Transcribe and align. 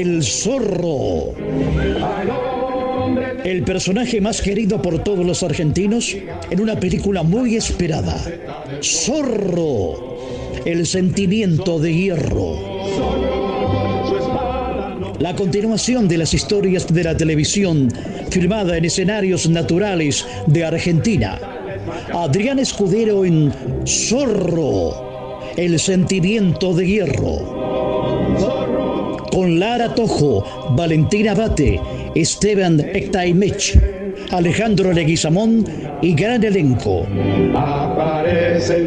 El 0.00 0.22
zorro. 0.22 1.34
El 3.44 3.64
personaje 3.64 4.20
más 4.20 4.40
querido 4.40 4.80
por 4.80 5.02
todos 5.02 5.26
los 5.26 5.42
argentinos 5.42 6.16
en 6.50 6.60
una 6.60 6.78
película 6.78 7.24
muy 7.24 7.56
esperada. 7.56 8.16
Zorro. 8.80 10.16
El 10.64 10.86
sentimiento 10.86 11.80
de 11.80 11.94
hierro. 11.94 12.54
La 15.18 15.34
continuación 15.34 16.06
de 16.06 16.18
las 16.18 16.32
historias 16.32 16.86
de 16.86 17.02
la 17.02 17.16
televisión 17.16 17.92
filmada 18.30 18.76
en 18.76 18.84
escenarios 18.84 19.48
naturales 19.48 20.24
de 20.46 20.64
Argentina. 20.64 21.40
Adrián 22.12 22.60
Escudero 22.60 23.24
en 23.24 23.52
Zorro. 23.84 25.40
El 25.56 25.80
sentimiento 25.80 26.72
de 26.72 26.86
hierro 26.86 27.57
Lara 29.58 29.92
Tojo, 29.94 30.44
Valentina 30.76 31.34
Bate, 31.34 31.80
Esteban 32.14 32.80
Ectaimech, 32.80 33.76
Alejandro 34.30 34.92
Leguizamón 34.92 35.64
y 36.00 36.14
gran 36.14 36.44
elenco. 36.44 37.06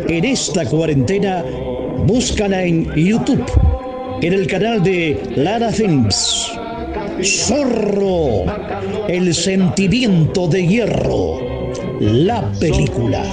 En 0.07 0.25
esta 0.25 0.65
cuarentena, 0.65 1.43
búscala 2.05 2.63
en 2.63 2.85
YouTube, 2.95 3.43
en 4.21 4.33
el 4.33 4.47
canal 4.47 4.81
de 4.81 5.19
Lara 5.35 5.71
Films. 5.71 6.53
Zorro, 7.21 8.45
el 9.07 9.33
sentimiento 9.33 10.47
de 10.47 10.65
hierro, 10.65 11.39
la 11.99 12.49
película. 12.59 13.23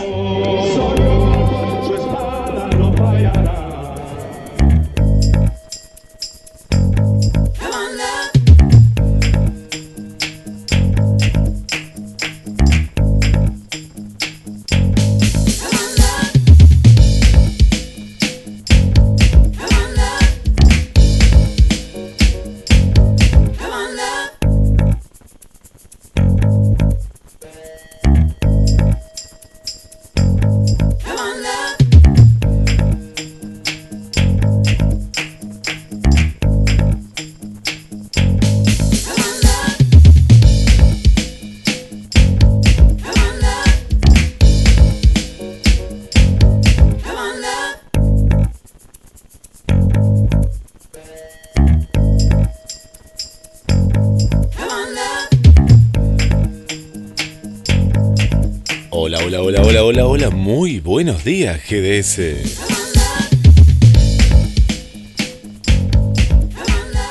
Buenos 60.98 61.22
días, 61.22 61.60
GDS. 61.70 62.18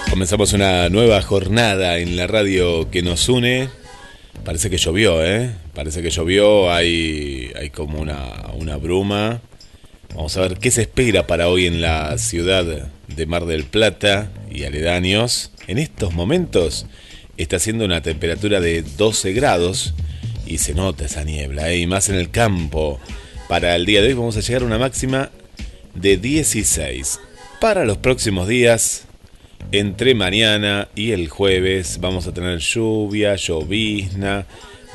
Comenzamos 0.10 0.52
una 0.52 0.90
nueva 0.90 1.22
jornada 1.22 1.98
en 1.98 2.18
la 2.18 2.28
radio 2.28 2.92
que 2.92 3.02
nos 3.02 3.30
une. 3.30 3.70
Parece 4.44 4.70
que 4.70 4.76
llovió, 4.78 5.26
¿eh? 5.26 5.52
Parece 5.74 6.02
que 6.02 6.10
llovió, 6.10 6.70
hay, 6.70 7.54
hay 7.56 7.70
como 7.70 8.02
una, 8.02 8.48
una 8.56 8.76
bruma. 8.76 9.40
Vamos 10.14 10.36
a 10.36 10.42
ver 10.42 10.58
qué 10.58 10.70
se 10.70 10.82
espera 10.82 11.26
para 11.26 11.48
hoy 11.48 11.66
en 11.66 11.80
la 11.80 12.18
ciudad 12.18 12.66
de 13.08 13.26
Mar 13.26 13.46
del 13.46 13.64
Plata 13.64 14.30
y 14.52 14.66
aledaños. 14.66 15.52
En 15.68 15.78
estos 15.78 16.14
momentos 16.14 16.88
está 17.38 17.56
haciendo 17.56 17.86
una 17.86 18.02
temperatura 18.02 18.60
de 18.60 18.82
12 18.82 19.32
grados 19.32 19.94
y 20.46 20.58
se 20.58 20.74
nota 20.74 21.06
esa 21.06 21.24
niebla, 21.24 21.72
¿eh? 21.72 21.78
y 21.78 21.88
más 21.88 22.10
en 22.10 22.16
el 22.16 22.32
campo. 22.32 23.00
Para 23.48 23.78
el 23.78 23.86
día 23.86 24.02
de 24.02 24.10
hoy 24.10 24.14
vamos 24.14 24.36
a 24.36 24.42
llegar 24.42 24.64
a 24.64 24.66
una 24.66 24.78
máxima 24.78 25.30
de 25.96 26.18
16. 26.18 27.22
Para 27.62 27.86
los 27.86 27.98
próximos 27.98 28.46
días, 28.50 29.06
entre 29.72 30.16
mañana 30.16 30.90
y 30.96 31.12
el 31.12 31.30
jueves, 31.30 32.00
vamos 32.02 32.28
a 32.28 32.34
tener 32.34 32.60
lluvia, 32.60 33.36
llovizna, 33.38 34.46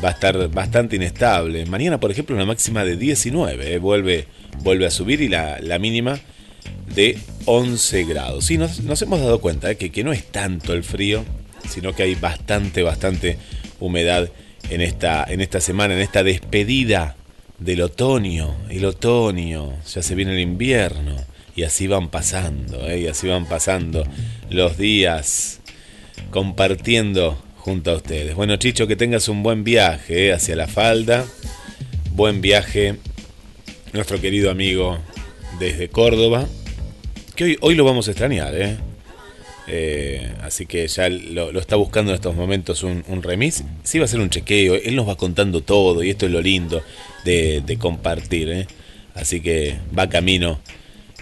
va 0.04 0.10
a 0.10 0.12
estar 0.12 0.50
bastante 0.50 0.96
inestable. 0.96 1.64
Mañana, 1.64 1.98
por 1.98 2.10
ejemplo, 2.10 2.36
una 2.36 2.44
máxima 2.44 2.84
de 2.84 2.98
19, 2.98 3.72
¿eh? 3.72 3.78
vuelve, 3.78 4.26
vuelve 4.58 4.84
a 4.84 4.90
subir 4.90 5.22
y 5.22 5.28
la, 5.28 5.58
la 5.62 5.78
mínima 5.78 6.20
de 6.94 7.18
11 7.46 8.04
grados. 8.04 8.44
Sí, 8.44 8.58
nos, 8.58 8.80
nos 8.80 9.00
hemos 9.00 9.20
dado 9.20 9.40
cuenta 9.40 9.70
¿eh? 9.70 9.76
que, 9.76 9.90
que 9.90 10.04
no 10.04 10.12
es 10.12 10.26
tanto 10.26 10.74
el 10.74 10.84
frío, 10.84 11.24
sino 11.70 11.94
que 11.94 12.02
hay 12.02 12.16
bastante, 12.16 12.82
bastante 12.82 13.38
humedad 13.80 14.28
en 14.68 14.82
esta, 14.82 15.24
en 15.26 15.40
esta 15.40 15.58
semana, 15.58 15.94
en 15.94 16.00
esta 16.00 16.22
despedida 16.22 17.16
del 17.62 17.82
otoño. 17.82 18.56
El 18.68 18.84
otoño, 18.84 19.78
ya 19.86 20.02
se 20.02 20.14
viene 20.14 20.32
el 20.32 20.40
invierno. 20.40 21.16
Y 21.54 21.64
así 21.64 21.86
van 21.86 22.08
pasando, 22.08 22.88
¿eh? 22.88 23.00
y 23.00 23.06
así 23.08 23.28
van 23.28 23.44
pasando 23.46 24.04
los 24.48 24.78
días 24.78 25.60
compartiendo 26.30 27.38
junto 27.58 27.90
a 27.90 27.96
ustedes. 27.96 28.34
Bueno, 28.34 28.56
Chicho, 28.56 28.86
que 28.86 28.96
tengas 28.96 29.28
un 29.28 29.42
buen 29.42 29.62
viaje 29.62 30.28
¿eh? 30.28 30.32
hacia 30.32 30.56
la 30.56 30.66
falda. 30.66 31.26
Buen 32.14 32.40
viaje, 32.40 32.96
nuestro 33.92 34.18
querido 34.18 34.50
amigo 34.50 34.98
desde 35.58 35.88
Córdoba. 35.88 36.46
Que 37.36 37.44
hoy, 37.44 37.58
hoy 37.60 37.74
lo 37.74 37.84
vamos 37.84 38.08
a 38.08 38.12
extrañar, 38.12 38.54
¿eh? 38.54 38.78
Eh, 39.68 40.34
así 40.42 40.66
que 40.66 40.86
ya 40.88 41.08
lo, 41.08 41.58
está 41.58 41.76
buscando 41.76 42.10
en 42.10 42.16
estos 42.16 42.34
momentos 42.34 42.82
un, 42.82 43.04
un 43.08 43.22
remis. 43.22 43.64
Sí 43.82 43.98
va 43.98 44.06
a 44.06 44.08
ser 44.08 44.20
un 44.20 44.30
chequeo, 44.30 44.74
él 44.74 44.96
nos 44.96 45.08
va 45.08 45.16
contando 45.16 45.62
todo 45.62 46.02
y 46.02 46.10
esto 46.10 46.26
es 46.26 46.32
lo 46.32 46.40
lindo 46.40 46.82
de, 47.24 47.76
compartir. 47.78 48.50
¿eh? 48.50 48.66
Así 49.14 49.40
que 49.40 49.78
va 49.96 50.08
camino 50.08 50.60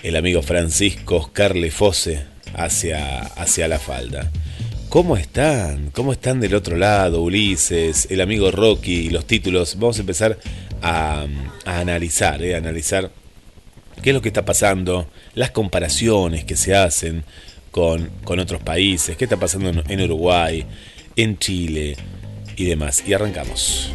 el 0.02 0.16
amigo 0.16 0.42
Francisco 0.42 1.16
Oscar 1.16 1.56
Lefose 1.56 2.24
hacia, 2.54 3.20
hacia 3.20 3.68
la 3.68 3.78
falda. 3.78 4.30
¿Cómo 4.88 5.16
están? 5.16 5.90
¿Cómo 5.92 6.12
están 6.12 6.40
del 6.40 6.54
otro 6.54 6.76
lado, 6.76 7.22
Ulises, 7.22 8.08
el 8.10 8.20
amigo 8.20 8.50
Rocky 8.50 9.06
y 9.06 9.10
los 9.10 9.24
títulos? 9.24 9.76
Vamos 9.78 9.98
a 9.98 10.00
empezar 10.00 10.38
a, 10.82 11.26
a 11.64 11.78
analizar, 11.78 12.42
¿eh? 12.42 12.54
a 12.54 12.58
analizar 12.58 13.10
qué 14.02 14.10
es 14.10 14.14
lo 14.14 14.22
que 14.22 14.30
está 14.30 14.44
pasando, 14.44 15.08
las 15.34 15.50
comparaciones 15.52 16.44
que 16.44 16.56
se 16.56 16.74
hacen 16.74 17.24
con, 17.70 18.10
con 18.24 18.38
otros 18.38 18.62
países, 18.62 19.16
qué 19.16 19.24
está 19.24 19.36
pasando 19.36 19.82
en, 19.88 20.00
Uruguay, 20.00 20.64
en 21.16 21.38
Chile 21.38 21.96
y 22.56 22.64
demás. 22.64 23.02
Y 23.06 23.12
arrancamos. 23.12 23.92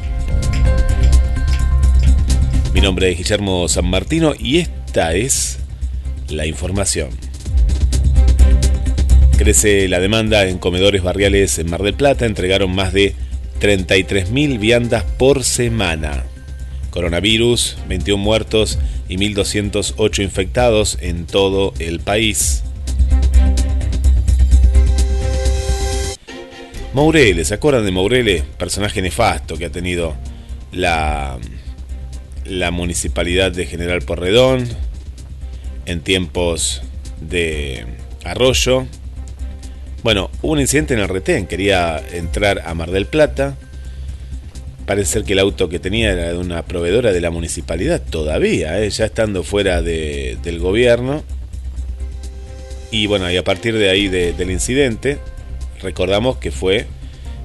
Mi 2.73 2.81
nombre 2.81 3.11
es 3.11 3.17
Guillermo 3.17 3.67
San 3.67 3.85
Martino 3.89 4.33
y 4.37 4.57
esta 4.57 5.13
es 5.13 5.59
la 6.29 6.45
información. 6.45 7.09
Crece 9.37 9.87
la 9.87 9.99
demanda 9.99 10.45
en 10.45 10.57
comedores 10.57 11.03
barriales 11.03 11.59
en 11.59 11.69
Mar 11.69 11.83
del 11.83 11.93
Plata. 11.93 12.25
Entregaron 12.25 12.73
más 12.73 12.93
de 12.93 13.15
33.000 13.59 14.59
viandas 14.59 15.03
por 15.03 15.43
semana. 15.43 16.23
Coronavirus, 16.91 17.77
21 17.89 18.21
muertos 18.21 18.79
y 19.09 19.17
1.208 19.17 20.23
infectados 20.23 20.97
en 21.01 21.25
todo 21.25 21.73
el 21.79 21.99
país. 21.99 22.64
Mourele, 26.95 27.43
¿se 27.43 27.53
acuerdan 27.53 27.83
de 27.83 27.91
Mourele? 27.91 28.45
Personaje 28.57 29.01
nefasto 29.01 29.57
que 29.57 29.65
ha 29.65 29.69
tenido 29.69 30.15
la, 30.71 31.37
la 32.45 32.71
municipalidad 32.71 33.51
de 33.51 33.65
General 33.65 34.01
Porredón, 34.01 34.65
en 35.85 35.99
tiempos 35.99 36.83
de 37.19 37.85
Arroyo. 38.23 38.85
Bueno, 40.03 40.31
hubo 40.41 40.53
un 40.53 40.61
incidente 40.61 40.93
en 40.93 41.01
el 41.01 41.09
retén, 41.09 41.47
quería 41.47 42.01
entrar 42.13 42.61
a 42.65 42.73
Mar 42.73 42.91
del 42.91 43.07
Plata. 43.07 43.57
Parece 44.85 45.11
ser 45.11 45.23
que 45.25 45.33
el 45.33 45.39
auto 45.39 45.67
que 45.67 45.79
tenía 45.79 46.13
era 46.13 46.31
de 46.31 46.37
una 46.37 46.63
proveedora 46.63 47.11
de 47.11 47.19
la 47.19 47.29
municipalidad, 47.29 48.01
todavía, 48.09 48.81
¿eh? 48.81 48.89
ya 48.89 49.03
estando 49.03 49.43
fuera 49.43 49.81
de, 49.81 50.37
del 50.43 50.59
gobierno. 50.59 51.25
Y 52.89 53.07
bueno, 53.07 53.29
y 53.29 53.35
a 53.35 53.43
partir 53.43 53.77
de 53.77 53.89
ahí 53.89 54.07
de, 54.07 54.31
del 54.31 54.49
incidente, 54.49 55.19
recordamos 55.85 56.37
que 56.37 56.51
fue 56.51 56.87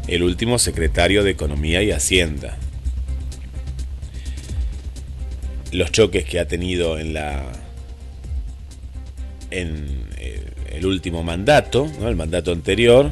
el 0.08 0.22
último 0.22 0.58
secretario 0.58 1.22
de 1.22 1.30
Economía 1.30 1.82
y 1.82 1.92
Hacienda. 1.92 2.56
Los 5.72 5.92
choques 5.92 6.24
que 6.24 6.40
ha 6.40 6.48
tenido 6.48 6.98
en 6.98 7.12
la 7.14 7.44
en 9.50 10.06
eh, 10.16 10.42
el 10.72 10.86
último 10.86 11.22
mandato, 11.22 11.88
¿no? 12.00 12.08
el 12.08 12.16
mandato 12.16 12.50
anterior, 12.50 13.10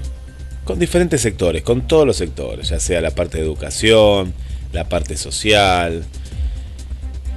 con 0.64 0.78
diferentes 0.78 1.20
sectores, 1.20 1.62
con 1.62 1.86
todos 1.86 2.06
los 2.06 2.16
sectores, 2.16 2.70
ya 2.70 2.80
sea 2.80 3.00
la 3.00 3.10
parte 3.10 3.38
de 3.38 3.44
educación, 3.44 4.32
la 4.72 4.88
parte 4.88 5.16
social, 5.16 6.04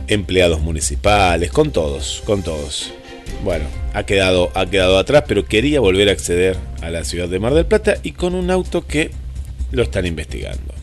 empleados 0.08 0.62
municipales, 0.62 1.52
con 1.52 1.72
todos, 1.72 2.24
con 2.26 2.42
todos. 2.42 2.94
Bueno, 3.44 3.66
ha 3.94 4.04
quedado, 4.04 4.52
ha 4.54 4.66
quedado 4.68 4.98
atrás, 4.98 5.24
pero 5.28 5.46
quería 5.46 5.80
volver 5.80 6.10
a 6.10 6.12
acceder 6.12 6.58
a 6.82 6.90
la 6.90 7.04
ciudad 7.04 7.28
de 7.28 7.40
Mar 7.40 7.54
del 7.54 7.66
Plata 7.66 7.98
y 8.04 8.12
con 8.12 8.36
un 8.36 8.52
auto 8.52 8.86
que 8.86 9.12
lo 9.72 9.84
están 9.84 10.06
investigando. 10.06 10.74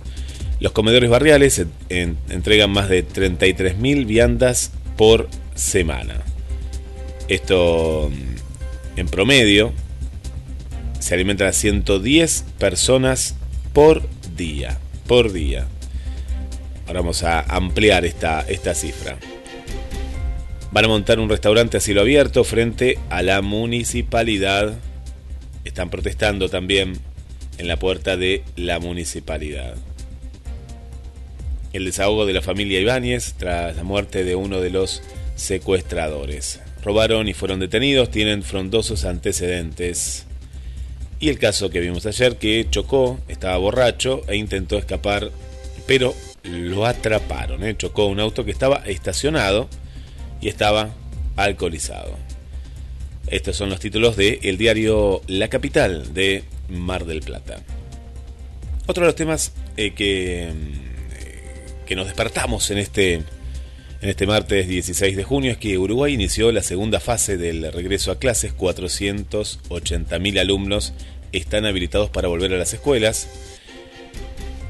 Los 0.60 0.72
comedores 0.72 1.08
barriales 1.08 1.58
en, 1.60 1.70
en, 1.88 2.18
entregan 2.30 2.70
más 2.70 2.88
de 2.88 3.06
33.000 3.06 4.06
viandas 4.06 4.72
por 4.96 5.28
semana. 5.54 6.16
Esto 7.28 8.10
en 8.96 9.06
promedio 9.06 9.72
se 10.98 11.14
alimentan 11.14 11.48
a 11.48 11.52
110 11.52 12.44
personas 12.58 13.36
por 13.72 14.02
día. 14.36 14.78
Por 15.06 15.32
día. 15.32 15.66
Ahora 16.86 17.00
vamos 17.00 17.22
a 17.22 17.40
ampliar 17.40 18.04
esta, 18.04 18.40
esta 18.48 18.74
cifra. 18.74 19.18
Van 20.70 20.84
a 20.84 20.88
montar 20.88 21.18
un 21.18 21.30
restaurante 21.30 21.78
a 21.78 21.80
cielo 21.80 22.02
abierto 22.02 22.44
frente 22.44 22.98
a 23.08 23.22
la 23.22 23.40
municipalidad. 23.40 24.74
Están 25.64 25.88
protestando 25.88 26.50
también 26.50 26.98
en 27.56 27.68
la 27.68 27.78
puerta 27.78 28.18
de 28.18 28.44
la 28.54 28.78
municipalidad. 28.78 29.76
El 31.72 31.86
desahogo 31.86 32.26
de 32.26 32.34
la 32.34 32.42
familia 32.42 32.80
Ibáñez 32.80 33.34
tras 33.38 33.76
la 33.76 33.82
muerte 33.82 34.24
de 34.24 34.34
uno 34.34 34.60
de 34.60 34.70
los 34.70 35.02
secuestradores. 35.36 36.60
Robaron 36.82 37.28
y 37.28 37.34
fueron 37.34 37.60
detenidos, 37.60 38.10
tienen 38.10 38.42
frondosos 38.42 39.06
antecedentes. 39.06 40.26
Y 41.18 41.30
el 41.30 41.38
caso 41.38 41.70
que 41.70 41.80
vimos 41.80 42.04
ayer 42.04 42.36
que 42.36 42.66
chocó, 42.70 43.18
estaba 43.26 43.56
borracho 43.56 44.20
e 44.28 44.36
intentó 44.36 44.76
escapar, 44.76 45.30
pero 45.86 46.14
lo 46.44 46.84
atraparon. 46.84 47.64
¿eh? 47.64 47.74
Chocó 47.76 48.06
un 48.06 48.20
auto 48.20 48.44
que 48.44 48.50
estaba 48.50 48.76
estacionado 48.86 49.68
y 50.40 50.48
estaba 50.48 50.90
alcoholizado. 51.36 52.16
Estos 53.28 53.56
son 53.56 53.68
los 53.70 53.80
títulos 53.80 54.16
de 54.16 54.40
el 54.42 54.56
diario 54.56 55.20
La 55.26 55.48
Capital 55.48 56.14
de 56.14 56.44
Mar 56.68 57.04
del 57.04 57.20
Plata. 57.20 57.62
Otro 58.86 59.02
de 59.02 59.08
los 59.08 59.16
temas 59.16 59.52
eh, 59.76 59.92
que, 59.92 60.50
que 61.86 61.94
nos 61.94 62.06
despertamos 62.06 62.70
en 62.70 62.78
este, 62.78 63.14
en 63.14 64.08
este 64.08 64.26
martes 64.26 64.66
16 64.66 65.14
de 65.14 65.24
junio 65.24 65.52
es 65.52 65.58
que 65.58 65.76
Uruguay 65.76 66.14
inició 66.14 66.52
la 66.52 66.62
segunda 66.62 67.00
fase 67.00 67.36
del 67.36 67.70
regreso 67.70 68.10
a 68.10 68.18
clases. 68.18 68.56
480.000 68.56 70.40
alumnos 70.40 70.94
están 71.32 71.66
habilitados 71.66 72.08
para 72.08 72.28
volver 72.28 72.54
a 72.54 72.56
las 72.56 72.72
escuelas. 72.72 73.28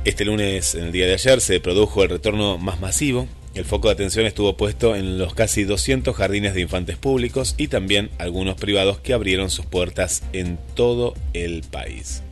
Este 0.04 0.24
lunes, 0.24 0.74
en 0.74 0.86
el 0.86 0.92
día 0.92 1.06
de 1.06 1.14
ayer, 1.14 1.40
se 1.40 1.60
produjo 1.60 2.02
el 2.02 2.10
retorno 2.10 2.58
más 2.58 2.80
masivo. 2.80 3.28
El 3.54 3.64
foco 3.64 3.88
de 3.88 3.94
atención 3.94 4.26
estuvo 4.26 4.56
puesto 4.56 4.94
en 4.94 5.18
los 5.18 5.34
casi 5.34 5.64
200 5.64 6.14
jardines 6.14 6.54
de 6.54 6.60
infantes 6.60 6.96
públicos 6.96 7.54
y 7.56 7.68
también 7.68 8.10
algunos 8.18 8.56
privados 8.56 9.00
que 9.00 9.14
abrieron 9.14 9.50
sus 9.50 9.66
puertas 9.66 10.22
en 10.32 10.58
todo 10.74 11.14
el 11.32 11.62
país. 11.62 12.22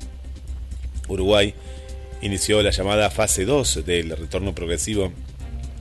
Uruguay 1.08 1.54
inició 2.22 2.62
la 2.62 2.70
llamada 2.70 3.10
fase 3.10 3.44
2 3.44 3.84
del 3.84 4.16
retorno 4.16 4.54
progresivo 4.54 5.12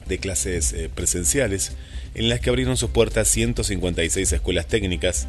de 0.08 0.20
clases 0.20 0.74
eh, 0.74 0.90
presenciales, 0.94 1.74
en 2.14 2.30
las 2.30 2.40
que 2.40 2.50
abrieron 2.50 2.78
sus 2.78 2.92
puertas 2.92 3.28
156 3.28 4.32
escuelas 4.32 4.68
técnicas, 4.68 5.28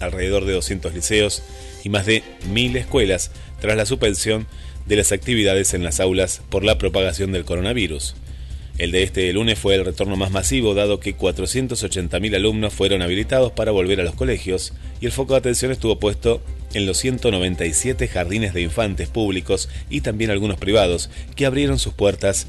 alrededor 0.00 0.44
de 0.44 0.54
200 0.54 0.94
liceos 0.94 1.42
y 1.84 1.88
más 1.88 2.06
de 2.06 2.22
1.000 2.48 2.76
escuelas 2.76 3.30
tras 3.60 3.76
la 3.76 3.86
suspensión 3.86 4.46
de 4.86 4.96
las 4.96 5.12
actividades 5.12 5.74
en 5.74 5.84
las 5.84 6.00
aulas 6.00 6.40
por 6.48 6.64
la 6.64 6.78
propagación 6.78 7.30
del 7.32 7.44
coronavirus. 7.44 8.16
El 8.78 8.90
de 8.90 9.02
este 9.02 9.30
lunes 9.32 9.58
fue 9.58 9.74
el 9.74 9.84
retorno 9.84 10.16
más 10.16 10.30
masivo, 10.30 10.74
dado 10.74 10.98
que 10.98 11.16
480.000 11.16 12.34
alumnos 12.34 12.72
fueron 12.72 13.02
habilitados 13.02 13.52
para 13.52 13.70
volver 13.70 14.00
a 14.00 14.04
los 14.04 14.14
colegios 14.14 14.72
y 15.00 15.06
el 15.06 15.12
foco 15.12 15.34
de 15.34 15.40
atención 15.40 15.70
estuvo 15.70 15.98
puesto 15.98 16.42
en 16.72 16.86
los 16.86 16.96
197 16.98 18.08
jardines 18.08 18.54
de 18.54 18.62
infantes 18.62 19.08
públicos 19.08 19.68
y 19.90 20.00
también 20.00 20.30
algunos 20.30 20.58
privados 20.58 21.10
que 21.36 21.44
abrieron 21.44 21.78
sus 21.78 21.92
puertas 21.92 22.46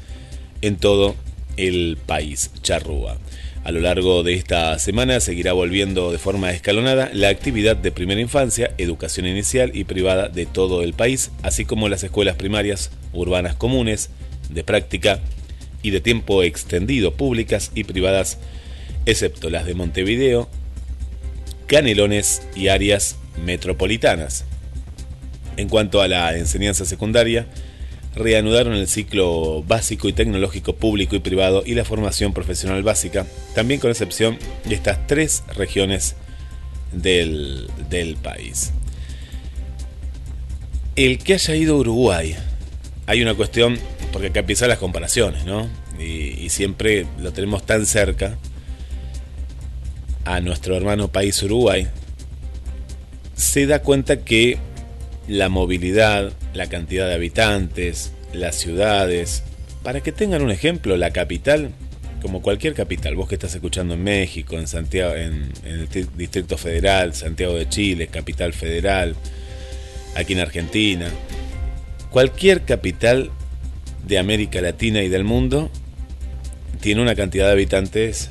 en 0.62 0.76
todo 0.76 1.14
el 1.58 1.98
país. 2.06 2.50
Charrúa. 2.62 3.18
A 3.62 3.70
lo 3.70 3.80
largo 3.80 4.22
de 4.22 4.34
esta 4.34 4.78
semana 4.78 5.20
seguirá 5.20 5.52
volviendo 5.52 6.10
de 6.10 6.18
forma 6.18 6.50
escalonada 6.52 7.10
la 7.12 7.28
actividad 7.28 7.76
de 7.76 7.92
primera 7.92 8.20
infancia, 8.20 8.72
educación 8.78 9.26
inicial 9.26 9.72
y 9.74 9.84
privada 9.84 10.28
de 10.28 10.46
todo 10.46 10.82
el 10.82 10.94
país, 10.94 11.30
así 11.42 11.64
como 11.64 11.88
las 11.88 12.02
escuelas 12.02 12.36
primarias, 12.36 12.90
urbanas 13.12 13.54
comunes, 13.54 14.10
de 14.50 14.64
práctica 14.64 15.20
y 15.84 15.90
de 15.90 16.00
tiempo 16.00 16.42
extendido, 16.42 17.12
públicas 17.12 17.70
y 17.74 17.84
privadas, 17.84 18.38
excepto 19.06 19.50
las 19.50 19.66
de 19.66 19.74
Montevideo, 19.74 20.48
Canelones 21.66 22.42
y 22.56 22.68
áreas 22.68 23.16
metropolitanas. 23.44 24.46
En 25.56 25.68
cuanto 25.68 26.00
a 26.00 26.08
la 26.08 26.36
enseñanza 26.36 26.86
secundaria, 26.86 27.46
reanudaron 28.16 28.74
el 28.74 28.88
ciclo 28.88 29.62
básico 29.62 30.08
y 30.08 30.14
tecnológico 30.14 30.74
público 30.74 31.16
y 31.16 31.20
privado 31.20 31.62
y 31.66 31.74
la 31.74 31.84
formación 31.84 32.32
profesional 32.32 32.82
básica, 32.82 33.26
también 33.54 33.78
con 33.78 33.90
excepción 33.90 34.38
de 34.64 34.74
estas 34.74 35.06
tres 35.06 35.44
regiones 35.54 36.16
del, 36.92 37.68
del 37.90 38.16
país. 38.16 38.72
El 40.96 41.18
que 41.18 41.34
haya 41.34 41.56
ido 41.56 41.74
a 41.74 41.78
Uruguay, 41.78 42.36
hay 43.06 43.20
una 43.20 43.34
cuestión, 43.34 43.78
porque 44.14 44.28
acá 44.28 44.40
empiezan 44.40 44.68
las 44.68 44.78
comparaciones, 44.78 45.44
¿no? 45.44 45.68
Y, 45.98 46.48
siempre 46.48 47.04
lo 47.18 47.32
tenemos 47.32 47.66
tan 47.66 47.84
cerca 47.84 48.38
a 50.24 50.40
nuestro 50.40 50.76
hermano 50.76 51.08
país 51.08 51.42
Uruguay, 51.42 51.88
se 53.34 53.66
da 53.66 53.80
cuenta 53.80 54.20
que 54.20 54.58
la 55.26 55.48
movilidad, 55.48 56.32
la 56.52 56.68
cantidad 56.68 57.08
de 57.08 57.14
habitantes, 57.14 58.12
las 58.32 58.54
ciudades, 58.54 59.42
para 59.82 60.00
que 60.00 60.12
tengan 60.12 60.42
un 60.42 60.52
ejemplo, 60.52 60.96
la 60.96 61.10
capital, 61.10 61.72
como 62.22 62.40
cualquier 62.40 62.74
capital, 62.74 63.16
vos 63.16 63.26
que 63.28 63.34
estás 63.34 63.56
escuchando 63.56 63.94
en 63.94 64.04
México, 64.04 64.56
en 64.56 64.68
Santiago, 64.68 65.16
en, 65.16 65.50
en 65.64 65.80
el 65.80 65.88
Distrito 66.16 66.56
Federal, 66.56 67.14
Santiago 67.14 67.54
de 67.54 67.68
Chile, 67.68 68.06
capital 68.06 68.52
federal, 68.52 69.16
aquí 70.14 70.34
en 70.34 70.38
Argentina, 70.38 71.08
cualquier 72.10 72.62
capital 72.62 73.32
de 74.06 74.18
América 74.18 74.60
Latina 74.60 75.02
y 75.02 75.08
del 75.08 75.24
mundo 75.24 75.70
tiene 76.80 77.00
una 77.00 77.14
cantidad 77.14 77.46
de 77.46 77.52
habitantes 77.52 78.30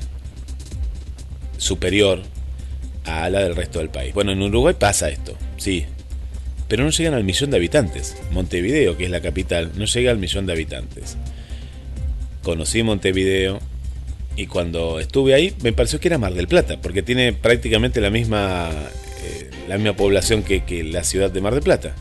superior 1.57 2.21
a 3.05 3.29
la 3.29 3.39
del 3.39 3.55
resto 3.55 3.79
del 3.79 3.89
país. 3.89 4.13
Bueno, 4.13 4.31
en 4.31 4.41
Uruguay 4.41 4.75
pasa 4.77 5.09
esto, 5.09 5.35
sí, 5.57 5.85
pero 6.67 6.83
no 6.83 6.91
llegan 6.91 7.13
al 7.13 7.23
millón 7.23 7.51
de 7.51 7.57
habitantes. 7.57 8.15
Montevideo, 8.31 8.97
que 8.97 9.05
es 9.05 9.09
la 9.09 9.21
capital, 9.21 9.71
no 9.75 9.85
llega 9.85 10.11
al 10.11 10.17
millón 10.17 10.45
de 10.45 10.53
habitantes. 10.53 11.17
Conocí 12.43 12.83
Montevideo 12.83 13.59
y 14.35 14.47
cuando 14.47 14.99
estuve 14.99 15.33
ahí 15.33 15.53
me 15.61 15.73
pareció 15.73 15.99
que 15.99 16.07
era 16.09 16.17
Mar 16.17 16.33
del 16.33 16.47
Plata, 16.47 16.79
porque 16.81 17.01
tiene 17.03 17.33
prácticamente 17.33 18.01
la 18.01 18.09
misma, 18.09 18.69
eh, 19.23 19.49
la 19.67 19.77
misma 19.77 19.95
población 19.95 20.43
que, 20.43 20.63
que 20.63 20.83
la 20.83 21.03
ciudad 21.03 21.31
de 21.31 21.41
Mar 21.41 21.53
del 21.53 21.63
Plata. 21.63 21.95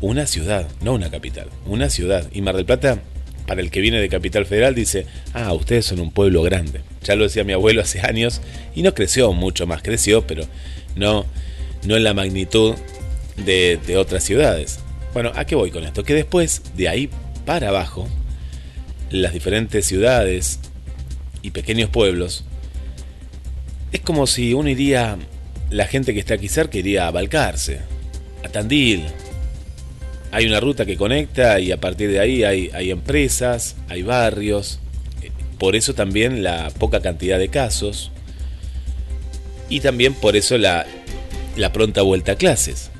Una 0.00 0.26
ciudad, 0.26 0.68
no 0.80 0.94
una 0.94 1.10
capital, 1.10 1.48
una 1.66 1.90
ciudad. 1.90 2.28
Y 2.32 2.40
Mar 2.40 2.54
del 2.54 2.66
Plata 2.66 3.02
para 3.48 3.62
el 3.62 3.70
que 3.70 3.80
viene 3.80 3.98
de 3.98 4.10
Capital 4.10 4.44
Federal 4.44 4.74
dice, 4.74 5.06
ah, 5.32 5.54
ustedes 5.54 5.86
son 5.86 6.00
un 6.00 6.12
pueblo 6.12 6.42
grande. 6.42 6.82
Ya 7.02 7.16
lo 7.16 7.24
decía 7.24 7.44
mi 7.44 7.54
abuelo 7.54 7.80
hace 7.80 8.00
años 8.06 8.42
y 8.74 8.82
no 8.82 8.92
creció 8.92 9.32
mucho 9.32 9.66
más, 9.66 9.82
creció, 9.82 10.26
pero 10.26 10.44
no, 10.96 11.24
no 11.82 11.96
en 11.96 12.04
la 12.04 12.12
magnitud 12.12 12.74
de, 13.36 13.96
otras 13.96 14.22
ciudades. 14.22 14.80
Bueno, 15.14 15.32
¿a 15.34 15.46
qué 15.46 15.54
voy 15.54 15.70
con 15.70 15.84
esto? 15.84 16.04
Que 16.04 16.12
después, 16.12 16.60
de 16.76 16.90
ahí 16.90 17.08
para 17.46 17.70
abajo, 17.70 18.06
las 19.10 19.32
diferentes 19.32 19.86
ciudades 19.86 20.60
y 21.40 21.50
pequeños 21.50 21.88
pueblos, 21.88 22.44
es 23.92 24.00
como 24.02 24.26
si 24.26 24.52
uno 24.52 24.68
iría, 24.68 25.16
la 25.70 25.86
gente 25.86 26.12
que 26.12 26.20
está 26.20 26.34
aquí 26.34 26.48
cerca 26.48 26.76
iría 26.76 27.06
a 27.08 27.10
Balcarce, 27.12 27.80
a 28.44 28.48
Tandil. 28.50 29.04
Hay 30.30 30.46
una 30.46 30.60
ruta 30.60 30.84
que 30.84 30.96
conecta 30.96 31.58
y 31.60 31.72
a 31.72 31.78
partir 31.78 32.10
de 32.10 32.20
ahí 32.20 32.44
hay, 32.44 32.90
empresas, 32.90 33.76
hay 33.88 34.02
barrios, 34.02 34.78
por 35.58 35.74
eso 35.74 35.94
también 35.94 36.42
la 36.42 36.70
poca 36.78 37.00
cantidad 37.00 37.38
de 37.38 37.48
casos 37.48 38.12
y 39.68 39.80
también 39.80 40.14
por 40.14 40.36
eso 40.36 40.58
la, 40.58 40.86
la 41.56 41.72
pronta 41.72 42.02
vuelta 42.02 42.32
a 42.32 42.36
clases. 42.36 42.90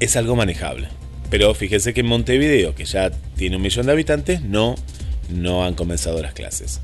Es 0.00 0.16
algo 0.16 0.34
manejable. 0.34 0.88
Pero 1.30 1.54
fíjense 1.54 1.94
que 1.94 2.00
en 2.00 2.06
Montevideo, 2.06 2.74
que 2.74 2.84
ya 2.84 3.10
tiene 3.36 3.56
un 3.56 3.62
millón 3.62 3.86
de 3.86 3.92
habitantes, 3.92 4.42
no, 4.42 4.76
no 5.28 5.64
han 5.64 5.74
comenzado 5.74 6.22
las 6.22 6.34
clases. 6.34 6.80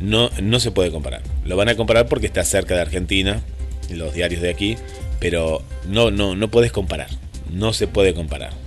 No, 0.00 0.30
no 0.42 0.60
se 0.60 0.70
puede 0.70 0.90
comparar. 0.90 1.22
Lo 1.44 1.56
van 1.56 1.68
a 1.68 1.76
comparar 1.76 2.08
porque 2.08 2.26
está 2.26 2.44
cerca 2.44 2.74
de 2.74 2.82
Argentina, 2.82 3.42
los 3.90 4.14
diarios 4.14 4.42
de 4.42 4.50
aquí, 4.50 4.76
pero 5.20 5.62
no, 5.88 6.10
no, 6.10 6.34
no 6.34 6.48
puedes 6.48 6.72
comparar. 6.72 7.08
No 7.52 7.72
se 7.72 7.86
puede 7.86 8.14
comparar. 8.14 8.63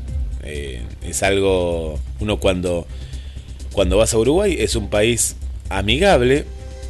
Eh, 0.47 0.81
es 1.03 1.23
algo. 1.23 1.99
Uno 2.19 2.39
cuando, 2.39 2.87
cuando 3.73 3.97
vas 3.97 4.13
a 4.13 4.17
Uruguay 4.17 4.55
es 4.57 4.75
un 4.75 4.89
país 4.89 5.35
amigable. 5.69 6.45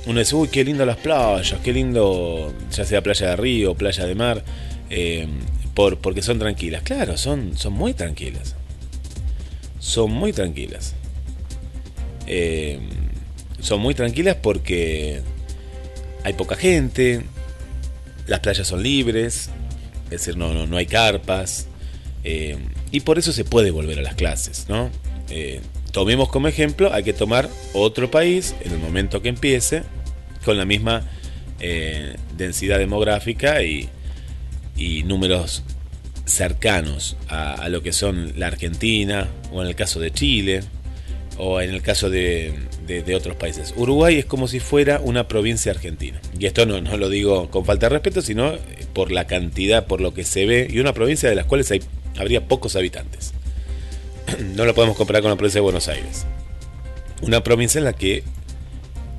Uno 0.06 0.20
dice, 0.20 0.36
uy, 0.36 0.48
qué 0.48 0.64
lindo 0.64 0.86
las 0.86 0.98
playas, 0.98 1.60
qué 1.64 1.74
lindo, 1.74 2.54
ya 2.72 2.86
sea 2.86 3.02
playa 3.02 3.32
de 3.32 3.36
río, 3.36 3.76
playa 3.76 4.06
de 4.06 4.16
mar, 4.16 4.42
eh, 4.90 5.28
por, 5.74 5.98
porque 5.98 6.22
son 6.22 6.40
tranquilas. 6.40 6.84
Claro, 6.84 7.18
son, 7.18 7.58
son 7.58 7.74
muy 7.74 7.94
tranquilas. 7.94 8.56
Son 9.80 10.12
muy 10.12 10.32
tranquilas. 10.32 10.94
Eh, 12.26 12.80
son 13.60 13.82
muy 13.82 13.96
tranquilas 13.96 14.38
porque 14.42 15.22
hay 16.24 16.34
poca 16.34 16.56
gente, 16.56 17.24
las 18.28 18.40
playas 18.40 18.68
son 18.68 18.84
libres, 18.84 19.50
es 20.06 20.10
decir, 20.12 20.38
no, 20.38 20.54
no, 20.54 20.68
no 20.68 20.78
hay 20.78 20.86
carpas, 20.86 21.68
y 22.92 23.02
por 23.02 23.18
eso 23.18 23.32
se 23.32 23.44
puede 23.44 23.72
volver 23.72 24.00
a 24.00 24.02
las 24.02 24.16
clases, 24.16 24.66
¿no? 24.70 24.90
Eh, 25.30 25.62
tomemos 25.92 26.30
como 26.30 26.48
ejemplo, 26.48 26.94
hay 26.94 27.04
que 27.04 27.14
tomar 27.14 27.50
otro 27.74 28.10
país 28.10 28.56
en 28.62 28.72
el 28.74 28.80
momento 28.80 29.22
que 29.22 29.30
empiece, 29.30 29.84
con 30.46 30.58
la 30.58 30.66
misma 30.66 31.04
eh, 31.60 32.16
densidad 32.38 32.78
demográfica 32.78 33.64
y, 33.64 33.90
y 34.78 35.04
números 35.04 35.64
cercanos 36.28 37.16
a, 37.30 37.68
lo 37.70 37.82
que 37.82 37.94
son 37.94 38.34
la 38.38 38.48
Argentina, 38.48 39.28
o 39.52 39.62
en 39.62 39.68
el 39.68 39.76
caso 39.76 40.00
de 40.00 40.12
Chile, 40.12 40.62
o 41.38 41.62
en 41.62 41.72
el 41.72 41.82
caso 41.82 42.10
de, 42.10 42.54
otros 43.16 43.36
países. 43.36 43.74
Uruguay 43.76 44.18
es 44.18 44.26
como 44.26 44.48
si 44.48 44.60
fuera 44.60 45.00
una 45.00 45.28
provincia 45.28 45.72
argentina. 45.72 46.20
Y 46.38 46.46
esto 46.46 46.66
no, 46.66 46.80
lo 46.80 47.10
digo 47.10 47.50
con 47.50 47.66
falta 47.66 47.88
de 47.88 47.96
respeto, 47.96 48.22
sino 48.22 48.54
por 48.94 49.12
la 49.12 49.28
cantidad, 49.28 49.88
por 49.88 50.02
lo 50.02 50.14
que 50.14 50.24
se 50.24 50.46
ve, 50.46 50.68
y 50.70 50.80
una 50.80 50.94
provincia 50.94 51.30
de 51.30 51.36
las 51.36 51.46
cuales 51.46 51.72
hay, 51.72 51.82
habría 52.18 52.48
pocos 52.48 52.76
habitantes. 52.76 53.34
No 54.56 54.66
lo 54.66 54.76
podemos 54.76 54.98
comparar 54.98 55.22
con 55.22 55.32
la 55.32 55.38
provincia 55.38 55.60
de 55.60 55.64
Buenos 55.64 55.88
Aires. 55.88 56.26
Una 57.22 57.44
provincia 57.44 57.80
en 57.80 57.86
la 57.86 57.94
que 57.94 58.24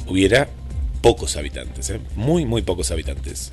hubiera 0.07 0.49
pocos 1.01 1.37
habitantes, 1.37 1.91
¿eh? 1.91 2.01
muy, 2.17 2.45
muy 2.45 2.63
pocos 2.63 2.91
habitantes. 2.91 3.53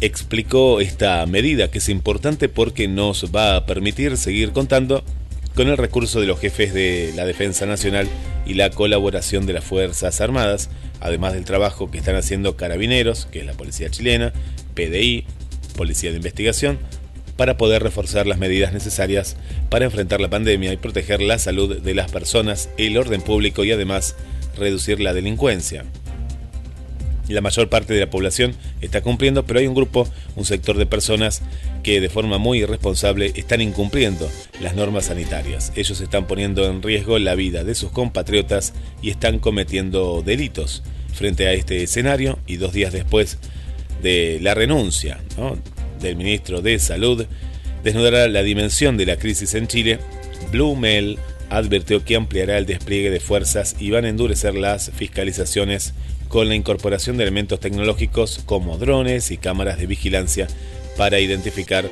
explicó 0.00 0.80
esta 0.80 1.24
medida 1.26 1.70
que 1.70 1.78
es 1.78 1.88
importante 1.88 2.48
porque 2.48 2.88
nos 2.88 3.34
va 3.34 3.56
a 3.56 3.66
permitir 3.66 4.16
seguir 4.16 4.50
contando 4.50 5.04
con 5.54 5.68
el 5.68 5.76
recurso 5.76 6.20
de 6.20 6.26
los 6.26 6.40
jefes 6.40 6.74
de 6.74 7.12
la 7.14 7.24
Defensa 7.24 7.64
Nacional 7.64 8.08
y 8.46 8.54
la 8.54 8.70
colaboración 8.70 9.44
de 9.44 9.52
las 9.52 9.64
Fuerzas 9.64 10.20
Armadas, 10.20 10.70
además 11.00 11.32
del 11.34 11.44
trabajo 11.44 11.90
que 11.90 11.98
están 11.98 12.16
haciendo 12.16 12.56
carabineros, 12.56 13.26
que 13.26 13.40
es 13.40 13.46
la 13.46 13.52
Policía 13.52 13.90
chilena, 13.90 14.32
PDI, 14.74 15.24
Policía 15.76 16.10
de 16.10 16.16
Investigación, 16.16 16.78
para 17.36 17.56
poder 17.56 17.82
reforzar 17.82 18.26
las 18.26 18.38
medidas 18.38 18.72
necesarias 18.72 19.36
para 19.68 19.84
enfrentar 19.84 20.20
la 20.20 20.30
pandemia 20.30 20.72
y 20.72 20.76
proteger 20.76 21.20
la 21.20 21.38
salud 21.38 21.80
de 21.80 21.94
las 21.94 22.10
personas, 22.10 22.70
el 22.78 22.96
orden 22.96 23.20
público 23.20 23.64
y 23.64 23.72
además 23.72 24.16
reducir 24.56 25.00
la 25.00 25.12
delincuencia. 25.12 25.84
La 27.28 27.40
mayor 27.40 27.68
parte 27.68 27.92
de 27.92 28.00
la 28.00 28.10
población 28.10 28.54
está 28.80 29.00
cumpliendo, 29.00 29.44
pero 29.44 29.58
hay 29.58 29.66
un 29.66 29.74
grupo, 29.74 30.08
un 30.36 30.44
sector 30.44 30.76
de 30.76 30.86
personas 30.86 31.42
que 31.82 32.00
de 32.00 32.08
forma 32.08 32.38
muy 32.38 32.62
irresponsable 32.62 33.32
están 33.34 33.60
incumpliendo 33.60 34.30
las 34.60 34.74
normas 34.74 35.06
sanitarias. 35.06 35.72
Ellos 35.74 36.00
están 36.00 36.26
poniendo 36.26 36.68
en 36.70 36.82
riesgo 36.82 37.18
la 37.18 37.34
vida 37.34 37.64
de 37.64 37.74
sus 37.74 37.90
compatriotas 37.90 38.74
y 39.02 39.10
están 39.10 39.38
cometiendo 39.38 40.22
delitos. 40.22 40.82
Frente 41.14 41.46
a 41.46 41.52
este 41.52 41.82
escenario 41.82 42.38
y 42.46 42.56
dos 42.56 42.72
días 42.72 42.92
después 42.92 43.38
de 44.02 44.38
la 44.42 44.54
renuncia 44.54 45.18
del 46.00 46.16
ministro 46.16 46.60
de 46.60 46.78
Salud, 46.78 47.26
desnudará 47.82 48.28
la 48.28 48.42
dimensión 48.42 48.96
de 48.96 49.06
la 49.06 49.16
crisis 49.16 49.54
en 49.54 49.66
Chile. 49.66 49.98
Blumel 50.52 51.18
advirtió 51.48 52.04
que 52.04 52.16
ampliará 52.16 52.58
el 52.58 52.66
despliegue 52.66 53.10
de 53.10 53.20
fuerzas 53.20 53.76
y 53.78 53.90
van 53.90 54.04
a 54.04 54.08
endurecer 54.08 54.54
las 54.54 54.90
fiscalizaciones 54.90 55.94
con 56.28 56.48
la 56.48 56.54
incorporación 56.54 57.16
de 57.16 57.24
elementos 57.24 57.60
tecnológicos 57.60 58.40
como 58.44 58.78
drones 58.78 59.30
y 59.30 59.36
cámaras 59.36 59.78
de 59.78 59.86
vigilancia 59.86 60.48
para 60.96 61.20
identificar 61.20 61.88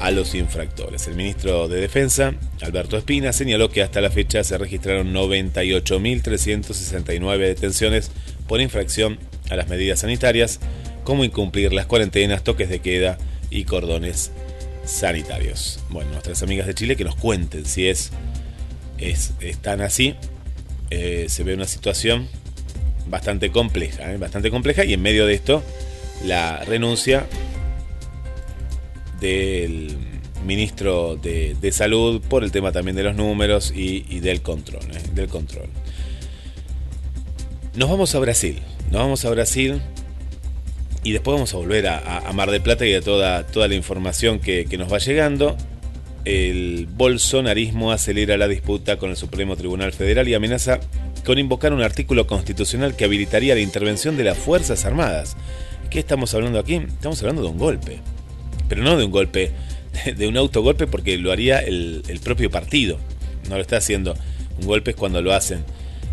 a 0.00 0.10
los 0.10 0.34
infractores. 0.34 1.06
El 1.06 1.14
ministro 1.14 1.68
de 1.68 1.80
Defensa, 1.80 2.34
Alberto 2.62 2.96
Espina, 2.96 3.32
señaló 3.32 3.70
que 3.70 3.82
hasta 3.82 4.00
la 4.00 4.10
fecha 4.10 4.42
se 4.44 4.56
registraron 4.58 5.12
98.369 5.12 7.38
detenciones 7.38 8.10
por 8.46 8.60
infracción 8.60 9.18
a 9.50 9.56
las 9.56 9.68
medidas 9.68 10.00
sanitarias, 10.00 10.60
como 11.04 11.24
incumplir 11.24 11.72
las 11.72 11.86
cuarentenas, 11.86 12.44
toques 12.44 12.68
de 12.68 12.80
queda 12.80 13.16
y 13.50 13.64
cordones 13.64 14.32
sanitarios. 14.84 15.80
Bueno, 15.90 16.10
nuestras 16.12 16.42
amigas 16.42 16.66
de 16.66 16.74
Chile 16.74 16.96
que 16.96 17.04
nos 17.04 17.16
cuenten 17.16 17.64
si 17.64 17.88
es, 17.88 18.10
es 18.98 19.32
están 19.40 19.80
así. 19.80 20.14
Eh, 20.90 21.26
se 21.28 21.42
ve 21.42 21.54
una 21.54 21.66
situación 21.66 22.28
bastante 23.08 23.50
compleja, 23.50 24.12
¿eh? 24.12 24.16
bastante 24.16 24.50
compleja 24.50 24.84
y 24.84 24.92
en 24.92 25.02
medio 25.02 25.26
de 25.26 25.34
esto 25.34 25.62
la 26.24 26.64
renuncia 26.64 27.26
del 29.20 29.96
ministro 30.44 31.16
de, 31.16 31.56
de 31.60 31.72
salud 31.72 32.20
por 32.20 32.44
el 32.44 32.52
tema 32.52 32.72
también 32.72 32.96
de 32.96 33.02
los 33.02 33.16
números 33.16 33.72
y, 33.74 34.20
del 34.20 34.42
control, 34.42 34.84
¿eh? 34.92 35.02
del 35.14 35.28
control. 35.28 35.68
Nos 37.74 37.90
vamos 37.90 38.14
a 38.14 38.18
Brasil, 38.20 38.60
nos 38.90 39.02
vamos 39.02 39.24
a 39.24 39.30
Brasil 39.30 39.80
y 41.02 41.12
después 41.12 41.34
vamos 41.34 41.52
a 41.54 41.56
volver 41.58 41.86
a, 41.88 42.18
a 42.18 42.32
Mar 42.32 42.50
del 42.50 42.62
Plata 42.62 42.86
y 42.86 42.94
a 42.94 43.00
toda, 43.00 43.46
toda 43.46 43.68
la 43.68 43.74
información 43.74 44.38
que, 44.40 44.66
que 44.66 44.78
nos 44.78 44.92
va 44.92 44.98
llegando. 44.98 45.56
El 46.24 46.88
bolsonarismo 46.90 47.92
acelera 47.92 48.36
la 48.36 48.48
disputa 48.48 48.96
con 48.96 49.10
el 49.10 49.16
Supremo 49.16 49.56
Tribunal 49.56 49.92
Federal 49.92 50.26
y 50.26 50.34
amenaza 50.34 50.80
con 51.26 51.40
invocar 51.40 51.72
un 51.72 51.82
artículo 51.82 52.28
constitucional 52.28 52.94
que 52.94 53.04
habilitaría 53.04 53.56
la 53.56 53.60
intervención 53.60 54.16
de 54.16 54.22
las 54.22 54.38
Fuerzas 54.38 54.84
Armadas. 54.84 55.36
¿Qué 55.90 55.98
estamos 55.98 56.32
hablando 56.34 56.60
aquí? 56.60 56.76
Estamos 56.76 57.20
hablando 57.20 57.42
de 57.42 57.48
un 57.48 57.58
golpe. 57.58 57.98
Pero 58.68 58.84
no 58.84 58.96
de 58.96 59.04
un 59.04 59.10
golpe 59.10 59.50
de 60.16 60.28
un 60.28 60.36
autogolpe 60.36 60.86
porque 60.86 61.18
lo 61.18 61.32
haría 61.32 61.58
el, 61.58 62.20
propio 62.22 62.48
partido. 62.48 63.00
No 63.48 63.56
lo 63.56 63.60
está 63.60 63.78
haciendo. 63.78 64.14
Un 64.60 64.68
golpe 64.68 64.92
es 64.92 64.96
cuando 64.96 65.20
lo 65.20 65.32
hacen 65.32 65.64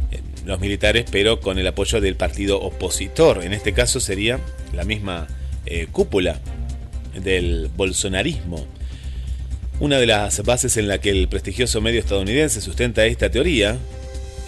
eh, 0.09 0.19
los 0.45 0.59
militares, 0.59 1.05
pero 1.11 1.39
con 1.39 1.59
el 1.59 1.67
apoyo 1.67 2.01
del 2.01 2.15
partido 2.15 2.59
opositor. 2.59 3.43
En 3.43 3.53
este 3.53 3.71
caso 3.71 3.99
sería 3.99 4.39
la 4.73 4.83
misma 4.83 5.27
eh, 5.67 5.85
cúpula 5.91 6.39
del 7.13 7.69
bolsonarismo. 7.77 8.65
Una 9.79 9.99
de 9.99 10.07
las 10.07 10.41
bases 10.41 10.75
en 10.77 10.87
la 10.87 10.97
que 10.97 11.11
el 11.11 11.27
prestigioso 11.27 11.81
medio 11.81 11.99
estadounidense 11.99 12.61
sustenta 12.61 13.05
esta 13.05 13.29
teoría, 13.29 13.77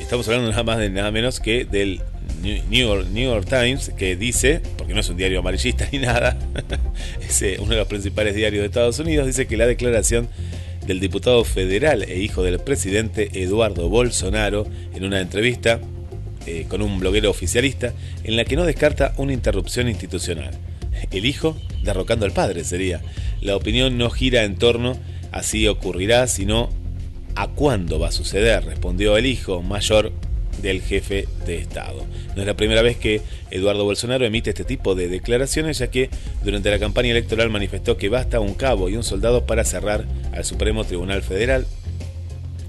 estamos 0.06 0.28
hablando 0.28 0.52
nada 0.52 0.62
más 0.62 0.78
de 0.78 0.92
nada 0.92 1.10
menos 1.10 1.40
que 1.40 1.66
del 1.66 2.00
New 2.44 3.10
York, 3.10 3.48
Times, 3.50 3.90
que 3.98 4.16
dice, 4.16 4.62
porque 4.78 4.94
no 4.94 5.00
es 5.00 5.10
un 5.10 5.18
diario 5.18 5.40
amarillista 5.40 5.90
ni 5.92 5.98
nada, 5.98 6.38
es 7.28 7.42
eh, 7.42 7.58
uno 7.60 7.72
de 7.72 7.78
los 7.78 7.88
principales 7.88 8.36
diarios 8.36 8.62
de 8.62 8.68
Estados 8.68 9.00
Unidos, 9.00 9.26
dice 9.26 9.48
que 9.48 9.58
la 9.58 9.66
declaración 9.66 10.30
del 10.86 11.00
diputado 11.00 11.44
federal 11.44 12.04
e 12.04 12.20
hijo 12.20 12.44
del 12.44 12.60
presidente 12.60 13.42
Eduardo 13.42 13.90
Bolsonaro 13.90 14.68
en 14.94 15.06
una 15.06 15.20
entrevista 15.22 15.80
eh, 16.46 16.68
con 16.70 16.84
un 16.84 17.00
bloguero 17.00 17.32
oficialista 17.32 17.92
en 18.24 18.36
la 18.36 18.46
que 18.46 18.56
no 18.56 18.64
descarta 18.64 19.16
una 19.18 19.34
interrupción 19.34 19.90
institucional. 19.90 20.52
El 21.10 21.26
hijo 21.26 21.58
derrocando 21.82 22.28
al 22.28 22.32
padre 22.32 22.64
sería. 22.64 23.02
La 23.42 23.56
opinión 23.56 23.98
no 23.98 24.12
gira 24.12 24.44
en 24.44 24.56
torno 24.58 24.98
a 25.32 25.42
si 25.42 25.68
ocurrirá, 25.68 26.28
sino 26.28 26.70
a 27.36 27.48
cuándo 27.48 28.00
va 28.00 28.10
a 28.10 28.12
suceder, 28.12 28.66
respondió 28.66 29.18
el 29.18 29.26
hijo 29.26 29.62
mayor 29.62 30.12
del 30.62 30.82
jefe 30.82 31.28
de 31.46 31.58
Estado. 31.58 32.06
No 32.36 32.42
es 32.42 32.48
la 32.48 32.56
primera 32.56 32.82
vez 32.82 32.98
que 32.98 33.22
Eduardo 33.52 33.84
Bolsonaro 33.84 34.26
emite 34.26 34.52
este 34.52 34.64
tipo 34.64 34.96
de 34.96 35.08
declaraciones, 35.08 35.80
ya 35.80 35.88
que 35.88 36.10
durante 36.44 36.72
la 36.72 36.80
campaña 36.80 37.12
electoral 37.12 37.50
manifestó 37.50 37.98
que 37.98 38.10
basta 38.10 38.40
un 38.40 38.54
cabo 38.54 38.90
y 38.90 38.96
un 38.96 39.04
soldado 39.04 39.46
para 39.46 39.66
cerrar 39.66 40.06
al 40.34 40.46
Supremo 40.46 40.84
Tribunal 40.86 41.22
Federal 41.24 41.66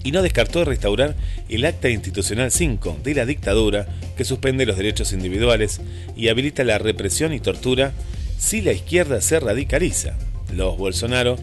y 0.06 0.12
no 0.12 0.22
descartó 0.22 0.64
restaurar 0.64 1.16
el 1.48 1.64
Acta 1.64 1.88
Institucional 1.88 2.52
5 2.52 2.98
de 3.02 3.14
la 3.14 3.26
dictadura 3.26 3.88
que 4.16 4.24
suspende 4.24 4.64
los 4.64 4.76
derechos 4.76 5.12
individuales 5.12 5.80
y 6.14 6.28
habilita 6.28 6.62
la 6.62 6.78
represión 6.78 7.32
y 7.32 7.40
tortura 7.40 7.92
si 8.38 8.62
la 8.62 8.72
izquierda 8.72 9.20
se 9.20 9.40
radicaliza. 9.40 10.16
Los 10.54 10.78
Bolsonaro 10.78 11.36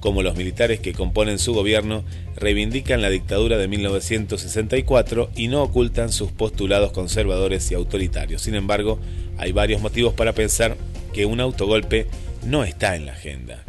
como 0.00 0.22
los 0.22 0.36
militares 0.36 0.80
que 0.80 0.92
componen 0.92 1.38
su 1.38 1.54
gobierno 1.54 2.04
reivindican 2.36 3.02
la 3.02 3.10
dictadura 3.10 3.58
de 3.58 3.68
1964 3.68 5.30
y 5.36 5.48
no 5.48 5.62
ocultan 5.62 6.12
sus 6.12 6.30
postulados 6.30 6.92
conservadores 6.92 7.70
y 7.70 7.74
autoritarios. 7.74 8.42
Sin 8.42 8.54
embargo, 8.54 8.98
hay 9.38 9.52
varios 9.52 9.80
motivos 9.80 10.14
para 10.14 10.32
pensar 10.32 10.76
que 11.12 11.26
un 11.26 11.40
autogolpe 11.40 12.06
no 12.44 12.64
está 12.64 12.96
en 12.96 13.06
la 13.06 13.12
agenda. 13.12 13.64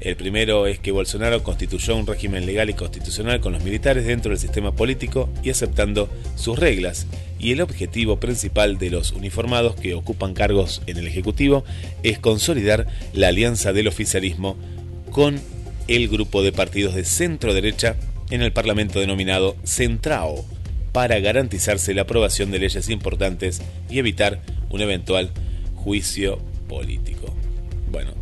El 0.00 0.16
primero 0.16 0.66
es 0.66 0.78
que 0.78 0.92
Bolsonaro 0.92 1.42
constituyó 1.42 1.96
un 1.96 2.06
régimen 2.06 2.44
legal 2.44 2.68
y 2.68 2.74
constitucional 2.74 3.40
con 3.40 3.52
los 3.52 3.64
militares 3.64 4.04
dentro 4.04 4.30
del 4.30 4.38
sistema 4.38 4.72
político 4.72 5.28
y 5.42 5.50
aceptando 5.50 6.10
sus 6.36 6.58
reglas, 6.58 7.06
y 7.38 7.52
el 7.52 7.60
objetivo 7.62 8.20
principal 8.20 8.78
de 8.78 8.90
los 8.90 9.12
uniformados 9.12 9.74
que 9.74 9.94
ocupan 9.94 10.34
cargos 10.34 10.82
en 10.86 10.98
el 10.98 11.06
Ejecutivo 11.06 11.64
es 12.02 12.18
consolidar 12.18 12.86
la 13.14 13.28
alianza 13.28 13.72
del 13.72 13.88
oficialismo 13.88 14.56
con 15.10 15.40
el 15.88 16.08
grupo 16.08 16.42
de 16.42 16.52
partidos 16.52 16.94
de 16.94 17.04
centro 17.04 17.54
derecha 17.54 17.96
en 18.30 18.42
el 18.42 18.52
Parlamento 18.52 19.00
denominado 19.00 19.56
Centrao, 19.64 20.44
para 20.92 21.20
garantizarse 21.20 21.92
la 21.94 22.02
aprobación 22.02 22.50
de 22.50 22.58
leyes 22.58 22.88
importantes 22.88 23.60
y 23.90 23.98
evitar 23.98 24.40
un 24.70 24.80
eventual 24.80 25.30
juicio 25.74 26.38
político. 26.68 27.34
Bueno, 27.90 28.12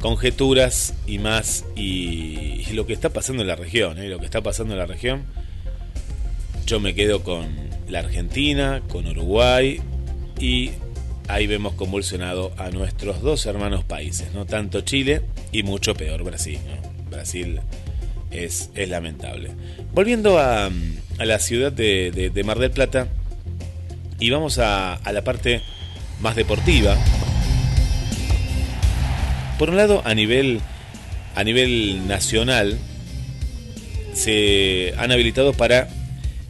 conjeturas 0.00 0.94
y 1.06 1.18
más 1.18 1.64
y, 1.76 2.64
lo 2.72 2.86
que 2.86 2.92
está 2.92 3.10
pasando 3.10 3.42
en 3.42 3.48
la 3.48 3.56
región, 3.56 3.98
¿eh? 3.98 4.08
lo 4.08 4.18
que 4.18 4.24
está 4.24 4.42
pasando 4.42 4.74
en 4.74 4.78
la 4.78 4.86
región, 4.86 5.24
yo 6.66 6.80
me 6.80 6.94
quedo 6.94 7.22
con 7.22 7.46
la 7.88 8.00
Argentina, 8.00 8.82
con 8.88 9.06
Uruguay 9.06 9.80
y 10.38 10.72
ahí 11.28 11.46
vemos 11.46 11.74
convulsionado 11.74 12.52
a 12.56 12.70
nuestros 12.70 13.20
dos 13.20 13.46
hermanos 13.46 13.84
países, 13.84 14.32
no 14.32 14.46
tanto 14.46 14.80
Chile 14.80 15.22
y 15.52 15.62
mucho 15.62 15.94
peor 15.94 16.24
Brasil. 16.24 16.58
Brasil 17.10 17.60
es, 18.30 18.70
es, 18.74 18.88
lamentable. 18.88 19.50
Volviendo 19.92 20.38
a, 20.38 20.70
la 21.18 21.38
ciudad 21.38 21.70
de, 21.70 22.42
Mar 22.44 22.58
del 22.58 22.70
Plata 22.70 23.08
y 24.18 24.30
vamos 24.30 24.58
a, 24.58 24.94
a 24.94 25.12
la 25.12 25.22
parte 25.22 25.62
más 26.20 26.34
deportiva. 26.34 26.96
Por 29.58 29.70
un 29.70 29.76
lado, 29.76 30.02
a 30.04 30.14
nivel, 30.14 30.60
a 31.34 31.44
nivel 31.44 32.06
nacional, 32.08 32.78
se 34.14 34.94
han 34.98 35.12
habilitado 35.12 35.52
para 35.52 35.88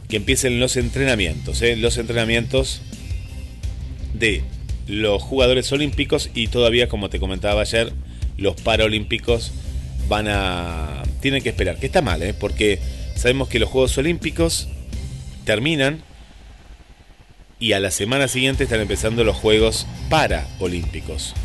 que 0.07 0.17
empiecen 0.17 0.59
los 0.59 0.75
entrenamientos. 0.75 1.61
¿eh? 1.61 1.75
Los 1.75 1.97
entrenamientos 1.97 2.81
de 4.13 4.43
los 4.89 5.21
jugadores 5.21 5.71
olímpicos 5.71 6.31
y 6.33 6.47
todavía, 6.47 6.89
como 6.89 7.09
te 7.09 7.19
comentaba 7.19 7.61
ayer, 7.61 7.93
los 8.37 8.59
paralímpicos 8.59 9.51
van 10.07 10.27
a... 10.27 11.03
tienen 11.21 11.43
que 11.43 11.49
esperar, 11.49 11.77
que 11.77 11.85
está 11.85 12.01
mal, 12.01 12.21
¿eh? 12.23 12.33
porque 12.33 12.79
sabemos 13.15 13.47
que 13.49 13.59
los 13.59 13.69
Juegos 13.69 13.97
Olímpicos 13.99 14.67
terminan 15.45 16.01
y 17.59 17.73
a 17.73 17.79
la 17.79 17.91
semana 17.91 18.27
siguiente 18.27 18.63
están 18.63 18.79
empezando 18.79 19.23
los 19.23 19.35
Juegos 19.35 19.85
Paralímpicos. 20.09 21.35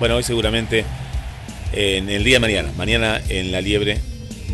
Bueno, 0.00 0.16
hoy 0.16 0.24
seguramente 0.24 0.84
en 1.72 2.10
el 2.10 2.24
día 2.24 2.36
de 2.36 2.40
mañana, 2.40 2.72
mañana 2.76 3.20
en 3.28 3.52
la 3.52 3.60
liebre 3.60 3.98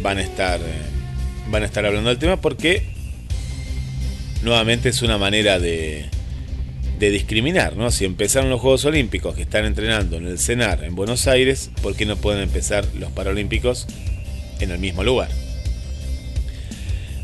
van 0.03 0.18
a 0.18 0.22
estar 0.22 0.61
eh, 0.61 0.83
van 1.49 1.62
a 1.62 1.66
estar 1.66 1.87
hablando 1.87 2.11
del 2.11 2.18
tema 2.18 2.38
porque 2.38 2.83
nuevamente 4.42 4.90
es 4.90 5.01
una 5.01 5.16
manera 5.16 5.59
de 5.59 6.11
de 6.98 7.11
discriminar, 7.11 7.76
¿no? 7.76 7.90
Si 7.90 8.04
empezaron 8.04 8.50
los 8.50 8.61
Juegos 8.61 8.85
Olímpicos 8.85 9.35
que 9.35 9.42
están 9.42 9.64
entrenando 9.64 10.16
en 10.16 10.26
el 10.26 10.38
CENAR 10.38 10.85
en 10.85 10.94
Buenos 10.94 11.26
Aires, 11.26 11.70
¿por 11.82 11.94
qué 11.94 12.06
no 12.06 12.16
pueden 12.16 12.42
empezar 12.42 12.87
los 12.98 13.11
Paralímpicos 13.12 13.87
en 14.61 14.70
el 14.70 14.78
mismo 14.78 15.04
lugar? 15.04 15.28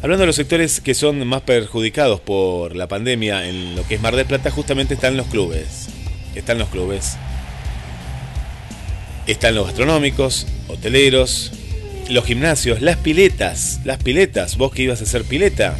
Hablando 0.02 0.22
de 0.22 0.26
los 0.26 0.36
sectores 0.36 0.80
que 0.80 0.94
son 0.94 1.24
más 1.26 1.42
perjudicados 1.42 2.20
por 2.20 2.74
la 2.74 2.88
pandemia 2.88 3.48
en 3.48 3.76
lo 3.76 3.86
que 3.86 3.94
es 3.94 4.00
Mar 4.00 4.16
del 4.16 4.26
Plata, 4.26 4.50
justamente 4.50 4.94
están 4.94 5.16
los 5.16 5.28
clubes. 5.28 5.86
Están 6.34 6.58
los 6.58 6.68
clubes. 6.70 7.16
Están 9.28 9.54
los 9.54 9.66
gastronómicos, 9.66 10.48
hoteleros, 10.66 11.52
los 12.10 12.24
gimnasios, 12.24 12.82
las 12.82 12.96
piletas. 12.96 13.80
Las 13.84 14.02
piletas, 14.02 14.56
vos 14.56 14.72
que 14.72 14.82
ibas 14.82 15.00
a 15.00 15.04
hacer 15.04 15.22
pileta, 15.22 15.76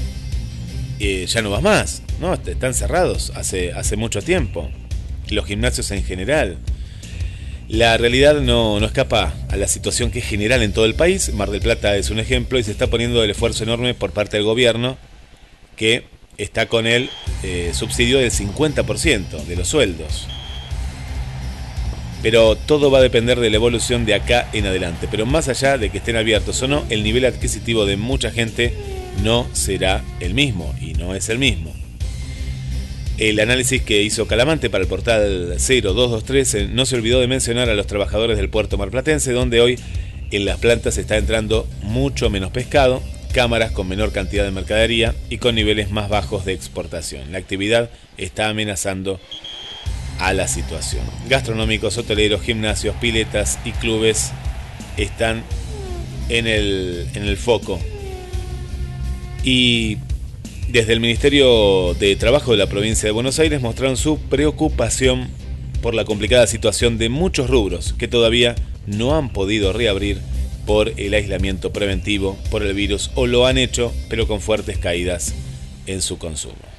eh, 1.01 1.27
ya 1.27 1.43
no 1.43 1.51
vas 1.51 1.63
más. 1.63 2.02
No, 2.23 2.35
están 2.35 2.73
cerrados 2.73 3.33
hace, 3.35 3.73
hace 3.73 3.97
mucho 3.97 4.23
tiempo. 4.23 4.71
Los 5.29 5.45
gimnasios 5.45 5.91
en 5.91 6.05
general. 6.05 6.57
La 7.69 7.97
realidad 7.97 8.41
no, 8.41 8.79
no, 8.79 8.87
escapa 8.87 9.35
a 9.49 9.57
la 9.57 9.67
situación 9.67 10.13
que 10.13 10.21
es 10.21 10.25
general 10.25 10.63
en 10.63 10.73
todo 10.73 10.85
el 10.85 10.95
país. 10.95 11.35
Mar 11.35 11.51
del 11.51 11.61
Plata 11.61 11.97
es 11.97 12.11
un 12.11 12.21
ejemplo 12.21 12.61
y 12.61 12.63
se 12.63 12.71
está 12.71 12.87
poniendo 12.87 13.25
el 13.25 13.31
esfuerzo 13.31 13.65
enorme 13.65 13.95
por 13.95 14.13
parte 14.13 14.37
del 14.37 14.47
gobierno 14.47 14.97
que 15.75 16.05
está 16.39 16.67
con 16.67 16.87
el 16.87 17.11
eh, 17.43 17.73
subsidio 17.75 18.21
del 18.21 18.31
50% 18.31 19.45
de 19.45 19.57
los 19.57 19.67
sueldos. 19.67 20.29
Pero 22.23 22.55
todo 22.55 22.93
va 22.93 23.01
a 23.01 23.03
depender 23.03 23.41
de 23.41 23.51
la 23.51 23.57
evolución 23.57 24.07
de 24.07 24.15
acá 24.15 24.49
en 24.53 24.67
adelante. 24.67 25.09
Pero 25.11 25.27
más 25.27 25.49
allá 25.49 25.77
de 25.77 25.91
que 25.91 25.99
estén 25.99 26.15
abiertos 26.15 26.63
o 26.63 26.69
no, 26.69 26.85
el 26.89 27.03
nivel 27.03 27.25
adquisitivo 27.25 27.85
de 27.85 27.97
mucha 27.97 28.31
gente 28.31 28.75
no 29.25 29.49
será 29.55 30.05
el 30.21 30.35
mismo 30.35 30.73
y 30.81 30.93
no 30.93 31.17
es 31.17 31.29
el 31.29 31.41
mismo. 31.41 31.82
El 33.19 33.39
análisis 33.41 33.83
que 33.83 34.03
hizo 34.03 34.27
Calamante 34.27 34.71
para 34.71 34.83
el 34.83 34.89
portal 34.89 35.57
0223 35.59 36.55
eh, 36.55 36.69
no 36.73 36.87
se 36.87 36.97
olvidó 36.97 37.21
de 37.21 37.27
mencionar 37.29 37.69
a 37.69 37.75
los 37.75 37.87
trabajadores 37.87 38.37
del 38.37 38.49
puerto 38.49 38.79
marplatense, 38.79 39.33
donde 39.33 39.61
hoy 39.61 39.79
en 40.31 40.45
las 40.45 40.59
plantas 40.59 40.97
está 40.97 41.19
entrando 41.19 41.69
mucho 41.83 42.31
menos 42.31 42.51
pescado, 42.51 43.03
cámaras 43.33 43.71
con 43.73 43.87
menor 43.87 44.13
cantidad 44.13 44.45
de 44.45 44.51
mercadería 44.51 45.15
y 45.29 45.39
con 45.39 45.55
niveles 45.55 45.91
más 45.91 46.09
bajos 46.09 46.45
de 46.47 46.55
exportación. 46.55 47.33
La 47.33 47.39
actividad 47.39 47.91
está 48.17 48.49
amenazando 48.49 49.21
a 50.19 50.33
la 50.33 50.49
situación. 50.49 51.05
Gastronómicos, 51.29 51.99
hoteleros, 51.99 52.41
gimnasios, 52.41 52.97
piletas 52.97 53.59
y 53.65 53.73
clubes 53.73 54.33
están 54.97 55.43
en 56.29 56.47
el, 56.47 57.09
en 57.15 57.25
el 57.25 57.37
foco. 57.37 57.79
Y 59.45 59.99
desde 60.69 60.93
el 60.93 61.01
Ministerio 61.01 61.95
de 61.95 62.17
Trabajo 62.17 62.53
de 62.53 62.59
la 62.59 62.69
provincia 62.69 63.07
de 63.07 63.13
Buenos 63.13 63.39
Aires 63.39 63.61
mostraron 63.61 63.97
su 63.97 64.19
preocupación 64.19 65.29
por 65.83 65.95
la 65.95 66.05
complicada 66.05 66.47
situación 66.47 66.99
de 66.99 67.09
muchos 67.09 67.51
rubros 67.51 67.95
que 67.99 68.09
todavía 68.09 68.55
no 68.87 69.17
han 69.17 69.31
podido 69.33 69.73
reabrir 69.73 70.19
por 70.67 70.93
el 70.97 71.15
aislamiento 71.15 71.73
preventivo 71.73 72.39
por 72.51 72.63
el 72.63 72.75
virus 72.75 73.11
o 73.15 73.27
lo 73.27 73.47
han 73.47 73.59
hecho 73.59 73.93
pero 74.09 74.27
con 74.27 74.41
fuertes 74.41 74.79
caídas 74.79 75.35
en 75.87 76.01
su 76.01 76.19
consumo. 76.19 76.72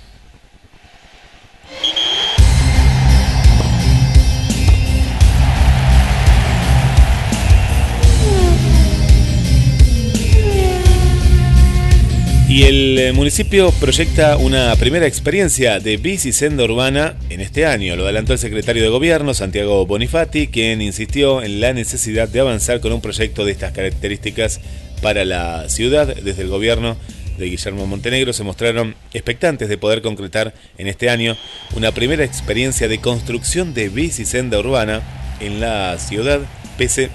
Y 12.54 12.66
el 12.66 13.00
eh, 13.00 13.14
municipio 13.14 13.72
proyecta 13.72 14.38
una 14.38 14.76
primera 14.76 15.08
experiencia 15.08 15.80
de 15.80 15.98
bici 15.98 16.32
senda 16.32 16.64
urbana 16.64 17.16
en 17.32 17.42
este 17.42 17.66
año. 17.66 17.96
Lo 17.96 18.04
adelantó 18.04 18.32
el 18.34 18.38
secretario 18.38 18.84
de 18.84 18.90
Gobierno, 18.90 19.34
Santiago 19.34 19.88
Bonifati, 19.88 20.50
quien 20.50 20.80
insistió 20.80 21.42
en 21.42 21.60
la 21.60 21.74
necesidad 21.74 22.30
de 22.30 22.42
avanzar 22.42 22.80
con 22.80 22.94
un 22.94 23.02
proyecto 23.02 23.44
de 23.44 23.54
estas 23.54 23.72
características 23.72 24.62
para 25.02 25.26
la 25.26 25.68
ciudad. 25.68 26.16
Desde 26.16 26.44
el 26.44 26.50
gobierno 26.50 26.96
de 27.40 27.48
Guillermo 27.48 27.88
Montenegro 27.88 28.34
se 28.34 28.44
mostraron 28.44 28.94
expectantes 29.16 29.68
de 29.68 29.80
poder 29.80 30.04
concretar 30.04 30.54
en 30.78 30.86
este 30.86 31.10
año 31.10 31.36
una 31.76 31.92
primera 31.92 32.24
experiencia 32.24 32.88
de 32.88 33.00
construcción 33.00 33.74
de 33.74 33.90
bici 33.90 34.26
senda 34.26 34.60
urbana 34.60 35.02
en 35.40 35.60
la 35.60 35.98
ciudad, 35.98 36.42
pese 36.78 37.10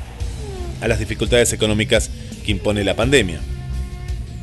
a 0.81 0.89
las 0.89 0.99
dificultades 0.99 1.53
económicas 1.53 2.11
que 2.45 2.51
impone 2.51 2.83
la 2.83 2.97
pandemia. 2.97 3.39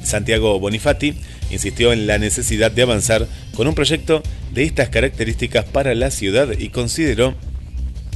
Santiago 0.06 0.60
Bonifati 0.60 1.16
insistió 1.52 1.94
en 1.94 2.08
la 2.08 2.18
necesidad 2.18 2.72
de 2.72 2.82
avanzar 2.84 3.28
con 3.56 3.68
un 3.68 3.76
proyecto 3.76 4.22
de 4.54 4.64
estas 4.64 4.90
características 4.90 5.66
para 5.66 5.94
la 5.96 6.12
ciudad 6.12 6.50
y 6.58 6.70
consideró 6.70 7.36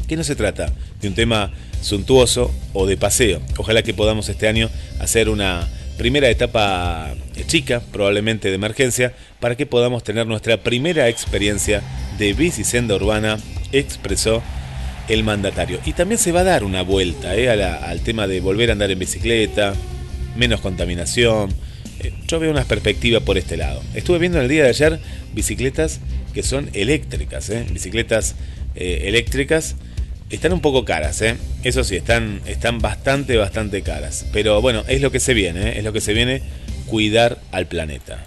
que 0.08 0.16
no 0.16 0.24
se 0.24 0.36
trata 0.36 0.74
de 1.02 1.08
un 1.08 1.14
tema 1.16 1.52
suntuoso 1.82 2.52
o 2.74 2.86
de 2.88 2.98
paseo. 2.98 3.42
Ojalá 3.58 3.84
que 3.84 3.94
podamos 3.94 4.28
este 4.30 4.48
año 4.48 4.70
hacer 5.00 5.30
una 5.30 5.68
primera 5.98 6.30
etapa 6.30 7.14
chica, 7.48 7.82
probablemente 7.92 8.50
de 8.50 8.56
emergencia, 8.56 9.14
para 9.40 9.56
que 9.56 9.66
podamos 9.66 10.04
tener 10.04 10.26
nuestra 10.28 10.58
primera 10.64 11.08
experiencia 11.10 11.82
de 12.18 12.34
bici 12.34 12.64
senda 12.64 12.96
urbana, 12.96 13.38
expresó 13.72 14.42
el 15.10 15.24
mandatario. 15.24 15.80
Y 15.86 15.94
también 15.94 16.20
se 16.20 16.32
va 16.32 16.42
a 16.42 16.44
dar 16.46 16.64
una 16.64 16.82
vuelta 16.84 17.36
eh, 17.36 17.50
a 17.50 17.56
la- 17.56 17.76
al 17.76 18.02
tema 18.02 18.28
de 18.28 18.42
volver 18.42 18.70
a 18.70 18.74
andar 18.74 18.92
en 18.92 19.00
bicicleta, 19.00 19.74
menos 20.36 20.62
contaminación. 20.62 21.50
Eh, 22.00 22.14
Yo 22.28 22.40
veo 22.40 22.52
unas 22.52 22.66
perspectivas 22.66 23.24
por 23.24 23.38
este 23.38 23.58
lado. 23.58 23.82
Estuve 23.94 24.20
viendo 24.20 24.38
en 24.38 24.46
el 24.46 24.50
día 24.50 24.64
de 24.64 24.70
ayer 24.70 25.00
bicicletas 25.34 26.00
que 26.34 26.44
son 26.44 26.70
eléctricas, 26.74 27.50
eh, 27.50 27.66
bicicletas 27.72 28.36
eh, 28.76 29.04
eléctricas. 29.06 29.76
Están 30.30 30.54
un 30.54 30.62
poco 30.62 30.86
caras, 30.86 31.22
¿eh? 31.24 31.38
eso 31.64 31.84
sí, 31.84 31.96
están, 31.96 32.42
están 32.46 32.80
bastante, 32.80 33.36
bastante 33.36 33.82
caras. 33.82 34.26
Pero 34.32 34.62
bueno, 34.62 34.84
es 34.88 35.02
lo 35.02 35.12
que 35.12 35.20
se 35.20 35.34
viene, 35.34 35.78
es 35.78 35.84
lo 35.84 35.92
que 35.92 36.02
se 36.02 36.14
viene, 36.14 36.44
cuidar 36.86 37.40
al 37.52 37.68
planeta. 37.68 38.26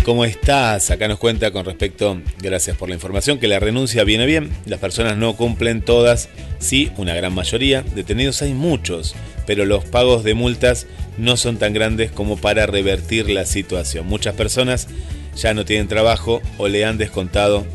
¿Cómo 0.00 0.24
estás? 0.24 0.90
Acá 0.90 1.06
nos 1.06 1.18
cuenta 1.18 1.50
con 1.50 1.66
respecto, 1.66 2.20
gracias 2.40 2.76
por 2.76 2.88
la 2.88 2.94
información, 2.94 3.38
que 3.38 3.46
la 3.46 3.60
renuncia 3.60 4.04
viene 4.04 4.24
bien, 4.24 4.50
las 4.64 4.80
personas 4.80 5.18
no 5.18 5.36
cumplen 5.36 5.82
todas, 5.82 6.30
sí, 6.58 6.90
una 6.96 7.14
gran 7.14 7.34
mayoría, 7.34 7.82
detenidos 7.94 8.40
hay 8.40 8.54
muchos, 8.54 9.14
pero 9.46 9.66
los 9.66 9.84
pagos 9.84 10.24
de 10.24 10.32
multas 10.32 10.86
no 11.18 11.36
son 11.36 11.58
tan 11.58 11.74
grandes 11.74 12.10
como 12.10 12.38
para 12.38 12.64
revertir 12.64 13.28
la 13.28 13.44
situación. 13.44 14.06
Muchas 14.06 14.34
personas 14.34 14.88
ya 15.36 15.52
no 15.52 15.66
tienen 15.66 15.88
trabajo 15.88 16.40
o 16.56 16.68
le 16.68 16.86
han 16.86 16.96
descontado 16.96 17.66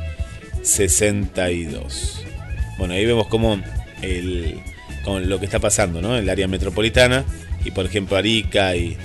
Bueno, 2.77 2.93
ahí 2.93 3.05
vemos 3.05 3.27
cómo 3.27 3.57
el, 4.01 4.59
con 5.05 5.29
lo 5.29 5.39
que 5.39 5.45
está 5.45 5.59
pasando 5.59 6.01
¿no? 6.01 6.17
en 6.17 6.23
el 6.23 6.29
área 6.29 6.47
metropolitana. 6.47 7.23
Y 7.63 7.71
por 7.71 7.85
ejemplo 7.85 8.17
Arica 8.17 8.75
y 8.75 8.97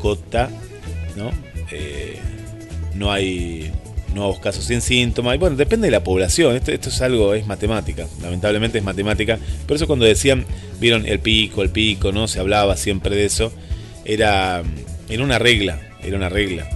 Paranicota, 0.00 0.50
¿no? 1.16 1.30
Eh, 1.70 2.18
no 2.94 3.12
hay 3.12 3.70
nuevos 4.14 4.40
casos 4.40 4.64
sin 4.64 4.80
síntomas. 4.80 5.34
Y 5.34 5.38
bueno, 5.38 5.56
depende 5.56 5.86
de 5.86 5.92
la 5.92 6.02
población. 6.02 6.56
Esto, 6.56 6.72
esto 6.72 6.88
es 6.88 7.00
algo, 7.00 7.34
es 7.34 7.46
matemática. 7.46 8.06
Lamentablemente 8.22 8.78
es 8.78 8.84
matemática. 8.84 9.38
Por 9.66 9.76
eso 9.76 9.86
cuando 9.86 10.04
decían, 10.04 10.44
vieron 10.80 11.06
el 11.06 11.20
pico, 11.20 11.62
el 11.62 11.70
pico, 11.70 12.12
¿no? 12.12 12.28
Se 12.28 12.40
hablaba 12.40 12.76
siempre 12.76 13.14
de 13.14 13.26
eso. 13.26 13.52
Era, 14.04 14.62
era 15.08 15.22
una 15.22 15.38
regla, 15.38 15.80
era 16.02 16.16
una 16.16 16.28
regla. 16.28 16.68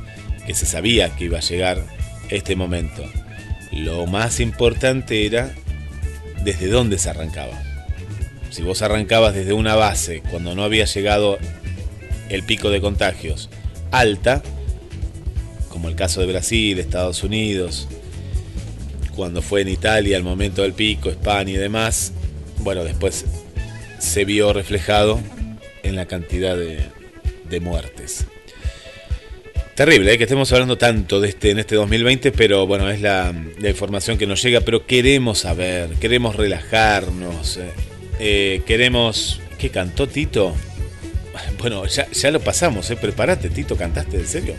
Que 0.47 0.55
se 0.55 0.67
sabía 0.67 1.15
que 1.17 1.25
iba 1.25 1.39
a 1.39 1.43
llegar 1.43 1.83
este 2.29 2.57
momento. 2.57 3.03
Lo 3.73 4.07
más 4.07 4.41
importante 4.41 5.27
era 5.27 5.53
desde 6.45 6.69
dónde 6.69 6.99
se 6.99 7.11
arrancaba. 7.11 7.61
Si 8.51 8.63
vos 8.63 8.83
arrancabas 8.83 9.35
desde 9.35 9.53
una 9.53 9.75
base 9.75 10.23
cuando 10.31 10.55
no 10.55 10.63
había 10.63 10.85
llegado 10.85 11.39
el 12.29 12.43
pico 12.43 12.71
de 12.71 12.81
contagios 12.81 13.49
alta, 13.91 14.43
como 15.69 15.89
el 15.89 15.95
caso 15.95 16.21
de 16.21 16.27
Brasil, 16.27 16.79
Estados 16.79 17.23
Unidos, 17.23 17.89
cuando 19.15 19.43
fue 19.43 19.61
en 19.61 19.69
Italia 19.69 20.17
el 20.17 20.25
momento 20.25 20.63
del 20.63 20.73
pico, 20.73 21.11
España 21.11 21.53
y 21.53 21.57
demás, 21.57 22.13
bueno, 22.59 22.85
después 22.85 23.25
se 23.99 24.25
vio 24.25 24.53
reflejado 24.53 25.21
en 25.83 25.97
la 25.97 26.07
cantidad 26.07 26.57
de, 26.57 26.81
de 27.49 27.61
muertes. 27.61 28.27
Terrible 29.75 30.13
¿eh? 30.13 30.19
que 30.19 30.25
estemos 30.25 30.53
hablando 30.53 30.79
tanto 30.79 31.21
de 31.21 31.29
este 31.29 31.51
en 31.51 31.59
este 31.59 31.75
2020, 31.75 32.31
pero 32.31 32.67
bueno, 32.67 32.89
es 32.91 33.01
la, 33.01 33.35
la 33.59 33.69
información 33.69 34.17
que 34.17 34.27
nos 34.27 34.41
llega, 34.41 34.61
pero 34.61 34.87
queremos 34.87 35.41
saber, 35.41 35.91
queremos 36.01 36.37
relajarnos, 36.37 37.57
eh, 37.57 37.71
eh, 38.19 38.63
queremos... 38.67 39.41
¿Qué 39.59 39.71
cantó 39.71 40.07
Tito? 40.07 40.55
Bueno, 41.59 41.87
ya, 41.87 42.11
ya 42.11 42.31
lo 42.31 42.41
pasamos, 42.41 42.91
¿eh? 42.91 42.97
prepárate, 42.97 43.51
Tito, 43.51 43.77
¿cantaste 43.77 44.19
en 44.19 44.27
serio? 44.27 44.55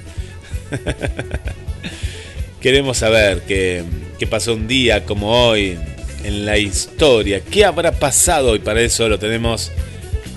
Queremos 2.61 2.97
saber 2.97 3.41
qué, 3.47 3.83
qué 4.17 4.25
pasó 4.25 4.55
un 4.55 4.67
día 4.67 5.05
como 5.05 5.31
hoy 5.31 5.77
en 6.23 6.45
la 6.45 6.57
historia. 6.57 7.41
¿Qué 7.41 7.63
habrá 7.63 7.91
pasado? 7.91 8.55
Y 8.55 8.59
para 8.59 8.81
eso 8.81 9.07
lo 9.07 9.19
tenemos 9.19 9.71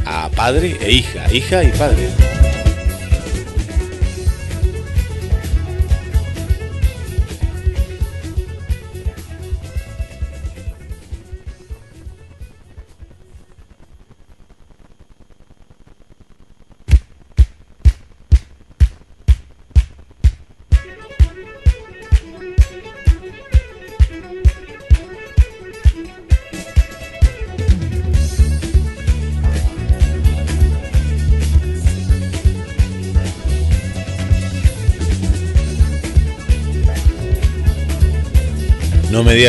a 0.05 0.29
padre 0.31 0.77
e 0.81 0.93
hija, 0.93 1.33
hija 1.33 1.65
y 1.65 1.69
padre. 1.69 2.09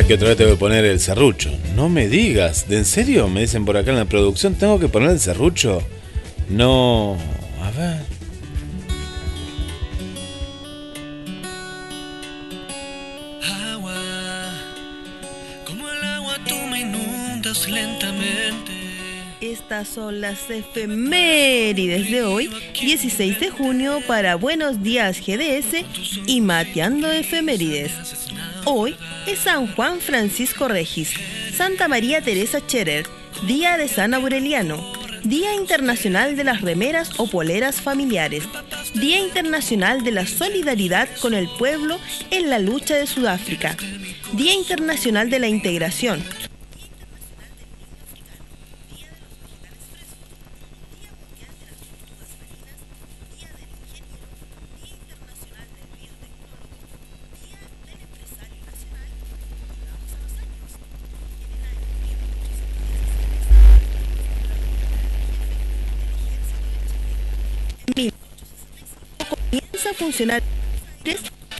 que 0.05 0.13
otra 0.13 0.29
vez 0.29 0.37
tengo 0.37 0.51
que 0.51 0.57
poner 0.57 0.85
el 0.85 0.99
serrucho. 0.99 1.51
No 1.75 1.89
me 1.89 2.07
digas, 2.07 2.67
¿de 2.67 2.77
en 2.77 2.85
serio? 2.85 3.27
Me 3.27 3.41
dicen 3.41 3.65
por 3.65 3.75
acá 3.77 3.91
en 3.91 3.97
la 3.97 4.05
producción, 4.05 4.55
¿tengo 4.55 4.79
que 4.79 4.87
poner 4.87 5.11
el 5.11 5.19
serrucho? 5.19 5.81
No. 6.49 7.17
A 7.61 7.71
ver. 7.71 8.05
Agua, 13.71 13.93
como 15.65 15.89
el 15.89 16.03
agua 16.03 16.37
tú 16.47 16.55
me 16.69 16.81
inundas 16.81 17.67
lentamente. 17.67 18.71
Estas 19.41 19.87
son 19.87 20.21
las 20.21 20.49
efemérides 20.49 22.11
de 22.11 22.23
hoy, 22.23 22.49
16 22.81 23.39
de 23.39 23.49
junio, 23.49 23.99
para 24.05 24.35
Buenos 24.35 24.83
Días 24.83 25.19
GDS 25.19 25.85
y 26.27 26.41
Mateando 26.41 27.09
Efemérides. 27.11 28.28
Hoy 28.71 28.95
es 29.25 29.39
San 29.39 29.65
Juan 29.73 29.99
Francisco 29.99 30.67
Regis, 30.67 31.15
Santa 31.51 31.87
María 31.87 32.21
Teresa 32.21 32.59
Scherer, 32.59 33.07
Día 33.47 33.77
de 33.77 33.87
San 33.87 34.13
Aureliano, 34.13 34.93
Día 35.23 35.55
Internacional 35.55 36.35
de 36.35 36.43
las 36.43 36.61
Remeras 36.61 37.19
o 37.19 37.25
Poleras 37.25 37.81
Familiares, 37.81 38.43
Día 38.93 39.17
Internacional 39.17 40.03
de 40.03 40.11
la 40.11 40.27
Solidaridad 40.27 41.09
con 41.19 41.33
el 41.33 41.49
Pueblo 41.57 41.97
en 42.29 42.51
la 42.51 42.59
Lucha 42.59 42.95
de 42.95 43.07
Sudáfrica, 43.07 43.75
Día 44.33 44.53
Internacional 44.53 45.31
de 45.31 45.39
la 45.39 45.47
Integración, 45.47 46.23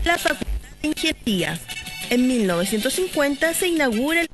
la 0.04 0.18
Facultad 0.18 0.48
de 0.82 0.88
Ingeniería. 0.88 1.60
En 2.10 2.28
1950 2.28 3.54
se 3.54 3.68
inaugura 3.68 4.22
el 4.22 4.30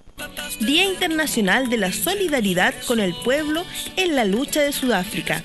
Día 0.60 0.86
Internacional 0.86 1.70
de 1.70 1.78
la 1.78 1.92
Solidaridad 1.92 2.74
con 2.88 3.02
el 3.02 3.14
Pueblo 3.14 3.66
en 3.98 4.16
la 4.16 4.24
lucha 4.24 4.62
de 4.62 4.72
Sudáfrica, 4.72 5.42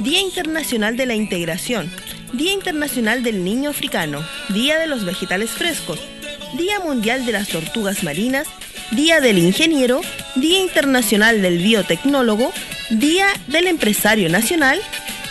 Día 0.00 0.20
Internacional 0.20 0.96
de 0.96 1.04
la 1.04 1.14
Integración, 1.14 1.90
Día 2.32 2.52
Internacional 2.52 3.22
del 3.22 3.44
Niño 3.44 3.70
Africano, 3.70 4.24
Día 4.48 4.78
de 4.78 4.86
los 4.86 5.04
Vegetales 5.04 5.50
Frescos, 5.50 6.00
Día 6.56 6.80
Mundial 6.80 7.26
de 7.26 7.32
las 7.32 7.48
Tortugas 7.48 8.02
Marinas, 8.02 8.48
Día 8.92 9.20
del 9.20 9.38
Ingeniero, 9.38 10.00
Día 10.36 10.60
Internacional 10.60 11.42
del 11.42 11.58
Biotecnólogo, 11.58 12.52
Día 12.88 13.26
del 13.48 13.66
Empresario 13.66 14.30
Nacional. 14.30 14.80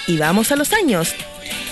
Y 0.07 0.17
vamos 0.17 0.51
a 0.51 0.55
los 0.55 0.71
años. 0.73 1.15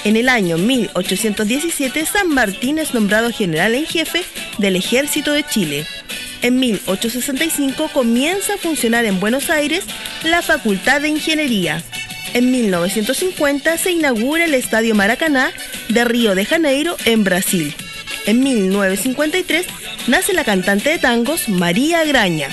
En 0.03 0.17
el 0.17 0.27
año 0.27 0.57
1817, 0.57 2.05
San 2.05 2.27
Martín 2.27 2.77
es 2.77 2.93
nombrado 2.93 3.31
general 3.31 3.73
en 3.73 3.85
jefe 3.85 4.23
del 4.57 4.75
Ejército 4.75 5.31
de 5.31 5.43
Chile. 5.43 5.85
En 6.41 6.59
1865 6.59 7.89
comienza 7.93 8.55
a 8.55 8.57
funcionar 8.57 9.05
en 9.05 9.21
Buenos 9.21 9.49
Aires 9.49 9.85
la 10.23 10.41
Facultad 10.41 10.99
de 10.99 11.07
Ingeniería. 11.07 11.81
En 12.33 12.51
1950 12.51 13.77
se 13.77 13.91
inaugura 13.91 14.43
el 14.43 14.55
Estadio 14.55 14.93
Maracaná 14.93 15.53
de 15.87 16.03
Río 16.03 16.35
de 16.35 16.43
Janeiro, 16.43 16.97
en 17.05 17.23
Brasil. 17.23 17.73
En 18.25 18.41
1953 18.43 19.65
nace 20.07 20.33
la 20.33 20.43
cantante 20.43 20.89
de 20.89 20.99
tangos 20.99 21.47
María 21.47 22.03
Graña. 22.03 22.49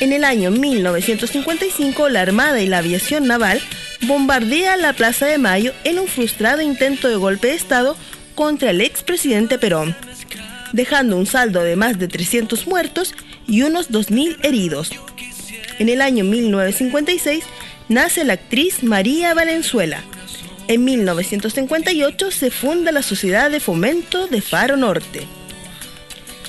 En 0.00 0.14
el 0.14 0.24
año 0.24 0.50
1955 0.50 2.08
la 2.08 2.22
Armada 2.22 2.62
y 2.62 2.66
la 2.66 2.78
Aviación 2.78 3.26
Naval 3.26 3.60
bombardea 4.02 4.76
la 4.76 4.92
Plaza 4.92 5.26
de 5.26 5.38
Mayo 5.38 5.72
en 5.84 5.98
un 5.98 6.06
frustrado 6.06 6.62
intento 6.62 7.08
de 7.08 7.16
golpe 7.16 7.48
de 7.48 7.54
Estado 7.54 7.96
contra 8.34 8.70
el 8.70 8.80
expresidente 8.80 9.58
Perón, 9.58 9.96
dejando 10.72 11.16
un 11.16 11.26
saldo 11.26 11.62
de 11.62 11.76
más 11.76 11.98
de 11.98 12.08
300 12.08 12.66
muertos 12.66 13.14
y 13.46 13.62
unos 13.62 13.90
2.000 13.90 14.38
heridos. 14.44 14.90
En 15.78 15.88
el 15.88 16.00
año 16.00 16.24
1956 16.24 17.44
nace 17.88 18.24
la 18.24 18.34
actriz 18.34 18.82
María 18.82 19.34
Valenzuela. 19.34 20.02
En 20.68 20.84
1958 20.84 22.30
se 22.30 22.50
funda 22.50 22.92
la 22.92 23.02
Sociedad 23.02 23.50
de 23.50 23.60
Fomento 23.60 24.26
de 24.26 24.42
Faro 24.42 24.76
Norte. 24.76 25.26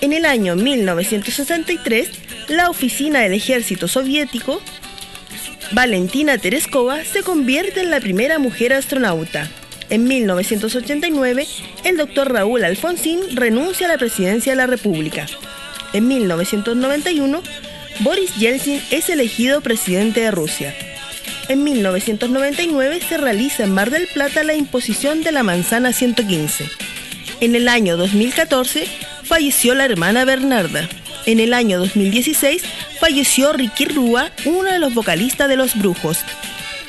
En 0.01 0.13
el 0.13 0.25
año 0.25 0.55
1963, 0.55 2.09
la 2.49 2.69
oficina 2.69 3.19
del 3.19 3.33
ejército 3.33 3.87
soviético 3.87 4.61
Valentina 5.71 6.39
Tereskova 6.39 7.03
se 7.03 7.21
convierte 7.21 7.81
en 7.81 7.91
la 7.91 7.99
primera 7.99 8.39
mujer 8.39 8.73
astronauta. 8.73 9.47
En 9.91 10.05
1989, 10.05 11.45
el 11.83 11.97
doctor 11.97 12.33
Raúl 12.33 12.63
Alfonsín 12.63 13.19
renuncia 13.35 13.85
a 13.85 13.89
la 13.89 13.97
presidencia 13.99 14.53
de 14.53 14.55
la 14.55 14.67
República. 14.67 15.27
En 15.93 16.07
1991, 16.07 17.43
Boris 17.99 18.35
Yeltsin 18.35 18.81
es 18.89 19.09
elegido 19.09 19.61
presidente 19.61 20.21
de 20.21 20.31
Rusia. 20.31 20.75
En 21.49 21.63
1999 21.63 22.99
se 23.07 23.17
realiza 23.17 23.63
en 23.63 23.71
Mar 23.71 23.91
del 23.91 24.07
Plata 24.07 24.43
la 24.43 24.55
imposición 24.55 25.21
de 25.21 25.31
la 25.31 25.43
manzana 25.43 25.93
115. 25.93 26.65
En 27.41 27.55
el 27.55 27.67
año 27.67 27.95
2014 27.95 28.85
falleció 29.23 29.75
la 29.75 29.85
hermana 29.85 30.25
Bernarda. 30.25 30.89
En 31.25 31.39
el 31.39 31.53
año 31.53 31.79
2016 31.79 32.63
falleció 32.99 33.53
Ricky 33.53 33.85
Rúa, 33.85 34.31
uno 34.45 34.71
de 34.71 34.79
los 34.79 34.93
vocalistas 34.93 35.47
de 35.47 35.55
Los 35.55 35.75
Brujos. 35.75 36.19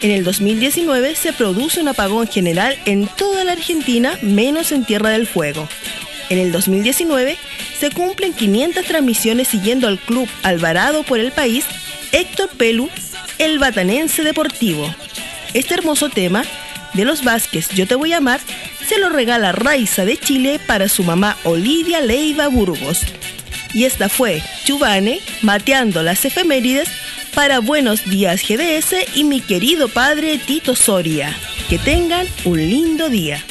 En 0.02 0.10
el 0.10 0.24
2019 0.24 1.14
se 1.14 1.32
produce 1.32 1.80
un 1.80 1.88
apagón 1.88 2.26
general 2.26 2.78
en 2.86 3.06
toda 3.06 3.44
la 3.44 3.52
Argentina, 3.52 4.18
menos 4.22 4.72
en 4.72 4.84
Tierra 4.84 5.10
del 5.10 5.26
Fuego. 5.26 5.68
En 6.30 6.38
el 6.38 6.52
2019 6.52 7.36
se 7.78 7.90
cumplen 7.90 8.32
500 8.32 8.84
transmisiones 8.84 9.48
siguiendo 9.48 9.88
al 9.88 9.98
club 9.98 10.28
Alvarado 10.42 11.02
por 11.02 11.18
el 11.18 11.32
país, 11.32 11.64
Héctor 12.12 12.48
Pelu, 12.50 12.88
el 13.38 13.58
batanense 13.58 14.22
deportivo. 14.22 14.94
Este 15.52 15.74
hermoso 15.74 16.08
tema 16.08 16.44
de 16.94 17.04
los 17.04 17.24
Vázquez, 17.24 17.68
Yo 17.70 17.86
te 17.86 17.94
voy 17.94 18.12
a 18.12 18.18
amar, 18.18 18.40
se 18.88 18.98
lo 18.98 19.08
regala 19.08 19.52
Raiza 19.52 20.04
de 20.04 20.16
Chile 20.16 20.60
para 20.66 20.88
su 20.88 21.04
mamá 21.04 21.36
Olivia 21.44 22.00
Leiva 22.00 22.48
Burgos. 22.48 23.02
Y 23.72 23.84
esta 23.84 24.08
fue 24.08 24.42
Chubane 24.64 25.20
mateando 25.42 26.02
las 26.02 26.24
efemérides 26.24 26.88
para 27.34 27.60
Buenos 27.60 28.04
Días 28.04 28.42
GDS 28.42 28.94
y 29.14 29.24
mi 29.24 29.40
querido 29.40 29.88
padre 29.88 30.38
Tito 30.38 30.74
Soria. 30.74 31.36
Que 31.68 31.78
tengan 31.78 32.26
un 32.44 32.58
lindo 32.58 33.08
día. 33.08 33.44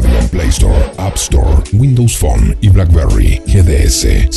En 0.00 0.28
Play 0.28 0.48
Store, 0.50 0.90
App 0.96 1.16
Store, 1.16 1.62
Windows 1.74 2.16
Phone 2.16 2.56
y 2.62 2.70
BlackBerry. 2.70 3.42
GDS, 3.46 4.30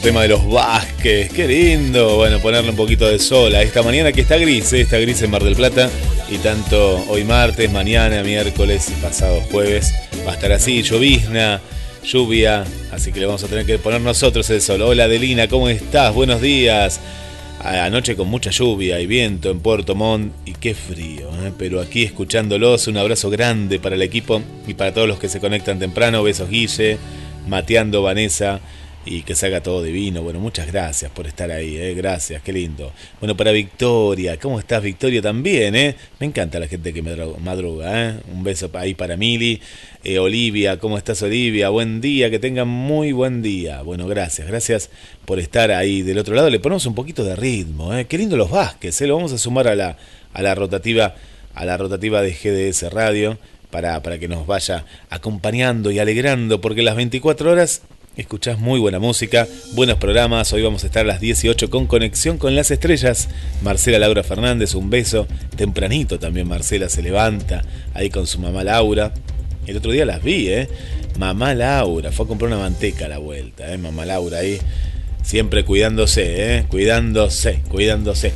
tema 0.00 0.22
de 0.22 0.28
los 0.28 0.48
Vázquez. 0.48 1.32
Qué 1.32 1.46
lindo. 1.46 2.16
Bueno, 2.16 2.38
ponerle 2.40 2.70
un 2.70 2.76
poquito 2.76 3.08
de 3.08 3.18
sol 3.18 3.54
a 3.54 3.62
esta 3.62 3.82
mañana 3.82 4.12
que 4.12 4.20
está 4.20 4.36
gris, 4.36 4.72
¿eh? 4.72 4.82
está 4.82 4.98
gris 4.98 5.22
en 5.22 5.30
Mar 5.30 5.42
del 5.42 5.56
Plata. 5.56 5.90
Y 6.30 6.38
tanto 6.38 7.04
hoy 7.08 7.24
martes, 7.24 7.70
mañana, 7.72 8.22
miércoles 8.22 8.90
y 8.90 9.02
pasado 9.02 9.40
jueves 9.50 9.92
va 10.26 10.32
a 10.32 10.34
estar 10.34 10.52
así, 10.52 10.82
llovizna, 10.82 11.60
lluvia. 12.04 12.64
Así 12.92 13.12
que 13.12 13.20
le 13.20 13.26
vamos 13.26 13.42
a 13.44 13.48
tener 13.48 13.66
que 13.66 13.78
poner 13.78 14.00
nosotros 14.00 14.48
el 14.50 14.60
sol. 14.60 14.82
Hola 14.82 15.04
Adelina, 15.04 15.48
¿cómo 15.48 15.68
estás? 15.68 16.14
Buenos 16.14 16.40
días. 16.40 17.00
Anoche 17.60 18.14
con 18.14 18.28
mucha 18.28 18.50
lluvia 18.50 19.00
y 19.00 19.06
viento 19.06 19.50
en 19.50 19.60
Puerto 19.60 19.96
Montt 19.96 20.32
y 20.44 20.52
qué 20.52 20.74
frío, 20.74 21.28
¿eh? 21.44 21.52
pero 21.58 21.80
aquí 21.80 22.04
escuchándolos, 22.04 22.86
un 22.86 22.98
abrazo 22.98 23.30
grande 23.30 23.80
para 23.80 23.96
el 23.96 24.02
equipo 24.02 24.42
y 24.66 24.74
para 24.74 24.94
todos 24.94 25.08
los 25.08 25.18
que 25.18 25.28
se 25.28 25.40
conectan 25.40 25.80
temprano. 25.80 26.22
Besos 26.22 26.48
Guille, 26.48 26.98
Mateando 27.48 28.02
Vanessa, 28.02 28.60
y 29.10 29.22
que 29.22 29.34
salga 29.34 29.62
todo 29.62 29.82
divino. 29.82 30.22
Bueno, 30.22 30.38
muchas 30.38 30.66
gracias 30.66 31.10
por 31.10 31.26
estar 31.26 31.50
ahí, 31.50 31.78
¿eh? 31.78 31.94
gracias, 31.94 32.42
qué 32.42 32.52
lindo. 32.52 32.92
Bueno, 33.20 33.36
para 33.36 33.52
Victoria, 33.52 34.38
¿cómo 34.38 34.58
estás 34.58 34.82
Victoria 34.82 35.22
también? 35.22 35.74
¿eh? 35.74 35.96
Me 36.20 36.26
encanta 36.26 36.60
la 36.60 36.68
gente 36.68 36.92
que 36.92 37.00
me 37.00 37.16
madruga, 37.38 38.10
¿eh? 38.10 38.20
un 38.30 38.44
beso 38.44 38.70
ahí 38.74 38.94
para 38.94 39.16
Mili. 39.16 39.60
Eh, 40.04 40.18
Olivia, 40.18 40.78
¿cómo 40.78 40.98
estás 40.98 41.22
Olivia? 41.22 41.70
Buen 41.70 42.02
día, 42.02 42.30
que 42.30 42.38
tengan 42.38 42.68
muy 42.68 43.12
buen 43.12 43.40
día. 43.40 43.80
Bueno, 43.82 44.06
gracias, 44.06 44.46
gracias 44.46 44.90
por 45.24 45.38
estar 45.38 45.70
ahí 45.70 46.02
del 46.02 46.18
otro 46.18 46.34
lado. 46.34 46.50
Le 46.50 46.60
ponemos 46.60 46.84
un 46.84 46.94
poquito 46.94 47.24
de 47.24 47.34
ritmo, 47.34 47.96
¿eh? 47.96 48.06
qué 48.06 48.18
lindo 48.18 48.36
los 48.36 48.50
Vázquez, 48.50 49.00
¿eh? 49.00 49.06
lo 49.06 49.16
vamos 49.16 49.32
a 49.32 49.38
sumar 49.38 49.68
a 49.68 49.74
la, 49.74 49.96
a 50.34 50.42
la 50.42 50.54
rotativa, 50.54 51.14
a 51.54 51.64
la 51.64 51.78
rotativa 51.78 52.20
de 52.20 52.32
GDS 52.32 52.92
Radio. 52.92 53.38
Para, 53.70 54.02
para 54.02 54.18
que 54.18 54.28
nos 54.28 54.46
vaya 54.46 54.86
acompañando 55.10 55.90
y 55.90 55.98
alegrando, 55.98 56.58
porque 56.58 56.80
las 56.82 56.96
24 56.96 57.52
horas 57.52 57.82
Escuchás 58.18 58.58
muy 58.58 58.80
buena 58.80 58.98
música, 58.98 59.46
buenos 59.74 59.98
programas. 59.98 60.52
Hoy 60.52 60.60
vamos 60.60 60.82
a 60.82 60.88
estar 60.88 61.04
a 61.04 61.06
las 61.06 61.20
18 61.20 61.70
con 61.70 61.86
Conexión 61.86 62.36
con 62.36 62.56
las 62.56 62.72
Estrellas. 62.72 63.28
Marcela 63.62 64.00
Laura 64.00 64.24
Fernández, 64.24 64.74
un 64.74 64.90
beso. 64.90 65.28
Tempranito 65.56 66.18
también 66.18 66.48
Marcela 66.48 66.88
se 66.88 67.00
levanta 67.00 67.62
ahí 67.94 68.10
con 68.10 68.26
su 68.26 68.40
mamá 68.40 68.64
Laura. 68.64 69.14
El 69.68 69.76
otro 69.76 69.92
día 69.92 70.04
las 70.04 70.20
vi, 70.20 70.48
¿eh? 70.48 70.68
Mamá 71.16 71.54
Laura, 71.54 72.10
fue 72.10 72.24
a 72.24 72.28
comprar 72.28 72.50
una 72.50 72.60
manteca 72.60 73.04
a 73.04 73.08
la 73.08 73.18
vuelta, 73.18 73.72
¿eh? 73.72 73.78
Mamá 73.78 74.04
Laura 74.04 74.38
ahí, 74.38 74.58
siempre 75.22 75.64
cuidándose, 75.64 76.56
¿eh? 76.56 76.64
Cuidándose, 76.66 77.60
cuidándose. 77.68 78.32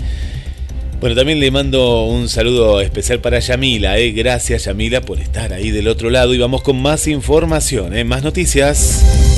Bueno, 1.00 1.16
también 1.16 1.40
le 1.40 1.50
mando 1.50 2.04
un 2.04 2.28
saludo 2.28 2.80
especial 2.80 3.18
para 3.18 3.40
Yamila, 3.40 3.98
¿eh? 3.98 4.12
Gracias 4.12 4.66
Yamila 4.66 5.00
por 5.00 5.18
estar 5.18 5.52
ahí 5.52 5.72
del 5.72 5.88
otro 5.88 6.08
lado 6.08 6.34
y 6.34 6.38
vamos 6.38 6.62
con 6.62 6.80
más 6.80 7.08
información, 7.08 7.96
¿eh? 7.96 8.04
Más 8.04 8.22
noticias. 8.22 9.31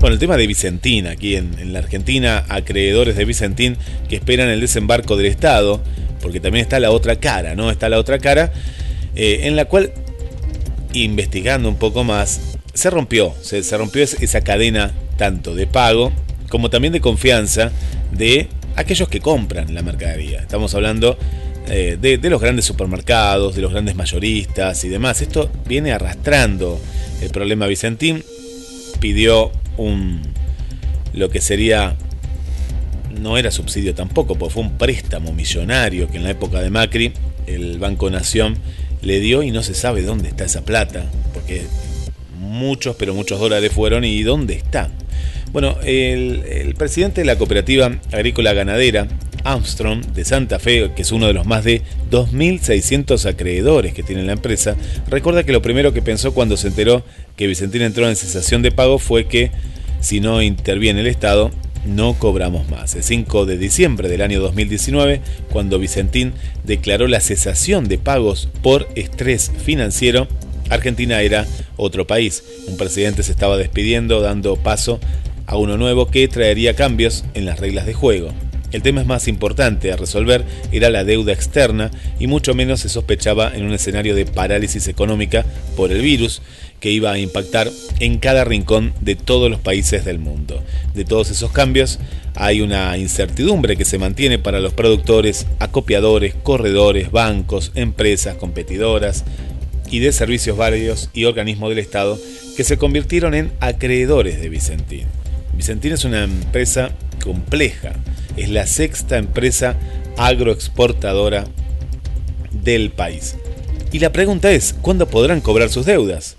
Bueno, 0.00 0.14
el 0.14 0.18
tema 0.18 0.36
de 0.36 0.46
Vicentín, 0.48 1.06
aquí 1.06 1.36
en, 1.36 1.72
la 1.72 1.78
Argentina, 1.78 2.44
acreedores 2.48 3.16
de 3.16 3.24
Vicentín 3.24 3.76
que 4.08 4.16
esperan 4.16 4.48
el 4.48 4.60
desembarco 4.60 5.16
del 5.16 5.26
Estado, 5.26 5.80
porque 6.20 6.40
también 6.40 6.64
está 6.64 6.80
la 6.80 6.90
otra 6.90 7.16
cara, 7.16 7.54
¿no? 7.54 7.70
Está 7.70 7.88
la 7.88 7.98
otra 7.98 8.18
cara, 8.18 8.52
eh, 9.14 9.40
en 9.44 9.54
la 9.54 9.66
cual, 9.66 9.92
investigando 10.92 11.68
un 11.68 11.76
poco 11.76 12.02
más, 12.02 12.40
se 12.74 12.90
rompió, 12.90 13.32
se, 13.42 13.62
rompió 13.76 14.02
es- 14.02 14.20
esa 14.20 14.40
cadena 14.40 14.92
tanto 15.16 15.54
de 15.54 15.66
pago 15.68 16.12
como 16.48 16.68
también 16.68 16.92
de 16.92 17.00
confianza 17.00 17.70
de 18.10 18.48
aquellos 18.74 19.08
que 19.08 19.20
compran 19.20 19.72
la 19.72 19.82
mercadería. 19.82 20.40
Estamos 20.40 20.74
hablando 20.74 21.16
eh, 21.68 21.96
de, 22.00 22.18
de 22.18 22.30
los 22.30 22.40
grandes 22.40 22.64
supermercados, 22.64 23.54
de 23.54 23.62
los 23.62 23.70
grandes 23.72 23.94
mayoristas 23.94 24.82
y 24.84 24.88
demás. 24.88 25.22
Esto 25.22 25.48
viene 25.66 25.92
arrastrando 25.92 26.80
el 27.22 27.30
problema 27.30 27.66
Vicentín. 27.68 28.24
Pidió 29.02 29.50
un 29.78 30.22
lo 31.12 31.28
que 31.28 31.40
sería 31.40 31.96
no 33.20 33.36
era 33.36 33.50
subsidio 33.50 33.96
tampoco, 33.96 34.36
porque 34.36 34.54
fue 34.54 34.62
un 34.62 34.78
préstamo 34.78 35.32
millonario 35.32 36.08
que 36.08 36.18
en 36.18 36.22
la 36.22 36.30
época 36.30 36.60
de 36.60 36.70
Macri 36.70 37.12
el 37.48 37.80
Banco 37.80 38.08
Nación 38.10 38.56
le 39.02 39.18
dio 39.18 39.42
y 39.42 39.50
no 39.50 39.64
se 39.64 39.74
sabe 39.74 40.02
dónde 40.02 40.28
está 40.28 40.44
esa 40.44 40.64
plata, 40.64 41.04
porque 41.34 41.62
muchos, 42.38 42.94
pero 42.94 43.12
muchos 43.12 43.40
dólares 43.40 43.72
fueron 43.72 44.04
y 44.04 44.22
dónde 44.22 44.54
están. 44.54 44.92
Bueno, 45.50 45.76
el, 45.82 46.44
el 46.46 46.74
presidente 46.76 47.22
de 47.22 47.24
la 47.24 47.36
cooperativa 47.36 47.98
agrícola 48.12 48.52
ganadera, 48.52 49.08
Armstrong, 49.44 50.04
de 50.12 50.24
Santa 50.24 50.58
Fe, 50.58 50.90
que 50.94 51.02
es 51.02 51.12
uno 51.12 51.26
de 51.26 51.32
los 51.32 51.46
más 51.46 51.64
de 51.64 51.82
2.600 52.10 53.26
acreedores 53.28 53.92
que 53.94 54.02
tiene 54.02 54.22
la 54.22 54.32
empresa, 54.32 54.76
recuerda 55.08 55.44
que 55.44 55.52
lo 55.52 55.62
primero 55.62 55.92
que 55.92 56.02
pensó 56.02 56.32
cuando 56.34 56.56
se 56.56 56.68
enteró 56.68 57.04
que 57.36 57.46
Vicentín 57.46 57.82
entró 57.82 58.08
en 58.08 58.16
cesación 58.16 58.62
de 58.62 58.72
pago 58.72 58.98
fue 58.98 59.26
que 59.26 59.50
si 60.00 60.20
no 60.20 60.42
interviene 60.42 61.00
el 61.00 61.06
Estado, 61.06 61.50
no 61.84 62.14
cobramos 62.14 62.68
más. 62.68 62.94
El 62.94 63.02
5 63.02 63.46
de 63.46 63.58
diciembre 63.58 64.08
del 64.08 64.22
año 64.22 64.40
2019, 64.40 65.20
cuando 65.50 65.78
Vicentín 65.78 66.32
declaró 66.64 67.08
la 67.08 67.20
cesación 67.20 67.88
de 67.88 67.98
pagos 67.98 68.48
por 68.62 68.88
estrés 68.94 69.50
financiero, 69.64 70.28
Argentina 70.70 71.20
era 71.20 71.46
otro 71.76 72.06
país. 72.06 72.44
Un 72.68 72.76
presidente 72.76 73.22
se 73.22 73.32
estaba 73.32 73.56
despidiendo, 73.56 74.20
dando 74.20 74.56
paso 74.56 75.00
a 75.46 75.56
uno 75.56 75.76
nuevo 75.76 76.06
que 76.06 76.28
traería 76.28 76.74
cambios 76.74 77.24
en 77.34 77.44
las 77.44 77.60
reglas 77.60 77.86
de 77.86 77.94
juego. 77.94 78.32
El 78.72 78.82
tema 78.82 79.04
más 79.04 79.28
importante 79.28 79.92
a 79.92 79.96
resolver 79.96 80.44
era 80.72 80.88
la 80.88 81.04
deuda 81.04 81.32
externa 81.32 81.90
y 82.18 82.26
mucho 82.26 82.54
menos 82.54 82.80
se 82.80 82.88
sospechaba 82.88 83.54
en 83.54 83.64
un 83.64 83.74
escenario 83.74 84.14
de 84.14 84.24
parálisis 84.24 84.88
económica 84.88 85.44
por 85.76 85.92
el 85.92 86.00
virus 86.00 86.40
que 86.80 86.90
iba 86.90 87.12
a 87.12 87.18
impactar 87.18 87.70
en 88.00 88.18
cada 88.18 88.44
rincón 88.44 88.92
de 89.00 89.14
todos 89.14 89.50
los 89.50 89.60
países 89.60 90.04
del 90.04 90.18
mundo. 90.18 90.62
De 90.94 91.04
todos 91.04 91.30
esos 91.30 91.52
cambios 91.52 92.00
hay 92.34 92.60
una 92.60 92.96
incertidumbre 92.96 93.76
que 93.76 93.84
se 93.84 93.98
mantiene 93.98 94.38
para 94.38 94.58
los 94.58 94.72
productores, 94.72 95.46
acopiadores, 95.58 96.34
corredores, 96.34 97.12
bancos, 97.12 97.72
empresas, 97.74 98.36
competidoras 98.36 99.24
y 99.90 99.98
de 100.00 100.12
servicios 100.12 100.56
varios 100.56 101.10
y 101.12 101.26
organismos 101.26 101.68
del 101.68 101.78
Estado 101.78 102.18
que 102.56 102.64
se 102.64 102.78
convirtieron 102.78 103.34
en 103.34 103.52
acreedores 103.60 104.40
de 104.40 104.48
Vicentín. 104.48 105.06
Vicentín 105.54 105.92
es 105.92 106.04
una 106.04 106.24
empresa 106.24 106.90
compleja, 107.22 107.92
es 108.36 108.50
la 108.50 108.66
sexta 108.66 109.18
empresa 109.18 109.76
agroexportadora 110.16 111.46
del 112.52 112.90
país. 112.90 113.36
Y 113.92 113.98
la 113.98 114.12
pregunta 114.12 114.50
es, 114.50 114.74
¿cuándo 114.80 115.08
podrán 115.08 115.40
cobrar 115.40 115.68
sus 115.68 115.86
deudas? 115.86 116.36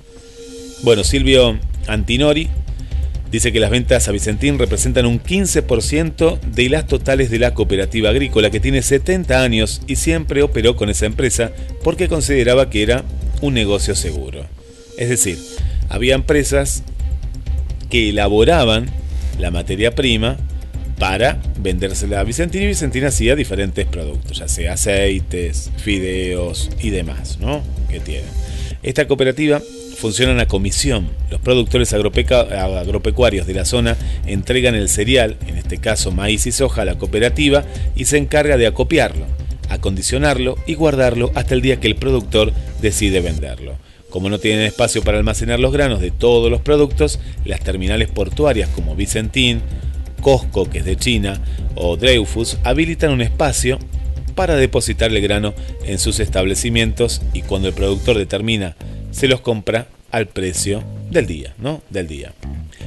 Bueno, 0.81 1.03
Silvio 1.03 1.59
Antinori 1.87 2.49
dice 3.31 3.51
que 3.51 3.59
las 3.59 3.71
ventas 3.71 4.07
a 4.07 4.11
Vicentín 4.11 4.59
representan 4.59 5.05
un 5.05 5.21
15% 5.21 6.39
de 6.39 6.69
las 6.69 6.87
totales 6.87 7.29
de 7.31 7.39
la 7.39 7.53
cooperativa 7.53 8.09
agrícola 8.09 8.51
que 8.51 8.59
tiene 8.59 8.81
70 8.81 9.41
años 9.41 9.81
y 9.87 9.95
siempre 9.95 10.43
operó 10.43 10.75
con 10.75 10.89
esa 10.89 11.05
empresa 11.05 11.51
porque 11.83 12.07
consideraba 12.07 12.69
que 12.69 12.83
era 12.83 13.03
un 13.41 13.53
negocio 13.53 13.95
seguro. 13.95 14.45
Es 14.97 15.09
decir, 15.09 15.39
había 15.89 16.15
empresas 16.15 16.83
que 17.89 18.09
elaboraban 18.09 18.89
la 19.39 19.51
materia 19.51 19.95
prima 19.95 20.37
para 20.99 21.41
vendérsela 21.59 22.19
a 22.19 22.23
Vicentín 22.23 22.63
y 22.63 22.67
Vicentín 22.67 23.05
hacía 23.05 23.35
diferentes 23.35 23.85
productos, 23.85 24.37
ya 24.37 24.47
sea 24.47 24.73
aceites, 24.73 25.71
fideos 25.77 26.69
y 26.81 26.89
demás, 26.89 27.39
¿no? 27.39 27.61
Que 27.89 27.99
tienen. 27.99 28.29
Esta 28.83 29.07
cooperativa 29.07 29.61
funciona 29.97 30.41
a 30.41 30.47
comisión. 30.47 31.09
Los 31.29 31.39
productores 31.39 31.93
agropecuarios 31.93 33.47
de 33.47 33.53
la 33.53 33.63
zona 33.63 33.95
entregan 34.25 34.75
el 34.75 34.89
cereal, 34.89 35.37
en 35.47 35.57
este 35.57 35.77
caso 35.77 36.11
maíz 36.11 36.45
y 36.45 36.51
soja, 36.51 36.81
a 36.81 36.85
la 36.85 36.97
cooperativa 36.97 37.63
y 37.95 38.05
se 38.05 38.17
encarga 38.17 38.57
de 38.57 38.67
acopiarlo, 38.67 39.25
acondicionarlo 39.69 40.57
y 40.67 40.75
guardarlo 40.75 41.31
hasta 41.35 41.53
el 41.53 41.61
día 41.61 41.79
que 41.79 41.87
el 41.87 41.95
productor 41.95 42.51
decide 42.81 43.21
venderlo. 43.21 43.77
Como 44.09 44.29
no 44.29 44.37
tienen 44.39 44.65
espacio 44.65 45.01
para 45.01 45.17
almacenar 45.17 45.59
los 45.59 45.71
granos 45.73 46.01
de 46.01 46.11
todos 46.11 46.51
los 46.51 46.61
productos, 46.61 47.19
las 47.45 47.61
terminales 47.61 48.09
portuarias 48.09 48.69
como 48.69 48.95
Vicentín, 48.95 49.61
Costco, 50.23 50.67
que 50.67 50.79
es 50.79 50.85
de 50.85 50.95
China, 50.95 51.39
o 51.75 51.97
Dreyfus 51.97 52.57
habilitan 52.63 53.11
un 53.11 53.21
espacio 53.21 53.77
para 54.33 54.55
depositar 54.55 55.11
el 55.11 55.21
grano 55.21 55.53
en 55.85 55.99
sus 55.99 56.19
establecimientos 56.19 57.21
y 57.33 57.43
cuando 57.43 57.67
el 57.67 57.75
productor 57.75 58.17
determina 58.17 58.75
se 59.11 59.27
los 59.27 59.41
compra 59.41 59.87
al 60.09 60.27
precio 60.27 60.83
del 61.11 61.27
día, 61.27 61.53
¿no? 61.59 61.83
Del 61.89 62.07
día. 62.07 62.33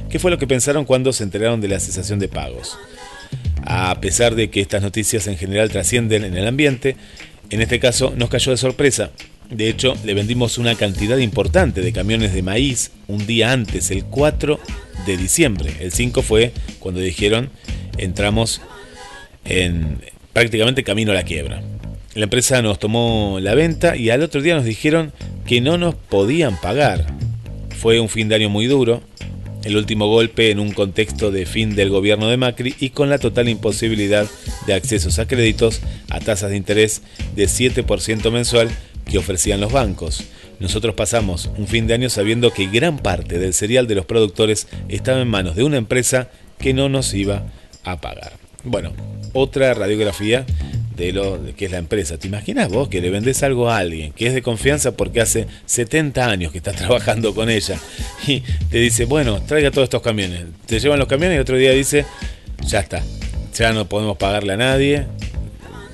¿Qué 0.09 0.19
fue 0.19 0.31
lo 0.31 0.37
que 0.37 0.47
pensaron 0.47 0.83
cuando 0.83 1.13
se 1.13 1.23
enteraron 1.23 1.61
de 1.61 1.69
la 1.69 1.79
cesación 1.79 2.19
de 2.19 2.27
pagos? 2.27 2.77
A 3.63 3.99
pesar 4.01 4.35
de 4.35 4.49
que 4.49 4.61
estas 4.61 4.81
noticias 4.81 5.27
en 5.27 5.37
general 5.37 5.69
trascienden 5.69 6.23
en 6.23 6.35
el 6.35 6.47
ambiente, 6.47 6.95
en 7.49 7.61
este 7.61 7.79
caso 7.79 8.13
nos 8.15 8.29
cayó 8.29 8.51
de 8.51 8.57
sorpresa. 8.57 9.11
De 9.49 9.69
hecho, 9.69 9.95
le 10.03 10.13
vendimos 10.13 10.57
una 10.57 10.75
cantidad 10.75 11.17
importante 11.17 11.81
de 11.81 11.93
camiones 11.93 12.33
de 12.33 12.41
maíz 12.41 12.91
un 13.07 13.25
día 13.25 13.51
antes, 13.51 13.91
el 13.91 14.03
4 14.05 14.59
de 15.05 15.17
diciembre. 15.17 15.71
El 15.79 15.91
5 15.91 16.21
fue 16.21 16.51
cuando 16.79 16.99
dijeron 16.99 17.49
entramos 17.97 18.61
en 19.45 19.99
prácticamente 20.33 20.83
camino 20.83 21.11
a 21.11 21.15
la 21.15 21.23
quiebra. 21.23 21.61
La 22.13 22.23
empresa 22.23 22.61
nos 22.61 22.79
tomó 22.79 23.39
la 23.41 23.55
venta 23.55 23.95
y 23.95 24.09
al 24.09 24.21
otro 24.21 24.41
día 24.41 24.55
nos 24.55 24.65
dijeron 24.65 25.13
que 25.45 25.61
no 25.61 25.77
nos 25.77 25.95
podían 25.95 26.59
pagar. 26.59 27.05
Fue 27.79 27.99
un 27.99 28.09
fin 28.09 28.27
de 28.27 28.35
año 28.35 28.49
muy 28.49 28.65
duro, 28.65 29.01
el 29.63 29.77
último 29.77 30.07
golpe 30.07 30.51
en 30.51 30.59
un 30.59 30.71
contexto 30.71 31.31
de 31.31 31.45
fin 31.45 31.75
del 31.75 31.89
gobierno 31.89 32.27
de 32.27 32.37
Macri 32.37 32.75
y 32.79 32.89
con 32.89 33.09
la 33.09 33.19
total 33.19 33.49
imposibilidad 33.49 34.27
de 34.65 34.73
accesos 34.73 35.19
a 35.19 35.27
créditos 35.27 35.81
a 36.09 36.19
tasas 36.19 36.49
de 36.51 36.57
interés 36.57 37.01
de 37.35 37.45
7% 37.45 38.31
mensual 38.31 38.69
que 39.07 39.17
ofrecían 39.17 39.61
los 39.61 39.71
bancos. 39.71 40.23
Nosotros 40.59 40.95
pasamos 40.95 41.49
un 41.57 41.67
fin 41.67 41.87
de 41.87 41.93
año 41.93 42.09
sabiendo 42.09 42.51
que 42.51 42.67
gran 42.67 42.97
parte 42.97 43.39
del 43.39 43.53
cereal 43.53 43.87
de 43.87 43.95
los 43.95 44.05
productores 44.05 44.67
estaba 44.89 45.21
en 45.21 45.27
manos 45.27 45.55
de 45.55 45.63
una 45.63 45.77
empresa 45.77 46.29
que 46.59 46.73
no 46.73 46.89
nos 46.89 47.13
iba 47.13 47.43
a 47.83 48.01
pagar. 48.01 48.33
Bueno, 48.63 48.91
otra 49.33 49.73
radiografía 49.73 50.45
de 50.95 51.13
lo 51.13 51.39
que 51.55 51.65
es 51.65 51.71
la 51.71 51.77
empresa. 51.77 52.17
¿Te 52.17 52.27
imaginas 52.27 52.69
vos 52.69 52.89
que 52.89 53.01
le 53.01 53.09
vendés 53.09 53.43
algo 53.43 53.69
a 53.69 53.77
alguien 53.77 54.11
que 54.11 54.27
es 54.27 54.33
de 54.33 54.41
confianza 54.41 54.97
porque 54.97 55.21
hace 55.21 55.47
70 55.67 56.27
años 56.27 56.51
que 56.51 56.57
estás 56.57 56.75
trabajando 56.77 57.33
con 57.33 57.49
ella 57.49 57.79
y 58.25 58.41
te 58.69 58.79
dice, 58.79 59.05
bueno, 59.05 59.41
traiga 59.43 59.71
todos 59.71 59.85
estos 59.85 60.01
camiones. 60.01 60.45
Te 60.65 60.79
llevan 60.79 60.99
los 60.99 61.07
camiones 61.07 61.37
y 61.37 61.39
otro 61.39 61.55
día 61.55 61.71
dice, 61.71 62.05
ya 62.65 62.79
está, 62.79 63.03
ya 63.53 63.71
no 63.73 63.87
podemos 63.87 64.17
pagarle 64.17 64.53
a 64.53 64.57
nadie. 64.57 65.05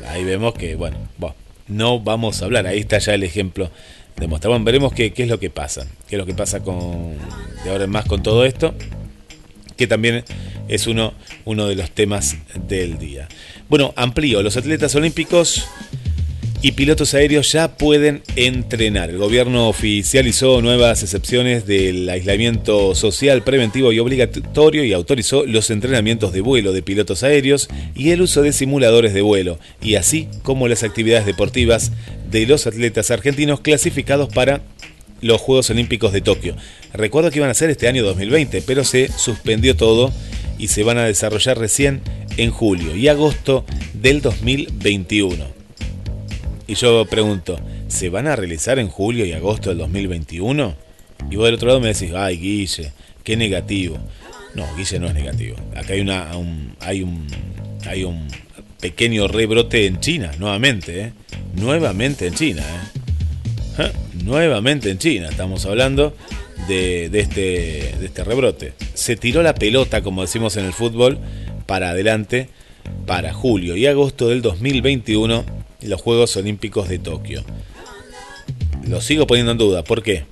Ahí 0.08 0.24
vemos 0.24 0.54
que, 0.54 0.76
bueno, 0.76 0.98
bueno, 1.18 1.36
no 1.68 2.00
vamos 2.00 2.42
a 2.42 2.46
hablar. 2.46 2.68
Ahí 2.68 2.80
está 2.80 2.98
ya 3.00 3.14
el 3.14 3.24
ejemplo 3.24 3.72
demostrado. 4.18 4.54
Bueno, 4.54 4.66
veremos 4.66 4.94
qué, 4.94 5.14
qué 5.14 5.24
es 5.24 5.30
lo 5.30 5.40
que 5.40 5.50
pasa. 5.50 5.88
Qué 6.08 6.16
es 6.16 6.20
lo 6.20 6.26
que 6.26 6.34
pasa 6.34 6.62
con 6.62 7.16
de 7.64 7.70
ahora 7.70 7.88
más 7.88 8.06
con 8.06 8.24
todo 8.24 8.46
esto. 8.46 8.74
Que 9.78 9.88
también 9.88 10.24
es 10.68 10.88
uno, 10.88 11.14
uno 11.46 11.68
de 11.68 11.76
los 11.76 11.92
temas 11.92 12.38
del 12.68 12.98
día. 12.98 13.28
Bueno, 13.70 13.94
amplío. 13.96 14.44
Los 14.44 14.58
atletas 14.58 14.94
olímpicos 14.96 15.66
y 16.64 16.72
pilotos 16.72 17.14
aéreos 17.14 17.52
ya 17.52 17.76
pueden 17.76 18.24
entrenar. 18.38 19.10
El 19.10 19.18
gobierno 19.18 19.68
oficializó 19.68 20.62
nuevas 20.62 21.04
excepciones 21.04 21.68
del 21.68 22.10
aislamiento 22.10 22.96
social 22.96 23.44
preventivo 23.44 23.92
y 23.92 24.00
obligatorio 24.00 24.86
y 24.86 24.94
autorizó 24.94 25.46
los 25.46 25.70
entrenamientos 25.70 26.32
de 26.32 26.40
vuelo 26.40 26.72
de 26.72 26.82
pilotos 26.82 27.24
aéreos 27.24 27.68
y 27.96 28.12
el 28.12 28.22
uso 28.22 28.42
de 28.42 28.54
simuladores 28.54 29.14
de 29.14 29.22
vuelo, 29.22 29.60
y 29.82 29.96
así 29.96 30.30
como 30.42 30.70
las 30.70 30.84
actividades 30.84 31.26
deportivas 31.26 31.92
de 32.32 32.48
los 32.48 32.66
atletas 32.66 33.12
argentinos 33.12 33.60
clasificados 33.60 34.34
para 34.34 34.62
los 35.20 35.42
Juegos 35.42 35.70
Olímpicos 35.70 36.14
de 36.14 36.22
Tokio. 36.22 36.56
Recuerdo 36.94 37.30
que 37.30 37.40
iban 37.40 37.50
a 37.50 37.56
ser 37.56 37.72
este 37.72 37.90
año 37.90 38.06
2020, 38.06 38.62
pero 38.62 38.86
se 38.86 39.10
suspendió 39.18 39.76
todo 39.76 40.14
y 40.58 40.70
se 40.70 40.84
van 40.84 40.98
a 40.98 41.04
desarrollar 41.04 41.60
recién 41.60 42.02
en 42.38 42.52
julio 42.52 42.96
y 42.96 43.10
agosto 43.10 43.66
del 43.94 44.22
2021. 44.22 45.63
Y 46.68 46.76
yo 46.76 47.06
pregunto, 47.06 47.60
¿se 47.88 48.10
van 48.10 48.28
a 48.28 48.36
realizar 48.36 48.80
en 48.80 48.88
julio 48.88 49.26
y 49.26 49.34
agosto 49.34 49.70
del 49.70 49.80
2021? 49.80 50.76
Y 51.30 51.36
vos 51.36 51.46
del 51.46 51.56
otro 51.56 51.68
lado 51.68 51.80
me 51.80 51.88
decís, 51.94 52.12
ay 52.16 52.38
Guille, 52.38 52.92
qué 53.24 53.36
negativo. 53.36 53.98
No, 54.56 54.66
Guille 54.78 55.00
no 55.00 55.08
es 55.08 55.14
negativo. 55.14 55.56
Acá 55.76 55.94
hay 55.94 56.02
una 56.02 56.36
un- 56.38 56.76
hay 56.80 57.02
un 57.02 57.28
hay 57.86 58.04
un 58.06 58.28
pequeño 58.80 59.28
rebrote 59.28 59.86
en 59.88 60.00
China, 60.00 60.32
nuevamente, 60.40 61.02
¿eh? 61.02 61.14
Nuevamente 61.56 62.28
en 62.28 62.34
China, 62.34 62.64
¿eh? 63.80 63.92
Nuevamente 64.24 64.90
en 64.90 64.98
China, 65.00 65.28
estamos 65.30 65.66
hablando 65.66 66.16
de 66.68 67.06
este, 67.14 67.42
de 68.00 68.06
este 68.06 68.24
rebrote. 68.24 68.74
Se 68.94 69.18
tiró 69.18 69.44
la 69.44 69.54
pelota, 69.54 70.02
como 70.02 70.22
decimos 70.22 70.56
en 70.56 70.66
el 70.66 70.72
fútbol, 70.74 71.20
para 71.66 71.90
adelante 71.90 72.48
para 73.06 73.34
julio 73.34 73.76
y 73.76 73.86
agosto 73.86 74.30
del 74.30 74.42
2021 74.42 75.44
los 75.88 76.02
Juegos 76.02 76.36
Olímpicos 76.38 76.90
de 76.90 77.00
Tokio. 77.00 77.44
Lo 78.88 79.02
sigo 79.02 79.28
poniendo 79.28 79.52
en 79.52 79.58
duda, 79.58 79.84
¿por 79.84 80.04
qué? 80.04 80.26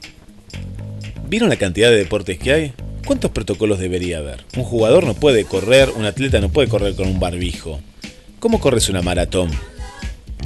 ¿Vieron 1.28 1.50
la 1.50 1.56
cantidad 1.56 1.90
de 1.90 1.98
deportes 1.98 2.38
que 2.38 2.52
hay? 2.52 2.74
¿Cuántos 3.06 3.32
protocolos 3.32 3.80
debería 3.80 4.20
haber? 4.20 4.44
Un 4.56 4.64
jugador 4.64 5.06
no 5.06 5.14
puede 5.14 5.46
correr, 5.46 5.90
un 5.96 6.06
atleta 6.06 6.40
no 6.40 6.50
puede 6.50 6.68
correr 6.68 6.96
con 6.96 7.08
un 7.08 7.20
barbijo. 7.20 7.80
¿Cómo 8.40 8.60
corres 8.60 8.90
una 8.90 9.02
maratón? 9.02 9.50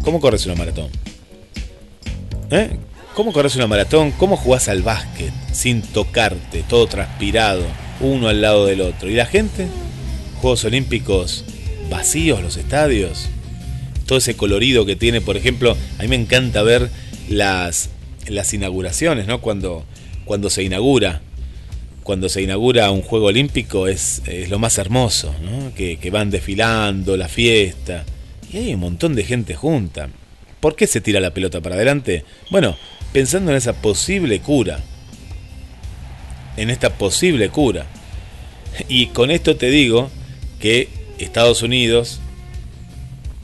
¿Cómo 0.04 0.20
corres 0.20 0.46
una 0.46 0.56
maratón? 0.56 0.90
¿Eh? 2.52 2.78
¿Cómo 3.16 3.34
corres 3.34 3.56
una 3.56 3.68
maratón? 3.68 4.12
¿Cómo 4.12 4.38
jugás 4.38 4.68
al 4.68 4.84
básquet 4.84 5.32
sin 5.52 5.82
tocarte, 5.82 6.64
todo 6.68 6.86
transpirado, 6.88 7.64
uno 8.02 8.28
al 8.28 8.42
lado 8.42 8.66
del 8.66 8.82
otro? 8.82 9.10
¿Y 9.10 9.16
la 9.16 9.26
gente? 9.26 9.68
Juegos 10.42 10.66
Olímpicos 10.66 11.46
vacíos, 11.90 12.42
los 12.42 12.58
estadios, 12.58 13.30
todo 14.06 14.18
ese 14.18 14.36
colorido 14.36 14.86
que 14.86 14.96
tiene, 14.96 15.22
por 15.22 15.38
ejemplo, 15.38 15.76
a 15.98 16.02
mí 16.02 16.08
me 16.08 16.16
encanta 16.16 16.62
ver 16.64 16.90
las, 17.30 17.90
las 18.28 18.54
inauguraciones, 18.54 19.28
¿no? 19.28 19.42
Cuando, 19.42 19.86
cuando 20.26 20.50
se 20.50 20.64
inaugura, 20.64 21.22
cuando 22.04 22.30
se 22.30 22.42
inaugura 22.42 22.92
un 22.92 23.02
juego 23.02 23.28
olímpico 23.28 23.88
es, 23.88 24.22
es 24.28 24.50
lo 24.50 24.60
más 24.60 24.78
hermoso, 24.78 25.34
¿no? 25.42 25.74
Que, 25.74 25.98
que 25.98 26.12
van 26.12 26.30
desfilando, 26.30 27.18
la 27.18 27.28
fiesta, 27.28 28.06
y 28.52 28.58
hay 28.58 28.74
un 28.74 28.80
montón 28.80 29.16
de 29.16 29.24
gente 29.24 29.56
junta. 29.56 30.10
¿Por 30.60 30.76
qué 30.76 30.88
se 30.88 31.02
tira 31.02 31.20
la 31.20 31.34
pelota 31.34 31.62
para 31.62 31.76
adelante? 31.76 32.26
Bueno, 32.50 32.78
pensando 33.12 33.52
en 33.52 33.58
esa 33.58 33.74
posible 33.74 34.40
cura, 34.40 34.80
en 36.58 36.70
esta 36.70 36.98
posible 36.98 37.50
cura. 37.50 37.86
Y 38.88 39.08
con 39.08 39.32
esto 39.32 39.56
te 39.56 39.70
digo 39.70 40.10
que 40.60 40.90
Estados 41.18 41.62
Unidos, 41.62 42.20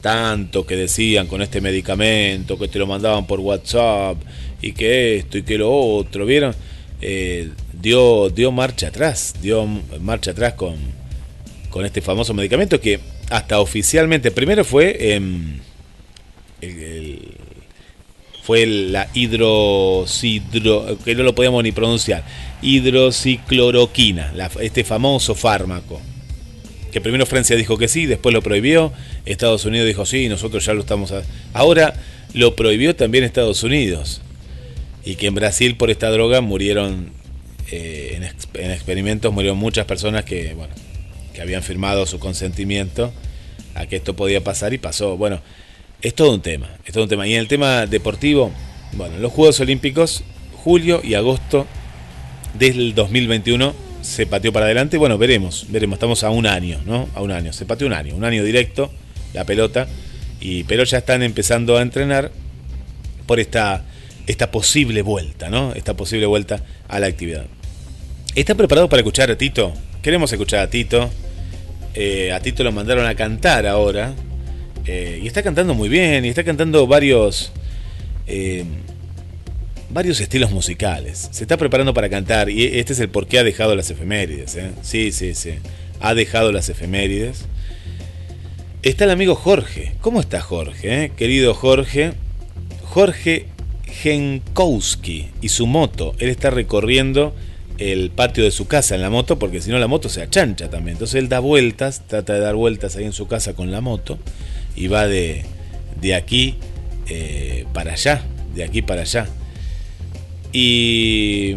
tanto 0.02 0.66
que 0.66 0.76
decían 0.76 1.26
con 1.28 1.40
este 1.40 1.62
medicamento, 1.62 2.58
que 2.58 2.68
te 2.68 2.78
lo 2.78 2.86
mandaban 2.86 3.26
por 3.26 3.40
WhatsApp, 3.40 4.18
y 4.60 4.72
que 4.72 5.16
esto 5.16 5.38
y 5.38 5.42
que 5.44 5.56
lo 5.56 5.72
otro, 5.74 6.26
¿vieron? 6.26 6.54
Eh, 7.00 7.48
dio, 7.72 8.28
dio 8.28 8.52
marcha 8.52 8.88
atrás, 8.88 9.34
dio 9.40 9.66
marcha 10.00 10.32
atrás 10.32 10.54
con, 10.54 10.76
con 11.70 11.86
este 11.86 12.00
famoso 12.02 12.34
medicamento 12.34 12.80
que 12.80 13.00
hasta 13.30 13.60
oficialmente, 13.60 14.30
primero 14.30 14.64
fue 14.64 15.14
em, 15.14 15.58
el- 16.60 16.78
el- 16.78 17.28
fue 18.42 18.66
la 18.66 19.08
hidrocidro, 19.14 20.98
que 21.04 21.14
no 21.14 21.22
lo 21.22 21.32
podíamos 21.34 21.62
ni 21.62 21.70
pronunciar, 21.72 22.24
hidrocicloroquina, 22.60 24.32
la- 24.34 24.50
este 24.60 24.82
famoso 24.84 25.34
fármaco. 25.36 26.00
Que 26.92 27.00
primero 27.00 27.26
Francia 27.26 27.56
dijo 27.56 27.78
que 27.78 27.88
sí, 27.88 28.06
después 28.06 28.32
lo 28.32 28.42
prohibió, 28.42 28.92
Estados 29.24 29.64
Unidos 29.64 29.86
dijo 29.88 30.06
sí, 30.06 30.28
nosotros 30.28 30.64
ya 30.64 30.74
lo 30.74 30.80
estamos... 30.80 31.10
a-". 31.10 31.22
Ahora 31.54 31.94
lo 32.34 32.54
prohibió 32.54 32.94
también 32.94 33.24
Estados 33.24 33.62
Unidos. 33.62 34.20
Y 35.04 35.16
que 35.16 35.26
en 35.26 35.34
Brasil 35.34 35.76
por 35.76 35.90
esta 35.90 36.10
droga 36.10 36.40
murieron, 36.40 37.10
eh, 37.70 38.12
en, 38.16 38.62
en 38.62 38.70
experimentos 38.70 39.32
murieron 39.32 39.58
muchas 39.58 39.86
personas 39.86 40.24
que, 40.24 40.54
bueno, 40.54 40.74
que 41.34 41.42
habían 41.42 41.62
firmado 41.62 42.06
su 42.06 42.18
consentimiento 42.18 43.12
a 43.74 43.86
que 43.86 43.96
esto 43.96 44.14
podía 44.14 44.44
pasar 44.44 44.74
y 44.74 44.78
pasó. 44.78 45.16
Bueno, 45.16 45.40
es 46.02 46.14
todo 46.14 46.32
un 46.32 46.42
tema, 46.42 46.68
es 46.84 46.92
todo 46.92 47.04
un 47.04 47.08
tema. 47.08 47.26
Y 47.26 47.34
en 47.34 47.40
el 47.40 47.48
tema 47.48 47.86
deportivo, 47.86 48.52
bueno, 48.92 49.18
los 49.18 49.32
Juegos 49.32 49.58
Olímpicos, 49.60 50.22
julio 50.62 51.00
y 51.02 51.14
agosto 51.14 51.66
del 52.58 52.94
2021 52.94 53.91
se 54.02 54.26
pateó 54.26 54.52
para 54.52 54.66
adelante. 54.66 54.98
Bueno, 54.98 55.16
veremos, 55.16 55.66
veremos. 55.68 55.96
Estamos 55.96 56.22
a 56.24 56.30
un 56.30 56.46
año, 56.46 56.80
¿no? 56.84 57.08
A 57.14 57.22
un 57.22 57.30
año. 57.30 57.52
Se 57.52 57.64
pateó 57.64 57.86
un 57.86 57.92
año, 57.94 58.14
un 58.14 58.24
año 58.24 58.44
directo, 58.44 58.92
la 59.32 59.44
pelota. 59.44 59.88
Y, 60.40 60.64
pero 60.64 60.84
ya 60.84 60.98
están 60.98 61.22
empezando 61.22 61.76
a 61.76 61.82
entrenar 61.82 62.30
por 63.26 63.40
esta, 63.40 63.84
esta 64.26 64.50
posible 64.50 65.02
vuelta, 65.02 65.48
¿no? 65.48 65.72
Esta 65.72 65.94
posible 65.94 66.26
vuelta 66.26 66.62
a 66.88 66.98
la 66.98 67.06
actividad. 67.06 67.46
¿Están 68.34 68.56
preparados 68.56 68.90
para 68.90 69.00
escuchar 69.00 69.30
a 69.30 69.38
Tito? 69.38 69.72
Queremos 70.02 70.32
escuchar 70.32 70.60
a 70.60 70.70
Tito. 70.70 71.10
Eh, 71.94 72.32
a 72.32 72.40
Tito 72.40 72.64
lo 72.64 72.72
mandaron 72.72 73.06
a 73.06 73.14
cantar 73.14 73.66
ahora. 73.66 74.14
Eh, 74.84 75.20
y 75.22 75.26
está 75.26 75.42
cantando 75.42 75.74
muy 75.74 75.88
bien. 75.88 76.24
Y 76.24 76.28
está 76.28 76.42
cantando 76.42 76.86
varios. 76.86 77.52
eh, 78.26 78.64
varios 79.92 80.20
estilos 80.20 80.50
musicales. 80.50 81.28
Se 81.30 81.44
está 81.44 81.56
preparando 81.56 81.94
para 81.94 82.08
cantar. 82.08 82.48
Y 82.50 82.78
este 82.78 82.92
es 82.92 83.00
el 83.00 83.08
por 83.08 83.26
qué 83.26 83.38
ha 83.38 83.44
dejado 83.44 83.76
las 83.76 83.90
efemérides. 83.90 84.56
¿eh? 84.56 84.70
Sí, 84.82 85.12
sí, 85.12 85.34
sí. 85.34 85.54
Ha 86.00 86.14
dejado 86.14 86.52
las 86.52 86.68
efemérides. 86.68 87.44
Está 88.82 89.04
el 89.04 89.10
amigo 89.10 89.34
Jorge. 89.34 89.94
¿Cómo 90.00 90.20
está 90.20 90.40
Jorge? 90.40 91.04
eh? 91.04 91.12
Querido 91.16 91.54
Jorge. 91.54 92.12
Jorge 92.82 93.46
Genkowski 93.84 95.28
y 95.40 95.48
su 95.48 95.66
moto. 95.66 96.14
Él 96.18 96.28
está 96.30 96.50
recorriendo 96.50 97.34
el 97.78 98.10
patio 98.10 98.44
de 98.44 98.50
su 98.50 98.66
casa 98.66 98.94
en 98.94 99.02
la 99.02 99.10
moto 99.10 99.38
porque 99.38 99.60
si 99.60 99.70
no 99.70 99.78
la 99.78 99.86
moto 99.86 100.08
se 100.08 100.22
achancha 100.22 100.68
también. 100.70 100.96
Entonces 100.96 101.16
él 101.16 101.28
da 101.28 101.40
vueltas, 101.40 102.02
trata 102.06 102.34
de 102.34 102.40
dar 102.40 102.54
vueltas 102.54 102.96
ahí 102.96 103.04
en 103.04 103.12
su 103.12 103.26
casa 103.28 103.54
con 103.54 103.70
la 103.70 103.80
moto 103.80 104.18
y 104.76 104.88
va 104.88 105.06
de, 105.06 105.44
de 106.00 106.14
aquí 106.14 106.56
eh, 107.08 107.66
para 107.72 107.92
allá, 107.92 108.24
de 108.54 108.64
aquí 108.64 108.82
para 108.82 109.02
allá. 109.02 109.26
Y, 110.52 111.56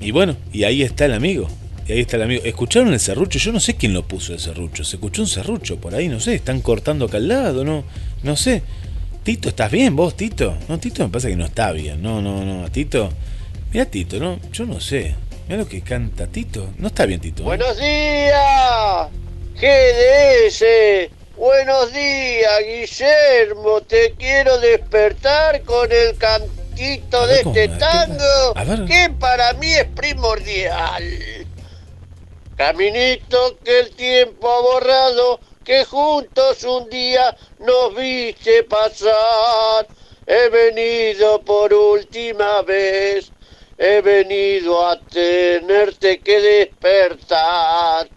y 0.00 0.10
bueno, 0.10 0.36
y 0.52 0.64
ahí 0.64 0.82
está 0.82 1.06
el 1.06 1.14
amigo. 1.14 1.48
Y 1.86 1.92
ahí 1.92 2.00
está 2.00 2.16
el 2.16 2.22
amigo. 2.22 2.42
¿Escucharon 2.44 2.92
el 2.92 3.00
serrucho? 3.00 3.38
Yo 3.38 3.52
no 3.52 3.60
sé 3.60 3.76
quién 3.76 3.92
lo 3.92 4.06
puso 4.06 4.32
el 4.32 4.40
serrucho. 4.40 4.84
Se 4.84 4.96
escuchó 4.96 5.22
un 5.22 5.28
serrucho 5.28 5.78
por 5.78 5.94
ahí, 5.94 6.08
no 6.08 6.20
sé. 6.20 6.34
Están 6.34 6.60
cortando 6.60 7.06
acá 7.06 7.16
al 7.16 7.28
lado, 7.28 7.64
no, 7.64 7.84
no 8.22 8.36
sé. 8.36 8.62
Tito, 9.22 9.48
¿estás 9.48 9.70
bien 9.70 9.96
vos, 9.96 10.16
Tito? 10.16 10.56
No, 10.68 10.78
Tito 10.78 11.02
me 11.02 11.10
pasa 11.10 11.28
que 11.28 11.36
no 11.36 11.46
está 11.46 11.72
bien. 11.72 12.02
No, 12.02 12.20
no, 12.20 12.44
no. 12.44 12.70
Tito. 12.70 13.10
Mira, 13.72 13.86
Tito, 13.86 14.18
no, 14.18 14.38
yo 14.52 14.66
no 14.66 14.80
sé. 14.80 15.14
Mira 15.48 15.58
lo 15.58 15.68
que 15.68 15.82
canta 15.82 16.26
Tito. 16.26 16.70
No 16.78 16.88
está 16.88 17.06
bien, 17.06 17.20
Tito. 17.20 17.42
¿eh? 17.42 17.46
Buenos 17.46 17.76
días, 17.78 19.08
GDS. 19.54 21.10
Buenos 21.36 21.92
días, 21.92 22.52
Guillermo. 22.66 23.80
Te 23.82 24.14
quiero 24.18 24.58
despertar 24.58 25.62
con 25.62 25.90
el 25.90 26.16
cantito 26.16 26.63
A 26.74 27.26
de 27.26 27.36
este 27.36 27.52
¿Qué- 27.52 27.68
tango 27.78 28.54
que 28.86 29.10
para 29.20 29.52
mí 29.54 29.72
es 29.72 29.84
primordial. 29.94 31.46
Caminito 32.56 33.58
que 33.64 33.80
el 33.80 33.90
tiempo 33.94 34.50
ha 34.50 34.60
borrado, 34.60 35.40
que 35.64 35.84
juntos 35.84 36.64
un 36.64 36.88
día 36.90 37.36
nos 37.58 37.94
viste 37.94 38.64
pasar. 38.64 39.86
He 40.26 40.48
venido 40.48 41.42
por 41.42 41.72
última 41.72 42.62
vez, 42.62 43.30
he 43.78 44.00
venido 44.00 44.84
a 44.84 44.98
tenerte 45.00 46.20
que 46.22 46.40
despertar. 46.40 48.08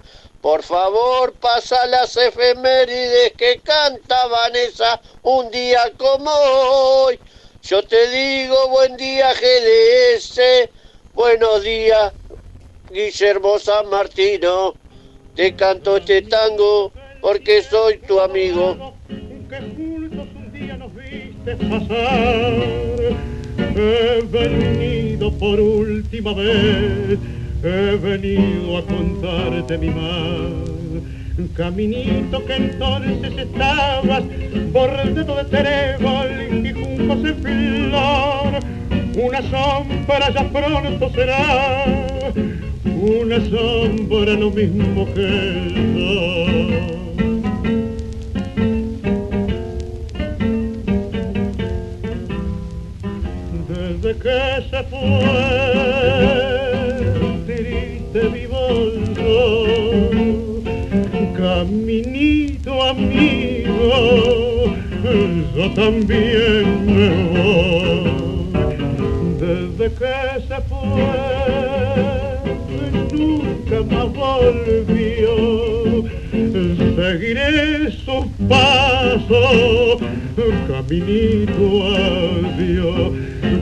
Por 0.41 0.64
favor, 0.64 1.34
pasa 1.34 1.86
las 1.88 2.16
efemérides 2.18 3.34
que 3.34 3.60
canta 3.62 4.28
Vanessa 4.28 5.01
un 5.24 5.51
día 5.51 5.91
como 5.97 6.32
hoy. 6.32 7.20
Yo 7.68 7.84
te 7.84 8.09
digo 8.09 8.70
buen 8.70 8.95
día 8.95 9.34
GDS, 9.34 10.39
buenos 11.13 11.63
días 11.63 12.13
Guillermo 12.89 13.59
San 13.59 13.89
Martino. 13.89 14.78
Te 15.36 15.53
canto 15.53 15.97
este 15.97 16.22
tango 16.22 16.93
porque 17.20 17.61
soy 17.61 17.97
tu 18.07 18.22
amigo. 18.22 18.95
pasar. 21.70 22.53
He 23.76 24.22
venido 24.32 25.30
por 25.38 25.59
última 25.59 26.34
vez, 26.34 27.20
he 27.63 27.97
venido 27.97 28.78
a 28.78 28.86
contarte 28.86 29.78
mi 29.78 29.89
mal. 29.89 30.77
Caminito 31.56 32.44
que 32.46 32.56
entonces 32.56 33.38
estabas 33.38 34.24
bordado 34.74 35.36
de 35.36 35.44
trébol 35.44 36.66
y 36.66 36.74
juncos 36.74 37.18
en 37.26 37.36
flor. 37.44 38.60
Una 39.24 39.42
sombra 39.44 40.34
ya 40.34 40.50
pronto 40.50 41.10
será, 41.12 41.86
una 42.86 43.40
sombra 43.52 44.34
lo 44.34 44.50
mismo 44.50 45.06
que 45.14 45.22
el 45.22 45.94
sol. 45.94 46.98
desde 53.70 54.18
que 54.18 54.40
se 54.72 54.84
fue 54.86 55.00
triste 57.46 58.22
vivo 58.30 58.58
caminito 61.48 62.84
amigo 62.84 63.95
yo 65.56 65.66
también 65.72 66.66
me 66.86 67.08
voy. 67.32 68.12
Desde 69.39 69.86
que 70.00 70.16
se 70.48 70.58
fue 70.68 71.08
nunca 73.14 73.78
más 73.91 74.10
volvió. 74.14 75.34
Seguiré 76.98 77.91
sus 77.91 78.26
pasos 78.50 79.98
caminito 80.68 81.66
adiós 81.95 83.12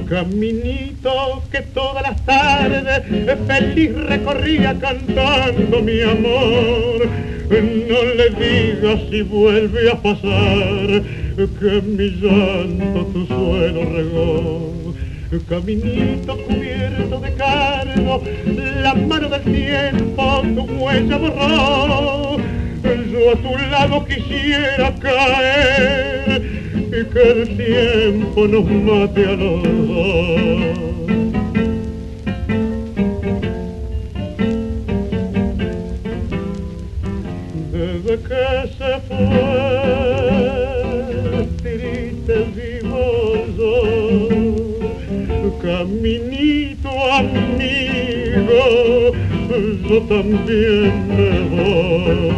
caminito 0.10 1.44
que 1.52 1.62
todas 1.62 2.04
las 2.04 2.26
tardes 2.26 3.04
feliz 3.48 3.92
recorría 3.96 4.78
cantando 4.80 5.82
mi 5.82 6.02
amor 6.02 7.35
no 7.50 8.04
le 8.16 8.30
digas 8.30 9.00
si 9.10 9.22
vuelve 9.22 9.92
a 9.92 10.02
pasar 10.02 11.04
que 11.36 11.82
mi 11.82 12.10
llanto 12.22 13.06
tu 13.14 13.26
suelo 13.28 13.82
regó 13.86 14.76
caminito 15.50 16.38
cubierto 16.38 17.20
de 17.20 17.34
cargo, 17.34 18.22
la 18.82 18.96
mano 18.96 19.30
del 19.30 19.42
tiempo 19.42 20.42
tu 20.56 20.62
huella 20.64 21.18
borró. 21.18 22.38
Yo 23.12 23.32
a 23.32 23.36
tu 23.36 23.58
lado 23.72 24.06
quisiera 24.06 24.94
caer 24.96 26.42
y 26.88 27.06
que 27.06 27.32
el 27.32 27.58
tiempo 27.58 28.48
nos 28.48 28.66
mate 28.66 29.26
a 29.26 29.32
los 29.32 29.64
dos. 29.88 31.25
Que 38.18 38.46
se 38.78 38.92
fue, 39.08 39.76
triste 41.62 42.36
vivo 42.56 43.16
caminito 45.66 46.90
amigo, 47.14 48.62
yo 49.90 49.98
también 50.04 50.94
me 51.08 51.32
voy. 51.50 52.34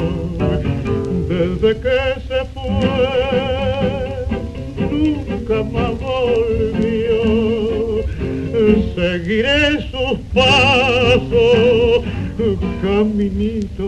Desde 1.28 1.70
que 1.84 2.00
se 2.28 2.40
fue, 2.54 3.08
nunca 4.90 5.58
más 5.64 5.94
volvió. 6.00 7.20
Seguiré 8.96 9.58
sus 9.92 10.18
pasos, 10.34 12.04
caminito, 12.82 13.88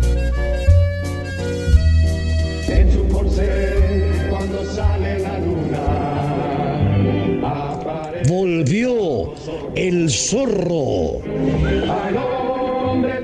El 9.81 10.11
zorro. 10.11 11.21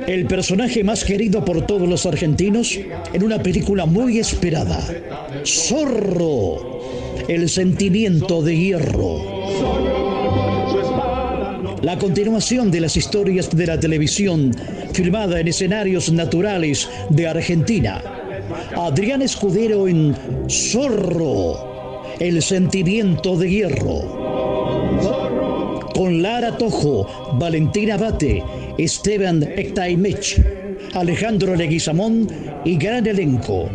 El 0.08 0.26
personaje 0.26 0.84
más 0.84 1.04
querido 1.04 1.46
por 1.46 1.68
todos 1.68 1.88
los 1.88 2.08
argentinos 2.08 2.80
en 3.14 3.24
una 3.24 3.44
película 3.44 3.86
muy 3.86 4.18
esperada. 4.18 4.84
Zorro. 5.46 6.82
El 7.28 7.48
sentimiento 7.50 8.42
de 8.42 8.58
hierro. 8.58 9.22
La 11.84 12.00
continuación 12.00 12.72
de 12.72 12.82
las 12.82 12.98
historias 12.98 13.56
de 13.56 13.68
la 13.68 13.80
televisión 13.80 14.52
filmada 14.94 15.40
en 15.40 15.50
escenarios 15.50 16.12
naturales 16.12 16.90
de 17.10 17.28
Argentina. 17.28 18.02
Adrián 18.76 19.22
Escudero 19.22 19.88
en 19.88 20.16
Zorro. 20.50 22.02
El 22.20 22.42
sentimiento 22.42 23.38
de 23.38 23.48
hierro. 23.48 24.17
Con 25.98 26.22
Lara 26.22 26.56
Tojo, 26.56 27.08
Valentina 27.40 27.98
Bate, 27.98 28.44
Esteban 28.78 29.42
Ectaimech, 29.42 30.40
Alejandro 30.94 31.56
Leguizamón 31.56 32.28
y 32.64 32.78
gran 32.78 33.08
elenco. 33.08 33.68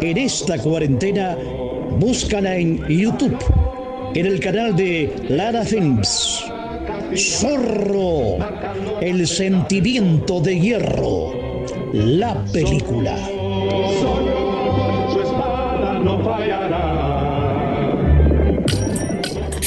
En 0.00 0.16
esta 0.16 0.56
cuarentena, 0.56 1.36
búscala 1.98 2.56
en 2.56 2.78
YouTube, 2.88 3.36
en 4.14 4.24
el 4.24 4.40
canal 4.40 4.74
de 4.74 5.12
Lara 5.28 5.62
Films. 5.62 6.42
Zorro, 7.14 8.38
el 9.02 9.26
sentimiento 9.26 10.40
de 10.40 10.58
hierro, 10.58 11.34
la 11.92 12.42
película. 12.46 13.39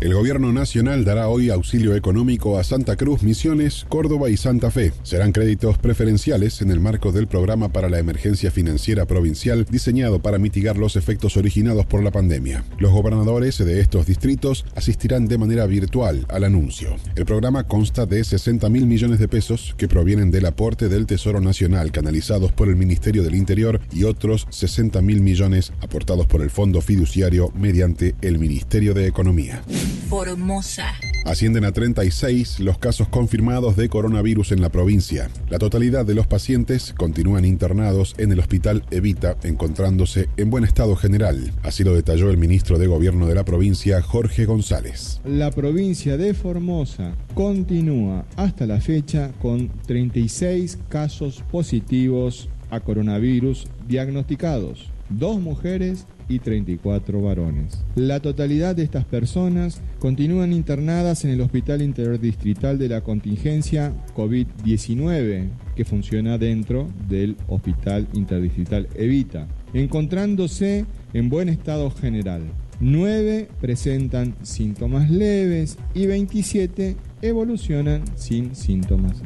El 0.00 0.14
gobierno 0.14 0.50
nacional 0.50 1.04
dará 1.04 1.28
hoy 1.28 1.50
auxilio 1.50 1.94
económico 1.94 2.58
a 2.58 2.64
Santa 2.64 2.96
Cruz, 2.96 3.22
Misiones, 3.22 3.84
Córdoba 3.86 4.30
y 4.30 4.38
Santa 4.38 4.70
Fe. 4.70 4.94
Serán 5.02 5.32
créditos 5.32 5.76
preferenciales 5.76 6.62
en 6.62 6.70
el 6.70 6.80
marco 6.80 7.12
del 7.12 7.26
programa 7.26 7.68
para 7.68 7.90
la 7.90 7.98
emergencia 7.98 8.50
financiera 8.50 9.04
provincial 9.04 9.66
diseñado 9.70 10.22
para 10.22 10.38
mitigar 10.38 10.78
los 10.78 10.96
efectos 10.96 11.36
originados 11.36 11.84
por 11.84 12.02
la 12.02 12.10
pandemia. 12.10 12.64
Los 12.78 12.92
gobernadores 12.92 13.58
de 13.58 13.78
estos 13.78 14.06
distritos 14.06 14.64
asistirán 14.74 15.28
de 15.28 15.36
manera 15.36 15.66
virtual 15.66 16.24
al 16.30 16.44
anuncio. 16.44 16.96
El 17.14 17.26
programa 17.26 17.64
consta 17.64 18.06
de 18.06 18.24
60 18.24 18.70
mil 18.70 18.86
millones 18.86 19.18
de 19.18 19.28
pesos 19.28 19.74
que 19.76 19.86
provienen 19.86 20.30
del 20.30 20.46
aporte 20.46 20.88
del 20.88 21.04
Tesoro 21.04 21.42
Nacional 21.42 21.92
canalizados 21.92 22.52
por 22.52 22.68
el 22.68 22.76
Ministerio 22.76 23.22
del 23.22 23.34
Interior 23.34 23.82
y 23.92 24.04
otros 24.04 24.46
60 24.48 25.02
mil 25.02 25.20
millones 25.20 25.74
aportados 25.82 26.26
por 26.26 26.40
el 26.40 26.48
Fondo 26.48 26.80
Fiduciario 26.80 27.52
mediante 27.54 28.14
el 28.22 28.38
Ministerio 28.38 28.94
de 28.94 29.06
Economía. 29.06 29.62
Formosa. 30.08 30.94
Ascienden 31.24 31.64
a 31.64 31.72
36 31.72 32.60
los 32.60 32.78
casos 32.78 33.08
confirmados 33.08 33.76
de 33.76 33.88
coronavirus 33.88 34.52
en 34.52 34.62
la 34.62 34.70
provincia. 34.70 35.30
La 35.48 35.58
totalidad 35.58 36.06
de 36.06 36.14
los 36.14 36.26
pacientes 36.26 36.94
continúan 36.96 37.44
internados 37.44 38.14
en 38.18 38.32
el 38.32 38.40
hospital 38.40 38.84
Evita, 38.90 39.36
encontrándose 39.42 40.28
en 40.36 40.50
buen 40.50 40.64
estado 40.64 40.96
general. 40.96 41.52
Así 41.62 41.84
lo 41.84 41.94
detalló 41.94 42.30
el 42.30 42.38
ministro 42.38 42.78
de 42.78 42.86
Gobierno 42.86 43.26
de 43.26 43.34
la 43.34 43.44
provincia, 43.44 44.00
Jorge 44.02 44.46
González. 44.46 45.20
La 45.24 45.50
provincia 45.50 46.16
de 46.16 46.34
Formosa 46.34 47.14
continúa 47.34 48.24
hasta 48.36 48.66
la 48.66 48.80
fecha 48.80 49.32
con 49.40 49.68
36 49.86 50.78
casos 50.88 51.44
positivos 51.50 52.48
a 52.70 52.80
coronavirus 52.80 53.66
diagnosticados, 53.86 54.90
dos 55.10 55.40
mujeres 55.40 56.06
y 56.30 56.38
34 56.38 57.20
varones. 57.20 57.84
La 57.96 58.20
totalidad 58.20 58.76
de 58.76 58.84
estas 58.84 59.04
personas 59.04 59.82
continúan 59.98 60.52
internadas 60.52 61.24
en 61.24 61.32
el 61.32 61.40
Hospital 61.40 61.82
Interdistrital 61.82 62.78
de 62.78 62.88
la 62.88 63.02
Contingencia 63.02 63.92
COVID-19, 64.14 65.48
que 65.74 65.84
funciona 65.84 66.38
dentro 66.38 66.86
del 67.08 67.36
Hospital 67.48 68.06
Interdistrital 68.14 68.88
Evita, 68.94 69.48
encontrándose 69.74 70.86
en 71.12 71.28
buen 71.28 71.48
estado 71.48 71.90
general. 71.90 72.42
9 72.80 73.48
presentan 73.60 74.36
síntomas 74.42 75.10
leves 75.10 75.76
y 75.92 76.06
27 76.06 76.96
evolucionan 77.20 78.04
sin 78.16 78.54
síntomas. 78.54 79.20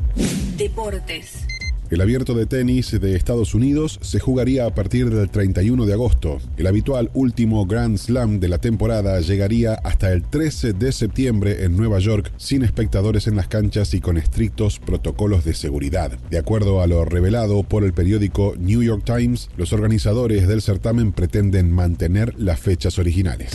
Deportes. 0.56 1.46
El 1.94 2.00
abierto 2.00 2.34
de 2.34 2.46
tenis 2.46 2.90
de 3.00 3.14
Estados 3.14 3.54
Unidos 3.54 4.00
se 4.02 4.18
jugaría 4.18 4.66
a 4.66 4.74
partir 4.74 5.10
del 5.10 5.30
31 5.30 5.86
de 5.86 5.92
agosto. 5.92 6.40
El 6.56 6.66
habitual 6.66 7.08
último 7.14 7.66
Grand 7.66 7.98
Slam 7.98 8.40
de 8.40 8.48
la 8.48 8.58
temporada 8.58 9.20
llegaría 9.20 9.74
hasta 9.74 10.12
el 10.12 10.24
13 10.24 10.72
de 10.72 10.90
septiembre 10.90 11.62
en 11.62 11.76
Nueva 11.76 12.00
York 12.00 12.32
sin 12.36 12.64
espectadores 12.64 13.28
en 13.28 13.36
las 13.36 13.46
canchas 13.46 13.94
y 13.94 14.00
con 14.00 14.18
estrictos 14.18 14.80
protocolos 14.80 15.44
de 15.44 15.54
seguridad. 15.54 16.18
De 16.30 16.38
acuerdo 16.38 16.82
a 16.82 16.88
lo 16.88 17.04
revelado 17.04 17.62
por 17.62 17.84
el 17.84 17.92
periódico 17.92 18.54
New 18.58 18.82
York 18.82 19.04
Times, 19.04 19.48
los 19.56 19.72
organizadores 19.72 20.48
del 20.48 20.62
certamen 20.62 21.12
pretenden 21.12 21.70
mantener 21.70 22.34
las 22.36 22.58
fechas 22.58 22.98
originales. 22.98 23.52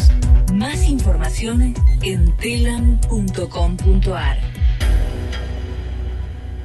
Más 0.54 0.88
información 0.88 1.74
en 2.04 2.34
telam.com.ar. 2.38 4.38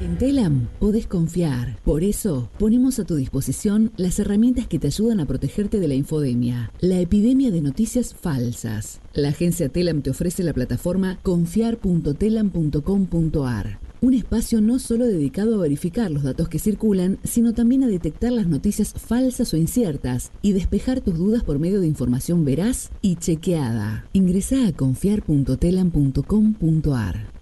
En 0.05 0.17
Telam 0.19 0.67
podés 0.79 1.07
confiar. 1.07 1.79
Por 1.83 2.03
eso 2.03 2.51
ponemos 2.59 2.99
a 2.99 3.05
tu 3.05 3.15
disposición 3.15 3.91
las 3.97 4.19
herramientas 4.19 4.67
que 4.67 4.77
te 4.77 4.85
ayudan 4.85 5.19
a 5.19 5.25
protegerte 5.25 5.79
de 5.79 5.87
la 5.87 5.95
infodemia, 5.95 6.71
la 6.79 6.99
epidemia 6.99 7.49
de 7.49 7.61
noticias 7.61 8.13
falsas. 8.13 9.01
La 9.13 9.29
agencia 9.29 9.67
Telam 9.67 10.03
te 10.03 10.11
ofrece 10.11 10.43
la 10.43 10.53
plataforma 10.53 11.17
confiar.telam.com.ar. 11.23 13.79
Un 13.99 14.13
espacio 14.13 14.61
no 14.61 14.77
solo 14.77 15.07
dedicado 15.07 15.55
a 15.55 15.61
verificar 15.61 16.11
los 16.11 16.21
datos 16.21 16.49
que 16.49 16.59
circulan, 16.59 17.17
sino 17.23 17.55
también 17.55 17.83
a 17.83 17.87
detectar 17.87 18.31
las 18.31 18.45
noticias 18.45 18.93
falsas 18.93 19.55
o 19.55 19.57
inciertas 19.57 20.31
y 20.43 20.51
despejar 20.51 21.01
tus 21.01 21.17
dudas 21.17 21.43
por 21.43 21.57
medio 21.57 21.81
de 21.81 21.87
información 21.87 22.45
veraz 22.45 22.91
y 23.01 23.15
chequeada. 23.15 24.07
Ingresa 24.13 24.67
a 24.67 24.71
confiar.telam.com.ar. 24.71 27.33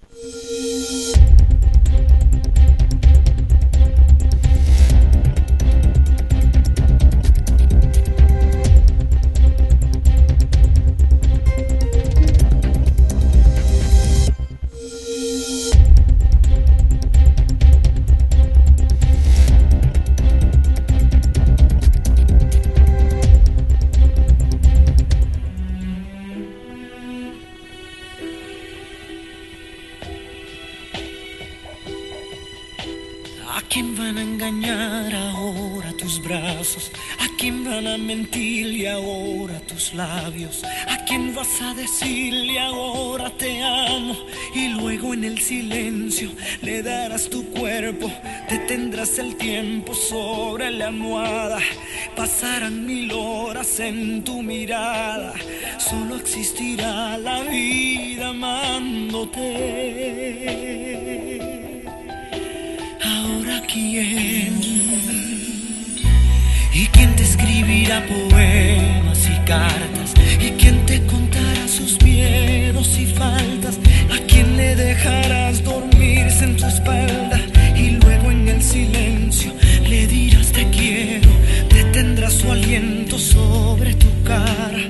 ahora 34.43 35.93
tus 35.97 36.21
brazos? 36.21 36.91
¿A 37.19 37.27
quién 37.37 37.63
van 37.63 37.87
a 37.87 37.97
mentirle 37.97 38.89
ahora 38.89 39.57
tus 39.61 39.93
labios? 39.93 40.63
¿A 40.65 40.97
quién 41.05 41.33
vas 41.33 41.61
a 41.61 41.73
decirle 41.73 42.59
ahora 42.59 43.29
te 43.29 43.63
amo? 43.63 44.17
Y 44.53 44.67
luego 44.69 45.13
en 45.13 45.23
el 45.23 45.39
silencio 45.39 46.29
le 46.61 46.83
darás 46.83 47.29
tu 47.29 47.45
cuerpo, 47.51 48.11
detendrás 48.49 49.17
el 49.17 49.37
tiempo 49.37 49.93
sobre 49.93 50.71
la 50.71 50.87
almohada. 50.87 51.59
Pasarán 52.15 52.85
mil 52.85 53.13
horas 53.13 53.79
en 53.79 54.25
tu 54.25 54.41
mirada, 54.43 55.33
solo 55.77 56.17
existirá 56.17 57.17
la 57.17 57.43
vida 57.43 58.27
amándote. 58.29 59.41
Quién 63.73 64.61
y 66.71 66.85
quién 66.91 67.15
te 67.15 67.23
escribirá 67.23 68.05
poemas 68.05 69.27
y 69.27 69.45
cartas 69.47 70.13
y 70.39 70.51
quién 70.51 70.85
te 70.85 71.03
contará 71.07 71.67
sus 71.67 71.99
miedos 72.03 72.99
y 72.99 73.07
faltas 73.07 73.79
a 74.13 74.23
quién 74.27 74.57
le 74.57 74.75
dejarás 74.75 75.63
dormirse 75.63 76.43
en 76.43 76.55
tu 76.55 76.67
espalda 76.67 77.39
y 77.75 77.97
luego 78.01 78.29
en 78.29 78.47
el 78.47 78.61
silencio 78.61 79.51
le 79.89 80.05
dirás 80.05 80.51
te 80.51 80.69
quiero 80.69 81.31
detendrás 81.69 82.33
su 82.33 82.51
aliento 82.51 83.17
sobre 83.17 83.95
tu 83.95 84.09
cara 84.23 84.83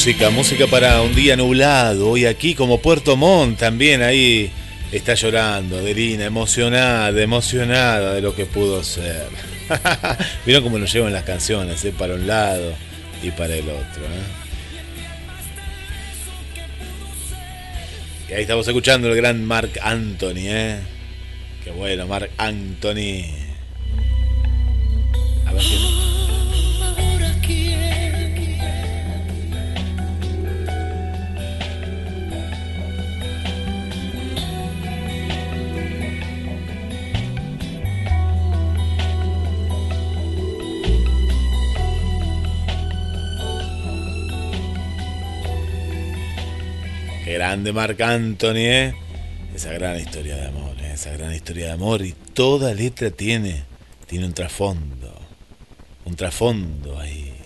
música, 0.00 0.30
música 0.30 0.66
para 0.66 1.02
un 1.02 1.14
día 1.14 1.36
nublado. 1.36 2.08
Hoy 2.08 2.24
aquí 2.24 2.54
como 2.54 2.80
Puerto 2.80 3.18
Montt 3.18 3.58
también 3.58 4.00
ahí 4.00 4.50
está 4.90 5.12
llorando, 5.12 5.82
Delina, 5.82 6.24
emocionada, 6.24 7.20
emocionada 7.20 8.14
de 8.14 8.22
lo 8.22 8.34
que 8.34 8.46
pudo 8.46 8.82
ser. 8.82 9.26
Vieron 10.46 10.62
cómo 10.62 10.78
nos 10.78 10.90
llevan 10.90 11.12
las 11.12 11.24
canciones, 11.24 11.84
¿eh? 11.84 11.92
para 11.92 12.14
un 12.14 12.26
lado 12.26 12.72
y 13.22 13.30
para 13.30 13.54
el 13.54 13.68
otro. 13.68 14.02
¿eh? 14.06 14.24
Y 18.30 18.32
ahí 18.32 18.40
estamos 18.40 18.66
escuchando 18.66 19.08
el 19.08 19.16
gran 19.16 19.44
Mark 19.44 19.72
Anthony, 19.82 20.46
¿eh? 20.46 20.78
Qué 21.62 21.72
bueno, 21.72 22.06
Mark 22.06 22.30
Anthony. 22.38 23.39
Grande 47.60 47.72
Marc 47.74 48.00
Anthony, 48.00 48.56
¿eh? 48.56 48.94
Esa 49.54 49.70
gran 49.72 50.00
historia 50.00 50.34
de 50.34 50.46
amor, 50.46 50.74
¿eh? 50.80 50.92
esa 50.94 51.10
gran 51.12 51.34
historia 51.34 51.66
de 51.66 51.72
amor. 51.72 52.00
Y 52.00 52.14
toda 52.32 52.72
letra 52.72 53.10
tiene, 53.10 53.64
tiene 54.06 54.24
un 54.24 54.32
trasfondo. 54.32 55.12
Un 56.06 56.16
trasfondo 56.16 56.98
ahí. 56.98 57.39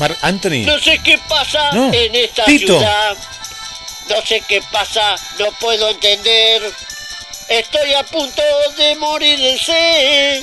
¿Es 0.00 0.08
Marc 0.08 0.18
Anthony? 0.22 0.64
No 0.64 0.78
sé 0.78 0.98
qué 1.02 1.18
pasa 1.28 1.72
No, 1.72 1.92
en 1.92 2.14
esta 2.14 2.44
Tito. 2.46 2.78
ciudad. 2.78 3.16
No 4.08 4.22
sé 4.24 4.40
qué 4.48 4.62
pasa, 4.72 5.14
no 5.38 5.52
puedo 5.60 5.88
entender. 5.90 6.72
Estoy 7.48 7.92
a 7.94 8.02
punto 8.04 8.42
de 8.78 8.96
morir 8.96 9.38
de 9.38 9.58
sed. 9.58 10.42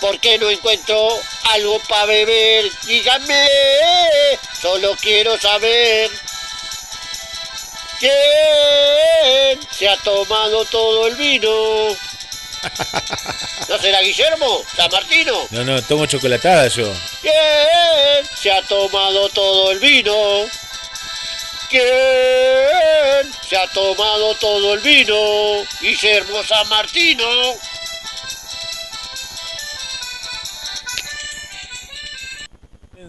¿Por 0.00 0.18
qué 0.20 0.38
no 0.38 0.48
encuentro 0.50 1.08
algo 1.52 1.78
para 1.88 2.06
beber? 2.06 2.64
Díganme, 2.86 3.46
solo 4.60 4.96
quiero 5.00 5.38
saber. 5.38 6.10
¿Quién 7.98 9.60
se 9.70 9.88
ha 9.88 9.96
tomado 9.98 10.64
todo 10.66 11.08
el 11.08 11.16
vino? 11.16 11.96
¿No 13.68 13.78
será 13.78 14.00
Guillermo? 14.00 14.62
¿San 14.76 14.90
Martino? 14.90 15.32
No, 15.50 15.64
no, 15.64 15.82
tomo 15.82 16.06
chocolatada 16.06 16.68
yo. 16.68 16.92
¿Quién 17.20 18.26
se 18.34 18.50
ha 18.50 18.62
tomado 18.62 19.28
todo 19.30 19.72
el 19.72 19.78
vino? 19.78 20.12
¿Quién 21.70 21.82
se 23.48 23.56
ha 23.56 23.66
tomado 23.68 24.34
todo 24.34 24.74
el 24.74 24.80
vino? 24.80 25.64
Guillermo 25.80 26.42
San 26.42 26.68
Martino. 26.68 27.24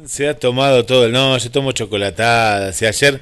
Se 0.08 0.28
ha 0.28 0.38
tomado 0.38 0.86
todo 0.86 1.06
el. 1.06 1.12
No, 1.12 1.38
yo 1.38 1.52
tomo 1.52 1.72
chocolatada. 1.72 2.74
Si 2.74 2.86
ayer, 2.86 3.22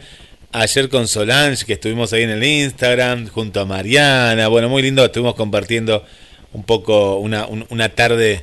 ayer 0.51 0.89
con 0.89 1.07
Solange, 1.07 1.65
que 1.65 1.73
estuvimos 1.73 2.11
ahí 2.13 2.23
en 2.23 2.31
el 2.31 2.43
Instagram, 2.43 3.29
junto 3.29 3.61
a 3.61 3.65
Mariana. 3.65 4.47
Bueno, 4.47 4.69
muy 4.69 4.81
lindo. 4.81 5.05
Estuvimos 5.05 5.35
compartiendo 5.35 6.05
un 6.53 6.63
poco 6.63 7.17
una, 7.17 7.45
un- 7.47 7.65
una 7.69 7.89
tarde. 7.89 8.41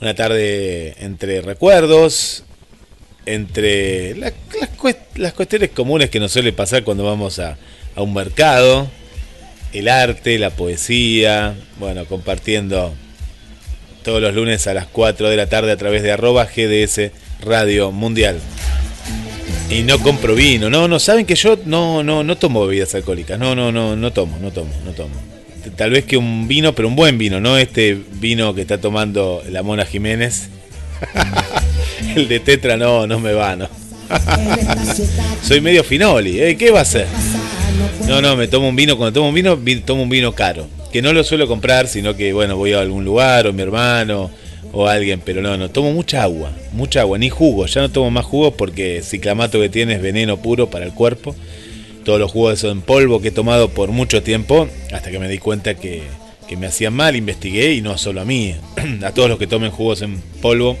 Una 0.00 0.14
tarde 0.14 0.94
entre 1.04 1.40
recuerdos. 1.42 2.44
Entre 3.26 4.14
la- 4.16 4.32
las, 4.60 4.96
las 5.16 5.32
cuestiones 5.34 5.70
comunes 5.70 6.08
que 6.10 6.18
nos 6.20 6.32
suele 6.32 6.52
pasar 6.52 6.84
cuando 6.84 7.04
vamos 7.04 7.38
a, 7.38 7.58
a 7.94 8.02
un 8.02 8.14
mercado. 8.14 8.88
El 9.72 9.88
arte, 9.88 10.38
la 10.38 10.50
poesía. 10.50 11.54
Bueno, 11.78 12.06
compartiendo 12.06 12.94
todos 14.02 14.22
los 14.22 14.34
lunes 14.34 14.66
a 14.66 14.74
las 14.74 14.86
4 14.86 15.28
de 15.28 15.36
la 15.36 15.46
tarde 15.48 15.70
a 15.72 15.76
través 15.76 16.02
de 16.02 16.10
arroba 16.12 16.46
GDS 16.46 17.10
Radio 17.42 17.92
Mundial. 17.92 18.38
Y 19.68 19.82
no 19.82 19.98
compro 20.00 20.34
vino, 20.34 20.68
no, 20.68 20.88
no, 20.88 20.98
saben 20.98 21.24
que 21.26 21.36
yo 21.36 21.56
no, 21.64 22.02
no, 22.02 22.24
no 22.24 22.36
tomo 22.36 22.66
bebidas 22.66 22.92
alcohólicas, 22.96 23.38
no, 23.38 23.54
no, 23.54 23.70
no, 23.70 23.94
no 23.94 24.12
tomo, 24.12 24.36
no 24.40 24.50
tomo, 24.50 24.72
no 24.84 24.90
tomo. 24.92 25.14
Tal 25.76 25.90
vez 25.90 26.04
que 26.04 26.16
un 26.16 26.46
vino, 26.48 26.74
pero 26.74 26.88
un 26.88 26.96
buen 26.96 27.16
vino, 27.18 27.40
no 27.40 27.56
este 27.56 27.96
vino 28.20 28.54
que 28.54 28.60
está 28.62 28.78
tomando 28.78 29.42
la 29.50 29.62
Mona 29.62 29.84
Jiménez. 29.86 30.48
El 32.16 32.28
de 32.28 32.40
Tetra 32.40 32.76
no, 32.76 33.06
no 33.06 33.18
me 33.20 33.32
va, 33.32 33.56
no. 33.56 33.68
Soy 35.42 35.60
medio 35.60 35.84
finoli, 35.84 36.40
¿eh? 36.40 36.56
¿Qué 36.56 36.70
va 36.70 36.80
a 36.80 36.84
ser? 36.84 37.06
No, 38.06 38.20
no, 38.20 38.36
me 38.36 38.48
tomo 38.48 38.68
un 38.68 38.76
vino, 38.76 38.96
cuando 38.96 39.12
tomo 39.12 39.28
un 39.28 39.34
vino, 39.34 39.56
vi- 39.56 39.80
tomo 39.80 40.02
un 40.02 40.08
vino 40.08 40.32
caro. 40.32 40.66
Que 40.92 41.00
no 41.02 41.12
lo 41.12 41.22
suelo 41.22 41.46
comprar, 41.46 41.86
sino 41.86 42.16
que, 42.16 42.32
bueno, 42.32 42.56
voy 42.56 42.72
a 42.72 42.80
algún 42.80 43.04
lugar, 43.04 43.46
o 43.46 43.52
mi 43.52 43.62
hermano, 43.62 44.30
o 44.72 44.88
alguien, 44.88 45.20
pero 45.24 45.40
no, 45.40 45.56
no, 45.56 45.70
tomo 45.70 45.92
mucha 45.92 46.22
agua, 46.22 46.50
mucha 46.72 47.00
agua, 47.02 47.18
ni 47.18 47.28
jugo, 47.30 47.66
ya 47.66 47.80
no 47.82 47.90
tomo 47.90 48.10
más 48.10 48.24
jugo 48.24 48.52
porque 48.56 48.98
el 48.98 49.04
ciclamato 49.04 49.60
que 49.60 49.68
tiene 49.68 49.94
es 49.94 50.02
veneno 50.02 50.38
puro 50.38 50.68
para 50.70 50.84
el 50.84 50.92
cuerpo. 50.92 51.36
Todos 52.04 52.18
los 52.18 52.32
jugos 52.32 52.64
en 52.64 52.80
polvo 52.80 53.20
que 53.20 53.28
he 53.28 53.32
tomado 53.32 53.68
por 53.68 53.90
mucho 53.90 54.22
tiempo, 54.22 54.68
hasta 54.92 55.10
que 55.10 55.18
me 55.18 55.28
di 55.28 55.38
cuenta 55.38 55.74
que, 55.74 56.02
que 56.48 56.56
me 56.56 56.66
hacían 56.66 56.94
mal, 56.94 57.16
investigué 57.16 57.74
y 57.74 57.80
no 57.80 57.98
solo 57.98 58.20
a 58.20 58.24
mí, 58.24 58.54
a 59.04 59.12
todos 59.12 59.28
los 59.28 59.38
que 59.38 59.46
tomen 59.46 59.70
jugos 59.70 60.02
en 60.02 60.20
polvo, 60.40 60.76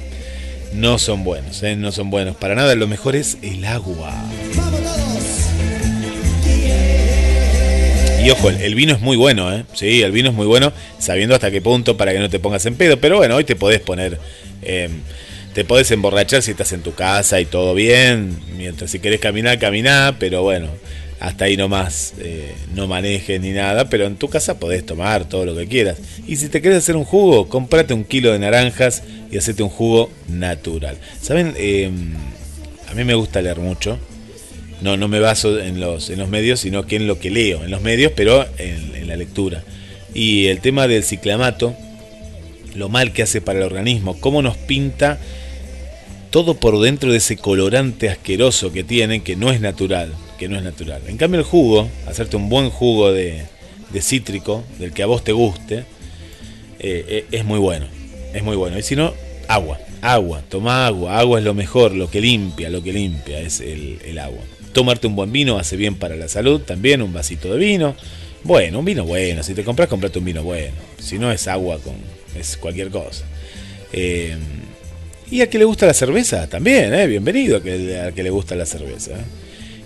no 0.74 0.98
son 0.98 1.24
buenos, 1.24 1.62
¿eh? 1.62 1.76
no 1.76 1.92
son 1.92 2.10
buenos 2.10 2.36
para 2.36 2.54
nada, 2.54 2.74
lo 2.74 2.86
mejor 2.86 3.16
es 3.16 3.38
el 3.42 3.64
agua. 3.64 4.14
Y 8.24 8.28
ojo, 8.28 8.50
el, 8.50 8.74
vino 8.74 8.92
es 8.92 9.00
muy 9.00 9.16
bueno, 9.16 9.50
¿eh? 9.50 9.64
Sí, 9.72 10.02
el 10.02 10.12
vino 10.12 10.28
es 10.28 10.34
muy 10.34 10.46
bueno, 10.46 10.74
sabiendo 10.98 11.34
hasta 11.34 11.50
qué 11.50 11.62
punto 11.62 11.96
para 11.96 12.12
que 12.12 12.18
no 12.18 12.28
te 12.28 12.38
pongas 12.38 12.66
en 12.66 12.74
pedo. 12.74 13.00
Pero 13.00 13.16
bueno, 13.16 13.36
hoy 13.36 13.44
te 13.44 13.56
podés 13.56 13.80
poner, 13.80 14.18
eh, 14.60 14.90
te 15.54 15.64
podés 15.64 15.90
emborrachar 15.90 16.42
si 16.42 16.50
estás 16.50 16.72
en 16.72 16.82
tu 16.82 16.92
casa 16.92 17.40
y 17.40 17.46
todo 17.46 17.72
bien. 17.74 18.38
Mientras 18.58 18.90
si 18.90 18.98
querés 18.98 19.20
caminar, 19.20 19.58
caminá, 19.58 20.16
pero 20.18 20.42
bueno, 20.42 20.68
hasta 21.20 21.44
ahí 21.44 21.56
nomás, 21.56 22.14
eh, 22.18 22.54
no 22.74 22.86
manejes 22.88 23.40
ni 23.40 23.50
nada. 23.50 23.88
Pero 23.90 24.06
en 24.06 24.16
tu 24.16 24.28
casa 24.28 24.58
podés 24.58 24.84
tomar 24.84 25.28
todo 25.28 25.44
lo 25.44 25.54
que 25.54 25.66
quieras. 25.66 25.98
Y 26.26 26.36
si 26.36 26.48
te 26.48 26.62
querés 26.62 26.78
hacer 26.78 26.96
un 26.96 27.04
jugo, 27.04 27.48
comprate 27.48 27.94
un 27.94 28.04
kilo 28.04 28.32
de 28.32 28.38
naranjas 28.38 29.02
y 29.30 29.36
hacete 29.36 29.62
un 29.62 29.68
jugo 29.68 30.10
natural. 30.28 30.96
¿Saben? 31.20 31.54
Eh, 31.56 31.90
a 32.88 32.94
mí 32.94 33.04
me 33.04 33.14
gusta 33.14 33.42
leer 33.42 33.58
mucho. 33.58 33.98
No, 34.80 34.96
no 34.96 35.08
me 35.08 35.20
baso 35.20 35.60
en 35.60 35.78
los, 35.78 36.08
en 36.08 36.18
los 36.18 36.30
medios, 36.30 36.60
sino 36.60 36.86
que 36.86 36.96
en 36.96 37.06
lo 37.06 37.18
que 37.18 37.30
leo, 37.30 37.62
en 37.62 37.70
los 37.70 37.82
medios, 37.82 38.12
pero 38.16 38.46
en, 38.56 38.94
en 38.96 39.06
la 39.06 39.16
lectura. 39.16 39.62
Y 40.14 40.46
el 40.46 40.60
tema 40.60 40.88
del 40.88 41.04
ciclamato, 41.04 41.76
lo 42.74 42.88
mal 42.88 43.12
que 43.12 43.22
hace 43.22 43.42
para 43.42 43.58
el 43.58 43.66
organismo, 43.66 44.18
cómo 44.18 44.40
nos 44.40 44.56
pinta 44.56 45.18
todo 46.30 46.54
por 46.54 46.80
dentro 46.80 47.12
de 47.12 47.18
ese 47.18 47.36
colorante 47.36 48.08
asqueroso 48.08 48.72
que 48.72 48.84
tiene, 48.84 49.22
que 49.22 49.36
no 49.36 49.50
es 49.50 49.60
natural, 49.60 50.12
que 50.40 50.48
no 50.48 50.56
es 50.56 50.62
natural. 50.62 51.02
En 51.06 51.18
cambio 51.18 51.38
el 51.38 51.44
jugo, 51.44 51.86
hacerte 52.08 52.34
un 52.34 52.48
buen 52.48 52.70
jugo 52.70 53.12
de, 53.12 53.44
cítrico, 54.00 54.64
del 54.78 54.94
que 54.94 55.02
a 55.02 55.06
vos 55.06 55.22
te 55.22 55.32
guste, 55.32 55.80
eh, 56.78 57.04
eh, 57.08 57.26
es 57.30 57.44
muy 57.44 57.58
bueno, 57.58 57.86
es 58.32 58.42
muy 58.42 58.56
bueno. 58.56 58.78
Y 58.78 58.82
si 58.82 58.96
no, 58.96 59.12
agua, 59.48 59.78
agua, 60.00 60.42
toma 60.48 60.86
agua, 60.86 61.18
agua 61.18 61.40
es 61.40 61.44
lo 61.44 61.52
mejor, 61.52 61.92
lo 61.92 62.10
que 62.10 62.22
limpia, 62.22 62.70
lo 62.70 62.82
que 62.82 62.90
limpia 62.90 63.38
es 63.38 63.60
el, 63.60 64.18
agua. 64.18 64.40
Tomarte 64.72 65.06
un 65.06 65.14
buen 65.14 65.30
vino 65.30 65.58
hace 65.58 65.76
bien 65.76 65.96
para 65.96 66.16
la 66.16 66.26
salud, 66.26 66.62
también 66.62 67.02
un 67.02 67.12
vasito 67.12 67.52
de 67.52 67.58
vino. 67.58 67.94
Bueno, 68.42 68.78
un 68.78 68.86
vino 68.86 69.04
bueno, 69.04 69.42
si 69.42 69.52
te 69.52 69.62
compras, 69.62 69.90
comprate 69.90 70.20
un 70.20 70.24
vino 70.24 70.42
bueno. 70.42 70.76
Si 70.98 71.18
no 71.18 71.30
es 71.30 71.46
agua 71.48 71.78
con 71.80 71.96
es 72.34 72.56
cualquier 72.56 72.88
cosa. 72.88 73.26
Eh, 73.92 74.38
y 75.30 75.42
a 75.42 75.50
que 75.50 75.58
le 75.58 75.66
gusta 75.66 75.84
la 75.84 75.92
cerveza, 75.92 76.48
también, 76.48 76.94
¿eh? 76.94 77.06
bienvenido 77.06 77.56
a 77.56 77.58
a 77.58 78.12
que 78.12 78.22
le 78.22 78.30
gusta 78.30 78.54
la 78.54 78.64
cerveza. 78.64 79.18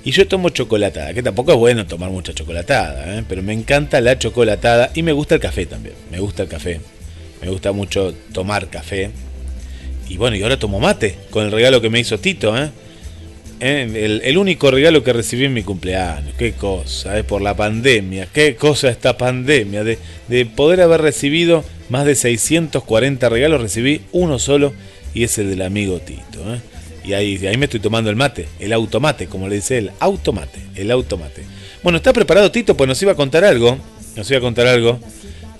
Y 0.04 0.10
yo 0.10 0.28
tomo 0.28 0.50
chocolatada, 0.50 1.14
que 1.14 1.22
tampoco 1.22 1.52
es 1.52 1.58
bueno 1.58 1.86
tomar 1.86 2.10
mucha 2.10 2.34
chocolatada, 2.34 3.18
¿eh? 3.18 3.24
pero 3.26 3.42
me 3.42 3.54
encanta 3.54 4.02
la 4.02 4.18
chocolatada 4.18 4.90
y 4.94 5.02
me 5.02 5.12
gusta 5.12 5.36
el 5.36 5.40
café 5.40 5.64
también. 5.64 5.94
Me 6.10 6.20
gusta 6.20 6.42
el 6.42 6.48
café. 6.48 6.80
Me 7.40 7.48
gusta 7.48 7.72
mucho 7.72 8.14
tomar 8.32 8.68
café. 8.68 9.10
Y 10.08 10.18
bueno, 10.18 10.36
y 10.36 10.42
ahora 10.42 10.58
tomo 10.58 10.78
mate, 10.78 11.16
con 11.30 11.46
el 11.46 11.52
regalo 11.52 11.80
que 11.80 11.88
me 11.88 12.00
hizo 12.00 12.18
Tito. 12.18 12.56
¿eh? 12.56 12.70
¿eh? 13.60 13.88
el, 13.94 14.20
el 14.22 14.38
único 14.38 14.70
regalo 14.70 15.02
que 15.02 15.14
recibí 15.14 15.46
en 15.46 15.54
mi 15.54 15.62
cumpleaños. 15.62 16.34
Qué 16.36 16.52
cosa, 16.52 17.18
¿eh? 17.18 17.24
por 17.24 17.40
la 17.40 17.56
pandemia. 17.56 18.28
Qué 18.32 18.56
cosa 18.56 18.90
esta 18.90 19.16
pandemia. 19.16 19.84
De, 19.84 19.98
de 20.28 20.46
poder 20.46 20.82
haber 20.82 21.00
recibido 21.00 21.64
más 21.88 22.04
de 22.04 22.14
640 22.14 23.28
regalos, 23.28 23.60
recibí 23.60 24.02
uno 24.12 24.38
solo 24.38 24.74
y 25.14 25.24
es 25.24 25.38
el 25.38 25.50
del 25.50 25.62
amigo 25.62 25.98
Tito. 26.00 26.54
¿eh? 26.54 26.60
Y 27.04 27.12
ahí, 27.12 27.46
ahí 27.46 27.56
me 27.56 27.66
estoy 27.66 27.80
tomando 27.80 28.08
el 28.08 28.16
mate, 28.16 28.48
el 28.58 28.72
automate, 28.72 29.26
como 29.26 29.46
le 29.48 29.56
dice 29.56 29.78
él, 29.78 29.90
automate, 30.00 30.60
el 30.74 30.90
automate. 30.90 31.42
Bueno, 31.82 31.98
¿está 31.98 32.12
preparado 32.12 32.50
Tito? 32.50 32.76
Pues 32.76 32.88
nos 32.88 33.00
iba 33.02 33.12
a 33.12 33.14
contar 33.14 33.44
algo. 33.44 33.78
Nos 34.16 34.30
iba 34.30 34.38
a 34.38 34.40
contar 34.40 34.66
algo. 34.66 34.98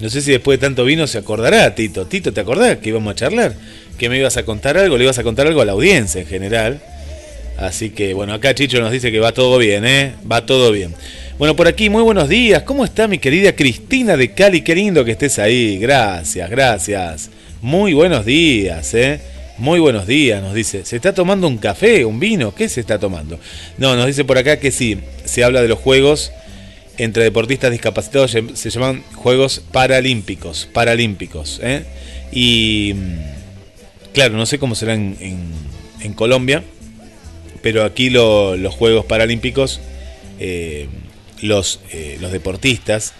No 0.01 0.09
sé 0.09 0.23
si 0.23 0.33
después 0.33 0.59
de 0.59 0.67
tanto 0.67 0.85
vino 0.85 1.07
se 1.07 1.19
acordará, 1.19 1.75
Tito. 1.75 2.07
Tito, 2.07 2.33
¿te 2.33 2.41
acordás 2.41 2.79
que 2.79 2.89
íbamos 2.89 3.13
a 3.13 3.15
charlar? 3.15 3.55
Que 3.99 4.09
me 4.09 4.19
ibas 4.19 4.37
a 4.37 4.45
contar 4.45 4.77
algo, 4.79 4.97
le 4.97 5.05
ibas 5.05 5.19
a 5.19 5.23
contar 5.23 5.47
algo 5.47 5.61
a 5.61 5.65
la 5.65 5.73
audiencia 5.73 6.21
en 6.21 6.27
general. 6.27 6.83
Así 7.59 7.91
que 7.91 8.15
bueno, 8.15 8.33
acá 8.35 8.55
Chicho 8.55 8.81
nos 8.81 8.91
dice 8.91 9.13
que 9.13 9.21
va 9.21 9.33
todo 9.33 9.59
bien, 9.59 9.85
¿eh? 9.85 10.15
Va 10.31 10.45
todo 10.45 10.73
bien. 10.73 10.95
Bueno, 11.39 11.55
por 11.57 11.69
aquí, 11.69 11.91
muy 11.91 12.03
buenos 12.03 12.29
días. 12.29 12.63
¿Cómo 12.63 12.85
está 12.85 13.07
mi 13.07 13.19
querida 13.19 13.55
Cristina 13.55 14.17
de 14.17 14.33
Cali? 14.33 14.63
Qué 14.63 14.75
lindo 14.75 15.05
que 15.05 15.13
estés 15.13 15.39
ahí. 15.39 15.79
Gracias, 15.79 16.51
gracias. 16.51 17.31
Muy 17.61 17.93
buenos 17.93 18.25
días, 18.25 18.95
¿eh? 18.95 19.21
Muy 19.59 19.79
buenos 19.79 20.07
días, 20.07 20.43
nos 20.43 20.55
dice. 20.55 20.85
¿Se 20.85 20.97
está 20.97 21.15
tomando 21.15 21.47
un 21.47 21.59
café, 21.59 22.05
un 22.05 22.19
vino? 22.19 22.55
¿Qué 22.55 22.69
se 22.69 22.81
está 22.81 22.99
tomando? 22.99 23.39
No, 23.79 23.95
nos 23.95 24.07
dice 24.07 24.25
por 24.25 24.37
acá 24.37 24.59
que 24.59 24.73
sí, 24.73 24.99
se 25.25 25.45
habla 25.45 25.63
de 25.63 25.69
los 25.69 25.79
juegos 25.79 26.33
entre 26.99 27.23
deportistas 27.25 27.71
discapacitados, 27.71 28.31
se- 28.33 28.71
llaman 28.71 29.03
Juegos 29.15 29.63
Paralímpicos. 29.73 30.69
Paralímpicos, 30.73 31.61
¿eh? 31.63 31.85
Y 32.33 32.95
mm, 32.95 34.13
claro, 34.13 34.37
no 34.37 34.47
sé 34.47 34.59
cómo 34.59 34.75
será 34.75 34.95
en, 34.95 35.17
en- 35.21 36.15
Colombia, 36.15 36.63
pero 37.63 37.85
aquí 37.85 38.11
lo- 38.11 38.57
los 38.57 38.75
Juegos 38.75 39.07
Paralímpicos, 39.07 39.81
eh, 40.39 40.87
los, 41.43 41.81
eh, 41.93 42.19
los 42.21 42.31
deportistas 42.33 43.15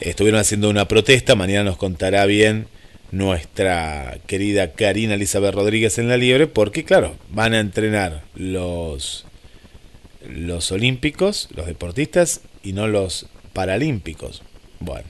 estuvieron 0.00 0.40
haciendo 0.40 0.68
una 0.68 0.86
protesta, 0.88 1.34
mañana 1.36 1.64
nos 1.64 1.76
contará 1.76 2.26
bien 2.26 2.66
nuestra 3.12 4.18
querida 4.26 4.72
Karina 4.72 5.14
Elizabeth 5.14 5.54
Rodríguez 5.54 5.98
en 5.98 6.08
la 6.08 6.16
liebre, 6.16 6.48
porque 6.48 6.82
claro, 6.82 7.14
van 7.30 7.52
a 7.52 7.60
entrenar 7.60 8.24
los, 8.34 9.26
los 10.28 10.72
olímpicos, 10.72 11.48
los 11.54 11.66
deportistas, 11.66 12.40
y 12.64 12.72
no 12.72 12.88
los 12.88 13.26
paralímpicos. 13.52 14.42
Bueno, 14.80 15.06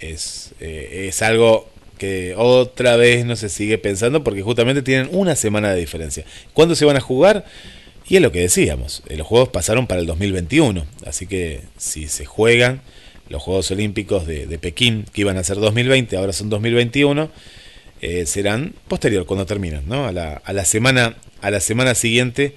es, 0.00 0.54
eh, 0.60 1.06
es 1.08 1.22
algo 1.22 1.68
que 1.98 2.34
otra 2.36 2.96
vez 2.96 3.24
no 3.26 3.36
se 3.36 3.48
sigue 3.48 3.78
pensando 3.78 4.24
porque 4.24 4.42
justamente 4.42 4.82
tienen 4.82 5.08
una 5.12 5.36
semana 5.36 5.72
de 5.72 5.80
diferencia. 5.80 6.24
¿Cuándo 6.54 6.74
se 6.74 6.86
van 6.86 6.96
a 6.96 7.00
jugar? 7.00 7.44
Y 8.08 8.16
es 8.16 8.22
lo 8.22 8.32
que 8.32 8.40
decíamos, 8.40 9.02
eh, 9.08 9.16
los 9.16 9.26
Juegos 9.26 9.50
pasaron 9.50 9.86
para 9.86 10.00
el 10.00 10.06
2021, 10.06 10.84
así 11.06 11.26
que 11.26 11.60
si 11.76 12.08
se 12.08 12.24
juegan 12.24 12.82
los 13.28 13.42
Juegos 13.42 13.70
Olímpicos 13.70 14.26
de, 14.26 14.46
de 14.46 14.58
Pekín, 14.58 15.06
que 15.12 15.22
iban 15.22 15.36
a 15.36 15.44
ser 15.44 15.56
2020, 15.56 16.16
ahora 16.16 16.32
son 16.32 16.50
2021, 16.50 17.30
eh, 18.00 18.26
serán 18.26 18.74
posterior 18.88 19.24
cuando 19.26 19.46
terminan, 19.46 19.84
¿no? 19.86 20.06
A 20.06 20.12
la, 20.12 20.42
a 20.44 20.52
la 20.52 20.64
semana 20.64 21.16
a 21.44 21.50
la 21.50 21.60
semana 21.60 21.94
siguiente, 21.94 22.54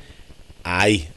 ahí, 0.64 1.10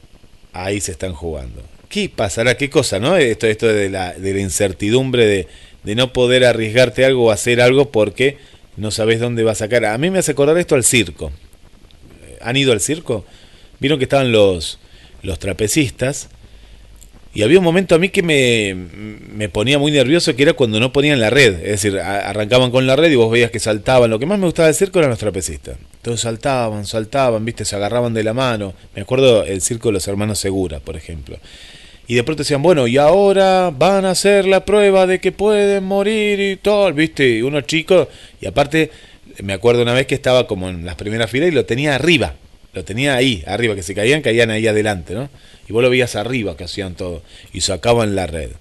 ahí 0.51 0.81
se 0.81 0.91
están 0.91 1.13
jugando. 1.13 1.63
¿Qué 1.87 2.09
pasará? 2.09 2.57
¿Qué 2.57 2.69
cosa, 2.69 2.99
no? 2.99 3.15
Esto, 3.15 3.47
esto 3.47 3.65
de 3.65 3.89
la, 3.89 4.13
de 4.13 4.33
la 4.33 4.41
incertidumbre 4.41 5.25
de, 5.25 5.47
de 5.83 5.95
no 5.95 6.11
poder 6.11 6.43
arriesgarte 6.43 7.05
algo 7.05 7.27
o 7.27 7.31
hacer 7.31 7.61
algo 7.61 7.89
porque 7.89 8.37
no 8.75 8.91
sabes 8.91 9.21
dónde 9.21 9.43
va 9.43 9.53
a 9.53 9.55
sacar. 9.55 9.85
A 9.85 9.97
mí 9.97 10.09
me 10.09 10.19
hace 10.19 10.33
acordar 10.33 10.57
esto 10.57 10.75
al 10.75 10.83
circo. 10.83 11.31
Eh, 12.25 12.39
¿Han 12.41 12.57
ido 12.57 12.73
al 12.73 12.81
circo? 12.81 13.25
Vieron 13.79 13.99
que 13.99 14.03
estaban 14.05 14.33
los, 14.33 14.77
los 15.23 15.39
trapecistas 15.39 16.27
y 17.33 17.43
había 17.43 17.59
un 17.59 17.63
momento 17.63 17.95
a 17.95 17.99
mí 17.99 18.09
que 18.09 18.23
me, 18.23 18.75
me 19.33 19.47
ponía 19.47 19.79
muy 19.79 19.91
nervioso 19.91 20.35
que 20.35 20.43
era 20.43 20.53
cuando 20.53 20.79
no 20.81 20.91
ponían 20.91 21.19
la 21.21 21.29
red. 21.29 21.55
Es 21.63 21.81
decir, 21.81 21.97
arrancaban 21.97 22.71
con 22.71 22.85
la 22.85 22.97
red 22.97 23.09
y 23.09 23.15
vos 23.15 23.31
veías 23.31 23.51
que 23.51 23.59
saltaban. 23.59 24.09
Lo 24.09 24.19
que 24.19 24.25
más 24.25 24.37
me 24.37 24.45
gustaba 24.45 24.65
del 24.67 24.75
circo 24.75 24.99
eran 24.99 25.11
los 25.11 25.19
trapecistas. 25.19 25.77
Entonces 25.95 26.21
saltaban, 26.21 26.85
saltaban, 26.85 27.45
viste, 27.45 27.63
se 27.63 27.77
agarraban 27.77 28.13
de 28.13 28.25
la 28.25 28.33
mano. 28.33 28.73
Me 28.95 29.03
acuerdo 29.03 29.45
el 29.45 29.61
circo 29.61 29.89
de 29.89 29.93
los 29.93 30.07
hermanos 30.09 30.39
Segura, 30.39 30.81
por 30.81 30.97
ejemplo. 30.97 31.37
Y 32.05 32.15
de 32.15 32.23
pronto 32.23 32.43
decían, 32.43 32.61
bueno, 32.61 32.87
y 32.87 32.97
ahora 32.97 33.71
van 33.73 34.03
a 34.03 34.11
hacer 34.11 34.45
la 34.45 34.65
prueba 34.65 35.07
de 35.07 35.19
que 35.19 35.31
pueden 35.31 35.85
morir 35.85 36.41
y 36.41 36.57
todo, 36.57 36.91
viste, 36.91 37.37
y 37.37 37.41
unos 37.41 37.65
chicos, 37.65 38.09
y 38.41 38.47
aparte, 38.47 38.91
me 39.41 39.53
acuerdo 39.53 39.83
una 39.83 39.93
vez 39.93 40.07
que 40.07 40.15
estaba 40.15 40.45
como 40.45 40.67
en 40.67 40.85
las 40.85 40.95
primeras 40.95 41.31
filas 41.31 41.49
y 41.49 41.51
lo 41.53 41.63
tenía 41.63 41.95
arriba, 41.95 42.33
lo 42.73 42.83
tenía 42.83 43.15
ahí, 43.15 43.43
arriba, 43.47 43.75
que 43.75 43.83
se 43.83 43.95
caían, 43.95 44.21
caían 44.21 44.49
ahí 44.49 44.67
adelante, 44.67 45.13
¿no? 45.13 45.29
Y 45.67 45.73
vos 45.73 45.83
lo 45.83 45.89
veías 45.89 46.15
arriba 46.15 46.55
que 46.55 46.63
hacían 46.63 46.95
todo, 46.95 47.23
y 47.53 47.61
sacaban 47.61 48.15
la 48.15 48.27
red. 48.27 48.51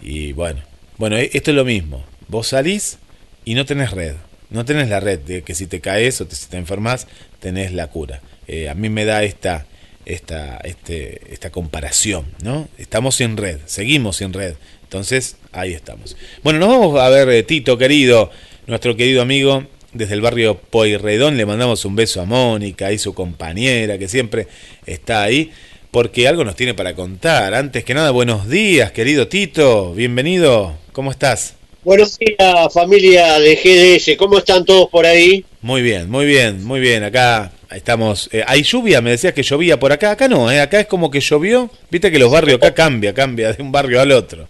Y 0.00 0.32
bueno, 0.32 0.62
bueno, 0.98 1.16
e- 1.16 1.30
esto 1.32 1.50
es 1.50 1.56
lo 1.56 1.64
mismo, 1.64 2.04
vos 2.28 2.48
salís 2.48 2.98
y 3.44 3.54
no 3.54 3.64
tenés 3.64 3.90
red, 3.90 4.14
no 4.50 4.64
tenés 4.64 4.88
la 4.88 5.00
red 5.00 5.18
de 5.20 5.42
que 5.42 5.54
si 5.54 5.66
te 5.66 5.80
caes 5.80 6.20
o 6.20 6.26
te, 6.26 6.36
si 6.36 6.48
te 6.48 6.56
enfermas, 6.56 7.06
tenés 7.40 7.72
la 7.72 7.88
cura. 7.88 8.20
Eh, 8.46 8.68
a 8.68 8.74
mí 8.74 8.88
me 8.88 9.04
da 9.04 9.22
esta, 9.22 9.66
esta, 10.06 10.58
este, 10.58 11.32
esta 11.32 11.50
comparación, 11.50 12.26
¿no? 12.42 12.68
Estamos 12.78 13.16
sin 13.16 13.36
red, 13.36 13.58
seguimos 13.66 14.16
sin 14.16 14.32
red. 14.32 14.54
Entonces, 14.82 15.36
ahí 15.52 15.72
estamos. 15.72 16.16
Bueno, 16.42 16.58
nos 16.58 16.68
vamos 16.68 17.00
a 17.00 17.08
ver, 17.08 17.28
eh, 17.28 17.42
Tito, 17.44 17.78
querido, 17.78 18.30
nuestro 18.66 18.96
querido 18.96 19.22
amigo 19.22 19.66
desde 19.92 20.14
el 20.14 20.20
barrio 20.20 20.56
Poirredón. 20.56 21.36
Le 21.36 21.46
mandamos 21.46 21.84
un 21.84 21.96
beso 21.96 22.20
a 22.20 22.24
Mónica 22.24 22.92
y 22.92 22.98
su 22.98 23.14
compañera, 23.14 23.98
que 23.98 24.08
siempre 24.08 24.46
está 24.86 25.22
ahí, 25.22 25.50
porque 25.90 26.28
algo 26.28 26.44
nos 26.44 26.56
tiene 26.56 26.74
para 26.74 26.94
contar. 26.94 27.54
Antes 27.54 27.84
que 27.84 27.94
nada, 27.94 28.10
buenos 28.10 28.48
días, 28.48 28.92
querido 28.92 29.28
Tito. 29.28 29.92
Bienvenido. 29.94 30.76
¿Cómo 30.92 31.10
estás? 31.10 31.54
Buenos 31.82 32.18
días, 32.18 32.72
familia 32.74 33.38
de 33.40 33.56
GDS. 33.56 34.16
¿Cómo 34.18 34.38
están 34.38 34.64
todos 34.64 34.88
por 34.90 35.06
ahí? 35.06 35.44
Muy 35.62 35.80
bien, 35.82 36.10
muy 36.10 36.26
bien, 36.26 36.62
muy 36.64 36.78
bien. 36.78 37.04
Acá 37.04 37.52
estamos. 37.70 38.28
eh, 38.32 38.44
hay 38.46 38.62
lluvia, 38.62 39.00
me 39.00 39.10
decías 39.10 39.32
que 39.32 39.42
llovía 39.42 39.78
por 39.80 39.90
acá. 39.90 40.10
Acá 40.10 40.28
no, 40.28 40.50
eh, 40.50 40.60
acá 40.60 40.80
es 40.80 40.86
como 40.86 41.10
que 41.10 41.20
llovió. 41.20 41.70
Viste 41.90 42.10
que 42.10 42.18
los 42.18 42.30
barrios 42.30 42.56
acá 42.58 42.74
cambia, 42.74 43.14
cambia 43.14 43.52
de 43.52 43.62
un 43.62 43.72
barrio 43.72 44.00
al 44.00 44.12
otro. 44.12 44.46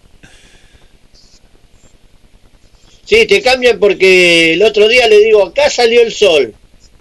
Sí, 3.11 3.25
te 3.25 3.41
cambian 3.41 3.77
porque 3.77 4.53
el 4.53 4.63
otro 4.63 4.87
día 4.87 5.05
le 5.05 5.19
digo, 5.19 5.45
acá 5.45 5.69
salió 5.69 6.01
el 6.01 6.13
sol. 6.13 6.53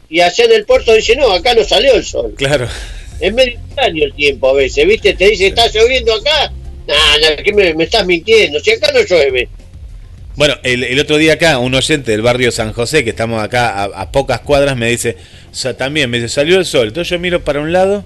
Y 0.08 0.20
allá 0.20 0.44
en 0.44 0.52
el 0.54 0.64
puerto 0.64 0.92
dice, 0.92 1.14
no, 1.14 1.30
acá 1.30 1.54
no 1.54 1.62
salió 1.62 1.94
el 1.94 2.04
sol. 2.04 2.34
Claro. 2.36 2.66
Es 3.20 3.32
medio 3.32 3.60
el 3.76 4.12
tiempo 4.14 4.48
a 4.48 4.54
veces, 4.54 4.84
¿viste? 4.88 5.14
Te 5.14 5.28
dice, 5.28 5.46
¿está 5.46 5.68
lloviendo 5.68 6.12
acá? 6.12 6.52
Nah, 6.88 6.96
nah, 7.20 7.36
¿qué 7.44 7.52
me, 7.52 7.74
me 7.74 7.84
estás 7.84 8.04
mintiendo? 8.04 8.58
Si 8.58 8.72
acá 8.72 8.90
no 8.92 9.02
llueve. 9.04 9.48
Bueno, 10.34 10.56
el, 10.64 10.82
el 10.82 10.98
otro 10.98 11.16
día 11.16 11.34
acá, 11.34 11.60
un 11.60 11.76
oyente 11.76 12.10
del 12.10 12.22
barrio 12.22 12.50
San 12.50 12.72
José, 12.72 13.04
que 13.04 13.10
estamos 13.10 13.40
acá 13.40 13.68
a, 13.68 13.84
a 13.84 14.10
pocas 14.10 14.40
cuadras, 14.40 14.76
me 14.76 14.90
dice, 14.90 15.16
o 15.52 15.54
sea, 15.54 15.76
también 15.76 16.10
me 16.10 16.16
dice, 16.16 16.28
salió 16.28 16.58
el 16.58 16.66
sol. 16.66 16.88
Entonces 16.88 17.08
yo 17.08 17.20
miro 17.20 17.44
para 17.44 17.60
un 17.60 17.72
lado, 17.72 18.04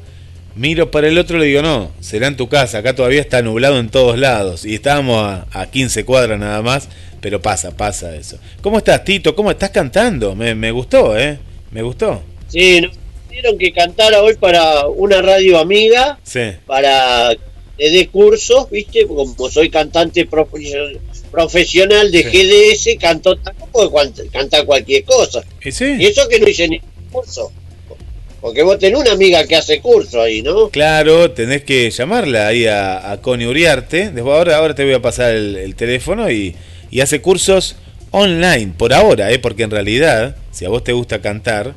miro 0.56 0.90
para 0.90 1.08
el 1.08 1.16
otro, 1.16 1.38
le 1.38 1.46
digo, 1.46 1.62
no, 1.62 1.90
será 2.00 2.26
en 2.26 2.36
tu 2.36 2.50
casa, 2.50 2.76
acá 2.76 2.94
todavía 2.94 3.22
está 3.22 3.40
nublado 3.40 3.80
en 3.80 3.88
todos 3.88 4.18
lados. 4.18 4.66
Y 4.66 4.74
estábamos 4.74 5.24
a, 5.24 5.46
a 5.52 5.70
15 5.70 6.04
cuadras 6.04 6.38
nada 6.38 6.60
más, 6.60 6.90
pero 7.24 7.40
pasa, 7.40 7.70
pasa 7.74 8.14
eso. 8.14 8.36
¿Cómo 8.60 8.76
estás, 8.76 9.02
Tito? 9.02 9.34
¿Cómo 9.34 9.50
estás 9.50 9.70
cantando? 9.70 10.34
Me, 10.34 10.54
me 10.54 10.70
gustó, 10.70 11.16
¿eh? 11.18 11.38
Me 11.70 11.80
gustó. 11.80 12.20
Sí, 12.48 12.82
nos 12.82 12.92
pidieron 13.30 13.56
que 13.56 13.72
cantara 13.72 14.20
hoy 14.20 14.34
para 14.36 14.86
una 14.88 15.22
radio 15.22 15.58
amiga, 15.58 16.18
Sí. 16.22 16.50
para 16.66 17.34
que 17.78 17.90
dé 17.90 18.08
cursos, 18.08 18.68
¿viste? 18.70 19.06
Como 19.06 19.48
soy 19.50 19.70
cantante 19.70 20.28
profe- 20.28 20.98
profesional 21.30 22.12
de 22.12 22.22
GDS, 22.24 22.98
puedo 23.72 23.90
cuan- 23.90 24.12
cantar 24.30 24.66
cualquier 24.66 25.04
cosa. 25.04 25.42
¿Y 25.64 25.72
sí? 25.72 25.96
Y 25.98 26.04
eso 26.04 26.28
que 26.28 26.38
no 26.40 26.46
hice 26.46 26.68
ni 26.68 26.78
curso. 27.10 27.50
Porque 28.42 28.62
vos 28.62 28.78
tenés 28.78 29.00
una 29.00 29.12
amiga 29.12 29.46
que 29.46 29.56
hace 29.56 29.80
curso 29.80 30.20
ahí, 30.20 30.42
¿no? 30.42 30.68
Claro, 30.68 31.30
tenés 31.30 31.64
que 31.64 31.90
llamarla 31.90 32.48
ahí 32.48 32.66
a, 32.66 33.10
a 33.12 33.20
Connie 33.22 33.46
Uriarte. 33.46 34.10
Después 34.10 34.36
ahora, 34.36 34.58
ahora 34.58 34.74
te 34.74 34.84
voy 34.84 34.92
a 34.92 35.00
pasar 35.00 35.34
el, 35.34 35.56
el 35.56 35.74
teléfono 35.74 36.30
y, 36.30 36.54
y 36.94 37.00
hace 37.00 37.20
cursos 37.20 37.74
online, 38.12 38.72
por 38.78 38.94
ahora, 38.94 39.32
¿eh? 39.32 39.40
porque 39.40 39.64
en 39.64 39.72
realidad, 39.72 40.36
si 40.52 40.64
a 40.64 40.68
vos 40.68 40.84
te 40.84 40.92
gusta 40.92 41.20
cantar, 41.20 41.74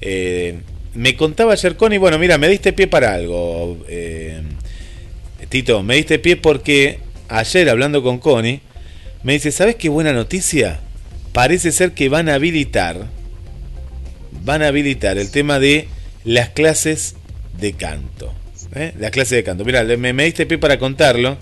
eh, 0.00 0.60
me 0.94 1.16
contaba 1.16 1.54
ayer 1.54 1.76
Connie, 1.76 1.98
bueno, 1.98 2.16
mira, 2.16 2.38
me 2.38 2.48
diste 2.48 2.72
pie 2.72 2.86
para 2.86 3.12
algo, 3.12 3.84
eh, 3.88 4.40
Tito, 5.48 5.82
me 5.82 5.96
diste 5.96 6.20
pie 6.20 6.36
porque 6.36 7.00
ayer 7.28 7.68
hablando 7.68 8.04
con 8.04 8.20
Connie, 8.20 8.60
me 9.24 9.32
dice, 9.32 9.50
¿sabes 9.50 9.74
qué 9.74 9.88
buena 9.88 10.12
noticia? 10.12 10.78
Parece 11.32 11.72
ser 11.72 11.90
que 11.90 12.08
van 12.08 12.28
a 12.28 12.34
habilitar, 12.34 13.08
van 14.44 14.62
a 14.62 14.68
habilitar 14.68 15.18
el 15.18 15.32
tema 15.32 15.58
de 15.58 15.88
las 16.22 16.50
clases 16.50 17.16
de 17.58 17.72
canto. 17.72 18.32
¿eh? 18.76 18.92
Las 18.96 19.10
clases 19.10 19.38
de 19.38 19.42
canto. 19.42 19.64
Mira, 19.64 19.82
me, 19.82 20.12
me 20.12 20.24
diste 20.24 20.46
pie 20.46 20.58
para 20.58 20.78
contarlo. 20.78 21.36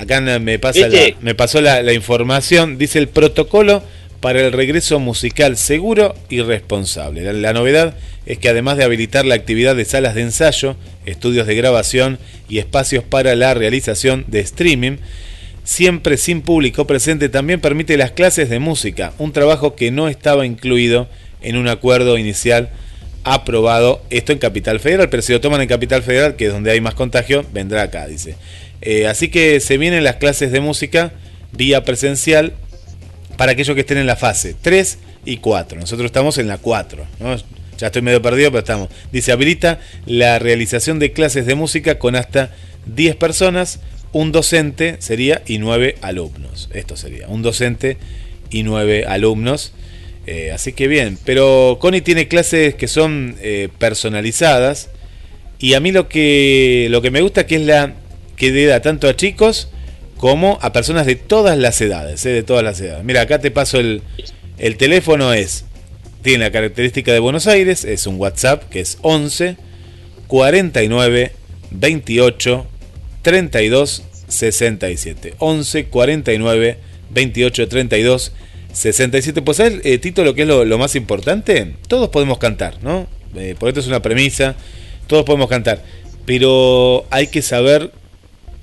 Acá 0.00 0.20
me, 0.20 0.58
pasa 0.58 0.80
la- 0.88 1.16
me 1.20 1.34
pasó 1.34 1.60
la, 1.60 1.82
la 1.82 1.92
información. 1.92 2.78
Dice 2.78 2.98
el 2.98 3.08
protocolo 3.08 3.82
para 4.20 4.40
el 4.40 4.52
regreso 4.52 4.98
musical 4.98 5.56
seguro 5.56 6.14
y 6.28 6.40
responsable. 6.42 7.22
La, 7.22 7.32
la 7.32 7.52
novedad 7.52 7.94
es 8.26 8.38
que 8.38 8.48
además 8.48 8.76
de 8.76 8.84
habilitar 8.84 9.24
la 9.24 9.34
actividad 9.34 9.74
de 9.76 9.84
salas 9.84 10.14
de 10.14 10.22
ensayo, 10.22 10.76
estudios 11.06 11.46
de 11.46 11.54
grabación 11.54 12.18
y 12.48 12.58
espacios 12.58 13.02
para 13.04 13.34
la 13.34 13.54
realización 13.54 14.24
de 14.28 14.40
streaming, 14.40 14.96
siempre 15.64 16.16
sin 16.16 16.42
público 16.42 16.86
presente, 16.86 17.28
también 17.28 17.60
permite 17.60 17.96
las 17.96 18.10
clases 18.10 18.50
de 18.50 18.58
música, 18.58 19.12
un 19.18 19.32
trabajo 19.32 19.74
que 19.76 19.90
no 19.90 20.08
estaba 20.08 20.44
incluido 20.46 21.08
en 21.42 21.56
un 21.56 21.68
acuerdo 21.68 22.18
inicial 22.18 22.70
aprobado, 23.24 24.02
esto 24.10 24.32
en 24.32 24.38
Capital 24.38 24.80
Federal, 24.80 25.08
pero 25.10 25.22
si 25.22 25.32
lo 25.32 25.40
toman 25.40 25.60
en 25.60 25.68
Capital 25.68 26.02
Federal, 26.02 26.36
que 26.36 26.46
es 26.46 26.52
donde 26.52 26.70
hay 26.70 26.80
más 26.80 26.94
contagio, 26.94 27.44
vendrá 27.52 27.82
acá, 27.82 28.06
dice. 28.06 28.36
Eh, 28.82 29.06
así 29.06 29.28
que 29.28 29.60
se 29.60 29.78
vienen 29.78 30.04
las 30.04 30.16
clases 30.16 30.52
de 30.52 30.60
música 30.60 31.12
vía 31.52 31.84
presencial 31.84 32.54
para 33.36 33.52
aquellos 33.52 33.74
que 33.74 33.80
estén 33.80 33.98
en 33.98 34.06
la 34.06 34.16
fase 34.16 34.54
3 34.60 34.98
y 35.24 35.38
4. 35.38 35.80
Nosotros 35.80 36.06
estamos 36.06 36.38
en 36.38 36.48
la 36.48 36.58
4, 36.58 37.06
¿no? 37.20 37.36
Ya 37.78 37.86
estoy 37.86 38.02
medio 38.02 38.20
perdido, 38.20 38.50
pero 38.50 38.60
estamos. 38.60 38.88
Dice, 39.10 39.32
habilita 39.32 39.80
la 40.04 40.38
realización 40.38 40.98
de 40.98 41.12
clases 41.12 41.46
de 41.46 41.54
música 41.54 41.98
con 41.98 42.14
hasta 42.14 42.50
10 42.94 43.16
personas, 43.16 43.80
un 44.12 44.32
docente 44.32 44.96
sería 44.98 45.42
y 45.46 45.58
9 45.58 45.96
alumnos. 46.02 46.68
Esto 46.74 46.96
sería, 46.96 47.28
un 47.28 47.40
docente 47.42 47.96
y 48.50 48.64
9 48.64 49.06
alumnos. 49.06 49.72
Eh, 50.26 50.52
así 50.52 50.74
que 50.74 50.88
bien, 50.88 51.18
pero 51.24 51.78
Connie 51.80 52.02
tiene 52.02 52.28
clases 52.28 52.74
que 52.74 52.88
son 52.88 53.36
eh, 53.40 53.70
personalizadas 53.78 54.90
y 55.58 55.72
a 55.72 55.80
mí 55.80 55.92
lo 55.92 56.08
que, 56.08 56.88
lo 56.90 57.00
que 57.00 57.10
me 57.10 57.22
gusta 57.22 57.46
que 57.46 57.56
es 57.56 57.62
la 57.62 57.94
que 58.40 58.50
le 58.50 58.64
da 58.64 58.80
tanto 58.80 59.06
a 59.06 59.14
chicos 59.14 59.68
como 60.16 60.58
a 60.62 60.72
personas 60.72 61.04
de 61.04 61.14
todas 61.14 61.58
las 61.58 61.78
edades, 61.82 62.24
eh, 62.24 62.30
de 62.30 62.42
todas 62.42 62.64
las 62.64 62.80
edades. 62.80 63.04
Mira, 63.04 63.20
acá 63.20 63.38
te 63.38 63.50
paso 63.50 63.78
el, 63.78 64.02
el 64.56 64.78
teléfono 64.78 65.34
es, 65.34 65.66
tiene 66.22 66.44
la 66.44 66.50
característica 66.50 67.12
de 67.12 67.18
Buenos 67.18 67.46
Aires, 67.46 67.84
es 67.84 68.06
un 68.06 68.18
WhatsApp 68.18 68.70
que 68.70 68.80
es 68.80 68.96
11 69.02 69.56
49 70.26 71.32
28 71.70 72.66
32 73.20 74.02
67. 74.28 75.34
11 75.38 75.84
49 75.86 76.78
28 77.10 77.68
32 77.68 78.32
67. 78.72 79.42
Pues 79.42 79.56
¿sabes, 79.58 79.80
eh, 79.84 79.98
Tito, 79.98 80.24
lo 80.24 80.34
que 80.34 80.42
es 80.42 80.48
lo, 80.48 80.78
más 80.78 80.96
importante? 80.96 81.74
Todos 81.88 82.08
podemos 82.08 82.38
cantar, 82.38 82.82
¿no? 82.82 83.06
Eh, 83.34 83.54
por 83.58 83.68
esto 83.68 83.80
es 83.80 83.86
una 83.86 84.00
premisa, 84.00 84.56
todos 85.08 85.26
podemos 85.26 85.50
cantar, 85.50 85.84
pero 86.24 87.04
hay 87.10 87.26
que 87.26 87.42
saber 87.42 87.92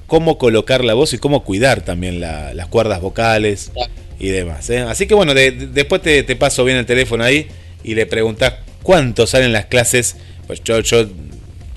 cómo 0.07 0.37
colocar 0.37 0.83
la 0.83 0.93
voz 0.93 1.13
y 1.13 1.17
cómo 1.17 1.43
cuidar 1.43 1.81
también 1.81 2.19
la, 2.19 2.53
las 2.53 2.67
cuerdas 2.67 3.01
vocales 3.01 3.71
y 4.19 4.29
demás. 4.29 4.69
¿eh? 4.69 4.79
Así 4.79 5.05
que 5.05 5.13
bueno, 5.13 5.33
de, 5.33 5.51
de, 5.51 5.67
después 5.67 6.01
te, 6.01 6.23
te, 6.23 6.35
paso 6.35 6.63
bien 6.63 6.77
el 6.77 6.85
teléfono 6.85 7.23
ahí 7.23 7.47
y 7.83 7.93
le 7.93 8.05
preguntás 8.05 8.55
cuánto 8.81 9.27
salen 9.27 9.53
las 9.53 9.65
clases. 9.65 10.15
Pues 10.47 10.63
yo, 10.63 10.79
yo 10.79 11.07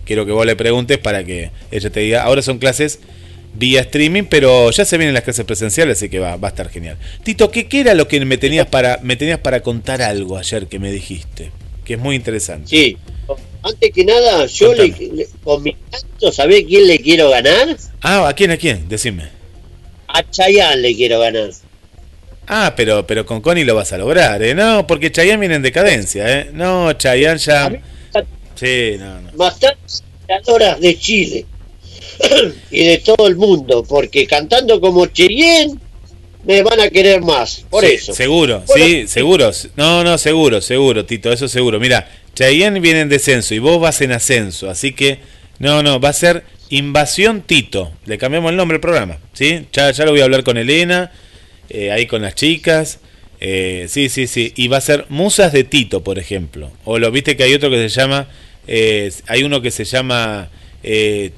quiero 0.05 0.24
que 0.24 0.33
vos 0.33 0.47
le 0.47 0.57
preguntes 0.57 0.99
para 0.99 1.24
que 1.24 1.51
ella 1.70 1.91
te 1.91 2.01
diga, 2.01 2.22
ahora 2.22 2.41
son 2.41 2.59
clases 2.59 3.01
vía 3.55 3.81
streaming, 3.81 4.24
pero 4.24 4.70
ya 4.70 4.85
se 4.85 4.97
vienen 4.97 5.12
las 5.12 5.24
clases 5.24 5.45
presenciales, 5.45 5.99
así 5.99 6.09
que 6.09 6.20
va, 6.20 6.37
va 6.37 6.49
a 6.49 6.51
estar 6.51 6.68
genial. 6.70 6.97
Tito, 7.24 7.51
¿qué, 7.51 7.66
¿qué, 7.66 7.81
era 7.81 7.95
lo 7.95 8.07
que 8.07 8.24
me 8.24 8.39
tenías 8.39 8.66
para 8.66 9.01
me 9.03 9.16
tenías 9.16 9.41
para 9.41 9.61
contar 9.61 10.03
algo 10.03 10.39
ayer 10.39 10.68
que 10.68 10.78
me 10.78 10.93
dijiste? 10.93 11.51
Que 11.85 11.95
es 11.95 11.99
muy 11.99 12.14
interesante. 12.14 12.68
Sí. 12.68 12.97
Antes 13.63 13.91
que 13.93 14.05
nada, 14.05 14.47
yo 14.47 14.75
le, 14.75 14.89
le, 14.89 15.29
con 15.45 15.63
mi 15.63 15.77
canto, 15.91 16.33
¿sabés 16.33 16.65
quién 16.67 16.87
le 16.87 16.99
quiero 16.99 17.31
ganar? 17.31 17.77
Ah, 18.01 18.29
¿a 18.29 18.33
quién, 18.33 18.51
a 18.51 18.57
quién? 18.57 18.89
Decime. 18.89 19.29
A 20.09 20.29
Chayanne 20.29 20.80
le 20.80 20.97
quiero 20.97 21.21
ganar. 21.21 21.51
Ah, 22.47 22.72
pero, 22.76 23.07
pero 23.07 23.25
con 23.26 23.41
Connie 23.41 23.64
lo 23.64 23.75
vas 23.75 23.93
a 23.93 23.99
lograr, 23.99 24.43
¿eh? 24.43 24.55
No, 24.55 24.87
porque 24.87 25.13
Chayanne 25.13 25.41
viene 25.41 25.57
en 25.57 25.63
decadencia, 25.63 26.41
¿eh? 26.41 26.51
No, 26.53 26.93
Chayanne 26.95 27.39
ya... 27.39 27.71
Sí, 28.55 28.97
no, 28.99 29.21
no. 29.21 29.30
Bastantes 29.34 30.03
creadoras 30.26 30.80
de 30.80 30.99
Chile 30.99 31.47
y 32.71 32.84
de 32.84 32.99
todo 32.99 33.26
el 33.26 33.37
mundo, 33.37 33.84
porque 33.89 34.26
cantando 34.26 34.80
como 34.80 35.07
Cheyenne 35.07 35.79
me 36.45 36.63
van 36.63 36.80
a 36.80 36.91
querer 36.91 37.21
más, 37.21 37.64
por 37.68 37.84
sí, 37.84 37.93
eso. 37.93 38.14
Seguro, 38.14 38.63
sí, 38.75 39.07
seguro. 39.07 39.51
No, 39.76 40.03
no, 40.05 40.18
seguro, 40.18 40.61
seguro, 40.61 41.05
Tito, 41.05 41.33
eso 41.33 41.49
seguro. 41.49 41.79
Mira, 41.79 42.09
Cheyenne 42.35 42.81
viene 42.81 43.01
en 43.01 43.09
descenso 43.09 43.55
y 43.55 43.59
vos 43.59 43.81
vas 43.81 44.01
en 44.01 44.13
ascenso, 44.13 44.71
así 44.71 44.93
que 44.93 45.19
no, 45.59 45.83
no, 45.83 46.01
va 46.01 46.11
a 46.11 46.15
ser 46.15 46.45
Invasión 46.71 47.43
Tito. 47.43 47.93
Le 48.07 48.17
cambiamos 48.17 48.51
el 48.51 48.57
nombre 48.57 48.77
al 48.77 48.81
programa, 48.81 49.19
¿sí? 49.33 49.67
Ya, 49.73 49.91
ya 49.91 50.05
lo 50.05 50.13
voy 50.13 50.21
a 50.21 50.25
hablar 50.25 50.45
con 50.45 50.57
Elena, 50.57 51.11
eh, 51.69 51.91
ahí 51.91 52.07
con 52.07 52.23
las 52.23 52.35
chicas. 52.35 53.01
Eh, 53.41 53.87
sí, 53.89 54.09
sí, 54.09 54.27
sí. 54.27 54.53
Y 54.55 54.69
va 54.69 54.77
a 54.77 54.83
ser 54.83 55.07
Musas 55.09 55.53
de 55.53 55.65
Tito, 55.65 56.05
por 56.05 56.19
ejemplo. 56.19 56.71
O 56.85 56.99
lo 56.99 57.11
viste 57.11 57.37
que 57.37 57.45
hay 57.45 57.55
otro 57.55 57.71
que 57.71 57.77
se 57.77 57.89
llama. 57.89 58.29
Eh, 58.67 59.11
hay 59.27 59.43
uno 59.43 59.63
que 59.63 59.71
se 59.71 59.85
llama 59.85 60.51
eh, 60.83 61.33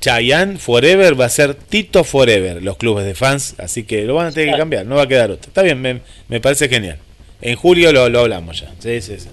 Chayanne 0.00 0.58
Forever. 0.58 1.18
Va 1.18 1.26
a 1.26 1.30
ser 1.30 1.54
Tito 1.54 2.04
Forever, 2.04 2.62
los 2.62 2.76
clubes 2.76 3.06
de 3.06 3.14
fans. 3.14 3.54
Así 3.58 3.84
que 3.84 4.02
lo 4.02 4.14
van 4.14 4.26
a 4.26 4.32
tener 4.32 4.52
que 4.52 4.58
cambiar. 4.58 4.86
No 4.86 4.96
va 4.96 5.02
a 5.02 5.08
quedar 5.08 5.30
otro. 5.30 5.48
Está 5.48 5.62
bien, 5.62 5.80
me, 5.80 6.00
me 6.28 6.40
parece 6.40 6.68
genial. 6.68 6.98
En 7.40 7.54
julio 7.54 7.92
lo, 7.92 8.08
lo, 8.08 8.20
hablamos 8.20 8.60
ya. 8.60 8.72
Sí, 8.80 9.00
sí, 9.00 9.18
sí. 9.18 9.28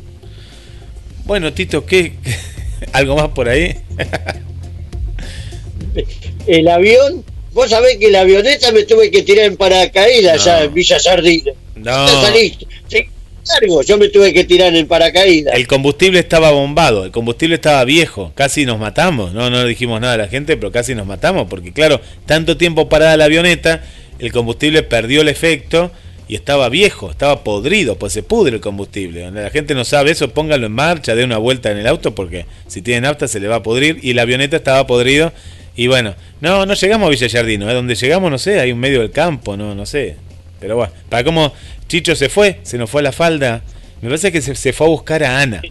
Bueno, 1.25 1.53
Tito, 1.53 1.85
¿qué? 1.85 2.13
¿Algo 2.93 3.15
más 3.15 3.29
por 3.29 3.49
ahí? 3.49 3.75
el 6.47 6.67
avión, 6.67 7.23
vos 7.53 7.69
sabés 7.69 7.97
que 7.97 8.11
la 8.11 8.21
avioneta 8.21 8.71
me 8.71 8.83
tuve 8.83 9.09
que 9.09 9.23
tirar 9.23 9.45
en 9.45 9.57
paracaídas 9.57 10.37
no. 10.37 10.45
ya 10.45 10.63
en 10.63 10.73
Villa 10.73 10.99
Sardina. 10.99 11.51
No. 11.75 12.07
Saliste. 12.07 12.67
Sí, 12.87 13.05
largo, 13.47 13.81
yo 13.83 13.97
me 13.97 14.09
tuve 14.09 14.33
que 14.33 14.43
tirar 14.43 14.75
en 14.75 14.87
paracaídas. 14.87 15.55
El 15.55 15.67
combustible 15.67 16.19
estaba 16.19 16.51
bombado, 16.51 17.05
el 17.05 17.11
combustible 17.11 17.55
estaba 17.55 17.83
viejo, 17.85 18.33
casi 18.35 18.65
nos 18.65 18.79
matamos. 18.79 19.33
No, 19.33 19.49
no 19.49 19.65
dijimos 19.65 20.01
nada 20.01 20.13
a 20.13 20.17
la 20.17 20.27
gente, 20.27 20.57
pero 20.57 20.71
casi 20.71 20.93
nos 20.93 21.07
matamos, 21.07 21.47
porque 21.49 21.71
claro, 21.71 22.01
tanto 22.25 22.57
tiempo 22.57 22.89
parada 22.89 23.15
la 23.15 23.25
avioneta, 23.25 23.81
el 24.19 24.31
combustible 24.31 24.83
perdió 24.83 25.21
el 25.21 25.29
efecto 25.29 25.91
y 26.33 26.35
estaba 26.35 26.67
viejo, 26.67 27.11
estaba 27.11 27.43
podrido, 27.43 27.95
pues 27.99 28.11
se 28.11 28.23
pudre 28.23 28.55
el 28.55 28.59
combustible. 28.59 29.29
La 29.29 29.51
gente 29.51 29.75
no 29.75 29.85
sabe 29.85 30.09
eso, 30.09 30.31
póngalo 30.31 30.65
en 30.65 30.71
marcha, 30.71 31.13
dé 31.13 31.23
una 31.23 31.37
vuelta 31.37 31.69
en 31.69 31.77
el 31.77 31.85
auto, 31.85 32.15
porque 32.15 32.47
si 32.65 32.81
tiene 32.81 33.01
nafta 33.01 33.27
se 33.27 33.39
le 33.39 33.47
va 33.47 33.57
a 33.57 33.61
podrir 33.61 33.99
y 34.01 34.13
la 34.13 34.23
avioneta 34.23 34.57
estaba 34.57 34.87
podrido. 34.87 35.31
Y 35.75 35.85
bueno, 35.85 36.15
no, 36.41 36.65
no 36.65 36.73
llegamos 36.73 37.05
a 37.05 37.09
Villa 37.11 37.29
Jardino, 37.29 37.69
¿eh? 37.69 37.75
donde 37.75 37.93
llegamos, 37.93 38.31
no 38.31 38.39
sé, 38.39 38.59
hay 38.59 38.71
un 38.71 38.79
medio 38.79 39.01
del 39.01 39.11
campo, 39.11 39.55
no, 39.55 39.75
no 39.75 39.85
sé. 39.85 40.15
Pero 40.59 40.75
bueno, 40.75 40.91
para 41.07 41.23
cómo 41.23 41.53
Chicho 41.87 42.15
se 42.15 42.29
fue, 42.29 42.61
se 42.63 42.79
nos 42.79 42.89
fue 42.89 43.01
a 43.01 43.03
la 43.03 43.11
falda. 43.11 43.61
Me 44.01 44.09
parece 44.09 44.31
que 44.31 44.41
se, 44.41 44.55
se, 44.55 44.73
fue 44.73 44.87
a 44.87 44.89
buscar 44.89 45.23
a 45.23 45.39
Ana. 45.39 45.61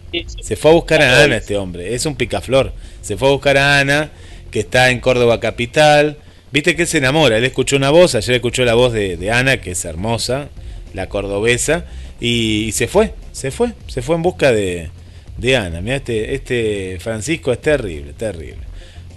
Se 0.41 0.55
fue 0.55 0.71
a 0.71 0.75
buscar 0.75 1.01
a 1.01 1.25
Ana 1.25 1.35
este 1.35 1.57
hombre. 1.57 1.93
Es 1.93 2.05
un 2.05 2.15
picaflor. 2.15 2.71
Se 3.01 3.17
fue 3.17 3.27
a 3.27 3.31
buscar 3.31 3.57
a 3.57 3.79
Ana, 3.79 4.11
que 4.49 4.61
está 4.61 4.91
en 4.91 5.01
Córdoba 5.01 5.41
Capital. 5.41 6.15
Viste 6.53 6.75
que 6.75 6.83
él 6.83 6.87
se 6.87 6.99
enamora. 6.99 7.35
Él 7.35 7.45
escuchó 7.45 7.77
una 7.77 7.89
voz. 7.89 8.13
Ayer 8.13 8.35
escuchó 8.35 8.63
la 8.63 8.75
voz 8.75 8.93
de, 8.93 9.17
de 9.17 9.31
Ana, 9.31 9.59
que 9.59 9.71
es 9.71 9.83
hermosa, 9.85 10.49
la 10.93 11.09
cordobesa. 11.09 11.85
Y, 12.21 12.65
y, 12.67 12.71
se 12.73 12.87
fue. 12.87 13.15
Se 13.31 13.49
fue. 13.49 13.71
Se 13.87 14.03
fue 14.03 14.15
en 14.15 14.21
busca 14.21 14.51
de, 14.51 14.91
de 15.39 15.57
Ana. 15.57 15.81
Mira, 15.81 15.95
este, 15.95 16.35
este 16.35 16.97
Francisco 16.99 17.51
es 17.51 17.59
terrible, 17.59 18.13
terrible. 18.13 18.61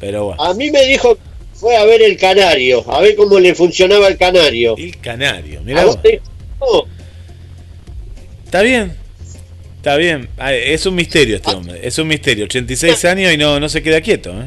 Pero 0.00 0.24
bueno. 0.24 0.42
A 0.42 0.54
mí 0.54 0.70
me 0.70 0.82
dijo 0.86 1.18
fue 1.52 1.76
a 1.76 1.84
ver 1.84 2.02
el 2.02 2.16
canario, 2.16 2.90
a 2.90 3.00
ver 3.00 3.16
cómo 3.16 3.38
le 3.38 3.54
funcionaba 3.54 4.08
el 4.08 4.16
canario. 4.16 4.74
El 4.76 4.96
canario, 4.98 5.60
mira. 5.62 5.84
Oh. 6.58 6.86
Está 8.46 8.62
bien, 8.62 8.94
está 9.76 9.96
bien. 9.96 10.28
Es 10.38 10.86
un 10.86 10.94
misterio 10.94 11.36
este 11.36 11.50
hombre, 11.50 11.80
es 11.82 11.98
un 11.98 12.08
misterio. 12.08 12.44
86 12.44 13.04
años 13.04 13.32
y 13.32 13.36
no, 13.36 13.60
no 13.60 13.68
se 13.68 13.82
queda 13.82 14.00
quieto. 14.00 14.30
¿eh? 14.32 14.46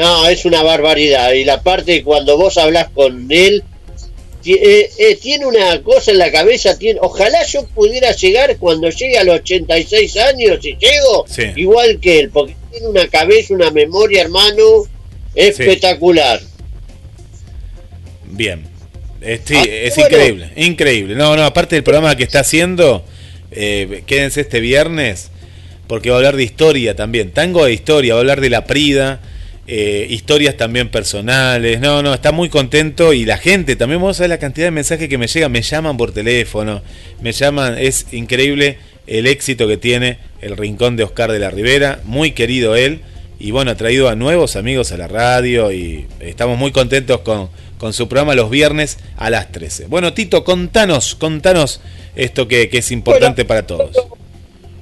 No, 0.00 0.26
es 0.28 0.46
una 0.46 0.62
barbaridad. 0.62 1.34
Y 1.34 1.44
la 1.44 1.62
parte 1.62 2.02
cuando 2.02 2.38
vos 2.38 2.56
hablas 2.56 2.88
con 2.88 3.30
él, 3.30 3.62
eh, 4.46 4.90
eh, 4.98 5.18
tiene 5.20 5.44
una 5.44 5.82
cosa 5.82 6.10
en 6.10 6.16
la 6.16 6.32
cabeza. 6.32 6.78
Tiene, 6.78 6.98
ojalá 7.02 7.44
yo 7.44 7.66
pudiera 7.66 8.10
llegar 8.12 8.56
cuando 8.56 8.88
llegue 8.88 9.18
a 9.18 9.24
los 9.24 9.40
86 9.40 10.16
años, 10.16 10.58
si 10.62 10.74
llego, 10.78 11.26
sí. 11.28 11.42
igual 11.54 12.00
que 12.00 12.18
él, 12.18 12.30
porque 12.30 12.56
tiene 12.70 12.88
una 12.88 13.08
cabeza, 13.08 13.52
una 13.52 13.70
memoria, 13.70 14.22
hermano 14.22 14.62
espectacular. 15.34 16.40
Sí. 16.40 16.46
Bien. 18.24 18.70
Sí, 19.44 19.54
ah, 19.54 19.64
es 19.68 19.96
bueno. 19.96 20.08
increíble, 20.08 20.50
increíble. 20.56 21.14
No, 21.14 21.36
no, 21.36 21.44
aparte 21.44 21.76
del 21.76 21.84
programa 21.84 22.16
que 22.16 22.22
está 22.22 22.40
haciendo, 22.40 23.04
eh, 23.50 24.02
quédense 24.06 24.40
este 24.40 24.60
viernes, 24.60 25.30
porque 25.86 26.08
va 26.08 26.16
a 26.16 26.18
hablar 26.20 26.36
de 26.36 26.44
historia 26.44 26.96
también. 26.96 27.32
Tango 27.32 27.66
de 27.66 27.74
historia, 27.74 28.14
va 28.14 28.20
a 28.20 28.22
hablar 28.22 28.40
de 28.40 28.48
la 28.48 28.64
Prida, 28.64 29.20
eh, 29.72 30.04
historias 30.10 30.56
también 30.56 30.88
personales. 30.88 31.78
No, 31.78 32.02
no, 32.02 32.12
está 32.12 32.32
muy 32.32 32.48
contento 32.48 33.12
y 33.12 33.24
la 33.24 33.38
gente 33.38 33.76
también, 33.76 34.00
vamos 34.00 34.18
a 34.18 34.24
ver 34.24 34.30
la 34.30 34.38
cantidad 34.38 34.66
de 34.66 34.72
mensajes 34.72 35.08
que 35.08 35.16
me 35.16 35.28
llegan, 35.28 35.52
me 35.52 35.62
llaman 35.62 35.96
por 35.96 36.10
teléfono, 36.10 36.82
me 37.20 37.30
llaman, 37.30 37.78
es 37.78 38.06
increíble 38.10 38.78
el 39.06 39.28
éxito 39.28 39.68
que 39.68 39.76
tiene 39.76 40.18
el 40.40 40.56
rincón 40.56 40.96
de 40.96 41.04
Oscar 41.04 41.30
de 41.30 41.38
la 41.38 41.52
Rivera, 41.52 42.00
muy 42.02 42.32
querido 42.32 42.74
él 42.74 43.02
y 43.38 43.52
bueno, 43.52 43.70
ha 43.70 43.76
traído 43.76 44.08
a 44.08 44.16
nuevos 44.16 44.56
amigos 44.56 44.90
a 44.90 44.96
la 44.96 45.06
radio 45.06 45.70
y 45.70 46.08
estamos 46.18 46.58
muy 46.58 46.72
contentos 46.72 47.20
con, 47.20 47.48
con 47.78 47.92
su 47.92 48.08
programa 48.08 48.34
los 48.34 48.50
viernes 48.50 48.98
a 49.16 49.30
las 49.30 49.52
13. 49.52 49.86
Bueno, 49.86 50.12
Tito, 50.14 50.42
contanos, 50.42 51.14
contanos 51.14 51.80
esto 52.16 52.48
que, 52.48 52.68
que 52.68 52.78
es 52.78 52.90
importante 52.90 53.44
para 53.44 53.68
todos. 53.68 53.96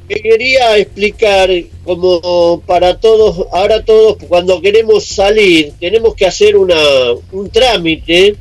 Que 0.09 0.23
quería 0.23 0.79
explicar 0.79 1.51
como 1.85 2.63
para 2.67 2.99
todos, 2.99 3.47
ahora 3.53 3.85
todos 3.85 4.17
cuando 4.27 4.61
queremos 4.61 5.05
salir 5.05 5.75
tenemos 5.79 6.15
que 6.15 6.27
hacer 6.27 6.57
una, 6.57 6.77
un 7.33 7.51
trámite 7.51 8.37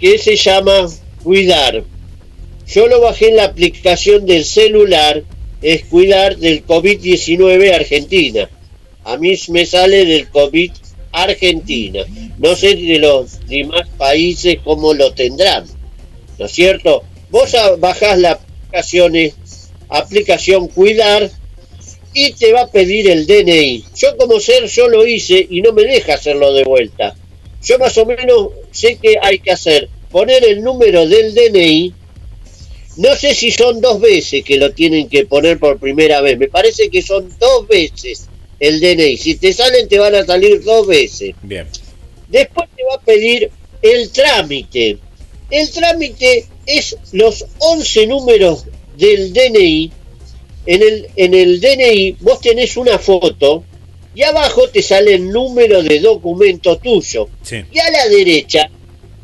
que 0.00 0.18
se 0.18 0.36
llama 0.36 0.88
Cuidar. 1.22 1.84
Yo 2.66 2.86
lo 2.86 3.00
bajé 3.00 3.28
en 3.28 3.36
la 3.36 3.44
aplicación 3.44 4.24
del 4.24 4.44
celular, 4.44 5.22
es 5.60 5.84
Cuidar 5.84 6.36
del 6.36 6.64
COVID-19 6.66 7.74
Argentina. 7.74 8.48
A 9.04 9.16
mí 9.16 9.34
me 9.48 9.66
sale 9.66 10.04
del 10.04 10.28
COVID 10.28 10.70
Argentina. 11.12 12.04
No 12.38 12.54
sé 12.54 12.76
de 12.76 12.98
los 12.98 13.46
demás 13.46 13.88
países 13.96 14.58
cómo 14.62 14.94
lo 14.94 15.12
tendrán. 15.12 15.64
¿No 16.38 16.46
es 16.46 16.52
cierto? 16.52 17.02
Vos 17.30 17.54
bajás 17.78 18.18
la 18.18 18.32
aplicación, 18.32 19.14
aplicación 19.88 20.68
Cuidar 20.68 21.30
y 22.14 22.32
te 22.32 22.52
va 22.52 22.62
a 22.62 22.70
pedir 22.70 23.10
el 23.10 23.26
DNI. 23.26 23.84
Yo 23.96 24.16
como 24.16 24.40
ser, 24.40 24.66
yo 24.66 24.88
lo 24.88 25.06
hice 25.06 25.46
y 25.48 25.60
no 25.60 25.72
me 25.72 25.84
deja 25.84 26.14
hacerlo 26.14 26.52
de 26.52 26.64
vuelta. 26.64 27.14
Yo 27.62 27.78
más 27.78 27.96
o 27.98 28.06
menos 28.06 28.48
sé 28.70 28.96
que 28.96 29.16
hay 29.20 29.38
que 29.38 29.52
hacer, 29.52 29.88
poner 30.10 30.44
el 30.44 30.62
número 30.62 31.06
del 31.06 31.34
DNI. 31.34 31.94
No 32.96 33.14
sé 33.14 33.34
si 33.34 33.50
son 33.50 33.80
dos 33.80 34.00
veces 34.00 34.42
que 34.44 34.56
lo 34.56 34.72
tienen 34.72 35.08
que 35.08 35.26
poner 35.26 35.58
por 35.58 35.78
primera 35.78 36.20
vez. 36.20 36.38
Me 36.38 36.48
parece 36.48 36.88
que 36.88 37.02
son 37.02 37.28
dos 37.38 37.68
veces 37.68 38.26
el 38.58 38.80
DNI. 38.80 39.16
Si 39.16 39.36
te 39.36 39.52
salen, 39.52 39.88
te 39.88 39.98
van 39.98 40.14
a 40.14 40.24
salir 40.24 40.62
dos 40.64 40.86
veces. 40.86 41.34
Bien. 41.42 41.66
Después 42.28 42.68
te 42.76 42.82
va 42.84 42.96
a 42.96 43.00
pedir 43.00 43.50
el 43.82 44.10
trámite. 44.10 44.98
El 45.50 45.70
trámite 45.70 46.46
es 46.66 46.96
los 47.12 47.46
11 47.58 48.06
números 48.06 48.64
del 48.98 49.32
DNI. 49.32 49.92
En 50.66 50.82
el, 50.82 51.08
en 51.16 51.32
el 51.32 51.60
DNI 51.60 52.16
vos 52.20 52.40
tenés 52.40 52.76
una 52.76 52.98
foto 52.98 53.64
y 54.14 54.22
abajo 54.22 54.68
te 54.68 54.82
sale 54.82 55.14
el 55.14 55.30
número 55.30 55.82
de 55.82 56.00
documento 56.00 56.76
tuyo. 56.78 57.28
Sí. 57.42 57.64
Y 57.72 57.78
a 57.78 57.90
la 57.90 58.08
derecha 58.08 58.68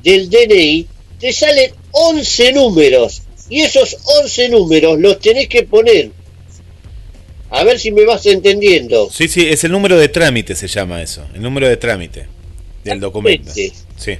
del 0.03 0.31
DNI 0.31 0.87
te 1.19 1.33
salen 1.33 1.73
11 1.91 2.53
números. 2.53 3.23
Y 3.51 3.61
esos 3.61 3.99
11 4.23 4.49
números 4.49 4.99
los 4.99 5.19
tenés 5.21 5.49
que 5.49 5.65
poner. 5.65 6.11
A 7.51 7.63
ver 7.63 7.79
si 7.79 7.93
me 7.93 8.05
vas 8.05 8.25
entendiendo. 8.27 9.11
Sí, 9.11 9.29
sí, 9.29 9.47
es 9.47 9.65
el 9.65 9.73
número 9.73 9.99
de 9.99 10.09
trámite, 10.09 10.55
se 10.55 10.67
llama 10.67 11.03
eso. 11.03 11.27
El 11.35 11.43
número 11.43 11.69
de 11.69 11.77
trámite 11.77 12.27
del 12.83 13.01
documento. 13.01 13.53
Sí. 13.53 14.19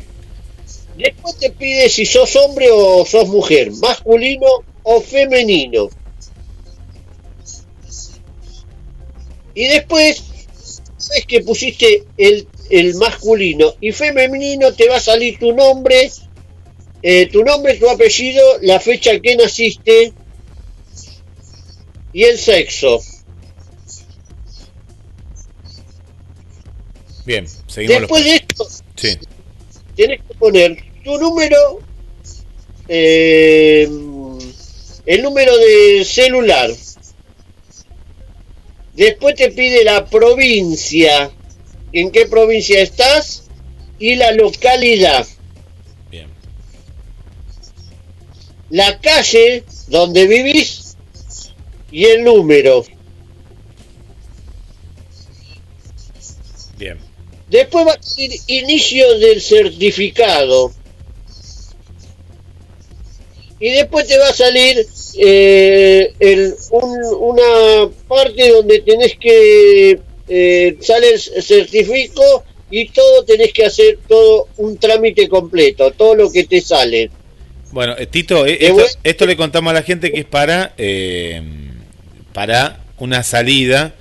Después 0.97 1.39
te 1.39 1.51
pide 1.51 1.89
si 1.89 2.07
sos 2.07 2.37
hombre 2.37 2.69
o 2.71 3.05
sos 3.05 3.29
mujer, 3.29 3.73
masculino 3.73 4.47
o 4.85 5.01
femenino. 5.01 5.91
Y 9.55 9.67
después, 9.69 10.23
sabes 10.97 11.27
que 11.27 11.41
pusiste 11.41 12.05
el, 12.17 12.47
el 12.71 12.95
masculino 12.95 13.75
y 13.81 13.93
femenino, 13.93 14.73
te 14.73 14.89
va 14.89 14.97
a 14.97 15.01
salir 15.01 15.39
tu 15.39 15.53
nombre, 15.53 16.11
eh, 17.03 17.27
tu 17.27 17.45
nombre, 17.45 17.75
tu 17.75 17.89
apellido, 17.89 18.43
la 18.63 18.81
fecha 18.81 19.19
que 19.21 19.37
naciste 19.37 20.13
y 22.13 22.25
el 22.25 22.39
sexo. 22.39 23.01
Bien, 27.25 27.47
seguimos 27.67 28.01
Después 28.01 28.25
de 28.25 28.35
esto, 28.35 28.69
Sí. 28.97 29.19
tienes 29.95 30.21
que 30.27 30.35
poner 30.35 30.77
tu 31.03 31.17
número, 31.19 31.81
eh, 32.89 33.89
el 35.07 35.23
número 35.23 35.57
de 35.57 36.05
celular. 36.05 36.71
Después 38.95 39.35
te 39.35 39.51
pide 39.51 39.85
la 39.85 40.07
provincia, 40.07 41.31
en 41.93 42.11
qué 42.11 42.27
provincia 42.27 42.81
estás 42.81 43.45
y 43.99 44.15
la 44.15 44.33
localidad. 44.33 45.27
Bien. 46.11 46.29
La 48.71 49.01
calle 49.01 49.65
donde 49.89 50.27
vivís 50.27 50.97
y 51.91 52.05
el 52.07 52.25
número. 52.25 52.85
Bien. 56.79 56.99
Después 57.49 57.87
va 57.87 57.93
a 57.93 57.97
decir 57.97 58.33
inicio 58.47 59.19
del 59.19 59.41
certificado. 59.41 60.73
Y 63.61 63.71
después 63.71 64.07
te 64.07 64.19
va 64.19 64.29
a 64.29 64.33
salir 64.35 64.85
eh, 65.17 66.13
el- 66.19 66.55
un- 66.71 67.17
una 67.21 67.89
parte 68.09 68.51
donde 68.51 68.81
tenés 68.81 69.17
que 69.19 69.99
eh, 70.29 70.77
sale 70.81 71.11
el 71.11 71.43
certifico 71.43 72.45
y 72.71 72.89
todo 72.89 73.25
tenés 73.25 73.53
que 73.53 73.67
hacer 73.67 73.99
todo 74.09 74.49
un 74.57 74.77
trámite 74.79 75.29
completo, 75.29 75.91
todo 75.93 76.15
lo 76.15 76.33
que 76.33 76.45
te 76.45 76.61
sale. 76.61 77.11
Bueno, 77.71 77.95
eh, 77.99 78.07
Tito, 78.07 78.47
eh, 78.47 78.59
esto, 78.61 78.85
esto 79.05 79.27
le 79.27 79.37
contamos 79.37 79.71
a 79.71 79.75
la 79.75 79.83
gente 79.83 80.11
que 80.11 80.21
es 80.21 80.25
para, 80.25 80.75
eh, 80.79 81.43
para 82.33 82.81
una 82.99 83.23
salida, 83.23 83.95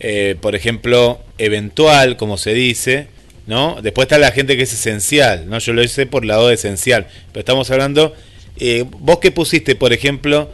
eh, 0.00 0.36
por 0.40 0.54
ejemplo, 0.54 1.20
eventual, 1.38 2.16
como 2.16 2.36
se 2.36 2.52
dice, 2.54 3.06
¿no? 3.46 3.80
Después 3.82 4.06
está 4.06 4.18
la 4.18 4.30
gente 4.32 4.56
que 4.56 4.64
es 4.64 4.72
esencial, 4.72 5.48
¿no? 5.48 5.58
Yo 5.58 5.72
lo 5.72 5.82
hice 5.82 6.06
por 6.06 6.24
lado 6.24 6.48
de 6.48 6.54
esencial, 6.54 7.06
pero 7.32 7.40
estamos 7.40 7.70
hablando, 7.70 8.14
eh, 8.58 8.84
vos 8.88 9.18
qué 9.20 9.30
pusiste, 9.30 9.74
por 9.74 9.92
ejemplo, 9.92 10.50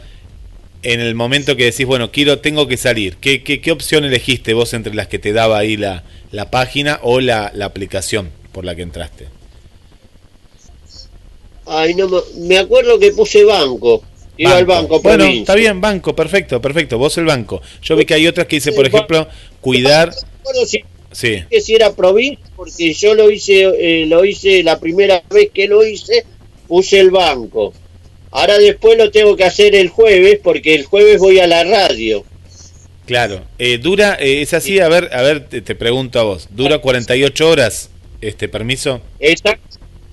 en 0.83 0.99
el 1.01 1.15
momento 1.15 1.55
que 1.55 1.65
decís, 1.65 1.85
bueno, 1.85 2.11
quiero, 2.11 2.39
tengo 2.39 2.67
que 2.67 2.77
salir, 2.77 3.17
¿qué, 3.17 3.43
qué, 3.43 3.61
qué 3.61 3.71
opción 3.71 4.05
elegiste 4.05 4.53
vos 4.53 4.73
entre 4.73 4.93
las 4.93 5.07
que 5.07 5.19
te 5.19 5.33
daba 5.33 5.57
ahí 5.59 5.77
la, 5.77 6.03
la 6.31 6.49
página 6.51 6.99
o 7.03 7.19
la, 7.19 7.51
la 7.53 7.65
aplicación 7.65 8.31
por 8.51 8.65
la 8.65 8.75
que 8.75 8.81
entraste? 8.83 9.27
Ay, 11.65 11.93
no 11.93 12.09
me, 12.37 12.57
acuerdo 12.57 12.97
que 12.99 13.11
puse 13.11 13.43
banco. 13.43 14.03
Iba 14.37 14.57
al 14.57 14.65
banco, 14.65 15.01
Bueno, 15.01 15.25
provincia. 15.25 15.41
está 15.41 15.55
bien, 15.55 15.81
banco, 15.81 16.15
perfecto, 16.15 16.61
perfecto. 16.61 16.97
Vos 16.97 17.17
el 17.17 17.25
banco. 17.25 17.61
Yo 17.81 17.95
vi 17.95 18.05
que 18.05 18.13
hay 18.15 18.25
otras 18.27 18.47
que 18.47 18.55
dice, 18.55 18.71
por 18.71 18.87
ejemplo, 18.87 19.27
cuidar. 19.61 20.11
Bueno, 20.43 20.65
si, 20.65 20.83
Sí, 21.11 21.43
que 21.49 21.59
si 21.61 21.73
era 21.75 21.95
provincia, 21.95 22.45
porque 22.55 22.93
yo 22.93 23.15
lo 23.15 23.31
hice, 23.31 23.63
eh, 23.63 24.05
lo 24.05 24.23
hice 24.25 24.61
la 24.63 24.79
primera 24.79 25.23
vez 25.31 25.49
que 25.51 25.67
lo 25.67 25.85
hice, 25.85 26.23
puse 26.67 26.99
el 26.99 27.09
banco. 27.11 27.73
Ahora 28.31 28.57
después 28.59 28.97
lo 28.97 29.09
tengo 29.11 29.35
que 29.35 29.43
hacer 29.43 29.75
el 29.75 29.89
jueves, 29.89 30.39
porque 30.43 30.75
el 30.75 30.85
jueves 30.85 31.19
voy 31.19 31.39
a 31.39 31.47
la 31.47 31.63
radio. 31.63 32.23
claro. 33.05 33.43
Eh, 33.57 33.77
dura, 33.79 34.17
eh, 34.19 34.41
es 34.41 34.53
así, 34.53 34.79
a 34.79 34.87
ver, 34.87 35.09
a 35.13 35.21
ver, 35.23 35.47
te, 35.49 35.61
te 35.61 35.73
pregunto 35.75 36.19
a 36.19 36.23
vos. 36.23 36.47
¿Dura 36.51 36.77
48 36.79 37.49
horas 37.49 37.89
este 38.21 38.47
permiso? 38.47 39.01
Exacto. 39.19 39.63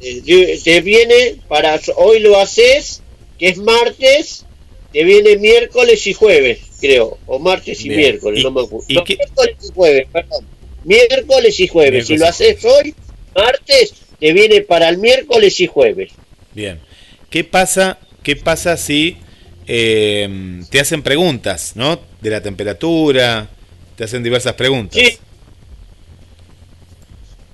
Eh, 0.01 0.61
Te 0.63 0.81
viene 0.83 1.37
para 1.49 1.79
hoy 1.97 2.21
lo 2.21 2.39
haces, 2.39 3.03
que 3.39 3.49
es 3.49 3.59
martes, 3.59 4.45
te 4.93 5.05
viene 5.05 5.37
miércoles 5.37 6.07
y 6.07 6.13
jueves, 6.15 6.61
creo, 6.81 7.19
o 7.27 7.39
martes 7.39 7.81
y 7.85 7.89
Bien. 7.89 8.01
miércoles, 8.01 8.41
¿Y- 8.41 8.45
no 8.45 8.51
me 8.51 8.61
acuerdo. 8.63 8.85
y 8.89 8.95
No, 8.95 9.05
miércoles 9.07 9.57
y 9.63 9.73
jueves, 9.75 10.07
perdón. 10.13 10.47
Miércoles 10.85 11.61
y 11.61 11.67
jueves. 11.69 12.07
si 12.07 12.17
lo 12.17 12.27
haces 12.27 12.65
hoy, 12.65 12.95
martes, 13.35 13.95
te 14.21 14.33
viene 14.33 14.61
para 14.63 14.89
el 14.89 14.99
miércoles 14.99 15.61
y 15.61 15.67
jueves. 15.67 16.13
Bien. 16.55 16.79
¿Qué 17.31 17.43
pasa, 17.45 17.99
qué 18.27 18.35
pasa 18.35 18.77
si 18.77 19.17
eh, 19.69 20.61
te 20.69 20.81
hacen 20.81 21.01
preguntas, 21.03 21.77
¿no? 21.77 22.01
De 22.21 22.31
la 22.31 22.43
temperatura, 22.43 23.49
te 23.95 24.03
hacen 24.03 24.25
diversas 24.25 24.55
preguntas. 24.55 25.01
Sí. 25.01 25.17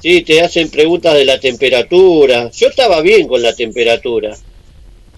Sí, 0.01 0.23
te 0.23 0.41
hacen 0.41 0.71
preguntas 0.71 1.13
de 1.13 1.27
la 1.27 1.39
temperatura. 1.39 2.51
Yo 2.53 2.69
estaba 2.69 3.03
bien 3.03 3.29
con 3.29 3.43
la 3.43 3.55
temperatura. 3.55 4.35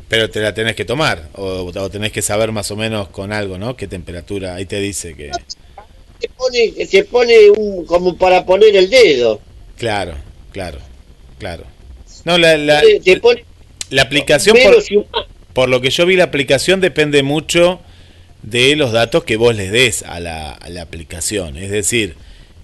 Pero 0.09 0.29
te 0.29 0.41
la 0.41 0.53
tenés 0.53 0.75
que 0.75 0.85
tomar, 0.85 1.29
o, 1.35 1.71
o 1.73 1.89
tenés 1.89 2.11
que 2.11 2.21
saber 2.21 2.51
más 2.51 2.73
o 2.73 2.77
menos 2.77 3.09
con 3.11 3.33
algo, 3.33 3.57
¿no? 3.57 3.77
¿Qué 3.77 3.87
temperatura? 3.87 4.57
Ahí 4.57 4.67
te 4.67 4.81
dice 4.81 5.15
que... 5.15 5.31
Te 6.19 6.29
pone, 6.31 6.69
te 6.85 7.05
pone 7.05 7.51
un, 7.51 7.87
como 7.87 8.17
para 8.17 8.45
poner 8.45 8.75
el 8.75 8.91
dedo. 8.91 9.41
Claro, 9.77 10.17
claro, 10.51 10.79
claro. 11.39 11.63
No, 12.25 12.39
la, 12.39 12.57
la, 12.57 12.81
Te- 12.81 12.99
te 12.99 13.21
pone 13.21 13.45
la 13.91 14.03
aplicación, 14.03 14.57
por. 14.61 14.83
Por 15.55 15.69
lo 15.71 15.81
que 15.81 15.89
yo 15.91 16.05
vi, 16.05 16.17
la 16.17 16.25
aplicación 16.25 16.81
depende 16.83 17.23
mucho 17.23 17.81
de 18.43 18.77
los 18.77 18.93
datos 18.93 19.25
que 19.25 19.37
vos 19.37 19.55
les 19.57 19.73
des 19.73 20.03
a 20.03 20.21
la, 20.21 20.53
a 20.53 20.69
la 20.69 20.83
aplicación. 20.83 21.57
Es 21.57 21.71
decir, 21.71 22.17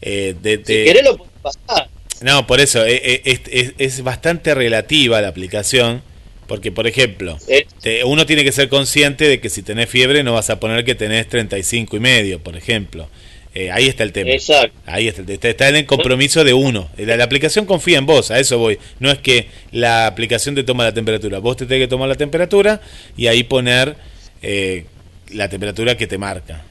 eh, 0.03 0.35
de, 0.43 0.57
Si 0.59 0.63
querés 0.85 1.05
lo 1.05 1.17
pasar. 1.43 1.89
No, 2.21 2.47
por 2.47 2.61
eso, 2.61 2.85
eh, 2.85 3.01
eh, 3.03 3.23
es, 3.25 3.41
es- 3.51 3.73
es 3.79 4.03
bastante 4.03 4.55
relativa 4.55 5.23
la 5.23 5.29
aplicación, 5.29 6.03
porque 6.47 6.71
por 6.71 6.87
ejemplo, 6.87 7.39
Eh. 7.49 7.65
te- 7.81 8.05
uno 8.05 8.27
tiene 8.27 8.45
que 8.45 8.53
ser 8.53 8.69
consciente 8.69 9.27
de 9.27 9.41
que 9.41 9.49
si 9.49 9.63
tenés 9.63 9.89
fiebre 9.89 10.23
no 10.23 10.35
vas 10.35 10.51
a 10.51 10.61
poner 10.61 10.85
que 10.85 10.95
tenés 10.95 11.27
35 11.29 11.97
y 11.97 12.01
medio, 12.01 12.41
por 12.41 12.57
ejemplo. 12.57 13.09
Eh, 13.53 13.71
ahí 13.73 13.89
está 13.89 14.05
el 14.05 14.13
tema. 14.13 14.31
Exacto. 14.31 14.79
Ahí 14.87 15.09
está, 15.09 15.23
el 15.23 15.31
está, 15.31 15.49
está 15.49 15.69
en 15.69 15.77
el 15.77 15.87
compromiso 15.87 16.45
de 16.45 16.53
uno. 16.55 16.89
La, 16.97 17.17
la 17.17 17.25
aplicación 17.25 17.67
confía 17.67 17.99
en 17.99 18.07
vos, 18.07 18.31
a 18.31 18.39
eso 18.39 18.59
voy. 18.59 18.79
No 19.01 19.11
es 19.11 19.19
que 19.19 19.49
la 19.73 20.07
aplicación 20.07 20.55
te 20.55 20.63
toma 20.63 20.85
la 20.85 20.95
temperatura. 20.95 21.41
Vos 21.41 21.57
te 21.57 21.67
tenés 21.67 21.85
que 21.85 21.89
tomar 21.89 22.09
la 22.09 22.15
temperatura 22.15 22.81
y 23.17 23.27
ahí 23.27 23.43
poner 23.43 23.97
eh, 24.43 24.85
la 25.33 25.49
temperatura 25.49 25.97
que 25.97 26.07
te 26.07 26.17
marca. 26.17 26.65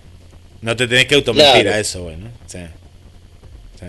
No 0.61 0.76
te 0.76 0.88
tenés 0.88 1.06
que 1.07 1.15
automentir 1.15 1.64
Claro. 1.64 1.72
a 1.76 1.80
eso, 1.80 2.03
bueno. 2.03 2.30
Sí. 2.47 2.60
Sí. 3.80 3.85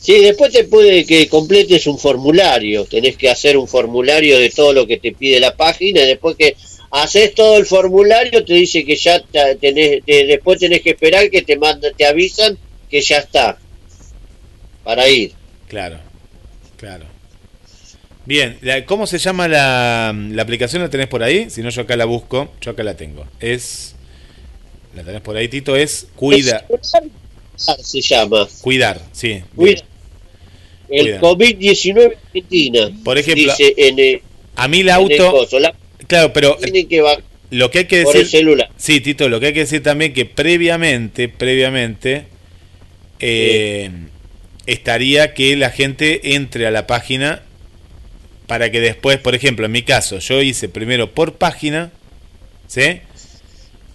Sí, 0.00 0.20
después 0.22 0.52
te 0.52 0.64
puede 0.64 1.04
que 1.04 1.28
completes 1.28 1.86
un 1.86 1.98
formulario. 1.98 2.84
Tenés 2.86 3.16
que 3.16 3.28
hacer 3.28 3.56
un 3.58 3.68
formulario 3.68 4.38
de 4.38 4.48
todo 4.50 4.72
lo 4.72 4.86
que 4.86 4.96
te 4.96 5.12
pide 5.12 5.40
la 5.40 5.54
página. 5.56 6.02
Y 6.02 6.06
después 6.06 6.36
que 6.36 6.56
haces 6.90 7.34
todo 7.34 7.58
el 7.58 7.66
formulario, 7.66 8.44
te 8.44 8.54
dice 8.54 8.84
que 8.84 8.96
ya 8.96 9.20
tenés, 9.60 10.04
te- 10.04 10.26
después 10.26 10.58
tenés 10.58 10.82
que 10.82 10.90
esperar 10.90 11.28
que 11.30 11.42
te 11.42 11.56
mandan, 11.56 11.92
te 11.96 12.06
avisan 12.06 12.56
que 12.90 13.00
ya 13.00 13.18
está 13.18 13.58
para 14.84 15.08
ir. 15.08 15.32
Claro, 15.68 15.98
claro. 16.76 17.04
Bien, 18.24 18.58
¿cómo 18.86 19.06
se 19.06 19.18
llama 19.18 19.48
la, 19.48 20.14
la 20.32 20.42
aplicación? 20.42 20.82
¿La 20.82 20.90
tenés 20.90 21.06
por 21.06 21.22
ahí? 21.22 21.48
Si 21.48 21.62
no, 21.62 21.70
yo 21.70 21.82
acá 21.82 21.96
la 21.96 22.04
busco. 22.04 22.52
Yo 22.60 22.70
acá 22.72 22.82
la 22.82 22.94
tengo. 22.94 23.26
Es. 23.40 23.94
¿La 24.94 25.02
tenés 25.02 25.22
por 25.22 25.36
ahí, 25.36 25.48
Tito? 25.48 25.76
Es 25.76 26.06
Cuida. 26.14 26.66
Se 27.56 28.00
llama. 28.02 28.46
Cuidar, 28.60 29.00
sí. 29.12 29.42
Cuida. 29.56 29.82
El 30.90 31.18
Cuida. 31.18 31.20
COVID-19 31.20 32.16
Argentina. 32.26 32.90
Por 33.04 33.16
ejemplo, 33.18 33.44
dice 33.56 33.74
en 33.76 33.98
el, 33.98 34.22
A 34.56 34.68
mí 34.68 34.80
el 34.80 34.88
en 34.88 34.94
el 34.94 34.94
auto. 35.20 35.30
coso. 35.32 35.58
La- 35.58 35.74
Claro, 36.08 36.32
pero 36.32 36.56
que 36.58 37.02
lo 37.50 37.70
que 37.70 37.78
hay 37.78 37.84
que 37.84 38.02
por 38.02 38.14
decir. 38.14 38.26
el 38.26 38.30
celular. 38.30 38.70
Sí, 38.76 39.00
Tito, 39.00 39.28
lo 39.28 39.40
que 39.40 39.46
hay 39.46 39.52
que 39.52 39.60
decir 39.60 39.82
también 39.82 40.12
que 40.12 40.24
previamente, 40.24 41.28
previamente, 41.28 42.24
eh, 43.20 43.90
estaría 44.66 45.34
que 45.34 45.56
la 45.56 45.70
gente 45.70 46.34
entre 46.34 46.66
a 46.66 46.70
la 46.70 46.86
página 46.86 47.42
para 48.46 48.70
que 48.70 48.80
después, 48.80 49.18
por 49.18 49.34
ejemplo, 49.34 49.66
en 49.66 49.72
mi 49.72 49.82
caso, 49.82 50.18
yo 50.18 50.40
hice 50.40 50.68
primero 50.68 51.12
por 51.12 51.34
página, 51.34 51.90
¿sí? 52.66 53.00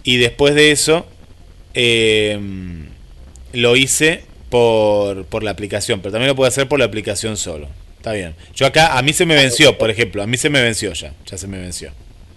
Y 0.04 0.16
después 0.18 0.54
de 0.54 0.70
eso, 0.70 1.06
eh, 1.74 2.38
lo 3.52 3.76
hice 3.76 4.22
por, 4.50 5.24
por 5.26 5.42
la 5.42 5.50
aplicación, 5.50 6.00
pero 6.00 6.12
también 6.12 6.28
lo 6.28 6.36
puedo 6.36 6.48
hacer 6.48 6.68
por 6.68 6.78
la 6.78 6.84
aplicación 6.84 7.36
solo. 7.36 7.68
Está 7.96 8.12
bien. 8.12 8.34
Yo 8.54 8.66
acá, 8.66 8.98
a 8.98 9.02
mí 9.02 9.12
se 9.12 9.24
me 9.26 9.34
venció, 9.34 9.78
por 9.78 9.90
ejemplo, 9.90 10.22
a 10.22 10.26
mí 10.26 10.36
se 10.36 10.50
me 10.50 10.60
venció 10.60 10.92
ya, 10.92 11.14
ya 11.24 11.38
se 11.38 11.46
me 11.46 11.58
venció. 11.58 11.90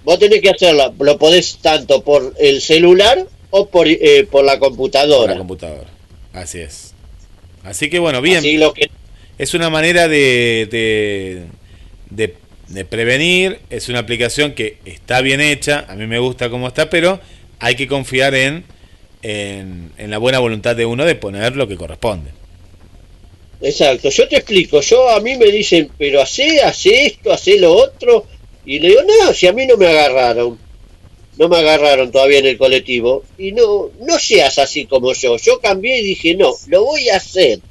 Vos 0.08 0.18
tenés 0.20 0.42
que 0.42 0.50
hacerlo, 0.50 0.94
lo 1.00 1.18
podés 1.18 1.58
tanto 1.62 2.02
por 2.02 2.34
el 2.40 2.62
celular 2.62 3.28
o 3.50 3.68
por, 3.68 3.88
eh, 3.90 4.26
por 4.32 4.46
la 4.46 4.58
Por 4.58 4.70
computadora. 4.70 5.34
la 5.34 5.38
computadora. 5.38 5.90
Así 6.32 6.60
es. 6.60 6.94
Así 7.64 7.90
que 7.90 8.00
bueno, 8.00 8.22
bien. 8.22 8.38
Así 8.38 8.58
lo 8.58 8.74
que 8.74 8.90
Es 9.38 9.54
una 9.54 9.70
manera 9.70 10.08
de, 10.08 10.68
de, 10.72 11.48
de, 12.10 12.36
de 12.70 12.86
prevenir, 12.86 13.60
es 13.70 13.90
una 13.90 14.00
aplicación 14.00 14.54
que 14.54 14.78
está 14.86 15.20
bien 15.22 15.42
hecha, 15.42 15.86
a 15.90 15.96
mí 15.96 16.08
me 16.08 16.20
gusta 16.20 16.50
cómo 16.50 16.68
está, 16.70 16.90
pero 16.90 17.20
hay 17.60 17.76
que 17.76 17.88
confiar 17.88 18.34
en, 18.34 18.64
en, 19.24 19.92
en 19.98 20.10
la 20.12 20.20
buena 20.20 20.40
voluntad 20.40 20.76
de 20.78 20.86
uno 20.86 21.04
de 21.06 21.16
poner 21.16 21.56
lo 21.58 21.68
que 21.68 21.76
corresponde. 21.76 22.32
Exacto, 23.60 24.10
yo 24.10 24.28
te 24.28 24.38
explico, 24.38 24.82
yo 24.82 25.10
a 25.10 25.20
mí 25.20 25.36
me 25.36 25.48
dicen, 25.52 25.90
pero 25.98 26.22
hace, 26.22 26.62
hace 26.62 27.08
esto, 27.08 27.34
hace 27.34 27.60
lo 27.60 27.74
otro, 27.74 28.28
y 28.68 28.80
le 28.80 28.90
digo, 28.90 29.02
no, 29.04 29.34
si 29.34 29.48
a 29.48 29.54
mí 29.54 29.66
no 29.66 29.78
me 29.78 29.88
agarraron, 29.88 30.60
no 31.38 31.48
me 31.48 31.58
agarraron 31.58 32.12
todavía 32.12 32.40
en 32.40 32.48
el 32.48 32.58
colectivo, 32.58 33.24
y 33.38 33.54
no, 33.54 33.92
no 34.02 34.20
seas 34.20 34.60
así 34.60 34.86
como 34.86 35.14
yo, 35.14 35.38
yo 35.38 35.62
cambié 35.62 36.00
y 36.02 36.08
dije, 36.08 36.36
no, 36.36 36.54
lo 36.68 36.84
voy 36.84 37.08
a 37.08 37.16
hacer, 37.16 37.62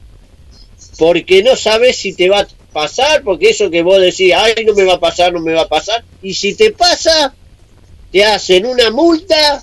porque 0.99 1.43
no 1.43 1.55
sabes 1.55 1.97
si 1.99 2.15
te 2.15 2.31
va 2.31 2.41
a 2.41 2.49
pasar, 2.73 3.23
porque 3.25 3.51
eso 3.51 3.71
que 3.71 3.83
vos 3.83 4.01
decís, 4.01 4.33
ay, 4.35 4.65
no 4.65 4.73
me 4.73 4.85
va 4.85 4.95
a 4.95 5.01
pasar, 5.01 5.35
no 5.35 5.41
me 5.41 5.53
va 5.53 5.63
a 5.63 5.69
pasar, 5.69 6.03
y 6.23 6.33
si 6.33 6.55
te 6.55 6.71
pasa, 6.73 7.35
te 8.11 8.25
hacen 8.25 8.65
una 8.65 8.91
multa 8.91 9.63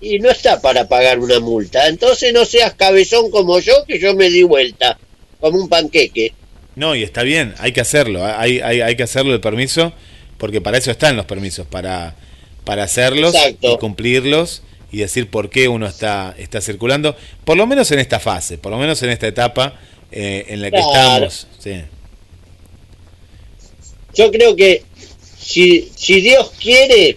y 0.00 0.20
no 0.20 0.30
está 0.30 0.60
para 0.60 0.86
pagar 0.86 1.18
una 1.18 1.40
multa, 1.40 1.88
entonces 1.88 2.32
no 2.32 2.44
seas 2.44 2.74
cabezón 2.74 3.32
como 3.32 3.58
yo, 3.58 3.84
que 3.84 3.98
yo 3.98 4.14
me 4.14 4.30
di 4.30 4.44
vuelta 4.44 4.96
como 5.40 5.58
un 5.58 5.68
panqueque. 5.68 6.34
No, 6.76 6.94
y 6.94 7.02
está 7.02 7.24
bien, 7.24 7.52
hay 7.58 7.72
que 7.72 7.80
hacerlo, 7.80 8.24
hay, 8.24 8.60
hay, 8.60 8.80
hay 8.80 8.94
que 8.94 9.02
hacerlo 9.02 9.32
el 9.34 9.40
permiso, 9.40 9.92
porque 10.38 10.60
para 10.60 10.78
eso 10.78 10.90
están 10.90 11.16
los 11.16 11.26
permisos, 11.26 11.66
para, 11.66 12.14
para 12.64 12.84
hacerlos 12.84 13.34
Exacto. 13.34 13.74
y 13.74 13.78
cumplirlos 13.78 14.62
y 14.92 14.98
decir 14.98 15.28
por 15.30 15.50
qué 15.50 15.68
uno 15.68 15.86
está, 15.86 16.34
está 16.38 16.60
circulando, 16.60 17.16
por 17.44 17.56
lo 17.56 17.66
menos 17.66 17.90
en 17.90 17.98
esta 17.98 18.20
fase, 18.20 18.58
por 18.58 18.72
lo 18.72 18.78
menos 18.78 19.02
en 19.02 19.10
esta 19.10 19.26
etapa 19.26 19.74
eh, 20.12 20.44
en 20.48 20.62
la 20.62 20.70
que 20.70 20.78
Claro. 20.78 21.26
estamos. 21.26 21.46
Sí. 21.58 21.82
Yo 24.14 24.30
creo 24.30 24.56
que 24.56 24.82
si, 25.38 25.90
si 25.94 26.20
Dios 26.20 26.52
quiere, 26.60 27.16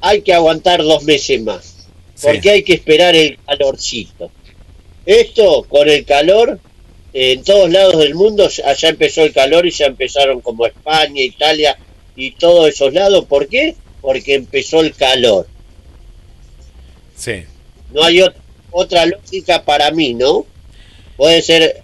hay 0.00 0.22
que 0.22 0.34
aguantar 0.34 0.82
dos 0.82 1.04
meses 1.04 1.40
más, 1.42 1.86
porque 2.20 2.50
hay 2.50 2.62
que 2.62 2.74
esperar 2.74 3.14
el 3.14 3.38
calorcito. 3.46 4.30
Esto 5.06 5.64
con 5.68 5.88
el 5.88 6.04
calor, 6.04 6.58
en 7.12 7.42
todos 7.44 7.70
lados 7.70 7.98
del 7.98 8.14
mundo 8.14 8.48
allá 8.64 8.88
empezó 8.88 9.22
el 9.22 9.32
calor 9.32 9.66
y 9.66 9.70
ya 9.70 9.86
empezaron 9.86 10.40
como 10.40 10.66
España, 10.66 11.22
Italia 11.22 11.76
y 12.16 12.32
todos 12.32 12.68
esos 12.68 12.92
lados. 12.92 13.24
¿Por 13.26 13.48
qué? 13.48 13.74
Porque 14.00 14.34
empezó 14.34 14.80
el 14.80 14.94
calor. 14.94 15.46
Sí. 17.16 17.44
No 17.92 18.02
hay 18.04 18.18
ot- 18.18 18.34
otra 18.70 19.06
lógica 19.06 19.64
para 19.64 19.90
mí, 19.90 20.14
¿no? 20.14 20.46
Puede 21.16 21.42
ser. 21.42 21.82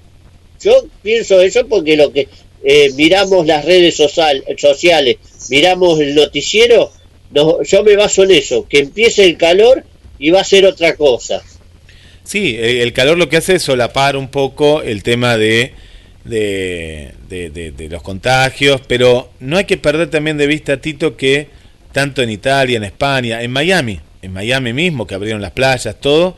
Yo 0.61 0.87
pienso 1.03 1.41
eso 1.41 1.67
porque 1.69 1.97
lo 1.97 2.13
que 2.13 2.29
eh, 2.65 2.91
miramos 2.97 3.47
las 3.47 3.65
redes 3.65 3.97
social, 3.97 4.45
sociales, 4.57 5.17
miramos 5.49 6.01
el 6.01 6.17
noticiero, 6.17 6.91
no, 7.31 7.63
yo 7.63 7.85
me 7.85 7.95
baso 7.95 8.25
en 8.25 8.33
eso, 8.33 8.67
que 8.69 8.81
empiece 8.81 9.25
el 9.25 9.37
calor 9.37 9.85
y 10.19 10.31
va 10.31 10.41
a 10.41 10.45
ser 10.45 10.67
otra 10.67 10.97
cosa. 10.97 11.41
Sí, 12.25 12.57
el 12.59 12.79
el 12.79 12.93
calor 12.93 13.17
lo 13.17 13.29
que 13.29 13.37
hace 13.37 13.55
es 13.55 13.63
solapar 13.63 14.17
un 14.17 14.29
poco 14.29 14.83
el 14.83 15.05
tema 15.05 15.37
de, 15.37 15.73
de, 16.25 17.13
de- 17.29 17.51
de- 17.51 17.71
de 17.73 17.89
los 17.89 18.03
contagios, 18.03 18.81
pero 18.87 19.31
no 19.41 19.57
hay 19.57 19.65
que 19.65 19.77
perder 19.77 20.11
también 20.11 20.37
de 20.37 20.47
vista, 20.47 20.77
Tito, 20.79 21.17
que 21.17 21.49
tanto 21.93 22.23
en 22.23 22.31
Italia, 22.31 22.77
en 22.77 22.85
España, 22.85 23.43
en 23.43 23.51
Miami, 23.51 24.01
en 24.23 24.33
Miami 24.33 24.73
mismo, 24.73 25.07
que 25.07 25.15
abrieron 25.15 25.41
las 25.41 25.53
playas, 25.53 25.97
todo, 26.01 26.37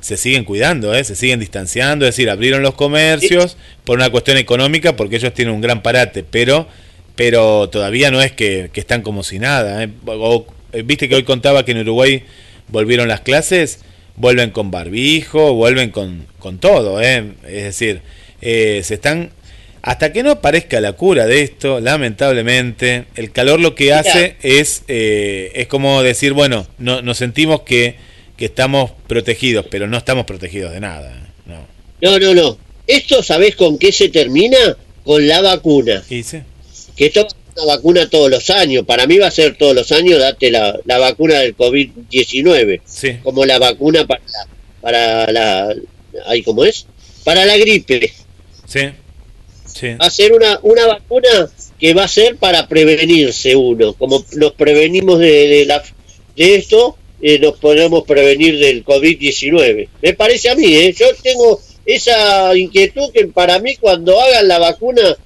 se 0.00 0.16
siguen 0.16 0.44
cuidando, 0.44 0.94
¿eh? 0.94 1.04
se 1.04 1.14
siguen 1.16 1.40
distanciando, 1.40 2.04
es 2.06 2.14
decir, 2.16 2.28
abrieron 2.30 2.62
los 2.62 2.74
comercios 2.74 3.56
por 3.84 3.98
una 3.98 4.10
cuestión 4.10 4.36
económica, 4.36 4.96
porque 4.96 5.16
ellos 5.16 5.32
tienen 5.34 5.54
un 5.54 5.60
gran 5.60 5.82
parate, 5.82 6.24
pero, 6.24 6.66
pero 7.16 7.68
todavía 7.68 8.10
no 8.10 8.20
es 8.20 8.32
que, 8.32 8.70
que 8.72 8.80
están 8.80 9.02
como 9.02 9.22
si 9.22 9.38
nada. 9.38 9.82
¿eh? 9.82 9.88
O- 10.06 10.46
eh, 10.72 10.82
Viste 10.82 11.08
que 11.08 11.14
hoy 11.16 11.22
contaba 11.24 11.64
que 11.64 11.72
en 11.72 11.78
Uruguay 11.80 12.24
volvieron 12.68 13.06
las 13.08 13.20
clases, 13.20 13.80
vuelven 14.16 14.50
con 14.50 14.70
barbijo, 14.70 15.54
vuelven 15.54 15.90
con, 15.90 16.26
con 16.38 16.58
todo, 16.58 17.00
¿eh? 17.00 17.24
es 17.46 17.64
decir, 17.64 18.02
eh, 18.42 18.82
se 18.84 18.94
están... 18.94 19.30
Hasta 19.80 20.12
que 20.12 20.22
no 20.22 20.30
aparezca 20.30 20.80
la 20.80 20.92
cura 20.92 21.26
de 21.26 21.42
esto, 21.42 21.80
lamentablemente, 21.80 23.06
el 23.16 23.32
calor 23.32 23.58
lo 23.58 23.74
que 23.74 23.92
hace 23.92 24.36
es, 24.42 24.84
eh, 24.86 25.50
es 25.56 25.66
como 25.66 26.04
decir, 26.04 26.34
bueno, 26.34 26.68
no, 26.78 27.02
nos 27.02 27.18
sentimos 27.18 27.62
que, 27.62 27.96
que 28.36 28.44
estamos 28.44 28.92
protegidos, 29.08 29.66
pero 29.68 29.88
no 29.88 29.96
estamos 29.96 30.24
protegidos 30.24 30.72
de 30.72 30.78
nada. 30.78 31.28
No. 31.46 31.66
No, 32.00 32.18
no, 32.20 32.32
no. 32.32 32.58
Esto, 32.86 33.24
¿sabés 33.24 33.56
con 33.56 33.76
qué 33.76 33.90
se 33.90 34.08
termina? 34.08 34.76
Con 35.04 35.26
la 35.26 35.40
vacuna. 35.40 36.04
¿Y 36.08 36.22
sí? 36.22 36.42
Que 36.94 37.06
esto 37.06 37.26
es 37.26 37.34
una 37.56 37.74
vacuna 37.74 38.08
todos 38.08 38.30
los 38.30 38.50
años. 38.50 38.84
Para 38.86 39.08
mí 39.08 39.18
va 39.18 39.28
a 39.28 39.32
ser 39.32 39.56
todos 39.56 39.74
los 39.74 39.90
años 39.90 40.20
date 40.20 40.50
la, 40.52 40.78
la 40.84 40.98
vacuna 40.98 41.40
del 41.40 41.56
COVID-19. 41.56 42.80
Sí. 42.84 43.16
Como 43.22 43.44
la 43.44 43.58
vacuna 43.58 44.06
para 44.06 44.22
la... 44.24 44.46
Para 44.80 45.32
la 45.32 45.74
ay, 46.26 46.42
¿Cómo 46.42 46.64
es? 46.64 46.86
Para 47.24 47.44
la 47.44 47.56
gripe. 47.56 48.12
Sí. 48.72 48.80
Sí. 49.66 49.88
Va 50.00 50.06
a 50.06 50.10
ser 50.10 50.32
una, 50.32 50.58
una 50.62 50.86
vacuna 50.86 51.50
que 51.78 51.94
va 51.94 52.04
a 52.04 52.08
ser 52.08 52.36
para 52.36 52.68
prevenirse 52.68 53.54
uno. 53.54 53.92
Como 53.94 54.24
nos 54.36 54.52
prevenimos 54.52 55.18
de, 55.18 55.48
de, 55.48 55.64
la, 55.66 55.82
de 56.36 56.54
esto, 56.54 56.96
eh, 57.20 57.38
nos 57.38 57.58
podemos 57.58 58.04
prevenir 58.04 58.58
del 58.58 58.84
COVID-19. 58.84 59.88
Me 60.00 60.12
parece 60.14 60.48
a 60.50 60.54
mí, 60.54 60.74
¿eh? 60.74 60.94
Yo 60.96 61.06
tengo 61.22 61.60
esa 61.84 62.56
inquietud 62.56 63.10
que 63.12 63.26
para 63.26 63.58
mí 63.58 63.76
cuando 63.76 64.18
hagan 64.20 64.48
la 64.48 64.58
vacuna 64.58 65.16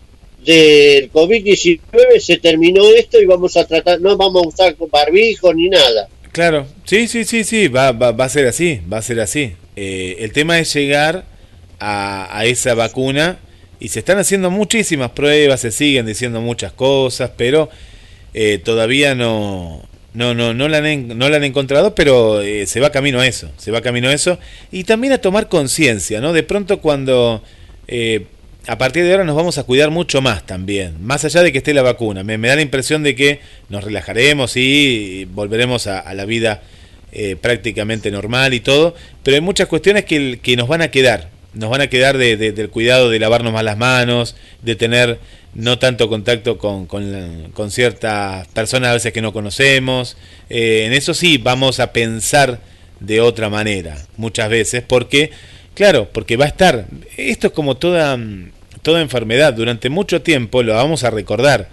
del 0.44 1.12
COVID-19 1.12 2.18
se 2.18 2.38
terminó 2.38 2.88
esto 2.90 3.20
y 3.20 3.26
vamos 3.26 3.56
a 3.56 3.66
tratar, 3.66 4.00
no 4.00 4.16
vamos 4.16 4.44
a 4.44 4.48
usar 4.48 4.76
barbijo 4.90 5.52
ni 5.52 5.68
nada. 5.68 6.08
Claro, 6.32 6.66
sí, 6.84 7.08
sí, 7.08 7.24
sí, 7.24 7.44
sí, 7.44 7.68
va, 7.68 7.92
va, 7.92 8.12
va 8.12 8.24
a 8.24 8.28
ser 8.28 8.46
así, 8.46 8.80
va 8.92 8.98
a 8.98 9.02
ser 9.02 9.20
así. 9.20 9.52
Eh, 9.74 10.16
el 10.20 10.32
tema 10.32 10.58
es 10.58 10.72
llegar 10.74 11.24
a, 11.80 12.42
esa 12.44 12.74
vacuna 12.74 13.38
y 13.78 13.88
se 13.88 13.98
están 13.98 14.18
haciendo 14.18 14.50
muchísimas 14.50 15.10
pruebas, 15.10 15.60
se 15.60 15.70
siguen 15.70 16.06
diciendo 16.06 16.40
muchas 16.40 16.72
cosas, 16.72 17.30
pero 17.36 17.68
eh, 18.34 18.58
todavía 18.62 19.14
no, 19.14 19.82
no, 20.14 20.34
no, 20.34 20.54
no, 20.54 20.68
la, 20.68 20.78
han, 20.78 21.18
no 21.18 21.28
la 21.28 21.36
han 21.36 21.44
encontrado, 21.44 21.94
pero 21.94 22.40
eh, 22.40 22.66
se 22.66 22.80
va 22.80 22.90
camino 22.90 23.20
a 23.20 23.26
eso, 23.26 23.50
se 23.58 23.70
va 23.70 23.82
camino 23.82 24.08
a 24.08 24.14
eso. 24.14 24.38
Y 24.72 24.84
también 24.84 25.12
a 25.12 25.18
tomar 25.18 25.48
conciencia, 25.48 26.20
¿no? 26.20 26.32
De 26.32 26.42
pronto 26.42 26.80
cuando 26.80 27.42
eh, 27.86 28.26
a 28.66 28.78
partir 28.78 29.04
de 29.04 29.12
ahora 29.12 29.24
nos 29.24 29.36
vamos 29.36 29.58
a 29.58 29.64
cuidar 29.64 29.90
mucho 29.90 30.22
más 30.22 30.44
también, 30.46 30.96
más 31.04 31.24
allá 31.24 31.42
de 31.42 31.52
que 31.52 31.58
esté 31.58 31.74
la 31.74 31.82
vacuna. 31.82 32.24
Me, 32.24 32.38
me 32.38 32.48
da 32.48 32.56
la 32.56 32.62
impresión 32.62 33.02
de 33.02 33.14
que 33.14 33.40
nos 33.68 33.84
relajaremos 33.84 34.56
y 34.56 35.26
volveremos 35.26 35.86
a, 35.86 36.12
la 36.14 36.24
vida 36.24 36.62
prácticamente 37.40 38.10
normal 38.10 38.52
y 38.52 38.60
todo, 38.60 38.94
pero 39.22 39.36
hay 39.36 39.40
muchas 39.40 39.68
cuestiones 39.68 40.04
que, 40.04 40.38
que 40.42 40.54
nos 40.54 40.68
van 40.68 40.82
a 40.82 40.90
quedar, 40.90 41.30
nos 41.56 41.70
van 41.70 41.80
a 41.80 41.86
quedar 41.88 42.16
de- 42.18 42.36
de- 42.36 42.52
del 42.52 42.70
cuidado 42.70 43.10
de 43.10 43.18
lavarnos 43.18 43.52
más 43.52 43.64
las 43.64 43.76
manos, 43.78 44.36
de 44.62 44.76
tener 44.76 45.18
no 45.54 45.78
tanto 45.78 46.08
contacto 46.08 46.58
con, 46.58 46.86
con, 46.86 47.70
ciertas 47.70 48.46
personas 48.48 48.90
a 48.90 48.94
veces 48.94 49.12
que 49.12 49.22
no 49.22 49.32
conocemos. 49.32 50.16
Eh, 50.50 50.84
en 50.86 50.92
eso 50.92 51.14
sí 51.14 51.38
vamos 51.38 51.80
a 51.80 51.92
pensar 51.92 52.60
de 53.00 53.20
otra 53.20 53.48
manera, 53.48 53.96
muchas 54.16 54.48
veces, 54.50 54.82
porque, 54.86 55.30
claro, 55.74 56.08
porque 56.12 56.36
va 56.36 56.44
a 56.44 56.48
estar, 56.48 56.86
esto 57.16 57.46
es 57.48 57.52
como 57.52 57.76
toda, 57.76 58.18
toda 58.82 59.00
enfermedad, 59.00 59.54
durante 59.54 59.88
mucho 59.88 60.22
tiempo 60.22 60.62
lo 60.62 60.74
vamos 60.74 61.04
a 61.04 61.10
recordar. 61.10 61.68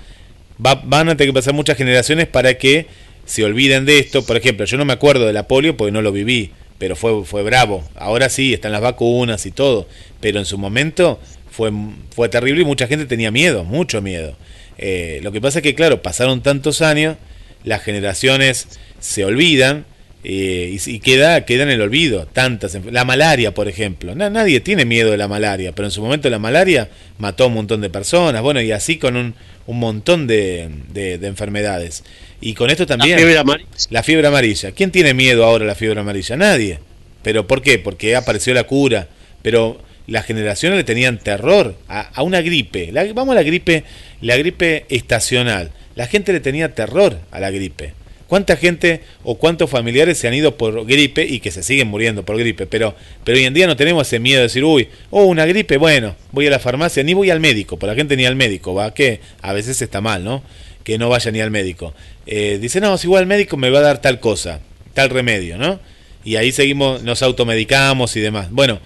Va- 0.66 0.82
van 0.84 1.10
a 1.10 1.18
tener 1.18 1.30
que 1.34 1.40
pasar 1.40 1.54
muchas 1.54 1.78
generaciones 1.78 2.28
para 2.28 2.54
que 2.58 2.88
se 3.26 3.44
olviden 3.44 3.86
de 3.86 4.00
esto. 4.00 4.26
Por 4.26 4.38
ejemplo, 4.38 4.66
yo 4.66 4.78
no 4.78 4.86
me 4.86 4.94
acuerdo 4.94 5.26
de 5.26 5.34
la 5.34 5.48
polio 5.48 5.76
porque 5.76 5.92
no 5.92 6.02
lo 6.02 6.12
viví, 6.12 6.52
pero 6.84 6.98
fue, 6.98 7.24
fue 7.24 7.44
bravo. 7.44 7.82
Ahora 7.96 8.28
sí, 8.28 8.54
están 8.54 8.74
las 8.74 8.82
vacunas 8.82 9.46
y 9.46 9.52
todo, 9.52 9.88
pero 10.20 10.38
en 10.40 10.46
su 10.46 10.58
momento 10.58 11.18
fue, 11.50 11.72
fue 12.14 12.28
terrible 12.28 12.64
y 12.64 12.66
mucha 12.66 12.88
gente 12.88 13.06
tenía 13.06 13.32
miedo, 13.32 13.64
mucho 13.64 14.02
miedo. 14.02 14.36
Eh, 14.78 15.22
lo 15.24 15.32
que 15.32 15.40
pasa 15.40 15.60
es 15.60 15.64
que, 15.64 15.76
claro, 15.76 16.02
pasaron 16.02 16.44
tantos 16.44 16.82
años, 16.82 17.16
las 17.64 17.82
generaciones 17.84 18.68
se 19.00 19.24
olvidan 19.24 19.86
eh, 20.26 20.78
y, 20.86 20.92
y 20.96 21.00
queda, 21.00 21.46
queda 21.46 21.64
en 21.64 21.70
el 21.70 21.80
olvido. 21.80 22.26
Tantas, 22.26 22.78
la 22.92 23.06
malaria, 23.06 23.54
por 23.54 23.70
ejemplo. 23.70 24.14
Na- 24.14 24.30
nadie 24.30 24.60
tiene 24.60 24.84
miedo 24.84 25.12
de 25.12 25.16
la 25.18 25.30
malaria, 25.30 25.72
pero 25.72 25.88
en 25.88 25.92
su 25.92 26.02
momento 26.02 26.30
la 26.30 26.40
malaria 26.40 26.90
mató 27.18 27.46
a 27.46 27.48
un 27.48 27.54
montón 27.54 27.80
de 27.80 27.90
personas. 27.90 28.42
Bueno, 28.42 28.62
y 28.62 28.74
así 28.74 28.98
con 28.98 29.16
un, 29.16 29.36
un 29.65 29.80
montón 29.80 30.27
de, 30.27 30.69
de- 30.91 31.18
de 31.18 31.27
enfermedades. 31.27 32.03
Y 32.41 32.53
con 32.53 32.69
esto 32.69 32.85
también. 32.85 33.18
fiebre 33.18 33.38
amarilla. 33.38 33.69
La 33.90 34.03
fiebre 34.03 34.27
amarilla. 34.27 34.72
¿Quién 34.73 34.91
tiene 34.91 35.14
miedo 35.14 35.45
ahora 35.45 35.64
a 35.64 35.68
la 35.68 35.76
fiebre 35.76 35.99
amarilla? 35.99 36.35
Nadie. 36.35 36.80
¿Pero 37.22 37.48
por 37.48 37.61
qué? 37.61 37.80
Porque 37.80 38.15
apareció 38.15 38.53
la 38.53 38.64
cura. 38.65 39.07
Pero 39.41 39.81
las 40.07 40.26
generaciones 40.26 40.77
le 40.77 40.84
tenían 40.84 41.18
terror 41.19 41.77
a, 41.88 42.02
a 42.02 42.23
una 42.23 42.41
gripe. 42.41 42.91
La- 42.91 43.06
vamos 43.14 43.31
a 43.34 43.35
la 43.35 43.44
gripe, 43.44 43.85
la 44.22 44.35
gripe 44.38 44.85
estacional. 44.90 45.72
La 45.95 46.07
gente 46.07 46.34
le 46.34 46.40
tenía 46.41 46.73
terror 46.73 47.19
a 47.31 47.40
la 47.40 47.52
gripe. 47.52 47.94
¿Cuánta 48.34 48.58
gente 48.58 49.02
o 49.24 49.38
cuántos 49.38 49.70
familiares 49.70 50.18
se 50.18 50.28
han 50.28 50.34
ido 50.34 50.58
por 50.58 50.88
gripe 50.88 51.24
y 51.24 51.40
que 51.40 51.52
se 51.52 51.62
siguen 51.62 51.90
muriendo 51.90 52.26
por 52.26 52.36
gripe? 52.36 52.66
Pero, 52.66 52.96
pero 53.24 53.38
hoy 53.38 53.44
en 53.44 53.54
día 53.54 53.68
no 53.68 53.76
tenemos 53.76 54.08
ese 54.08 54.18
miedo 54.18 54.38
de 54.38 54.48
decir, 54.48 54.64
uy, 54.64 54.88
oh, 55.12 55.26
una 55.26 55.46
gripe, 55.46 55.78
bueno, 55.78 56.16
voy 56.32 56.48
a 56.48 56.50
la 56.50 56.58
farmacia, 56.58 57.04
ni 57.04 57.14
voy 57.14 57.30
al 57.30 57.40
médico, 57.40 57.78
por 57.78 57.90
la 57.90 57.94
gente 57.94 58.18
ni 58.18 58.26
al 58.26 58.36
médico, 58.36 58.74
va, 58.74 58.92
que 58.92 59.20
a 59.44 59.54
veces 59.54 59.80
está 59.84 60.02
mal, 60.02 60.24
¿no? 60.24 60.42
Que 60.84 60.98
no 60.98 61.10
vaya 61.10 61.30
ni 61.30 61.42
al 61.42 61.52
médico. 61.52 61.94
Eh, 62.26 62.58
dice, 62.60 62.82
no, 62.82 62.98
si 62.98 63.06
voy 63.06 63.20
al 63.20 63.28
médico 63.28 63.56
me 63.56 63.70
va 63.70 63.78
a 63.78 63.84
dar 63.84 64.02
tal 64.02 64.20
cosa, 64.20 64.62
tal 64.96 65.12
remedio, 65.12 65.60
¿no? 65.60 65.80
Y 66.26 66.38
ahí 66.38 66.52
seguimos, 66.52 67.04
nos 67.04 67.22
automedicamos 67.22 68.16
y 68.16 68.20
demás. 68.20 68.50
Bueno, 68.50 68.80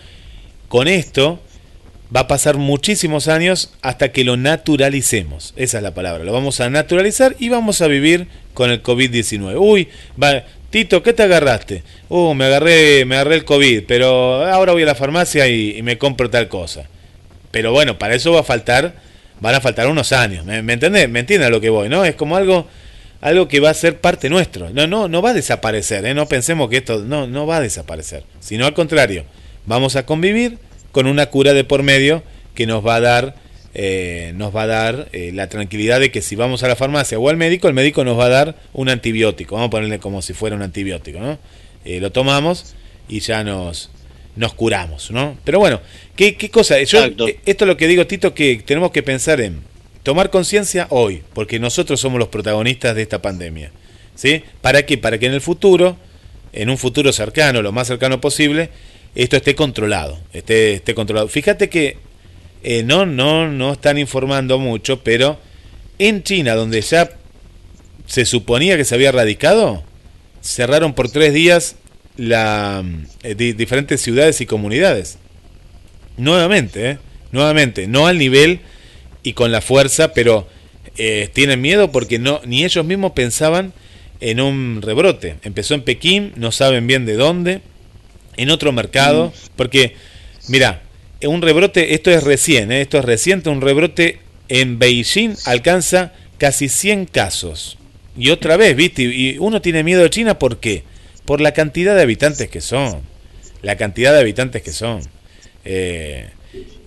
con 0.67 0.89
esto 0.89 1.39
va 2.15 2.21
a 2.21 2.27
pasar 2.27 2.57
muchísimos 2.57 3.27
años 3.27 3.73
hasta 3.81 4.11
que 4.11 4.23
lo 4.23 4.37
naturalicemos. 4.37 5.53
Esa 5.55 5.77
es 5.77 5.83
la 5.83 5.93
palabra. 5.93 6.23
Lo 6.23 6.33
vamos 6.33 6.59
a 6.59 6.69
naturalizar 6.69 7.35
y 7.39 7.49
vamos 7.49 7.81
a 7.81 7.87
vivir 7.87 8.27
con 8.57 8.71
el 8.71 8.81
COVID-19. 8.81 9.55
Uy, 9.55 9.87
va, 10.21 10.43
Tito, 10.71 11.03
¿qué 11.03 11.13
te 11.13 11.21
agarraste? 11.21 11.83
Uh, 12.09 12.33
me 12.33 12.45
agarré, 12.45 13.05
me 13.05 13.13
agarré 13.13 13.35
el 13.35 13.45
COVID, 13.45 13.83
pero 13.87 14.47
ahora 14.47 14.73
voy 14.73 14.81
a 14.81 14.87
la 14.87 14.95
farmacia 14.95 15.47
y, 15.47 15.79
me 15.83 15.99
compro 15.99 16.31
tal 16.31 16.47
cosa. 16.47 16.87
Pero 17.51 17.71
bueno, 17.71 17.99
para 17.99 18.15
eso 18.15 18.31
va 18.31 18.39
a 18.39 18.43
faltar, 18.43 18.95
van 19.41 19.53
a 19.53 19.61
faltar 19.61 19.85
unos 19.85 20.11
años. 20.11 20.43
¿Me, 20.43 20.63
me? 20.63 20.75
¿Me 20.75 21.19
entiendes 21.19 21.45
a 21.45 21.51
lo 21.51 21.61
que 21.61 21.69
voy? 21.69 21.87
¿No? 21.87 22.03
Es 22.03 22.15
como 22.15 22.35
algo, 22.35 22.67
algo 23.21 23.47
que 23.47 23.59
va 23.59 23.69
a 23.69 23.75
ser 23.75 23.99
parte 24.01 24.27
nuestro. 24.27 24.71
No, 24.71 24.87
no, 24.87 25.07
no 25.07 25.21
va 25.21 25.29
a 25.29 25.33
desaparecer, 25.35 26.03
¿eh? 26.07 26.15
No 26.15 26.27
pensemos 26.27 26.67
que 26.67 26.77
esto 26.77 27.03
no, 27.03 27.27
no 27.27 27.45
va 27.45 27.57
a 27.57 27.61
desaparecer. 27.61 28.23
Sino 28.39 28.65
al 28.65 28.73
contrario, 28.73 29.23
vamos 29.67 29.95
a 29.95 30.07
convivir 30.07 30.57
con 30.91 31.05
una 31.05 31.27
cura 31.27 31.53
de 31.53 31.63
por 31.63 31.83
medio 31.83 32.23
que 32.55 32.65
nos 32.65 32.83
va 32.83 32.95
a 32.95 33.01
dar, 33.01 33.35
eh, 33.79 34.33
nos 34.35 34.55
va 34.55 34.63
a 34.63 34.67
dar 34.67 35.07
eh, 35.13 35.29
la 35.35 35.49
tranquilidad 35.49 35.99
de 35.99 36.09
que 36.09 36.23
si 36.23 36.35
vamos 36.35 36.63
a 36.63 36.67
la 36.67 36.75
farmacia 36.75 37.19
o 37.19 37.29
al 37.29 37.37
médico, 37.37 37.67
el 37.67 37.75
médico 37.75 38.03
nos 38.03 38.17
va 38.17 38.25
a 38.25 38.29
dar 38.29 38.55
un 38.73 38.89
antibiótico. 38.89 39.53
Vamos 39.53 39.67
a 39.67 39.69
ponerle 39.69 39.99
como 39.99 40.23
si 40.23 40.33
fuera 40.33 40.55
un 40.55 40.63
antibiótico, 40.63 41.19
¿no? 41.19 41.37
Eh, 41.85 41.99
lo 41.99 42.11
tomamos 42.11 42.73
y 43.07 43.19
ya 43.19 43.43
nos, 43.43 43.91
nos 44.35 44.55
curamos, 44.55 45.11
¿no? 45.11 45.37
Pero 45.43 45.59
bueno, 45.59 45.79
¿qué, 46.15 46.35
qué 46.35 46.49
cosa? 46.49 46.81
Yo, 46.81 47.05
esto 47.05 47.35
es 47.45 47.67
lo 47.67 47.77
que 47.77 47.87
digo, 47.87 48.07
Tito, 48.07 48.33
que 48.33 48.63
tenemos 48.65 48.89
que 48.89 49.03
pensar 49.03 49.41
en 49.41 49.61
tomar 50.01 50.31
conciencia 50.31 50.87
hoy, 50.89 51.21
porque 51.33 51.59
nosotros 51.59 51.99
somos 51.99 52.17
los 52.17 52.29
protagonistas 52.29 52.95
de 52.95 53.03
esta 53.03 53.21
pandemia. 53.21 53.71
¿Sí? 54.15 54.41
¿Para 54.61 54.87
qué? 54.87 54.97
Para 54.97 55.19
que 55.19 55.27
en 55.27 55.33
el 55.33 55.41
futuro, 55.41 55.97
en 56.51 56.71
un 56.71 56.79
futuro 56.79 57.13
cercano, 57.13 57.61
lo 57.61 57.71
más 57.71 57.85
cercano 57.85 58.19
posible, 58.19 58.71
esto 59.13 59.37
esté 59.37 59.53
controlado, 59.53 60.17
esté, 60.33 60.73
esté 60.73 60.95
controlado. 60.95 61.27
Fíjate 61.27 61.69
que 61.69 61.97
eh, 62.63 62.83
no, 62.83 63.05
no, 63.05 63.47
no 63.49 63.73
están 63.73 63.97
informando 63.97 64.59
mucho, 64.59 65.03
pero 65.03 65.39
en 65.99 66.23
China, 66.23 66.55
donde 66.55 66.81
ya 66.81 67.09
se 68.05 68.25
suponía 68.25 68.77
que 68.77 68.85
se 68.85 68.95
había 68.95 69.09
erradicado, 69.09 69.83
cerraron 70.41 70.93
por 70.93 71.09
tres 71.09 71.33
días 71.33 71.75
la, 72.15 72.83
eh, 73.23 73.35
di- 73.35 73.53
diferentes 73.53 74.01
ciudades 74.01 74.39
y 74.41 74.45
comunidades. 74.45 75.17
Nuevamente, 76.17 76.91
¿eh? 76.91 76.97
nuevamente, 77.31 77.87
no 77.87 78.07
al 78.07 78.17
nivel 78.17 78.59
y 79.23 79.33
con 79.33 79.51
la 79.51 79.61
fuerza, 79.61 80.13
pero 80.13 80.47
tienen 81.33 81.61
miedo 81.61 81.91
porque 81.91 82.17
no 82.17 82.41
ni 82.43 82.65
ellos 82.65 82.83
mismos 82.83 83.11
pensaban 83.11 83.71
en 84.19 84.41
un 84.41 84.81
rebrote. 84.81 85.35
Empezó 85.43 85.75
en 85.75 85.83
Pekín, 85.83 86.33
no 86.37 86.51
saben 86.51 86.87
bien 86.87 87.05
de 87.05 87.13
dónde, 87.13 87.61
en 88.35 88.49
otro 88.49 88.71
mercado, 88.71 89.31
porque 89.55 89.95
mira, 90.47 90.81
un 91.23 91.41
rebrote, 91.41 91.93
esto 91.95 92.11
es 92.11 92.23
recién, 92.23 92.71
¿eh? 92.71 92.81
esto 92.81 92.99
es 92.99 93.05
reciente, 93.05 93.49
un 93.49 93.61
rebrote 93.61 94.19
en 94.49 94.79
Beijing 94.79 95.35
alcanza 95.45 96.13
casi 96.37 96.69
100 96.69 97.05
casos. 97.07 97.77
Y 98.17 98.29
otra 98.29 98.57
vez, 98.57 98.75
¿viste? 98.75 99.03
Y 99.03 99.37
uno 99.39 99.61
tiene 99.61 99.83
miedo 99.83 100.03
de 100.03 100.09
China, 100.09 100.39
¿por 100.39 100.57
qué? 100.57 100.83
Por 101.25 101.41
la 101.41 101.53
cantidad 101.53 101.95
de 101.95 102.01
habitantes 102.01 102.49
que 102.49 102.61
son. 102.61 103.01
La 103.61 103.75
cantidad 103.75 104.13
de 104.13 104.19
habitantes 104.19 104.61
que 104.61 104.71
son. 104.71 105.01
Eh, 105.65 106.29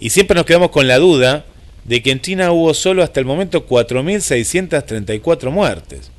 y 0.01 0.11
siempre 0.11 0.35
nos 0.35 0.47
quedamos 0.47 0.70
con 0.70 0.89
la 0.89 0.98
duda 0.98 1.44
de 1.85 2.02
que 2.02 2.11
en 2.11 2.20
China 2.20 2.52
hubo 2.52 2.74
solo 2.74 3.02
hasta 3.02 3.20
el 3.20 3.27
momento 3.27 3.66
4.634 3.66 5.51
muertes. 5.51 6.11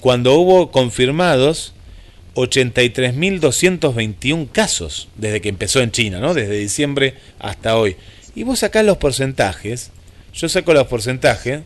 Cuando 0.00 0.34
hubo 0.34 0.70
confirmados 0.70 1.74
83.221 2.34 4.50
casos 4.50 5.08
desde 5.16 5.40
que 5.40 5.48
empezó 5.48 5.80
en 5.80 5.90
China, 5.90 6.20
¿no? 6.20 6.34
Desde 6.34 6.56
diciembre 6.56 7.14
hasta 7.38 7.76
hoy. 7.76 7.96
Y 8.34 8.44
vos 8.44 8.60
sacás 8.60 8.84
los 8.84 8.98
porcentajes, 8.98 9.90
yo 10.32 10.48
saco 10.48 10.72
los 10.72 10.86
porcentajes, 10.86 11.62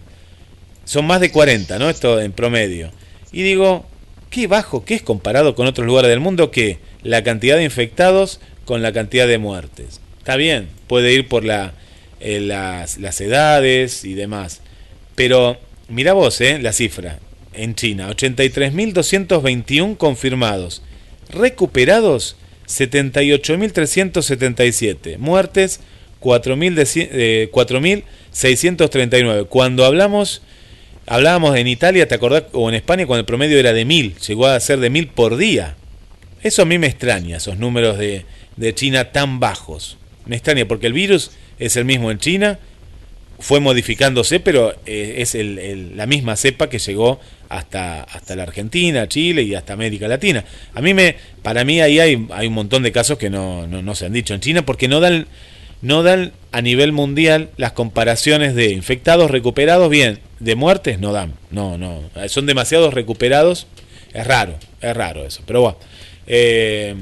son 0.85 1.07
más 1.07 1.21
de 1.21 1.31
40, 1.31 1.79
¿no? 1.79 1.91
Esto 1.91 2.21
en 2.21 2.33
promedio. 2.33 2.91
Y 3.33 3.43
digo, 3.43 3.87
qué 4.31 4.47
bajo, 4.47 4.85
qué 4.85 4.95
es 4.95 5.03
comparado 5.03 5.55
con 5.55 5.67
otros 5.67 5.87
lugares 5.87 6.11
del 6.11 6.21
mundo 6.21 6.51
que 6.51 6.79
la 7.03 7.23
cantidad 7.23 7.57
de 7.57 7.65
infectados 7.65 8.41
con 8.65 8.83
la 8.83 8.93
cantidad 8.93 9.27
de 9.27 9.39
muertes. 9.39 10.01
Está 10.19 10.37
bien, 10.37 10.69
puede 10.87 11.13
ir 11.13 11.29
por 11.29 11.45
eh, 11.45 12.41
las, 12.41 12.99
las 12.99 13.21
edades 13.21 14.05
y 14.05 14.15
demás. 14.15 14.61
Pero 15.15 15.59
mira 15.89 16.15
vos, 16.15 16.41
¿eh? 16.41 16.59
La 16.59 16.73
cifra. 16.73 17.19
En 17.57 17.75
China, 17.75 18.11
83.221 18.11 19.97
confirmados. 19.97 20.83
Recuperados, 21.31 22.37
78.377. 22.69 25.19
Muertes, 25.19 25.81
4.000 26.21 26.75
de 26.75 26.83
cien- 26.85 27.09
eh, 27.13 27.49
4.639. 27.53 29.47
Cuando 29.49 29.85
hablamos, 29.85 30.43
hablábamos 31.07 31.57
en 31.57 31.67
Italia, 31.67 32.09
¿te 32.09 32.15
acordás? 32.15 32.45
O 32.53 32.69
en 32.69 32.75
España, 32.75 33.07
cuando 33.07 33.21
el 33.21 33.27
promedio 33.27 33.59
era 33.59 33.73
de 33.73 33.85
1.000. 33.87 34.15
Llegó 34.27 34.47
a 34.47 34.59
ser 34.61 34.81
de 34.81 34.91
1.000 34.91 35.09
por 35.09 35.37
día. 35.37 35.77
Eso 36.43 36.63
a 36.63 36.67
mí 36.67 36.79
me 36.79 36.87
extraña, 36.89 37.39
esos 37.39 37.59
números 37.59 37.99
de, 37.99 38.27
de 38.57 38.75
China 38.75 39.13
tan 39.13 39.41
bajos. 39.41 39.97
Me 40.27 40.37
extraña, 40.37 40.67
porque 40.67 40.87
el 40.87 40.93
virus 40.93 41.31
es 41.59 41.77
el 41.77 41.85
mismo 41.85 42.11
en 42.11 42.19
China, 42.19 42.59
fue 43.39 43.61
modificándose, 43.61 44.41
pero 44.41 44.75
eh, 44.87 45.17
es 45.19 45.35
la 45.97 46.07
misma 46.07 46.37
cepa 46.37 46.69
que 46.69 46.79
llegó 46.79 47.21
hasta, 47.49 48.03
hasta 48.03 48.37
la 48.37 48.45
Argentina, 48.45 49.09
Chile 49.09 49.43
y 49.43 49.55
hasta 49.55 49.73
América 49.73 50.09
Latina. 50.09 50.45
A 50.75 50.81
mí 50.81 50.95
me, 50.95 51.17
para 51.43 51.65
mí 51.65 51.81
ahí 51.81 51.99
hay, 52.01 52.27
hay 52.31 52.47
un 52.47 52.55
montón 52.55 52.83
de 52.83 52.93
casos 52.93 53.19
que 53.19 53.31
no, 53.31 53.67
no, 53.67 53.83
no 53.83 53.95
se 53.95 54.07
han 54.07 54.13
dicho 54.13 54.35
en 54.35 54.41
China 54.41 54.65
porque 54.65 54.89
no 54.89 55.01
dan, 55.01 55.27
no 55.83 56.03
dan 56.03 56.33
a 56.53 56.63
nivel 56.63 56.93
mundial 56.93 57.51
las 57.57 57.73
comparaciones 57.73 58.55
de 58.55 58.71
infectados 58.71 59.31
recuperados 59.31 59.91
bien, 59.91 60.19
de 60.41 60.55
muertes 60.55 60.99
no 60.99 61.13
dan, 61.13 61.35
no, 61.51 61.79
no, 61.79 62.03
son 62.29 62.47
demasiados 62.47 62.95
recuperados 62.95 63.67
Es 64.13 64.27
raro, 64.27 64.55
es 64.81 64.97
raro 64.97 65.25
eso. 65.25 65.43
Pero 65.47 65.61
bueno, 65.61 65.77
eh, 66.27 66.95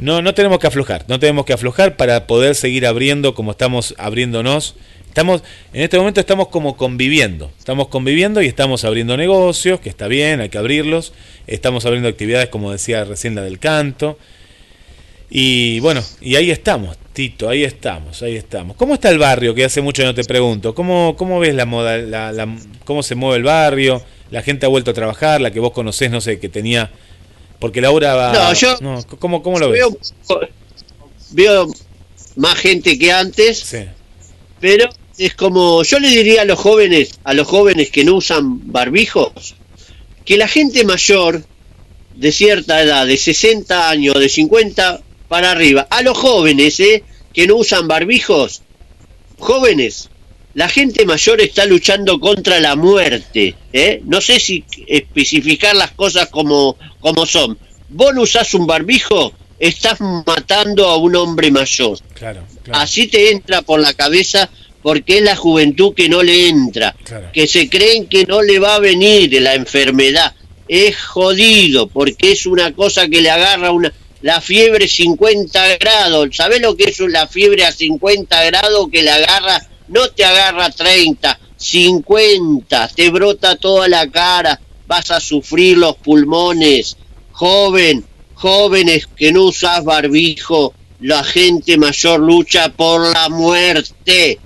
no, 0.00 0.22
no 0.22 0.34
tenemos 0.34 0.58
que 0.58 0.66
aflojar, 0.66 1.04
no 1.08 1.18
tenemos 1.18 1.44
que 1.44 1.52
aflojar 1.52 1.96
para 1.96 2.26
poder 2.26 2.54
seguir 2.54 2.86
abriendo 2.86 3.34
como 3.34 3.50
estamos 3.50 3.94
abriéndonos. 3.98 4.74
Estamos, 5.12 5.42
en 5.74 5.82
este 5.82 5.98
momento 5.98 6.20
estamos 6.20 6.48
como 6.48 6.74
conviviendo, 6.74 7.52
estamos 7.58 7.88
conviviendo 7.88 8.40
y 8.40 8.46
estamos 8.46 8.82
abriendo 8.84 9.14
negocios, 9.14 9.78
que 9.78 9.90
está 9.90 10.08
bien, 10.08 10.40
hay 10.40 10.48
que 10.48 10.56
abrirlos. 10.56 11.12
Estamos 11.46 11.84
abriendo 11.84 12.08
actividades, 12.08 12.48
como 12.48 12.72
decía 12.72 13.04
recién 13.04 13.34
la 13.34 13.42
del 13.42 13.58
canto. 13.58 14.18
Y 15.28 15.80
bueno, 15.80 16.02
y 16.22 16.36
ahí 16.36 16.50
estamos, 16.50 16.96
Tito, 17.12 17.50
ahí 17.50 17.62
estamos, 17.62 18.22
ahí 18.22 18.36
estamos. 18.36 18.74
¿Cómo 18.78 18.94
está 18.94 19.10
el 19.10 19.18
barrio? 19.18 19.54
Que 19.54 19.66
hace 19.66 19.82
mucho 19.82 20.02
no 20.02 20.14
te 20.14 20.24
pregunto. 20.24 20.74
¿Cómo, 20.74 21.14
cómo 21.18 21.38
ves 21.40 21.54
la 21.54 21.66
moda, 21.66 21.98
la, 21.98 22.32
la- 22.32 22.48
cómo 22.86 23.02
se 23.02 23.14
mueve 23.14 23.36
el 23.36 23.42
barrio? 23.42 24.02
La 24.30 24.40
gente 24.40 24.64
ha 24.64 24.70
vuelto 24.70 24.92
a 24.92 24.94
trabajar, 24.94 25.42
la 25.42 25.50
que 25.50 25.60
vos 25.60 25.72
conocés, 25.72 26.10
no 26.10 26.22
sé, 26.22 26.40
que 26.40 26.48
tenía... 26.48 26.90
Porque 27.58 27.82
Laura 27.82 28.14
va... 28.14 28.32
No, 28.32 28.54
yo- 28.54 28.78
no, 28.80 29.02
¿cómo, 29.18 29.42
¿Cómo 29.42 29.58
lo 29.58 29.68
ves? 29.68 29.80
Veo, 29.80 30.40
veo 31.32 31.66
más 32.36 32.54
gente 32.56 32.98
que 32.98 33.12
antes, 33.12 33.58
Sí. 33.58 33.84
pero 34.58 34.88
es 35.18 35.34
como 35.34 35.82
yo 35.82 35.98
le 35.98 36.08
diría 36.08 36.42
a 36.42 36.44
los 36.44 36.58
jóvenes, 36.58 37.18
a 37.24 37.34
los 37.34 37.46
jóvenes 37.46 37.90
que 37.90 38.04
no 38.04 38.16
usan 38.16 38.72
barbijos, 38.72 39.54
que 40.24 40.36
la 40.36 40.48
gente 40.48 40.84
mayor 40.84 41.44
de 42.14 42.32
cierta 42.32 42.82
edad, 42.82 43.06
de 43.06 43.16
60 43.16 43.88
años, 43.88 44.18
de 44.18 44.28
50 44.28 45.02
para 45.28 45.50
arriba, 45.50 45.86
a 45.90 46.02
los 46.02 46.16
jóvenes, 46.16 46.78
¿eh? 46.80 47.04
que 47.32 47.46
no 47.46 47.56
usan 47.56 47.88
barbijos, 47.88 48.62
jóvenes, 49.38 50.10
la 50.54 50.68
gente 50.68 51.06
mayor 51.06 51.40
está 51.40 51.64
luchando 51.64 52.20
contra 52.20 52.60
la 52.60 52.76
muerte, 52.76 53.54
¿eh? 53.72 54.02
No 54.04 54.20
sé 54.20 54.38
si 54.38 54.64
especificar 54.86 55.74
las 55.74 55.92
cosas 55.92 56.28
como, 56.28 56.76
como 57.00 57.24
son. 57.24 57.58
Vos 57.88 58.14
no 58.14 58.22
usás 58.22 58.52
un 58.52 58.66
barbijo, 58.66 59.32
estás 59.58 59.98
matando 60.00 60.88
a 60.88 60.96
un 60.96 61.16
hombre 61.16 61.50
mayor. 61.50 61.98
Claro, 62.14 62.42
Así 62.72 63.06
te 63.06 63.30
entra 63.30 63.62
por 63.62 63.80
la 63.80 63.94
cabeza 63.94 64.50
porque 64.82 65.18
es 65.18 65.22
la 65.22 65.36
juventud 65.36 65.94
que 65.94 66.08
no 66.08 66.22
le 66.22 66.48
entra, 66.48 66.94
Claro. 67.04 67.28
que 67.32 67.46
se 67.46 67.68
creen 67.68 68.06
que 68.06 68.24
no 68.24 68.42
le 68.42 68.58
va 68.58 68.74
a 68.76 68.80
venir 68.80 69.40
la 69.40 69.54
enfermedad. 69.54 70.34
Es 70.68 71.00
jodido 71.00 71.86
porque 71.88 72.32
es 72.32 72.46
una 72.46 72.72
cosa 72.72 73.08
que 73.08 73.20
le 73.20 73.30
agarra 73.30 73.70
una 73.72 73.92
la 74.22 74.40
fiebre 74.40 74.86
50 74.88 75.76
grados. 75.78 76.28
¿Sabés 76.36 76.60
lo 76.60 76.76
que 76.76 76.84
es 76.84 77.00
la 77.00 77.26
fiebre 77.26 77.64
a 77.64 77.72
50 77.72 78.44
grados 78.44 78.88
que 78.90 79.02
le 79.02 79.10
agarra? 79.10 79.60
No 79.88 80.08
te 80.10 80.24
agarra 80.24 80.70
30, 80.70 81.38
50, 81.56 82.88
te 82.94 83.10
brota 83.10 83.56
toda 83.56 83.88
la 83.88 84.08
cara, 84.10 84.60
vas 84.86 85.10
a 85.10 85.20
sufrir 85.20 85.76
los 85.78 85.96
pulmones. 85.96 86.96
Joven, 87.32 88.04
jóvenes 88.34 89.08
que 89.16 89.32
no 89.32 89.44
usas 89.44 89.84
barbijo, 89.84 90.72
la 91.00 91.24
gente 91.24 91.76
mayor 91.76 92.20
lucha 92.20 92.68
por 92.70 93.12
la 93.12 93.28
muerte. 93.28 94.38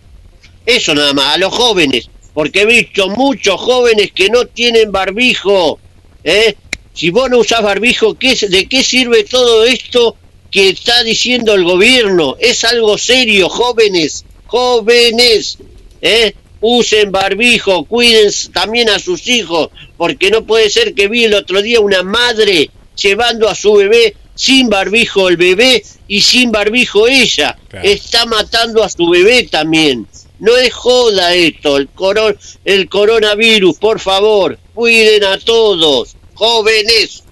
Eso 0.67 0.95
nada 0.95 1.13
más, 1.15 1.35
a 1.35 1.39
los 1.39 1.55
jóvenes, 1.55 2.11
porque 2.35 2.63
he 2.63 2.67
visto 2.67 3.09
muchos 3.09 3.59
jóvenes 3.61 4.11
que 4.13 4.29
no 4.29 4.47
tienen 4.47 4.91
barbijo. 4.93 5.79
¿eh? 6.25 6.57
Si 6.93 7.11
vos 7.11 7.31
no 7.31 7.39
usás 7.39 7.63
barbijo, 7.63 8.15
¿qué, 8.19 8.33
es- 8.33 8.51
¿de 8.51 8.67
qué 8.69 8.83
sirve 8.83 9.25
todo 9.25 9.65
esto 9.65 10.17
que 10.51 10.69
está 10.71 11.05
diciendo 11.05 11.55
el 11.55 11.65
gobierno? 11.65 12.37
Es 12.41 12.65
algo 12.65 12.99
serio, 12.99 13.49
jóvenes, 13.49 14.25
jóvenes. 14.47 15.59
¿eh? 16.03 16.35
Usen 16.61 17.13
barbijo, 17.13 17.85
cuiden 17.85 18.31
también 18.53 18.89
a 18.89 18.99
sus 18.99 19.29
hijos, 19.29 19.69
porque 19.97 20.31
no 20.31 20.45
puede 20.45 20.69
ser 20.71 20.95
que 20.95 21.07
vi 21.07 21.25
el 21.25 21.35
otro 21.35 21.61
día 21.63 21.81
una 21.81 22.03
madre 22.03 22.71
llevando 23.01 23.49
a 23.49 23.55
su 23.55 23.75
bebé 23.75 24.17
sin 24.35 24.69
barbijo 24.69 25.29
el 25.29 25.37
bebé 25.37 25.85
y 26.09 26.23
sin 26.23 26.51
barbijo 26.51 27.07
ella. 27.09 27.57
Está 27.85 28.25
matando 28.27 28.83
a 28.83 28.89
su 28.89 29.09
bebé 29.09 29.45
también. 29.45 30.07
No 30.39 30.57
es 30.57 30.73
joda 30.73 31.35
esto, 31.35 31.77
el, 31.79 31.89
coro- 31.89 32.37
el 32.65 32.89
coronavirus, 32.89 33.79
por 33.79 34.01
favor, 34.01 34.59
cuiden 34.75 35.25
a 35.25 35.39
todos, 35.39 36.15
jóvenes. 36.35 37.23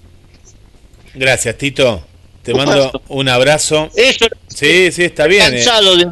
Gracias, 1.13 1.57
Tito. 1.57 2.03
Te 2.43 2.53
mando 2.53 3.01
un 3.09 3.27
abrazo. 3.29 3.89
Eso 3.95 4.25
Sí, 4.47 4.91
sí, 4.91 5.03
está 5.03 5.27
bien. 5.27 5.41
eh. 5.53 5.63
cansado 5.63 5.95
de, 5.97 6.07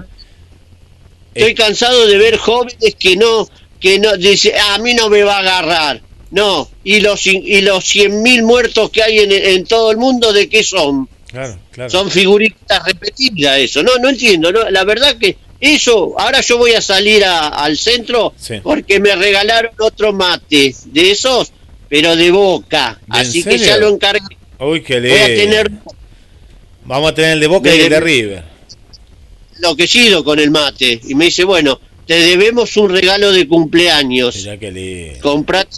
estoy 1.33 1.53
cansado 1.55 2.07
de 2.07 2.17
ver 2.17 2.37
jóvenes 2.37 2.95
que 2.97 3.15
no, 3.15 3.47
que 3.79 3.99
no, 3.99 4.15
dice, 4.17 4.53
"Ah, 4.57 4.75
a 4.75 4.77
mí 4.79 4.93
no 4.93 5.09
me 5.09 5.23
va 5.23 5.37
a 5.37 5.39
agarrar. 5.39 6.01
No, 6.31 6.69
y 6.83 6.99
los, 7.01 7.25
y 7.27 7.61
los 7.61 7.83
100.000 7.85 8.41
muertos 8.43 8.89
que 8.89 9.03
hay 9.03 9.19
en, 9.19 9.31
en 9.31 9.65
todo 9.65 9.91
el 9.91 9.97
mundo, 9.97 10.33
¿de 10.33 10.49
qué 10.49 10.63
son? 10.63 11.07
Claro, 11.27 11.59
claro. 11.71 11.89
Son 11.91 12.09
figuritas 12.09 12.83
repetidas 12.85 13.59
eso. 13.59 13.83
No, 13.83 13.97
no 13.97 14.09
entiendo. 14.09 14.51
No, 14.51 14.67
la 14.71 14.83
verdad 14.83 15.15
que 15.17 15.37
eso, 15.63 16.13
ahora 16.19 16.41
yo 16.41 16.57
voy 16.57 16.73
a 16.73 16.81
salir 16.81 17.23
a- 17.23 17.47
al 17.49 17.77
centro 17.77 18.33
Sí. 18.37 18.55
porque 18.61 18.99
me 18.99 19.15
regalaron 19.15 19.71
otro 19.79 20.11
mate 20.13 20.75
de 20.85 21.11
esos, 21.11 21.51
pero 21.89 22.15
de 22.15 22.31
boca. 22.31 22.99
¿En 23.07 23.13
Así 23.15 23.43
que 23.43 23.57
ya 23.57 23.77
lo 23.77 23.89
encargué. 23.89 24.37
Uy, 24.59 24.81
qué 24.81 24.99
Voy 24.99 25.11
a 25.11 25.25
tener 25.27 25.71
Vamos 26.85 27.11
a 27.11 27.15
tener 27.15 27.31
el 27.33 27.39
de 27.39 27.47
Boca 27.47 27.73
y 27.73 27.77
De- 27.77 27.83
el 27.85 27.89
de 27.91 27.99
River. 28.01 28.43
enloquecido 29.55 30.21
con 30.25 30.37
el 30.39 30.51
mate. 30.51 30.99
Y 31.07 31.15
me 31.15 31.25
dice, 31.25 31.45
bueno, 31.45 31.79
te 32.05 32.15
debemos 32.15 32.75
un 32.75 32.89
regalo 32.91 33.31
de 33.31 33.47
cumpleaños. 33.47 34.35
Mirá 34.35 34.57
qué 34.57 34.69
lindo. 34.71 35.19
Comprate. 35.21 35.77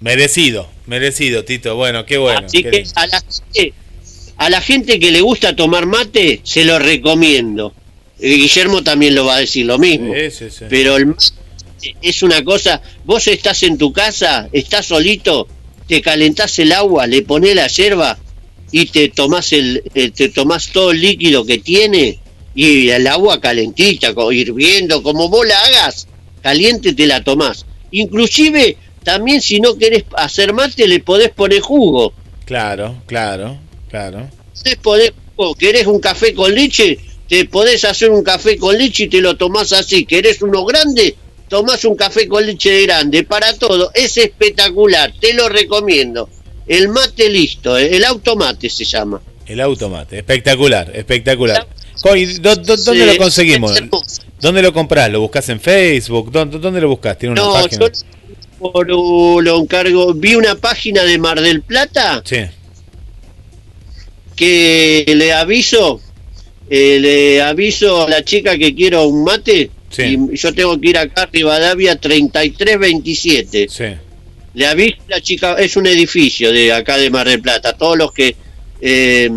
Merecido, 0.00 0.68
merecido, 0.86 1.44
Tito. 1.44 1.74
Bueno, 1.76 2.04
qué 2.06 2.18
bueno. 2.18 2.46
Así 2.46 2.62
qué 2.62 2.70
que 2.70 2.76
lindo. 2.78 2.92
a 2.96 3.06
la, 3.06 3.20
gente, 3.52 3.74
a 4.38 4.48
la 4.50 4.60
gente 4.60 4.98
que 4.98 5.10
le 5.10 5.20
gusta 5.20 5.54
tomar 5.54 5.86
mate, 5.86 6.40
se 6.44 6.64
lo 6.64 6.78
recomiendo. 6.78 7.74
Eh, 8.20 8.36
Guillermo 8.36 8.82
también 8.82 9.14
lo 9.14 9.24
va 9.24 9.34
a 9.34 9.40
decir 9.40 9.66
lo 9.66 9.78
mismo. 9.78 10.14
Sí, 10.14 10.30
sí, 10.30 10.46
sí. 10.50 10.64
Pero 10.68 10.96
el 10.96 11.06
mate 11.06 11.34
es 12.02 12.22
una 12.22 12.42
cosa, 12.44 12.80
vos 13.04 13.26
estás 13.28 13.62
en 13.64 13.78
tu 13.78 13.92
casa, 13.92 14.48
estás 14.52 14.86
solito, 14.86 15.48
te 15.86 16.00
calentás 16.00 16.58
el 16.60 16.72
agua, 16.72 17.06
le 17.06 17.22
pones 17.22 17.54
la 17.54 17.66
yerba 17.66 18.18
y 18.70 18.86
te 18.86 19.08
tomás 19.08 19.52
el, 19.52 19.82
eh, 19.94 20.10
te 20.10 20.28
tomás 20.28 20.68
todo 20.68 20.92
el 20.92 21.00
líquido 21.00 21.44
que 21.44 21.58
tiene 21.58 22.18
y 22.54 22.90
el 22.90 23.06
agua 23.06 23.40
calentita, 23.40 24.12
hirviendo, 24.32 25.02
como 25.02 25.28
vos 25.28 25.46
la 25.46 25.58
hagas, 25.60 26.08
caliente 26.42 26.92
te 26.92 27.06
la 27.06 27.22
tomás. 27.22 27.66
Inclusive 27.90 28.76
también 29.02 29.40
si 29.40 29.60
no 29.60 29.76
querés 29.76 30.04
hacer 30.16 30.52
mate 30.52 30.86
le 30.86 31.00
podés 31.00 31.30
poner 31.30 31.60
jugo. 31.60 32.12
Claro, 32.44 33.02
claro, 33.06 33.58
claro. 33.88 34.28
Podés 34.62 34.76
poner 34.78 35.14
jugo. 35.36 35.54
¿Querés 35.54 35.86
un 35.86 36.00
café 36.00 36.34
con 36.34 36.54
leche? 36.54 36.98
Te 37.28 37.44
podés 37.44 37.84
hacer 37.84 38.10
un 38.10 38.22
café 38.22 38.56
con 38.56 38.76
leche 38.76 39.04
y 39.04 39.08
te 39.08 39.20
lo 39.20 39.36
tomás 39.36 39.72
así. 39.72 40.04
¿Querés 40.04 40.40
uno 40.42 40.64
grande? 40.64 41.14
Tomás 41.48 41.84
un 41.84 41.94
café 41.96 42.26
con 42.28 42.44
leche 42.44 42.70
de 42.70 42.82
grande. 42.82 43.22
Para 43.24 43.52
todo. 43.56 43.90
Es 43.94 44.16
espectacular. 44.18 45.12
Te 45.20 45.32
lo 45.34 45.48
recomiendo. 45.48 46.28
El 46.66 46.88
mate 46.88 47.28
listo. 47.30 47.76
eh, 47.78 47.96
El 47.96 48.04
automate 48.04 48.68
se 48.68 48.84
llama. 48.84 49.20
El 49.46 49.60
automate. 49.60 50.18
Espectacular, 50.18 50.90
espectacular. 50.94 51.66
¿Dónde 52.02 52.76
Sí, 52.76 52.94
lo 53.04 53.16
conseguimos? 53.16 53.72
¿Dónde 54.40 54.62
lo 54.62 54.72
comprás? 54.72 55.10
¿Lo 55.10 55.20
buscas 55.20 55.48
en 55.48 55.60
Facebook? 55.60 56.30
¿Dónde, 56.30 56.58
dónde 56.58 56.80
lo 56.80 56.88
buscas? 56.90 57.18
¿Tiene 57.18 57.32
una 57.32 57.42
No, 57.42 57.52
página? 57.54 57.86
yo 57.86 57.92
por, 58.58 58.88
lo 58.88 59.58
encargo. 59.60 60.12
Vi 60.14 60.34
una 60.34 60.54
página 60.56 61.02
de 61.04 61.18
Mar 61.18 61.40
del 61.40 61.62
Plata 61.62 62.22
Sí. 62.24 62.38
Que 64.38 65.04
le 65.16 65.32
aviso. 65.32 66.00
eh, 66.70 66.98
le 67.00 67.42
aviso 67.42 68.06
a 68.06 68.10
la 68.10 68.22
chica 68.22 68.56
que 68.56 68.74
quiero 68.74 69.06
un 69.08 69.24
mate. 69.24 69.70
Y 69.96 70.36
yo 70.36 70.54
tengo 70.54 70.78
que 70.80 70.88
ir 70.90 70.98
acá 70.98 71.22
a 71.22 71.26
Rivadavia 71.26 71.96
3327. 71.96 73.68
Sí. 73.68 73.84
Le 74.54 74.66
aviso 74.66 74.96
a 75.08 75.10
la 75.10 75.20
chica, 75.20 75.54
es 75.54 75.76
un 75.76 75.86
edificio 75.86 76.52
de 76.52 76.72
acá 76.72 76.96
de 76.98 77.10
Mar 77.10 77.26
del 77.28 77.40
Plata. 77.40 77.72
Todos 77.76 77.96
los 77.96 78.12
que 78.12 78.36
eh, 78.80 79.30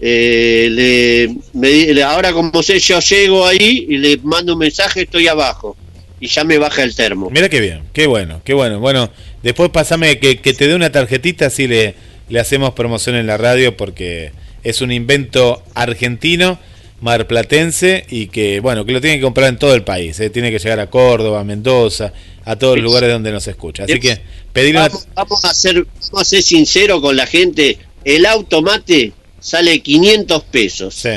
eh, 0.00 0.68
le, 0.70 1.36
me 1.52 2.02
ahora 2.02 2.32
como 2.32 2.62
sé, 2.62 2.78
yo 2.78 3.00
llego 3.00 3.46
ahí 3.46 3.86
y 3.88 3.98
le 3.98 4.16
mando 4.22 4.54
un 4.54 4.60
mensaje, 4.60 5.02
estoy 5.02 5.28
abajo. 5.28 5.76
Y 6.20 6.26
ya 6.26 6.42
me 6.42 6.58
baja 6.58 6.82
el 6.82 6.94
termo. 6.96 7.30
Mira 7.30 7.48
qué 7.48 7.60
bien, 7.60 7.82
qué 7.92 8.06
bueno, 8.08 8.40
qué 8.44 8.54
bueno. 8.54 8.80
Bueno, 8.80 9.10
después 9.42 9.70
pasame 9.70 10.18
que, 10.18 10.38
que 10.38 10.52
te 10.52 10.66
dé 10.66 10.74
una 10.74 10.90
tarjetita, 10.90 11.46
así 11.46 11.68
le, 11.68 11.94
le 12.28 12.40
hacemos 12.40 12.72
promoción 12.74 13.16
en 13.16 13.26
la 13.26 13.36
radio, 13.36 13.76
porque 13.76 14.32
es 14.64 14.80
un 14.80 14.92
invento 14.92 15.62
argentino, 15.74 16.58
marplatense, 17.00 18.04
y 18.10 18.26
que, 18.28 18.60
bueno, 18.60 18.84
que 18.84 18.92
lo 18.92 19.00
tienen 19.00 19.18
que 19.20 19.24
comprar 19.24 19.48
en 19.48 19.58
todo 19.58 19.74
el 19.74 19.82
país. 19.82 20.18
¿eh? 20.20 20.30
Tiene 20.30 20.50
que 20.50 20.58
llegar 20.58 20.80
a 20.80 20.88
Córdoba, 20.88 21.44
Mendoza, 21.44 22.12
a 22.44 22.56
todos 22.56 22.76
los 22.76 22.84
lugares 22.84 23.10
donde 23.10 23.30
nos 23.32 23.46
escucha. 23.46 23.84
Así 23.84 23.98
que 24.00 24.20
pedirle. 24.52 24.80
Vamos, 24.80 25.08
vamos 25.14 25.44
a 25.44 25.54
ser, 25.54 25.86
vamos 26.12 26.22
a 26.22 26.24
ser 26.24 26.42
sinceros 26.42 27.00
con 27.00 27.16
la 27.16 27.26
gente. 27.26 27.78
El 28.04 28.26
automate 28.26 29.12
sale 29.40 29.80
500 29.80 30.42
pesos. 30.44 30.94
Sí. 30.94 31.10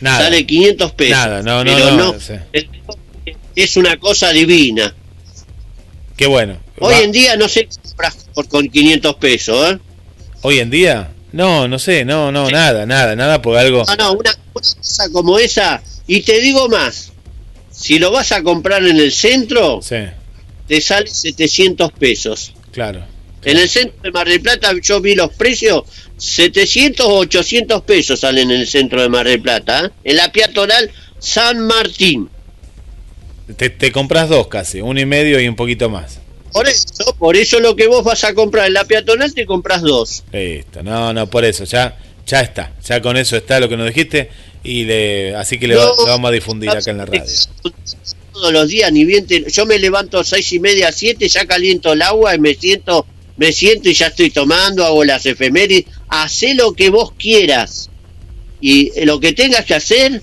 Nada. 0.00 0.24
Sale 0.24 0.46
500 0.46 0.92
pesos. 0.92 1.10
Nada, 1.16 1.42
no, 1.42 1.64
no, 1.64 1.74
Pero 1.74 1.90
no, 1.92 2.20
sí. 2.20 2.34
Es 3.56 3.76
una 3.76 3.96
cosa 3.96 4.30
divina. 4.30 4.94
Qué 6.16 6.26
bueno. 6.26 6.58
Hoy 6.78 6.94
Va- 6.94 7.00
en 7.02 7.12
día 7.12 7.36
no 7.36 7.48
sé 7.48 7.68
compras 7.98 8.26
por 8.34 8.48
con 8.48 8.68
500 8.68 9.14
pesos, 9.16 9.72
¿eh? 9.72 9.78
Hoy 10.42 10.60
en 10.60 10.70
día, 10.70 11.10
no, 11.32 11.66
no 11.66 11.78
sé, 11.78 12.04
no, 12.04 12.30
no, 12.30 12.48
nada, 12.50 12.86
nada, 12.86 13.16
nada, 13.16 13.42
porque 13.42 13.58
algo. 13.58 13.84
No, 13.86 13.96
no, 13.96 14.12
una, 14.12 14.30
una 14.30 14.34
cosa 14.52 15.10
como 15.12 15.38
esa. 15.38 15.82
Y 16.06 16.20
te 16.22 16.40
digo 16.40 16.68
más, 16.68 17.12
si 17.72 17.98
lo 17.98 18.10
vas 18.12 18.30
a 18.32 18.42
comprar 18.42 18.84
en 18.86 18.96
el 18.98 19.10
centro, 19.12 19.80
Sí, 19.82 19.96
te 20.68 20.80
sale 20.80 21.08
700 21.08 21.92
pesos. 21.92 22.52
claro. 22.72 23.04
En 23.44 23.56
el 23.56 23.68
centro 23.68 23.96
de 24.02 24.10
Mar 24.10 24.28
del 24.28 24.40
Plata 24.40 24.72
yo 24.82 25.00
vi 25.00 25.14
los 25.14 25.30
precios, 25.32 25.84
700 26.16 27.06
o 27.06 27.18
800 27.18 27.82
pesos 27.82 28.18
salen 28.20 28.50
en 28.50 28.60
el 28.60 28.66
centro 28.66 29.00
de 29.00 29.08
Mar 29.08 29.28
del 29.28 29.40
Plata. 29.40 29.84
¿eh? 29.86 29.90
En 30.02 30.16
la 30.16 30.32
peatonal 30.32 30.90
San 31.20 31.60
Martín. 31.60 32.28
Te, 33.56 33.70
te 33.70 33.92
compras 33.92 34.28
dos 34.28 34.48
casi, 34.48 34.80
uno 34.80 35.00
y 35.00 35.06
medio 35.06 35.40
y 35.40 35.46
un 35.46 35.54
poquito 35.54 35.88
más. 35.88 36.18
Por 36.52 36.68
eso, 36.68 37.14
por 37.18 37.36
eso 37.36 37.60
lo 37.60 37.76
que 37.76 37.86
vos 37.86 38.02
vas 38.04 38.24
a 38.24 38.34
comprar 38.34 38.66
en 38.66 38.74
la 38.74 38.84
peatonal 38.84 39.32
te 39.34 39.46
compras 39.46 39.82
dos. 39.82 40.24
Listo, 40.32 40.82
no, 40.82 41.12
no, 41.12 41.28
por 41.28 41.44
eso, 41.44 41.64
ya, 41.64 41.96
ya 42.26 42.40
está, 42.40 42.72
ya 42.84 43.00
con 43.00 43.16
eso 43.16 43.36
está 43.36 43.60
lo 43.60 43.68
que 43.68 43.76
nos 43.76 43.86
dijiste 43.88 44.30
y 44.64 44.84
le, 44.84 45.34
así 45.34 45.58
que 45.58 45.68
le 45.68 45.76
va- 45.76 45.84
lo 45.84 46.06
vamos 46.06 46.28
a 46.28 46.32
difundir 46.32 46.70
acá 46.70 46.90
en 46.90 46.98
la 46.98 47.06
radio. 47.06 47.22
Todos 48.32 48.52
los 48.52 48.68
días, 48.68 48.92
ni 48.92 49.04
bien 49.04 49.26
te- 49.26 49.50
yo 49.50 49.66
me 49.66 49.78
levanto 49.78 50.22
seis 50.24 50.52
y 50.52 50.60
media, 50.60 50.92
siete, 50.92 51.28
ya 51.28 51.46
caliento 51.46 51.92
el 51.92 52.02
agua 52.02 52.34
y 52.34 52.38
me 52.38 52.54
siento, 52.54 53.04
me 53.36 53.52
siento 53.52 53.88
y 53.88 53.94
ya 53.94 54.06
estoy 54.08 54.30
tomando, 54.30 54.84
hago 54.84 55.04
las 55.04 55.26
efemérides, 55.26 55.84
hacé 56.08 56.54
lo 56.54 56.72
que 56.72 56.90
vos 56.90 57.12
quieras. 57.18 57.90
Y 58.60 58.90
eh, 58.96 59.06
lo 59.06 59.18
que 59.20 59.32
tengas 59.32 59.64
que 59.64 59.74
hacer, 59.74 60.22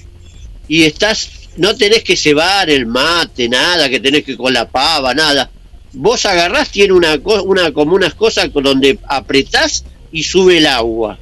y 0.68 0.84
estás, 0.84 1.30
no 1.58 1.76
tenés 1.76 2.04
que 2.04 2.16
cebar 2.16 2.70
el 2.70 2.86
mate, 2.86 3.48
nada, 3.50 3.90
que 3.90 4.00
tenés 4.00 4.24
que 4.24 4.36
con 4.38 4.54
la 4.54 4.70
pava, 4.70 5.14
nada. 5.14 5.50
Vos 5.96 6.26
agarrás, 6.26 6.70
tiene 6.70 6.94
una, 6.94 7.20
una 7.44 7.72
como 7.72 7.96
unas 7.96 8.14
cosas 8.14 8.52
donde 8.54 9.00
apretás 9.08 9.84
y 10.12 10.24
sube 10.24 10.58
el 10.58 10.68
agua. 10.68 11.18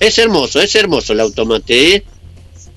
Es 0.00 0.18
hermoso, 0.18 0.60
es 0.60 0.74
hermoso 0.74 1.12
el 1.12 1.20
automate, 1.20 1.94
¿eh? 1.96 2.04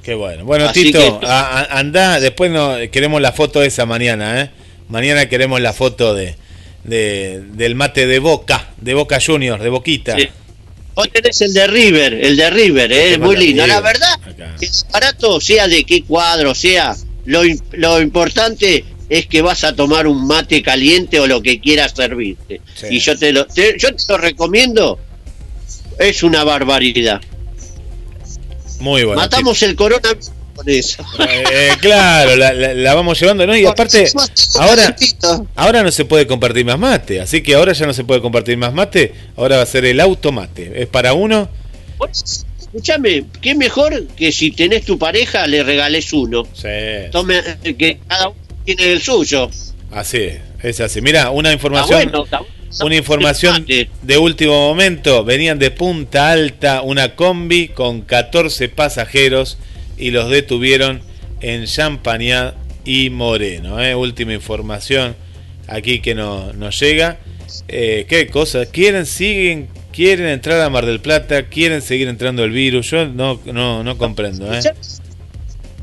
Qué 0.03 0.13
bueno. 0.13 0.45
Bueno, 0.45 0.65
Así 0.65 0.83
Tito, 0.85 1.19
que- 1.19 1.25
a- 1.25 1.59
a- 1.59 1.79
anda, 1.79 2.19
después 2.19 2.51
no, 2.51 2.75
queremos 2.91 3.21
la 3.21 3.31
foto 3.31 3.61
esa 3.63 3.85
mañana, 3.85 4.41
¿eh? 4.41 4.49
Mañana 4.87 5.27
queremos 5.27 5.59
la 5.61 5.73
foto 5.73 6.13
de, 6.13 6.35
de- 6.83 7.43
del 7.53 7.75
mate 7.75 8.07
de 8.07 8.19
Boca, 8.19 8.69
de 8.77 8.93
Boca 8.93 9.19
Juniors, 9.25 9.61
de 9.61 9.69
Boquita. 9.69 10.15
Sí. 10.17 10.27
Vos 10.95 11.09
tenés 11.11 11.39
el 11.41 11.53
de 11.53 11.67
River, 11.67 12.13
el 12.13 12.35
de 12.37 12.49
River, 12.49 12.91
eh, 12.91 13.17
muy 13.17 13.37
lindo. 13.37 13.65
La 13.67 13.79
verdad, 13.81 14.19
es 14.59 14.85
barato, 14.91 15.39
sea 15.39 15.67
de 15.67 15.83
qué 15.85 16.03
cuadro, 16.03 16.53
sea. 16.55 16.95
Lo, 17.25 17.41
lo 17.73 18.01
importante 18.01 18.83
es 19.09 19.25
que 19.25 19.41
vas 19.41 19.63
a 19.63 19.75
tomar 19.75 20.07
un 20.07 20.27
mate 20.27 20.61
caliente 20.61 21.19
o 21.19 21.27
lo 21.27 21.41
que 21.41 21.59
quieras 21.59 21.93
servirte. 21.95 22.61
Sí. 22.75 22.87
Y 22.91 22.99
yo 22.99 23.17
te, 23.17 23.33
lo, 23.33 23.45
te- 23.45 23.75
yo 23.77 23.93
te 23.95 24.03
lo 24.07 24.17
recomiendo. 24.17 24.99
Es 25.97 26.23
una 26.23 26.43
barbaridad. 26.43 27.19
Muy 28.79 29.03
bueno. 29.03 29.19
Matamos 29.21 29.61
el 29.63 29.75
coronavirus 29.75 30.31
con 30.55 30.69
eso. 30.69 31.03
Eh, 31.27 31.71
claro, 31.81 32.35
la, 32.35 32.53
la- 32.53 32.73
la 32.73 32.93
vamos 32.93 33.19
llevando, 33.19 33.45
¿no? 33.45 33.55
Y 33.57 33.65
aparte, 33.65 34.09
ahora, 34.59 34.95
ahora 35.55 35.83
no 35.83 35.91
se 35.91 36.05
puede 36.05 36.27
compartir 36.27 36.65
más 36.65 36.77
mate, 36.79 37.19
así 37.21 37.41
que 37.41 37.55
ahora 37.55 37.73
ya 37.73 37.85
no 37.85 37.93
se 37.93 38.03
puede 38.03 38.21
compartir 38.21 38.57
más 38.57 38.73
mate, 38.73 39.13
ahora 39.35 39.57
va 39.57 39.63
a 39.63 39.65
ser 39.65 39.85
el 39.85 39.99
automate. 39.99 40.81
Es 40.83 40.87
para 40.87 41.13
uno, 41.13 41.49
Escúchame, 42.71 43.25
qué 43.41 43.55
mejor 43.55 44.05
que 44.15 44.31
si 44.31 44.51
tenés 44.51 44.85
tu 44.85 44.99
pareja 44.99 45.47
le 45.47 45.63
regales 45.63 46.13
uno. 46.13 46.43
Tome, 47.11 47.41
eh, 47.63 47.73
que 47.73 47.97
cada 48.07 48.29
uno 48.29 48.37
tiene 48.75 48.93
el 48.93 49.01
suyo. 49.01 49.49
así 49.91 50.17
es, 50.17 50.39
es 50.63 50.79
así. 50.81 51.01
Mira, 51.01 51.29
una 51.31 51.51
información, 51.53 52.03
bueno, 52.03 52.23
está 52.23 52.39
bueno. 52.39 52.53
una 52.85 52.95
información 52.95 53.65
de 53.65 54.17
último 54.17 54.53
momento, 54.69 55.23
venían 55.23 55.59
de 55.59 55.71
Punta 55.71 56.31
Alta 56.31 56.81
una 56.81 57.15
combi 57.15 57.69
con 57.69 58.01
14 58.01 58.69
pasajeros 58.69 59.57
y 59.97 60.11
los 60.11 60.29
detuvieron 60.29 61.01
en 61.41 61.65
Champañá 61.65 62.53
y 62.85 63.09
Moreno. 63.09 63.81
¿eh? 63.83 63.95
Última 63.95 64.33
información 64.33 65.15
aquí 65.67 65.99
que 65.99 66.15
no- 66.15 66.53
nos 66.53 66.79
llega. 66.79 67.17
Eh, 67.67 68.05
¿Qué 68.07 68.27
cosas? 68.27 68.67
¿Quieren, 68.71 69.05
siguen, 69.05 69.67
quieren 69.91 70.27
entrar 70.27 70.61
a 70.61 70.69
Mar 70.69 70.85
del 70.85 70.99
Plata? 70.99 71.43
¿Quieren 71.47 71.81
seguir 71.81 72.07
entrando 72.07 72.43
el 72.43 72.51
virus? 72.51 72.89
Yo 72.91 73.05
no, 73.07 73.39
no, 73.45 73.83
no 73.83 73.97
comprendo. 73.97 74.51
¿eh? 74.53 74.61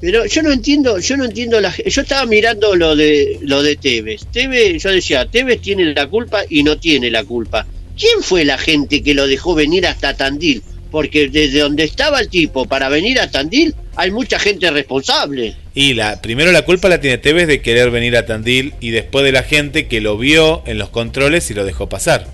Pero 0.06 0.24
yo 0.24 0.40
no 0.40 0.52
entiendo, 0.52 1.00
yo 1.00 1.16
no 1.16 1.24
entiendo 1.24 1.60
la 1.60 1.74
yo 1.84 2.02
estaba 2.02 2.24
mirando 2.26 2.76
lo 2.76 2.94
de 2.94 3.40
lo 3.42 3.60
de 3.60 3.74
Tevez. 3.74 4.24
Tevez, 4.32 4.80
yo 4.80 4.90
decía, 4.90 5.26
Tevez 5.26 5.60
tiene 5.60 5.92
la 5.92 6.06
culpa 6.06 6.44
y 6.48 6.62
no 6.62 6.78
tiene 6.78 7.10
la 7.10 7.24
culpa. 7.24 7.66
¿Quién 7.98 8.22
fue 8.22 8.44
la 8.44 8.56
gente 8.56 9.02
que 9.02 9.14
lo 9.14 9.26
dejó 9.26 9.56
venir 9.56 9.84
hasta 9.84 10.16
Tandil? 10.16 10.62
Porque 10.92 11.28
desde 11.28 11.58
donde 11.58 11.82
estaba 11.82 12.20
el 12.20 12.28
tipo 12.28 12.66
para 12.66 12.88
venir 12.88 13.18
a 13.18 13.28
Tandil 13.32 13.74
hay 13.96 14.12
mucha 14.12 14.38
gente 14.38 14.70
responsable. 14.70 15.56
Y 15.74 15.94
la, 15.94 16.22
primero 16.22 16.52
la 16.52 16.62
culpa 16.62 16.88
la 16.88 17.00
tiene 17.00 17.18
Tevez 17.18 17.48
de 17.48 17.60
querer 17.60 17.90
venir 17.90 18.16
a 18.16 18.26
Tandil 18.26 18.74
y 18.78 18.90
después 18.90 19.24
de 19.24 19.32
la 19.32 19.42
gente 19.42 19.88
que 19.88 20.00
lo 20.00 20.16
vio 20.16 20.62
en 20.66 20.78
los 20.78 20.90
controles 20.90 21.50
y 21.50 21.54
lo 21.54 21.64
dejó 21.64 21.88
pasar. 21.88 22.28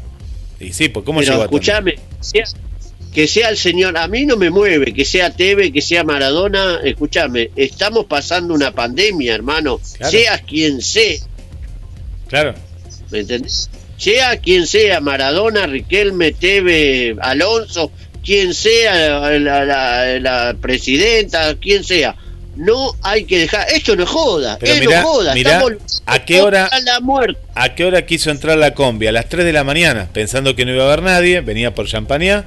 Y 0.60 0.74
sí, 0.74 0.90
pues 0.90 1.06
¿cómo 1.06 1.20
Pero 1.20 1.32
llegó 1.32 1.44
a 1.44 1.48
Tandil? 1.48 1.94
Que 3.12 3.28
sea 3.28 3.50
el 3.50 3.56
señor, 3.58 3.98
a 3.98 4.08
mí 4.08 4.24
no 4.24 4.36
me 4.36 4.50
mueve, 4.50 4.94
que 4.94 5.04
sea 5.04 5.30
Tevez, 5.30 5.70
que 5.72 5.82
sea 5.82 6.02
Maradona, 6.04 6.80
escúchame, 6.82 7.50
estamos 7.56 8.06
pasando 8.06 8.54
una 8.54 8.72
pandemia, 8.72 9.34
hermano, 9.34 9.80
Claro. 9.98 10.10
sea 10.10 10.38
quien 10.38 10.80
sea. 10.80 11.18
Claro. 12.28 12.54
¿Me 13.10 13.20
entendés? 13.20 13.68
Sea 13.98 14.38
quien 14.38 14.66
sea, 14.66 15.00
Maradona, 15.00 15.66
Riquelme, 15.66 16.32
Teve, 16.32 17.14
Alonso, 17.20 17.92
quien 18.24 18.54
sea 18.54 19.38
la, 19.38 19.64
la- 19.64 20.18
la 20.18 20.56
presidenta, 20.60 21.54
quien 21.56 21.84
sea. 21.84 22.16
No 22.56 22.94
hay 23.02 23.24
que 23.24 23.38
dejar. 23.38 23.66
Esto 23.74 23.96
no 23.96 24.04
joda. 24.06 24.58
Pero 24.60 24.74
mirá, 24.76 25.00
no 25.02 25.06
joda. 25.08 25.34
mirá, 25.34 25.52
estamos 25.58 26.02
¿a 26.06 26.24
qué 26.24 26.42
hora- 26.42 26.68
contra 26.68 26.80
la 26.94 27.00
muerte. 27.00 27.40
¿A 27.54 27.74
qué 27.74 27.84
hora 27.84 28.04
quiso 28.04 28.30
entrar 28.30 28.58
la 28.58 28.74
combi? 28.74 29.06
A 29.06 29.12
las 29.12 29.28
3 29.28 29.44
de 29.44 29.52
la 29.52 29.64
mañana, 29.64 30.08
pensando 30.12 30.54
que 30.56 30.64
no 30.64 30.74
iba 30.74 30.84
a 30.84 30.86
haber 30.88 31.02
nadie, 31.02 31.40
venía 31.40 31.74
por 31.74 31.86
Champañá 31.86 32.46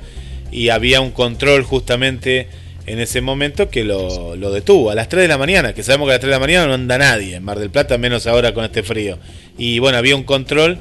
y 0.52 0.70
había 0.70 1.02
un 1.02 1.12
control 1.12 1.64
justamente 1.64 2.48
en 2.86 3.00
ese 3.00 3.22
momento 3.22 3.70
que 3.70 3.84
lo, 3.84 4.36
lo 4.36 4.52
detuvo. 4.52 4.92
A 4.92 4.96
las 4.96 5.10
3 5.10 5.24
de 5.24 5.28
la 5.28 5.38
mañana, 5.38 5.74
que 5.74 5.84
sabemos 5.84 6.08
que 6.08 6.12
a 6.12 6.16
las 6.16 6.22
3 6.22 6.30
de 6.30 6.36
la 6.36 6.40
mañana 6.40 6.68
no 6.68 6.74
anda 6.74 6.98
nadie 6.98 7.36
en 7.36 7.44
Mar 7.44 7.60
del 7.60 7.70
Plata, 7.70 7.98
menos 7.98 8.28
ahora 8.28 8.54
con 8.54 8.64
este 8.64 8.84
frío. 8.84 9.18
Y 9.58 9.80
bueno, 9.80 9.98
había 9.98 10.16
un 10.16 10.24
control, 10.24 10.80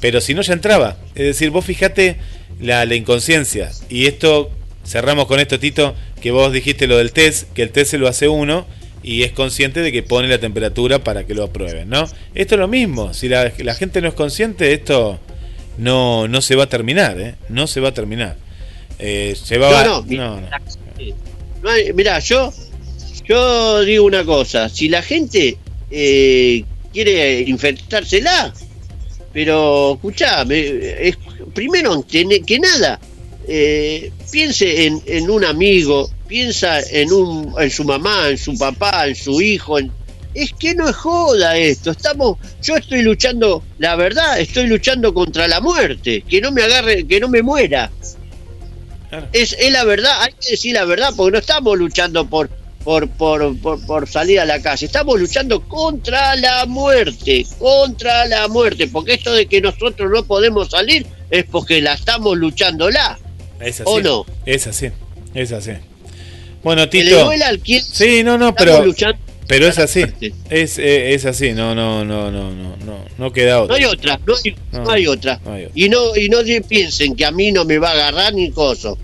pero 0.00 0.20
si 0.20 0.34
no 0.34 0.42
ya 0.42 0.52
entraba. 0.52 0.96
Es 1.14 1.24
decir, 1.24 1.50
vos 1.50 1.64
fijate 1.64 2.16
la, 2.60 2.84
inconsciencia. 2.94 3.70
Y 3.88 4.06
esto, 4.06 4.50
cerramos 4.84 5.26
con 5.26 5.40
esto, 5.40 5.58
Tito, 5.58 5.94
que 6.20 6.30
vos 6.30 6.52
dijiste 6.52 6.86
lo 6.86 6.98
del 6.98 7.12
test, 7.12 7.52
que 7.52 7.62
el 7.62 7.70
test 7.70 7.92
se 7.92 7.98
lo 7.98 8.08
hace 8.08 8.28
uno 8.28 8.66
y 9.02 9.22
es 9.22 9.32
consciente 9.32 9.80
de 9.80 9.92
que 9.92 10.02
pone 10.02 10.28
la 10.28 10.38
temperatura 10.38 11.02
para 11.02 11.24
que 11.24 11.34
lo 11.34 11.44
aprueben, 11.44 11.88
¿no? 11.88 12.06
Esto 12.34 12.54
es 12.54 12.58
lo 12.58 12.68
mismo, 12.68 13.14
si 13.14 13.30
la, 13.30 13.50
la 13.58 13.74
gente 13.74 14.02
no 14.02 14.08
es 14.08 14.14
consciente, 14.14 14.74
esto 14.74 15.18
no, 15.78 16.28
no 16.28 16.42
se 16.42 16.54
va 16.54 16.64
a 16.64 16.68
terminar, 16.68 17.18
¿eh? 17.18 17.34
No 17.48 17.66
se 17.66 17.80
va 17.80 17.88
a 17.88 17.94
terminar. 17.94 18.36
Eh, 19.00 19.34
se 19.40 19.56
va 19.58 19.82
No, 19.84 20.02
no, 20.02 20.06
no, 20.16 20.40
no. 20.42 20.48
No 21.62 21.70
hay- 21.70 21.92
mirá, 21.92 22.18
yo, 22.20 22.52
yo 23.26 23.80
digo 23.82 24.04
una 24.04 24.24
cosa, 24.24 24.68
si 24.68 24.88
la 24.88 25.02
gente 25.02 25.56
eh, 25.90 26.64
quiere 26.92 27.40
infectársela, 27.40 28.52
pero 29.32 29.94
escuchame, 29.94 30.58
es, 31.08 31.16
primero 31.54 32.04
que 32.06 32.58
nada, 32.60 33.00
eh, 33.48 34.10
piense 34.30 34.86
en, 34.86 35.02
en 35.06 35.30
un 35.30 35.44
amigo, 35.44 36.10
piensa 36.28 36.80
en, 36.80 37.12
un, 37.12 37.54
en 37.58 37.70
su 37.70 37.84
mamá, 37.84 38.28
en 38.30 38.38
su 38.38 38.56
papá, 38.56 39.06
en 39.08 39.14
su 39.16 39.40
hijo, 39.40 39.78
en- 39.78 39.90
es 40.32 40.52
que 40.52 40.74
no 40.74 40.88
es 40.88 40.94
joda 40.96 41.56
esto, 41.56 41.90
estamos, 41.90 42.38
yo 42.62 42.76
estoy 42.76 43.02
luchando, 43.02 43.62
la 43.78 43.96
verdad, 43.96 44.38
estoy 44.40 44.66
luchando 44.68 45.12
contra 45.12 45.48
la 45.48 45.60
muerte, 45.60 46.22
que 46.28 46.40
no 46.40 46.52
me 46.52 46.62
agarre, 46.62 47.04
que 47.06 47.18
no 47.18 47.28
me 47.28 47.42
muera. 47.42 47.90
Es, 49.32 49.54
es 49.58 49.72
la 49.72 49.84
verdad, 49.84 50.12
hay 50.20 50.32
que 50.32 50.52
decir 50.52 50.74
la 50.74 50.84
verdad, 50.84 51.12
porque 51.16 51.32
no 51.32 51.38
estamos 51.38 51.76
luchando 51.78 52.26
por, 52.26 52.48
por, 52.84 53.08
por, 53.08 53.56
por, 53.58 53.84
por 53.84 54.08
salir 54.08 54.40
a 54.40 54.44
la 54.44 54.62
calle, 54.62 54.86
estamos 54.86 55.18
luchando 55.18 55.60
contra 55.62 56.36
la 56.36 56.64
muerte, 56.66 57.46
contra 57.58 58.26
la 58.26 58.48
muerte, 58.48 58.86
porque 58.88 59.14
esto 59.14 59.32
de 59.32 59.46
que 59.46 59.60
nosotros 59.60 60.10
no 60.10 60.24
podemos 60.24 60.70
salir 60.70 61.06
es 61.30 61.44
porque 61.44 61.80
la 61.80 61.94
estamos 61.94 62.36
luchándola. 62.36 63.18
Es 63.60 63.80
así. 63.80 63.90
¿O 63.90 64.00
no? 64.00 64.26
Es 64.46 64.66
así, 64.66 64.90
es 65.34 65.52
así. 65.52 65.72
Bueno, 66.62 66.88
Que 66.90 67.04
le 67.04 67.10
Tito. 67.10 67.24
duela 67.24 67.48
al 67.48 67.58
quien 67.60 67.82
Sí, 67.82 68.22
no, 68.22 68.36
no, 68.38 68.54
pero 68.54 68.84
luchando. 68.84 69.18
Pero 69.50 69.66
es 69.66 69.78
así. 69.78 70.04
Es, 70.48 70.78
eh, 70.78 71.12
es 71.12 71.24
así, 71.26 71.52
no, 71.52 71.74
no, 71.74 72.04
no, 72.04 72.30
no, 72.30 72.50
no, 72.52 72.76
no, 72.76 73.04
no 73.18 73.32
queda 73.32 73.56
No 73.56 73.62
otra. 73.64 73.76
hay 73.76 73.84
otra, 73.84 74.20
no 74.24 74.34
hay, 74.36 74.56
No, 74.72 74.84
no 74.84 74.90
hay 74.92 75.06
otra. 75.08 75.40
no 75.44 75.52
hay 75.52 75.64
otra. 75.64 75.72
Y 75.74 75.88
no, 75.88 76.16
y 76.16 76.28
no 76.28 76.38
piensen 76.68 77.16
que 77.16 77.24
a 77.26 77.32
mí 77.32 77.50
no 77.50 77.64
me 77.64 77.78
va 77.78 77.90
a 77.90 77.92
agarrar 77.94 78.32
ni 78.32 78.50
coso. 78.52 78.96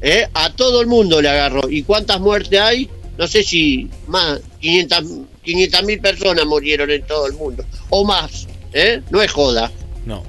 ¿eh? 0.00 0.26
A 0.34 0.52
todo 0.52 0.80
el 0.80 0.88
mundo 0.88 1.22
le 1.22 1.28
agarró. 1.28 1.70
¿Y 1.70 1.84
cuántas 1.84 2.20
muertes 2.20 2.60
hay? 2.60 2.90
No 3.16 3.28
sé 3.28 3.44
si 3.44 3.88
más, 4.08 4.40
500 4.60 5.84
mil 5.84 6.00
personas 6.00 6.44
murieron 6.46 6.90
en 6.90 7.02
todo 7.02 7.26
el 7.28 7.34
mundo. 7.34 7.64
O 7.90 8.04
más. 8.04 8.48
¿eh? 8.72 9.00
No 9.10 9.22
es 9.22 9.30
joda. 9.30 9.70
no. 10.04 10.24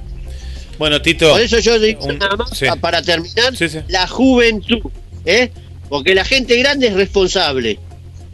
Bueno, 0.78 1.00
Tito. 1.00 1.30
Por 1.30 1.40
eso 1.40 1.58
yo 1.60 1.78
digo 1.78 2.04
un- 2.04 2.18
nada 2.18 2.36
más, 2.36 2.50
sí. 2.56 2.66
para 2.80 3.00
terminar, 3.00 3.52
la 3.88 4.08
juventud, 4.08 4.80
¿eh? 5.24 5.50
Porque 5.88 6.16
la 6.16 6.24
gente 6.24 6.56
grande 6.56 6.88
es 6.88 6.94
responsable. 6.94 7.78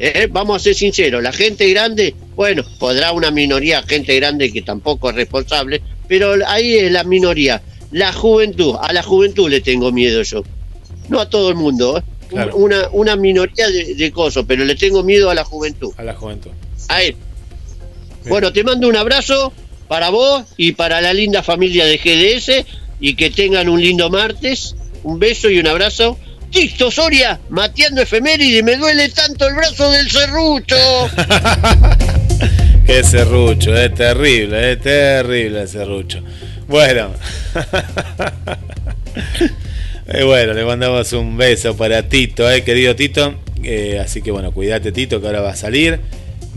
¿Eh? 0.00 0.28
Vamos 0.30 0.56
a 0.56 0.64
ser 0.64 0.74
sinceros, 0.74 1.22
la 1.22 1.32
gente 1.32 1.68
grande, 1.70 2.14
bueno, 2.34 2.64
podrá 2.78 3.12
una 3.12 3.30
minoría, 3.30 3.82
gente 3.82 4.16
grande 4.16 4.50
que 4.50 4.62
tampoco 4.62 5.10
es 5.10 5.16
responsable, 5.16 5.82
pero 6.08 6.34
ahí 6.46 6.76
es 6.76 6.90
la 6.90 7.04
minoría. 7.04 7.62
La 7.92 8.12
juventud, 8.12 8.76
a 8.80 8.92
la 8.92 9.02
juventud 9.02 9.48
le 9.50 9.60
tengo 9.60 9.92
miedo 9.92 10.22
yo. 10.22 10.42
No 11.08 11.20
a 11.20 11.28
todo 11.28 11.50
el 11.50 11.56
mundo, 11.56 11.98
¿eh? 11.98 12.02
Claro. 12.28 12.56
Una, 12.56 12.88
una 12.92 13.16
minoría 13.16 13.68
de, 13.68 13.96
de 13.96 14.12
cosas, 14.12 14.44
pero 14.46 14.64
le 14.64 14.76
tengo 14.76 15.02
miedo 15.02 15.30
a 15.30 15.34
la 15.34 15.44
juventud. 15.44 15.92
A 15.96 16.04
la 16.04 16.14
juventud. 16.14 16.50
A 16.88 17.02
él. 17.02 17.16
Bueno, 18.28 18.52
te 18.52 18.62
mando 18.62 18.88
un 18.88 18.96
abrazo 18.96 19.52
para 19.88 20.10
vos 20.10 20.44
y 20.56 20.72
para 20.72 21.00
la 21.00 21.12
linda 21.12 21.42
familia 21.42 21.84
de 21.86 21.98
GDS 21.98 22.64
y 23.00 23.14
que 23.14 23.30
tengan 23.30 23.68
un 23.68 23.82
lindo 23.82 24.08
martes. 24.10 24.76
Un 25.02 25.18
beso 25.18 25.50
y 25.50 25.58
un 25.58 25.66
abrazo. 25.66 26.16
Tito 26.50 26.90
Soria, 26.90 27.38
mateando 27.48 28.02
efeméride, 28.02 28.62
me 28.62 28.76
duele 28.76 29.08
tanto 29.10 29.46
el 29.46 29.54
brazo 29.54 29.90
del 29.90 30.10
serrucho. 30.10 30.76
Qué 32.86 33.04
serrucho, 33.04 33.76
es 33.76 33.94
terrible, 33.94 34.72
es 34.72 34.80
terrible 34.80 35.62
el 35.62 35.68
serrucho. 35.68 36.22
Bueno. 36.66 37.12
Eh, 40.12 40.24
bueno, 40.24 40.54
le 40.54 40.64
mandamos 40.64 41.12
un 41.12 41.36
beso 41.36 41.76
para 41.76 42.08
Tito, 42.08 42.50
eh, 42.50 42.64
querido 42.64 42.96
Tito. 42.96 43.36
Eh, 43.62 44.00
así 44.04 44.22
que 44.22 44.32
bueno, 44.32 44.50
cuídate 44.50 44.90
Tito, 44.90 45.20
que 45.20 45.28
ahora 45.28 45.40
va 45.40 45.50
a 45.50 45.56
salir. 45.56 46.00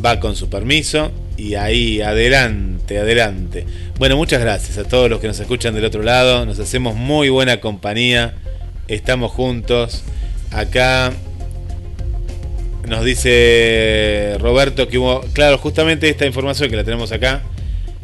Va 0.03 0.19
con 0.19 0.35
su 0.35 0.49
permiso. 0.49 1.11
Y 1.37 1.53
ahí, 1.53 2.01
adelante, 2.01 2.97
adelante. 2.97 3.67
Bueno, 3.99 4.17
muchas 4.17 4.41
gracias 4.41 4.79
a 4.79 4.85
todos 4.85 5.07
los 5.07 5.19
que 5.19 5.27
nos 5.27 5.39
escuchan 5.39 5.75
del 5.75 5.85
otro 5.85 6.01
lado. 6.01 6.47
Nos 6.47 6.57
hacemos 6.57 6.95
muy 6.95 7.29
buena 7.29 7.59
compañía. 7.59 8.33
Estamos 8.87 9.31
juntos. 9.31 10.03
Acá 10.51 11.13
nos 12.87 13.05
dice 13.05 14.35
Roberto 14.39 14.87
que 14.87 14.97
hubo, 14.97 15.21
claro, 15.33 15.57
justamente 15.57 16.09
esta 16.09 16.25
información 16.25 16.69
que 16.69 16.75
la 16.75 16.83
tenemos 16.83 17.11
acá, 17.11 17.41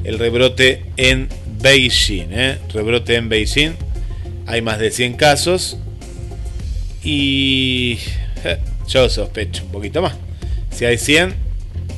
el 0.04 0.18
rebrote 0.18 0.84
en 0.96 1.28
Beijing, 1.62 2.30
¿eh? 2.32 2.58
rebrote 2.74 3.16
en 3.16 3.28
Beijing, 3.28 3.72
hay 4.48 4.62
más 4.62 4.80
de 4.80 4.92
100 4.92 5.14
casos 5.14 5.78
y 7.04 8.00
eh, 8.46 8.58
yo 8.88 9.10
sospecho 9.10 9.64
un 9.66 9.72
poquito 9.72 10.02
más. 10.02 10.16
Si 10.72 10.86
hay 10.86 10.98
100, 10.98 11.36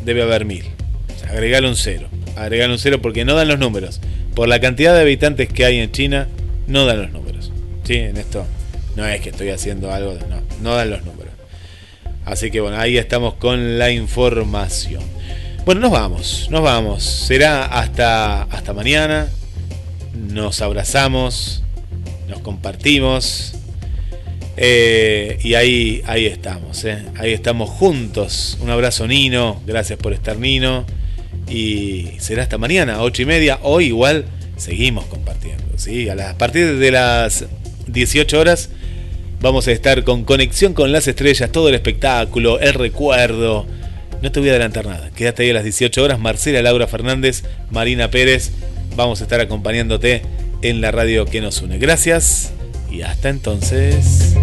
debe 0.03 0.24
haber 0.24 0.45
1000. 0.45 0.66
Agregale 1.30 1.68
un 1.70 1.76
cero, 1.76 2.10
agregale 2.36 2.74
un 2.74 2.80
cero 2.80 2.99
porque 3.02 3.24
no 3.26 3.36
dan 3.36 3.48
los 3.48 3.60
números. 3.60 4.02
Por 4.34 4.49
la 4.49 4.60
cantidad 4.60 4.95
de 4.95 5.02
habitantes 5.02 5.48
que 5.49 5.66
hay 5.66 5.80
en 5.80 5.91
China, 5.91 6.28
no 6.68 6.86
dan 6.86 7.03
los 7.03 7.12
números. 7.12 7.52
¿Sí? 7.84 7.95
En 7.95 8.18
esto 8.18 8.45
no 8.95 9.05
es 9.07 9.22
que 9.22 9.30
estoy 9.30 9.49
haciendo 9.49 9.91
algo, 9.91 10.13
no, 10.30 10.41
no 10.61 10.76
dan 10.76 10.89
los 10.89 11.03
números. 11.03 11.34
Así 12.26 12.51
que 12.51 12.61
bueno, 12.61 12.77
ahí 12.80 12.97
estamos 12.97 13.34
con 13.35 13.80
la 13.80 13.89
información. 13.91 15.03
Bueno, 15.65 15.81
nos 15.81 15.91
vamos, 15.91 16.47
nos 16.49 16.61
vamos. 16.61 17.03
Será 17.03 17.65
hasta, 17.65 18.43
hasta 18.43 18.73
mañana. 18.73 19.27
Nos 20.13 20.61
abrazamos, 20.61 21.63
nos 22.27 22.39
compartimos. 22.39 23.53
eh, 24.57 25.39
y 25.43 25.53
ahí, 25.55 26.01
ahí 26.05 26.26
estamos, 26.26 26.84
eh. 26.85 27.03
ahí 27.18 27.31
estamos 27.34 27.69
juntos. 27.69 28.57
Un 28.61 28.69
abrazo 28.69 29.07
Nino, 29.07 29.61
gracias 29.65 29.97
por 29.97 30.13
estar 30.13 30.38
Nino. 30.38 30.85
Y 31.49 32.09
será 32.19 32.43
hasta 32.43 32.57
mañana, 32.57 33.01
ocho 33.01 33.22
y 33.23 33.26
media. 33.26 33.59
Hoy 33.63 33.85
igual 33.85 34.26
seguimos 34.57 35.05
compartiendo. 35.05 35.63
¿sí? 35.77 36.07
A, 36.09 36.30
a 36.30 36.38
partir 36.38 36.77
de 36.77 36.91
las 36.91 37.45
18 37.88 38.39
horas 38.39 38.69
Vamos 39.41 39.68
a 39.68 39.72
estar 39.72 40.03
con 40.03 40.23
conexión 40.23 40.76
con 40.76 40.91
las 40.91 41.07
estrellas, 41.07 41.51
todo 41.51 41.69
el 41.69 41.76
espectáculo, 41.76 42.59
el 42.59 42.76
recuerdo. 42.76 43.65
No 44.22 44.31
te 44.31 44.39
voy 44.39 44.49
a 44.49 44.51
adelantar 44.51 44.85
nada. 44.85 45.09
Quédate 45.15 45.43
ahí 45.43 45.49
a 45.49 45.53
las 45.55 45.63
18 45.63 46.03
horas. 46.03 46.19
Marcela 46.19 46.61
Laura 46.61 46.85
Fernández, 46.85 47.43
Marina 47.72 48.11
Pérez. 48.11 48.51
Vamos 48.95 49.19
a 49.19 49.23
estar 49.23 49.41
acompañándote 49.41 50.22
en 50.61 50.80
la 50.80 50.91
radio 50.91 51.26
que 51.26 51.41
nos 51.41 51.59
une. 51.63 51.80
Gracias 51.80 52.53
y 52.91 53.01
hasta 53.01 53.30
entonces. 53.30 54.35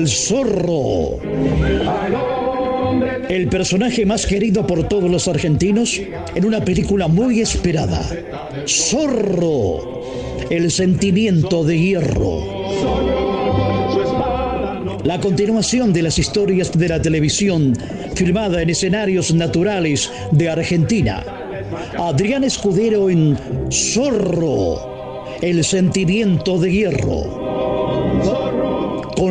El 0.00 0.08
zorro. 0.08 1.18
El 3.28 3.48
personaje 3.48 4.06
más 4.06 4.24
querido 4.26 4.66
por 4.66 4.88
todos 4.88 5.10
los 5.10 5.28
argentinos 5.28 6.00
en 6.34 6.44
una 6.44 6.64
película 6.64 7.06
muy 7.06 7.40
esperada. 7.40 8.02
Zorro. 8.66 10.00
El 10.48 10.70
sentimiento 10.70 11.64
de 11.64 11.78
hierro. 11.78 12.40
La 15.04 15.20
continuación 15.20 15.92
de 15.92 16.02
las 16.02 16.18
historias 16.18 16.72
de 16.72 16.88
la 16.88 17.02
televisión 17.02 17.76
filmada 18.14 18.62
en 18.62 18.70
escenarios 18.70 19.34
naturales 19.34 20.10
de 20.32 20.48
Argentina. 20.48 21.24
Adrián 21.98 22.44
Escudero 22.44 23.10
en 23.10 23.38
Zorro. 23.70 25.26
El 25.42 25.62
sentimiento 25.62 26.58
de 26.58 26.72
hierro 26.72 27.39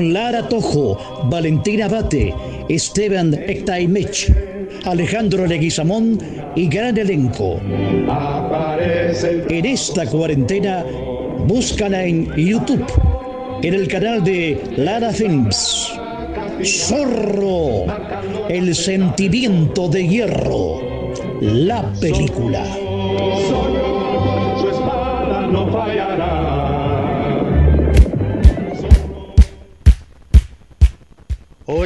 Lara 0.02 0.48
Tojo, 0.48 0.98
Valentina 1.26 1.88
Bate, 1.88 2.34
Esteban 2.70 3.34
Ectaimech, 3.34 4.32
Alejandro 4.86 5.46
Leguizamón 5.46 6.20
y 6.56 6.68
gran 6.68 6.98
elenco. 6.98 7.60
En 9.50 9.66
esta 9.66 10.06
cuarentena, 10.06 10.86
búscala 11.48 12.04
en 12.06 12.34
YouTube, 12.36 12.86
en 13.62 13.74
el 13.74 13.88
canal 13.88 14.24
de 14.24 14.62
Lara 14.78 15.12
Films. 15.12 15.92
Zorro, 16.64 17.86
el 18.50 18.76
sentimiento 18.76 19.88
de 19.88 20.08
hierro, 20.08 20.82
la 21.42 21.92
película. 22.02 22.66
su 24.60 24.68
espada 24.70 25.48
no 25.48 25.72
fallará. 25.72 26.49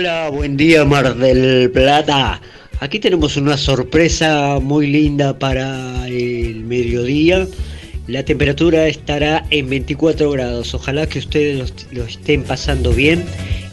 Hola, 0.04 0.28
buen 0.28 0.58
día 0.58 0.84
Mar 0.84 1.16
del 1.16 1.72
Plata. 1.72 2.42
Aquí 2.82 3.00
tenemos 3.00 3.38
una 3.38 3.56
sorpresa 3.56 4.60
muy 4.62 4.88
linda 4.88 5.40
para 5.40 6.06
el 6.10 6.66
mediodía. 6.66 7.48
La 8.08 8.26
temperatura 8.26 8.88
estará 8.88 9.46
en 9.50 9.70
24 9.70 10.30
grados. 10.32 10.74
Ojalá 10.74 11.08
que 11.08 11.20
ustedes 11.20 11.74
lo, 11.92 12.04
estén 12.04 12.44
pasando 12.44 12.92
bien. 12.92 13.24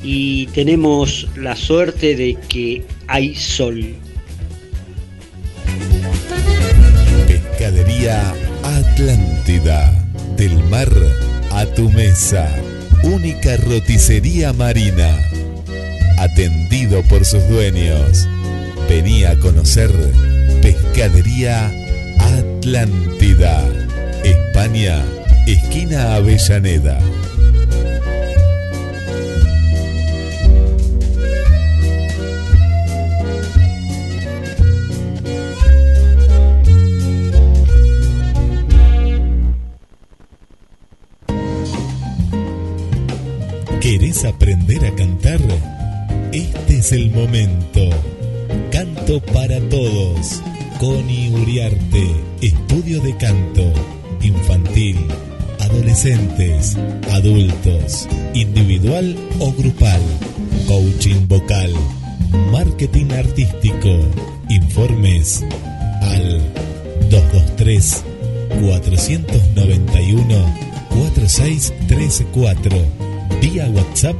Y 0.04 0.46
tenemos 0.54 1.26
la 1.34 1.56
suerte 1.56 2.14
de 2.14 2.38
que 2.48 2.84
hay 3.08 3.34
sol. 3.34 3.92
Pescadería 7.26 8.32
Atlántida. 8.62 9.92
Del 10.36 10.62
mar 10.68 10.92
a 11.50 11.66
tu 11.66 11.90
mesa. 11.90 12.48
Única 13.02 13.56
roticería 13.56 14.52
marina. 14.52 15.29
Atendido 16.20 17.02
por 17.04 17.24
sus 17.24 17.48
dueños. 17.48 18.28
Vení 18.90 19.24
a 19.24 19.34
conocer 19.36 19.90
Pescadería 20.60 21.72
Atlántida. 22.18 23.66
España, 24.22 25.02
esquina 25.46 26.16
Avellaneda. 26.16 27.00
¿Querés 43.80 44.26
aprender 44.26 44.84
a 44.84 44.94
cantar? 44.94 45.40
Este 46.32 46.78
es 46.78 46.92
el 46.92 47.10
momento. 47.10 47.80
Canto 48.70 49.20
para 49.32 49.58
todos. 49.68 50.40
Connie 50.78 51.28
Uriarte, 51.30 52.14
estudio 52.40 53.00
de 53.00 53.16
canto, 53.16 53.72
infantil, 54.22 54.96
adolescentes, 55.58 56.76
adultos, 57.10 58.08
individual 58.34 59.16
o 59.40 59.52
grupal. 59.52 60.00
coaching 60.68 61.26
vocal, 61.26 61.72
marketing 62.52 63.10
artístico. 63.10 63.90
Informes 64.48 65.44
al 66.00 66.38
223 67.10 68.04
491 68.60 70.54
4634 70.90 72.76
vía 73.40 73.68
WhatsApp 73.70 74.16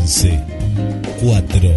11 0.00 0.40
4 1.22 1.70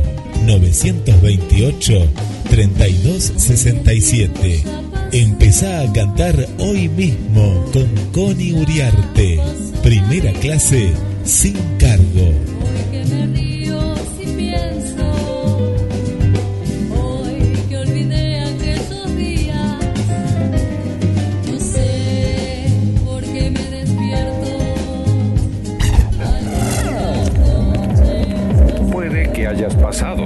928 0.46 2.08
3267. 2.50 4.64
Empezá 5.12 5.82
a 5.82 5.92
cantar 5.92 6.48
hoy 6.60 6.88
mismo 6.90 7.66
con 7.74 7.90
Connie 8.12 8.54
Uriarte. 8.54 9.40
Primera 9.82 10.32
clase 10.34 10.92
sin 11.26 11.56
cargo. 11.78 12.32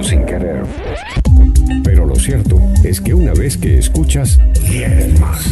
Sin 0.02 0.24
querer. 0.24 0.64
Pero 1.84 2.06
lo 2.06 2.16
cierto 2.16 2.58
es 2.84 3.00
que 3.00 3.12
una 3.12 3.34
vez 3.34 3.58
que 3.58 3.78
escuchas, 3.78 4.38
quieres 4.66 5.20
más. 5.20 5.44